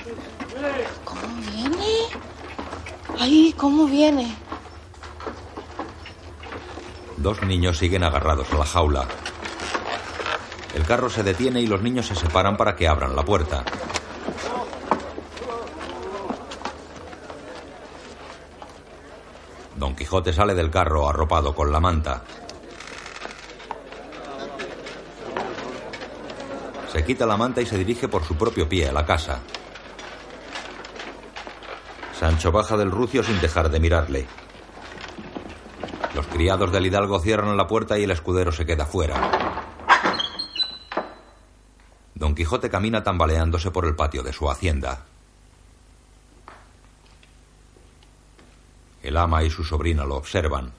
¿Cómo 1.06 1.22
viene? 1.54 1.86
Ay, 3.18 3.56
¿cómo 3.58 3.86
viene? 3.86 4.36
Dos 7.16 7.42
niños 7.44 7.78
siguen 7.78 8.04
agarrados 8.04 8.52
a 8.52 8.58
la 8.58 8.66
jaula. 8.66 9.08
El 10.76 10.84
carro 10.84 11.10
se 11.10 11.24
detiene 11.24 11.62
y 11.62 11.68
los 11.68 11.82
niños 11.82 12.08
se 12.08 12.16
separan 12.16 12.58
para 12.58 12.76
que 12.76 12.90
abran 12.90 13.16
la 13.16 13.24
puerta. 13.24 13.64
Don 19.78 19.96
Quijote 19.96 20.34
sale 20.34 20.54
del 20.54 20.70
carro 20.70 21.08
arropado 21.08 21.56
con 21.56 21.72
la 21.72 21.80
manta. 21.80 22.22
Quita 27.08 27.26
la 27.26 27.38
manta 27.38 27.62
y 27.62 27.66
se 27.66 27.78
dirige 27.78 28.10
por 28.10 28.26
su 28.26 28.36
propio 28.36 28.68
pie 28.68 28.90
a 28.90 28.92
la 28.92 29.06
casa. 29.06 29.40
Sancho 32.20 32.52
baja 32.52 32.76
del 32.76 32.92
rucio 32.92 33.24
sin 33.24 33.40
dejar 33.40 33.70
de 33.70 33.80
mirarle. 33.80 34.28
Los 36.14 36.28
criados 36.28 36.70
del 36.70 36.86
hidalgo 36.86 37.20
cierran 37.22 37.56
la 37.56 37.66
puerta 37.66 37.98
y 37.98 38.04
el 38.04 38.12
escudero 38.12 38.52
se 38.52 38.66
queda 38.66 38.86
fuera. 38.86 39.64
Don 42.14 42.36
Quijote 42.36 42.70
camina 42.70 43.04
tambaleándose 43.04 43.72
por 43.72 43.86
el 43.86 43.96
patio 43.96 44.22
de 44.22 44.34
su 44.34 44.50
hacienda. 44.52 45.06
El 49.02 49.16
ama 49.16 49.44
y 49.44 49.50
su 49.50 49.64
sobrina 49.64 50.04
lo 50.04 50.18
observan. 50.18 50.74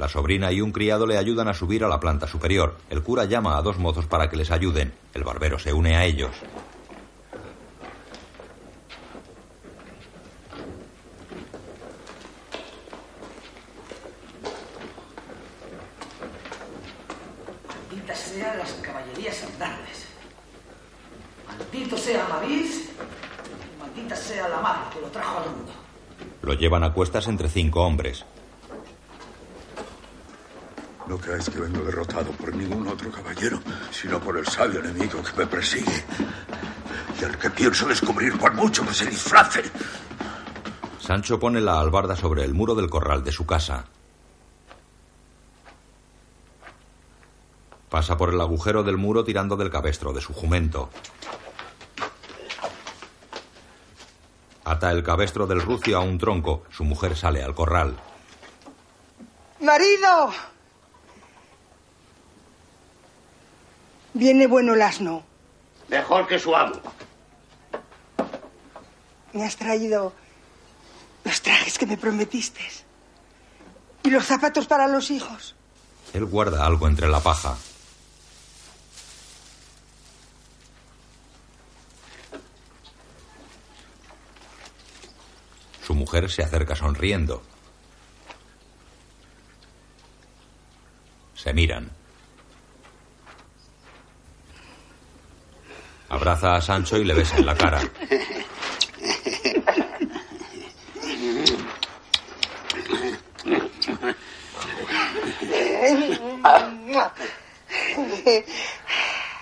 La 0.00 0.08
sobrina 0.08 0.50
y 0.50 0.62
un 0.62 0.72
criado 0.72 1.06
le 1.06 1.18
ayudan 1.18 1.48
a 1.48 1.52
subir 1.52 1.84
a 1.84 1.88
la 1.88 2.00
planta 2.00 2.26
superior. 2.26 2.78
El 2.88 3.02
cura 3.02 3.26
llama 3.26 3.58
a 3.58 3.60
dos 3.60 3.76
mozos 3.76 4.06
para 4.06 4.30
que 4.30 4.36
les 4.38 4.50
ayuden. 4.50 4.94
El 5.12 5.24
barbero 5.24 5.58
se 5.58 5.74
une 5.74 5.94
a 5.94 6.06
ellos. 6.06 6.30
Malditas 17.68 18.18
sean 18.18 18.56
las 18.58 18.72
caballerías 18.80 19.44
andantes. 19.44 20.06
Maldito 21.46 21.98
sea 21.98 22.26
y 22.48 23.78
Maldita 23.78 24.16
sea 24.16 24.48
la 24.48 24.60
madre 24.62 24.80
que 24.94 25.00
lo 25.02 25.08
trajo 25.08 25.40
al 25.40 25.50
mundo. 25.50 25.72
Lo 26.40 26.54
llevan 26.54 26.84
a 26.84 26.94
cuestas 26.94 27.28
entre 27.28 27.50
cinco 27.50 27.82
hombres. 27.82 28.24
Creáis 31.40 31.56
que 31.56 31.60
vengo 31.60 31.82
derrotado 31.86 32.32
por 32.32 32.54
ningún 32.54 32.86
otro 32.86 33.10
caballero, 33.10 33.60
sino 33.90 34.20
por 34.20 34.36
el 34.36 34.46
sabio 34.46 34.80
enemigo 34.80 35.22
que 35.22 35.32
me 35.38 35.46
persigue. 35.46 36.04
Y 37.18 37.24
al 37.24 37.38
que 37.38 37.48
pienso 37.48 37.88
descubrir 37.88 38.36
por 38.38 38.52
mucho 38.52 38.86
que 38.86 38.92
se 38.92 39.06
disfrace. 39.06 39.62
Sancho 40.98 41.40
pone 41.40 41.62
la 41.62 41.80
albarda 41.80 42.14
sobre 42.14 42.44
el 42.44 42.52
muro 42.52 42.74
del 42.74 42.90
corral 42.90 43.24
de 43.24 43.32
su 43.32 43.46
casa. 43.46 43.86
Pasa 47.88 48.18
por 48.18 48.34
el 48.34 48.40
agujero 48.40 48.82
del 48.82 48.98
muro 48.98 49.24
tirando 49.24 49.56
del 49.56 49.70
cabestro 49.70 50.12
de 50.12 50.20
su 50.20 50.34
jumento. 50.34 50.90
Ata 54.64 54.90
el 54.90 55.02
cabestro 55.02 55.46
del 55.46 55.62
rucio 55.62 55.96
a 55.96 56.00
un 56.00 56.18
tronco. 56.18 56.64
Su 56.70 56.84
mujer 56.84 57.16
sale 57.16 57.42
al 57.42 57.54
corral. 57.54 57.96
¡Marido! 59.60 60.49
Viene 64.14 64.46
bueno 64.46 64.74
el 64.74 64.82
asno. 64.82 65.22
Mejor 65.88 66.26
que 66.26 66.38
su 66.38 66.54
amo. 66.54 66.80
Me 69.32 69.44
has 69.44 69.56
traído 69.56 70.12
los 71.24 71.40
trajes 71.42 71.78
que 71.78 71.86
me 71.86 71.96
prometiste. 71.96 72.60
Y 74.02 74.08
¿Y 74.08 74.10
los 74.10 74.24
zapatos 74.24 74.66
para 74.66 74.88
los 74.88 75.10
hijos? 75.10 75.54
Él 76.12 76.24
guarda 76.24 76.66
algo 76.66 76.88
entre 76.88 77.08
la 77.08 77.20
paja. 77.20 77.56
Su 85.86 85.94
mujer 85.94 86.30
se 86.30 86.42
acerca 86.42 86.74
sonriendo. 86.74 87.42
Se 91.34 91.52
miran. 91.52 91.99
Abraza 96.10 96.56
a 96.56 96.60
Sancho 96.60 96.96
y 96.96 97.04
le 97.04 97.14
besa 97.14 97.36
en 97.36 97.46
la 97.46 97.54
cara. 97.54 97.80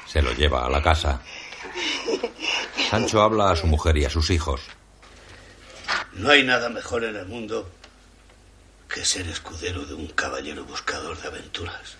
Se 0.06 0.22
lo 0.22 0.32
lleva 0.32 0.66
a 0.66 0.70
la 0.70 0.82
casa. 0.82 1.20
Sancho 2.90 3.22
habla 3.22 3.50
a 3.50 3.56
su 3.56 3.66
mujer 3.66 3.96
y 3.96 4.04
a 4.04 4.10
sus 4.10 4.30
hijos. 4.30 4.60
No 6.12 6.30
hay 6.30 6.44
nada 6.44 6.68
mejor 6.68 7.04
en 7.04 7.16
el 7.16 7.26
mundo 7.26 7.70
que 8.92 9.04
ser 9.04 9.26
escudero 9.26 9.86
de 9.86 9.94
un 9.94 10.08
caballero 10.08 10.64
buscador 10.64 11.18
de 11.20 11.28
aventuras. 11.28 11.96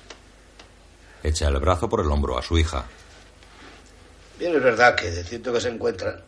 Echa 1.22 1.48
el 1.48 1.58
brazo 1.58 1.88
por 1.88 2.00
el 2.00 2.10
hombro 2.10 2.38
a 2.38 2.42
su 2.42 2.58
hija. 2.58 2.84
Bien, 4.38 4.54
es 4.54 4.62
verdad 4.62 4.94
que 4.94 5.10
de 5.10 5.24
ciento 5.24 5.52
que 5.52 5.60
se 5.60 5.68
encuentran, 5.68 6.22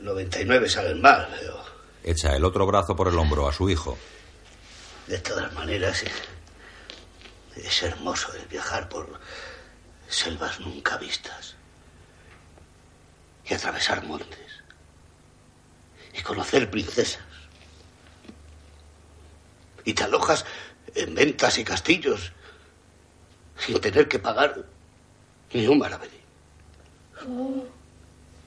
99 0.00 0.68
salen 0.68 1.00
mal, 1.00 1.26
pero 1.30 1.62
Echa 2.04 2.34
el 2.34 2.44
otro 2.44 2.66
brazo 2.66 2.96
por 2.96 3.08
el 3.08 3.16
hombro 3.16 3.48
a 3.48 3.52
su 3.52 3.70
hijo. 3.70 3.96
de 5.06 5.18
todas 5.18 5.52
maneras 5.52 6.02
es, 6.02 6.12
es 7.64 7.82
hermoso 7.82 8.32
el 8.34 8.46
viajar 8.46 8.88
por 8.88 9.20
selvas 10.08 10.60
nunca 10.60 10.96
vistas 10.98 11.54
y 13.44 13.54
atravesar 13.54 14.04
montes 14.04 14.38
y 16.12 16.22
conocer 16.22 16.70
princesas. 16.70 17.22
Y 19.84 19.94
te 19.94 20.04
alojas 20.04 20.44
en 20.94 21.14
ventas 21.14 21.56
y 21.58 21.64
castillos 21.64 22.32
sin 23.56 23.80
tener 23.80 24.08
que 24.08 24.18
pagar 24.18 24.64
ni 25.52 25.66
un 25.66 25.78
maravedí. 25.78 26.21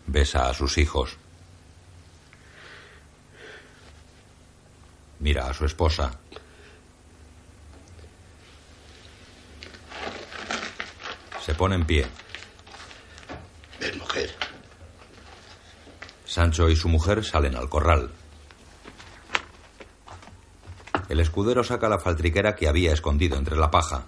Besa 0.08 0.50
a 0.50 0.54
sus 0.54 0.78
hijos. 0.78 1.18
Mira 5.20 5.48
a 5.48 5.54
su 5.54 5.66
esposa. 5.66 6.12
Se 11.44 11.54
pone 11.54 11.76
en 11.76 11.86
pie. 11.86 12.08
Ven, 13.80 13.98
mujer. 13.98 14.36
Sancho 16.26 16.70
y 16.70 16.76
su 16.76 16.90
mujer 16.90 17.24
salen 17.24 17.56
al 17.56 17.70
corral. 17.70 18.12
El 21.08 21.20
escudero 21.20 21.64
saca 21.64 21.88
la 21.88 22.00
faltriquera 22.00 22.56
que 22.56 22.68
había 22.68 22.92
escondido 22.92 23.38
entre 23.38 23.56
la 23.56 23.70
paja. 23.70 24.06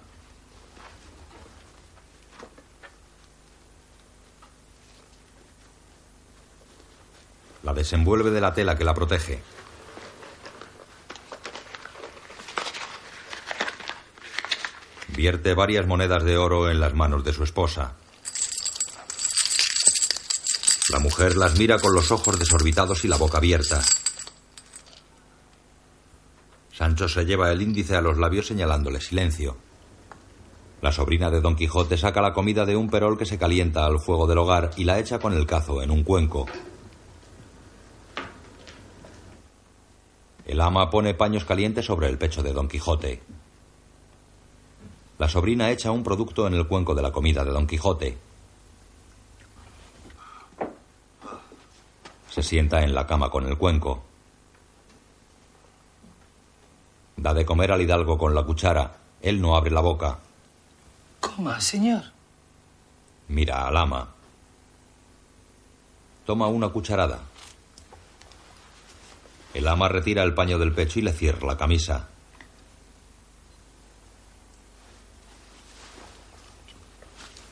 La 7.68 7.74
desenvuelve 7.74 8.30
de 8.30 8.40
la 8.40 8.54
tela 8.54 8.78
que 8.78 8.82
la 8.82 8.94
protege. 8.94 9.42
Vierte 15.08 15.52
varias 15.52 15.86
monedas 15.86 16.24
de 16.24 16.38
oro 16.38 16.70
en 16.70 16.80
las 16.80 16.94
manos 16.94 17.24
de 17.24 17.34
su 17.34 17.44
esposa. 17.44 17.92
La 20.90 20.98
mujer 21.00 21.36
las 21.36 21.58
mira 21.58 21.78
con 21.78 21.94
los 21.94 22.10
ojos 22.10 22.38
desorbitados 22.38 23.04
y 23.04 23.08
la 23.08 23.18
boca 23.18 23.36
abierta. 23.36 23.82
Sancho 26.72 27.06
se 27.06 27.26
lleva 27.26 27.52
el 27.52 27.60
índice 27.60 27.96
a 27.96 28.00
los 28.00 28.16
labios 28.16 28.46
señalándole 28.46 29.02
silencio. 29.02 29.58
La 30.80 30.90
sobrina 30.90 31.30
de 31.30 31.42
Don 31.42 31.54
Quijote 31.54 31.98
saca 31.98 32.22
la 32.22 32.32
comida 32.32 32.64
de 32.64 32.76
un 32.76 32.88
perol 32.88 33.18
que 33.18 33.26
se 33.26 33.36
calienta 33.36 33.84
al 33.84 34.00
fuego 34.00 34.26
del 34.26 34.38
hogar 34.38 34.70
y 34.78 34.84
la 34.84 34.98
echa 34.98 35.18
con 35.18 35.34
el 35.34 35.44
cazo 35.44 35.82
en 35.82 35.90
un 35.90 36.02
cuenco. 36.02 36.46
El 40.48 40.62
ama 40.62 40.88
pone 40.88 41.12
paños 41.12 41.44
calientes 41.44 41.84
sobre 41.84 42.08
el 42.08 42.16
pecho 42.16 42.42
de 42.42 42.54
Don 42.54 42.68
Quijote. 42.68 43.22
La 45.18 45.28
sobrina 45.28 45.70
echa 45.70 45.90
un 45.90 46.02
producto 46.02 46.46
en 46.46 46.54
el 46.54 46.66
cuenco 46.66 46.94
de 46.94 47.02
la 47.02 47.12
comida 47.12 47.44
de 47.44 47.50
Don 47.50 47.66
Quijote. 47.66 48.16
Se 52.30 52.42
sienta 52.42 52.82
en 52.82 52.94
la 52.94 53.06
cama 53.06 53.28
con 53.28 53.46
el 53.46 53.58
cuenco. 53.58 54.02
Da 57.18 57.34
de 57.34 57.44
comer 57.44 57.70
al 57.70 57.82
hidalgo 57.82 58.16
con 58.16 58.34
la 58.34 58.42
cuchara. 58.42 58.96
Él 59.20 59.42
no 59.42 59.54
abre 59.54 59.70
la 59.70 59.82
boca. 59.82 60.18
Coma, 61.20 61.60
señor. 61.60 62.04
Mira 63.28 63.68
al 63.68 63.76
ama. 63.76 64.08
Toma 66.24 66.46
una 66.46 66.70
cucharada. 66.70 67.27
El 69.54 69.66
ama 69.66 69.88
retira 69.88 70.22
el 70.22 70.34
paño 70.34 70.58
del 70.58 70.72
pecho 70.72 70.98
y 70.98 71.02
le 71.02 71.12
cierra 71.12 71.46
la 71.46 71.56
camisa. 71.56 72.08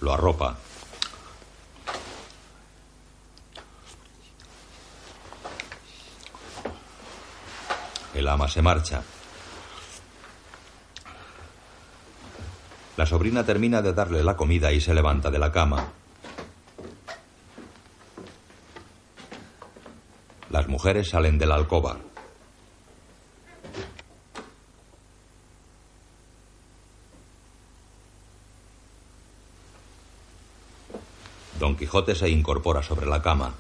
Lo 0.01 0.13
arropa. 0.13 0.57
El 8.15 8.29
ama 8.29 8.49
se 8.49 8.63
marcha. 8.63 9.03
La 12.97 13.05
sobrina 13.05 13.45
termina 13.45 13.83
de 13.83 13.93
darle 13.93 14.23
la 14.23 14.37
comida 14.37 14.73
y 14.73 14.81
se 14.81 14.95
levanta 14.95 15.31
de 15.31 15.39
la 15.39 15.53
cama. 15.53 15.93
Las 20.51 20.69
mujeres 20.69 21.11
salen 21.11 21.39
de 21.39 21.47
la 21.47 21.57
alcoba. 21.57 21.99
Don 31.59 31.75
Quijote 31.77 32.15
se 32.15 32.29
incorpora 32.29 32.83
sobre 32.83 33.07
la 33.07 33.23
cama. 33.23 33.55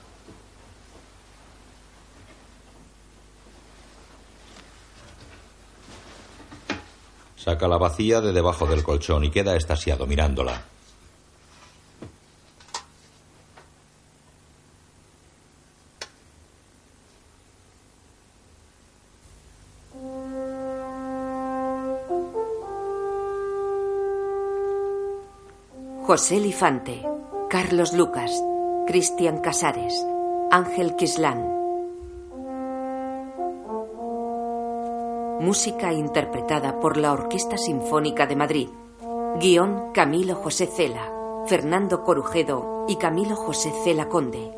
Saca 7.36 7.68
la 7.68 7.78
vacía 7.78 8.20
de 8.20 8.32
debajo 8.32 8.66
del 8.66 8.82
colchón 8.82 9.24
y 9.24 9.30
queda 9.30 9.56
estasiado 9.56 10.06
mirándola. 10.06 10.75
José 26.06 26.38
Lifante, 26.38 27.02
Carlos 27.50 27.92
Lucas, 27.92 28.30
Cristian 28.86 29.40
Casares, 29.40 30.06
Ángel 30.52 30.94
Quislán. 30.94 31.52
Música 35.40 35.92
interpretada 35.92 36.78
por 36.78 36.96
la 36.96 37.12
Orquesta 37.12 37.58
Sinfónica 37.58 38.28
de 38.28 38.36
Madrid. 38.36 38.68
Guión 39.40 39.90
Camilo 39.92 40.36
José 40.36 40.68
Cela, 40.68 41.10
Fernando 41.46 42.04
Corujedo 42.04 42.84
y 42.86 42.94
Camilo 42.94 43.34
José 43.34 43.72
Cela 43.82 44.08
Conde. 44.08 44.52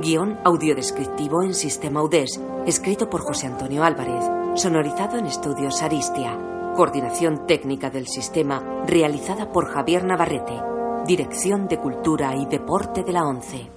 Guión 0.00 0.38
audiodescriptivo 0.44 1.42
en 1.42 1.52
sistema 1.52 2.02
UDES, 2.02 2.40
escrito 2.64 3.10
por 3.10 3.20
José 3.20 3.48
Antonio 3.48 3.84
Álvarez, 3.84 4.24
sonorizado 4.54 5.18
en 5.18 5.26
estudios 5.26 5.82
Aristia. 5.82 6.53
Coordinación 6.74 7.46
técnica 7.46 7.88
del 7.88 8.08
sistema 8.08 8.82
realizada 8.84 9.52
por 9.52 9.66
Javier 9.72 10.04
Navarrete. 10.04 10.60
Dirección 11.06 11.68
de 11.68 11.78
Cultura 11.78 12.34
y 12.34 12.46
Deporte 12.46 13.04
de 13.04 13.12
la 13.12 13.24
ONCE. 13.24 13.70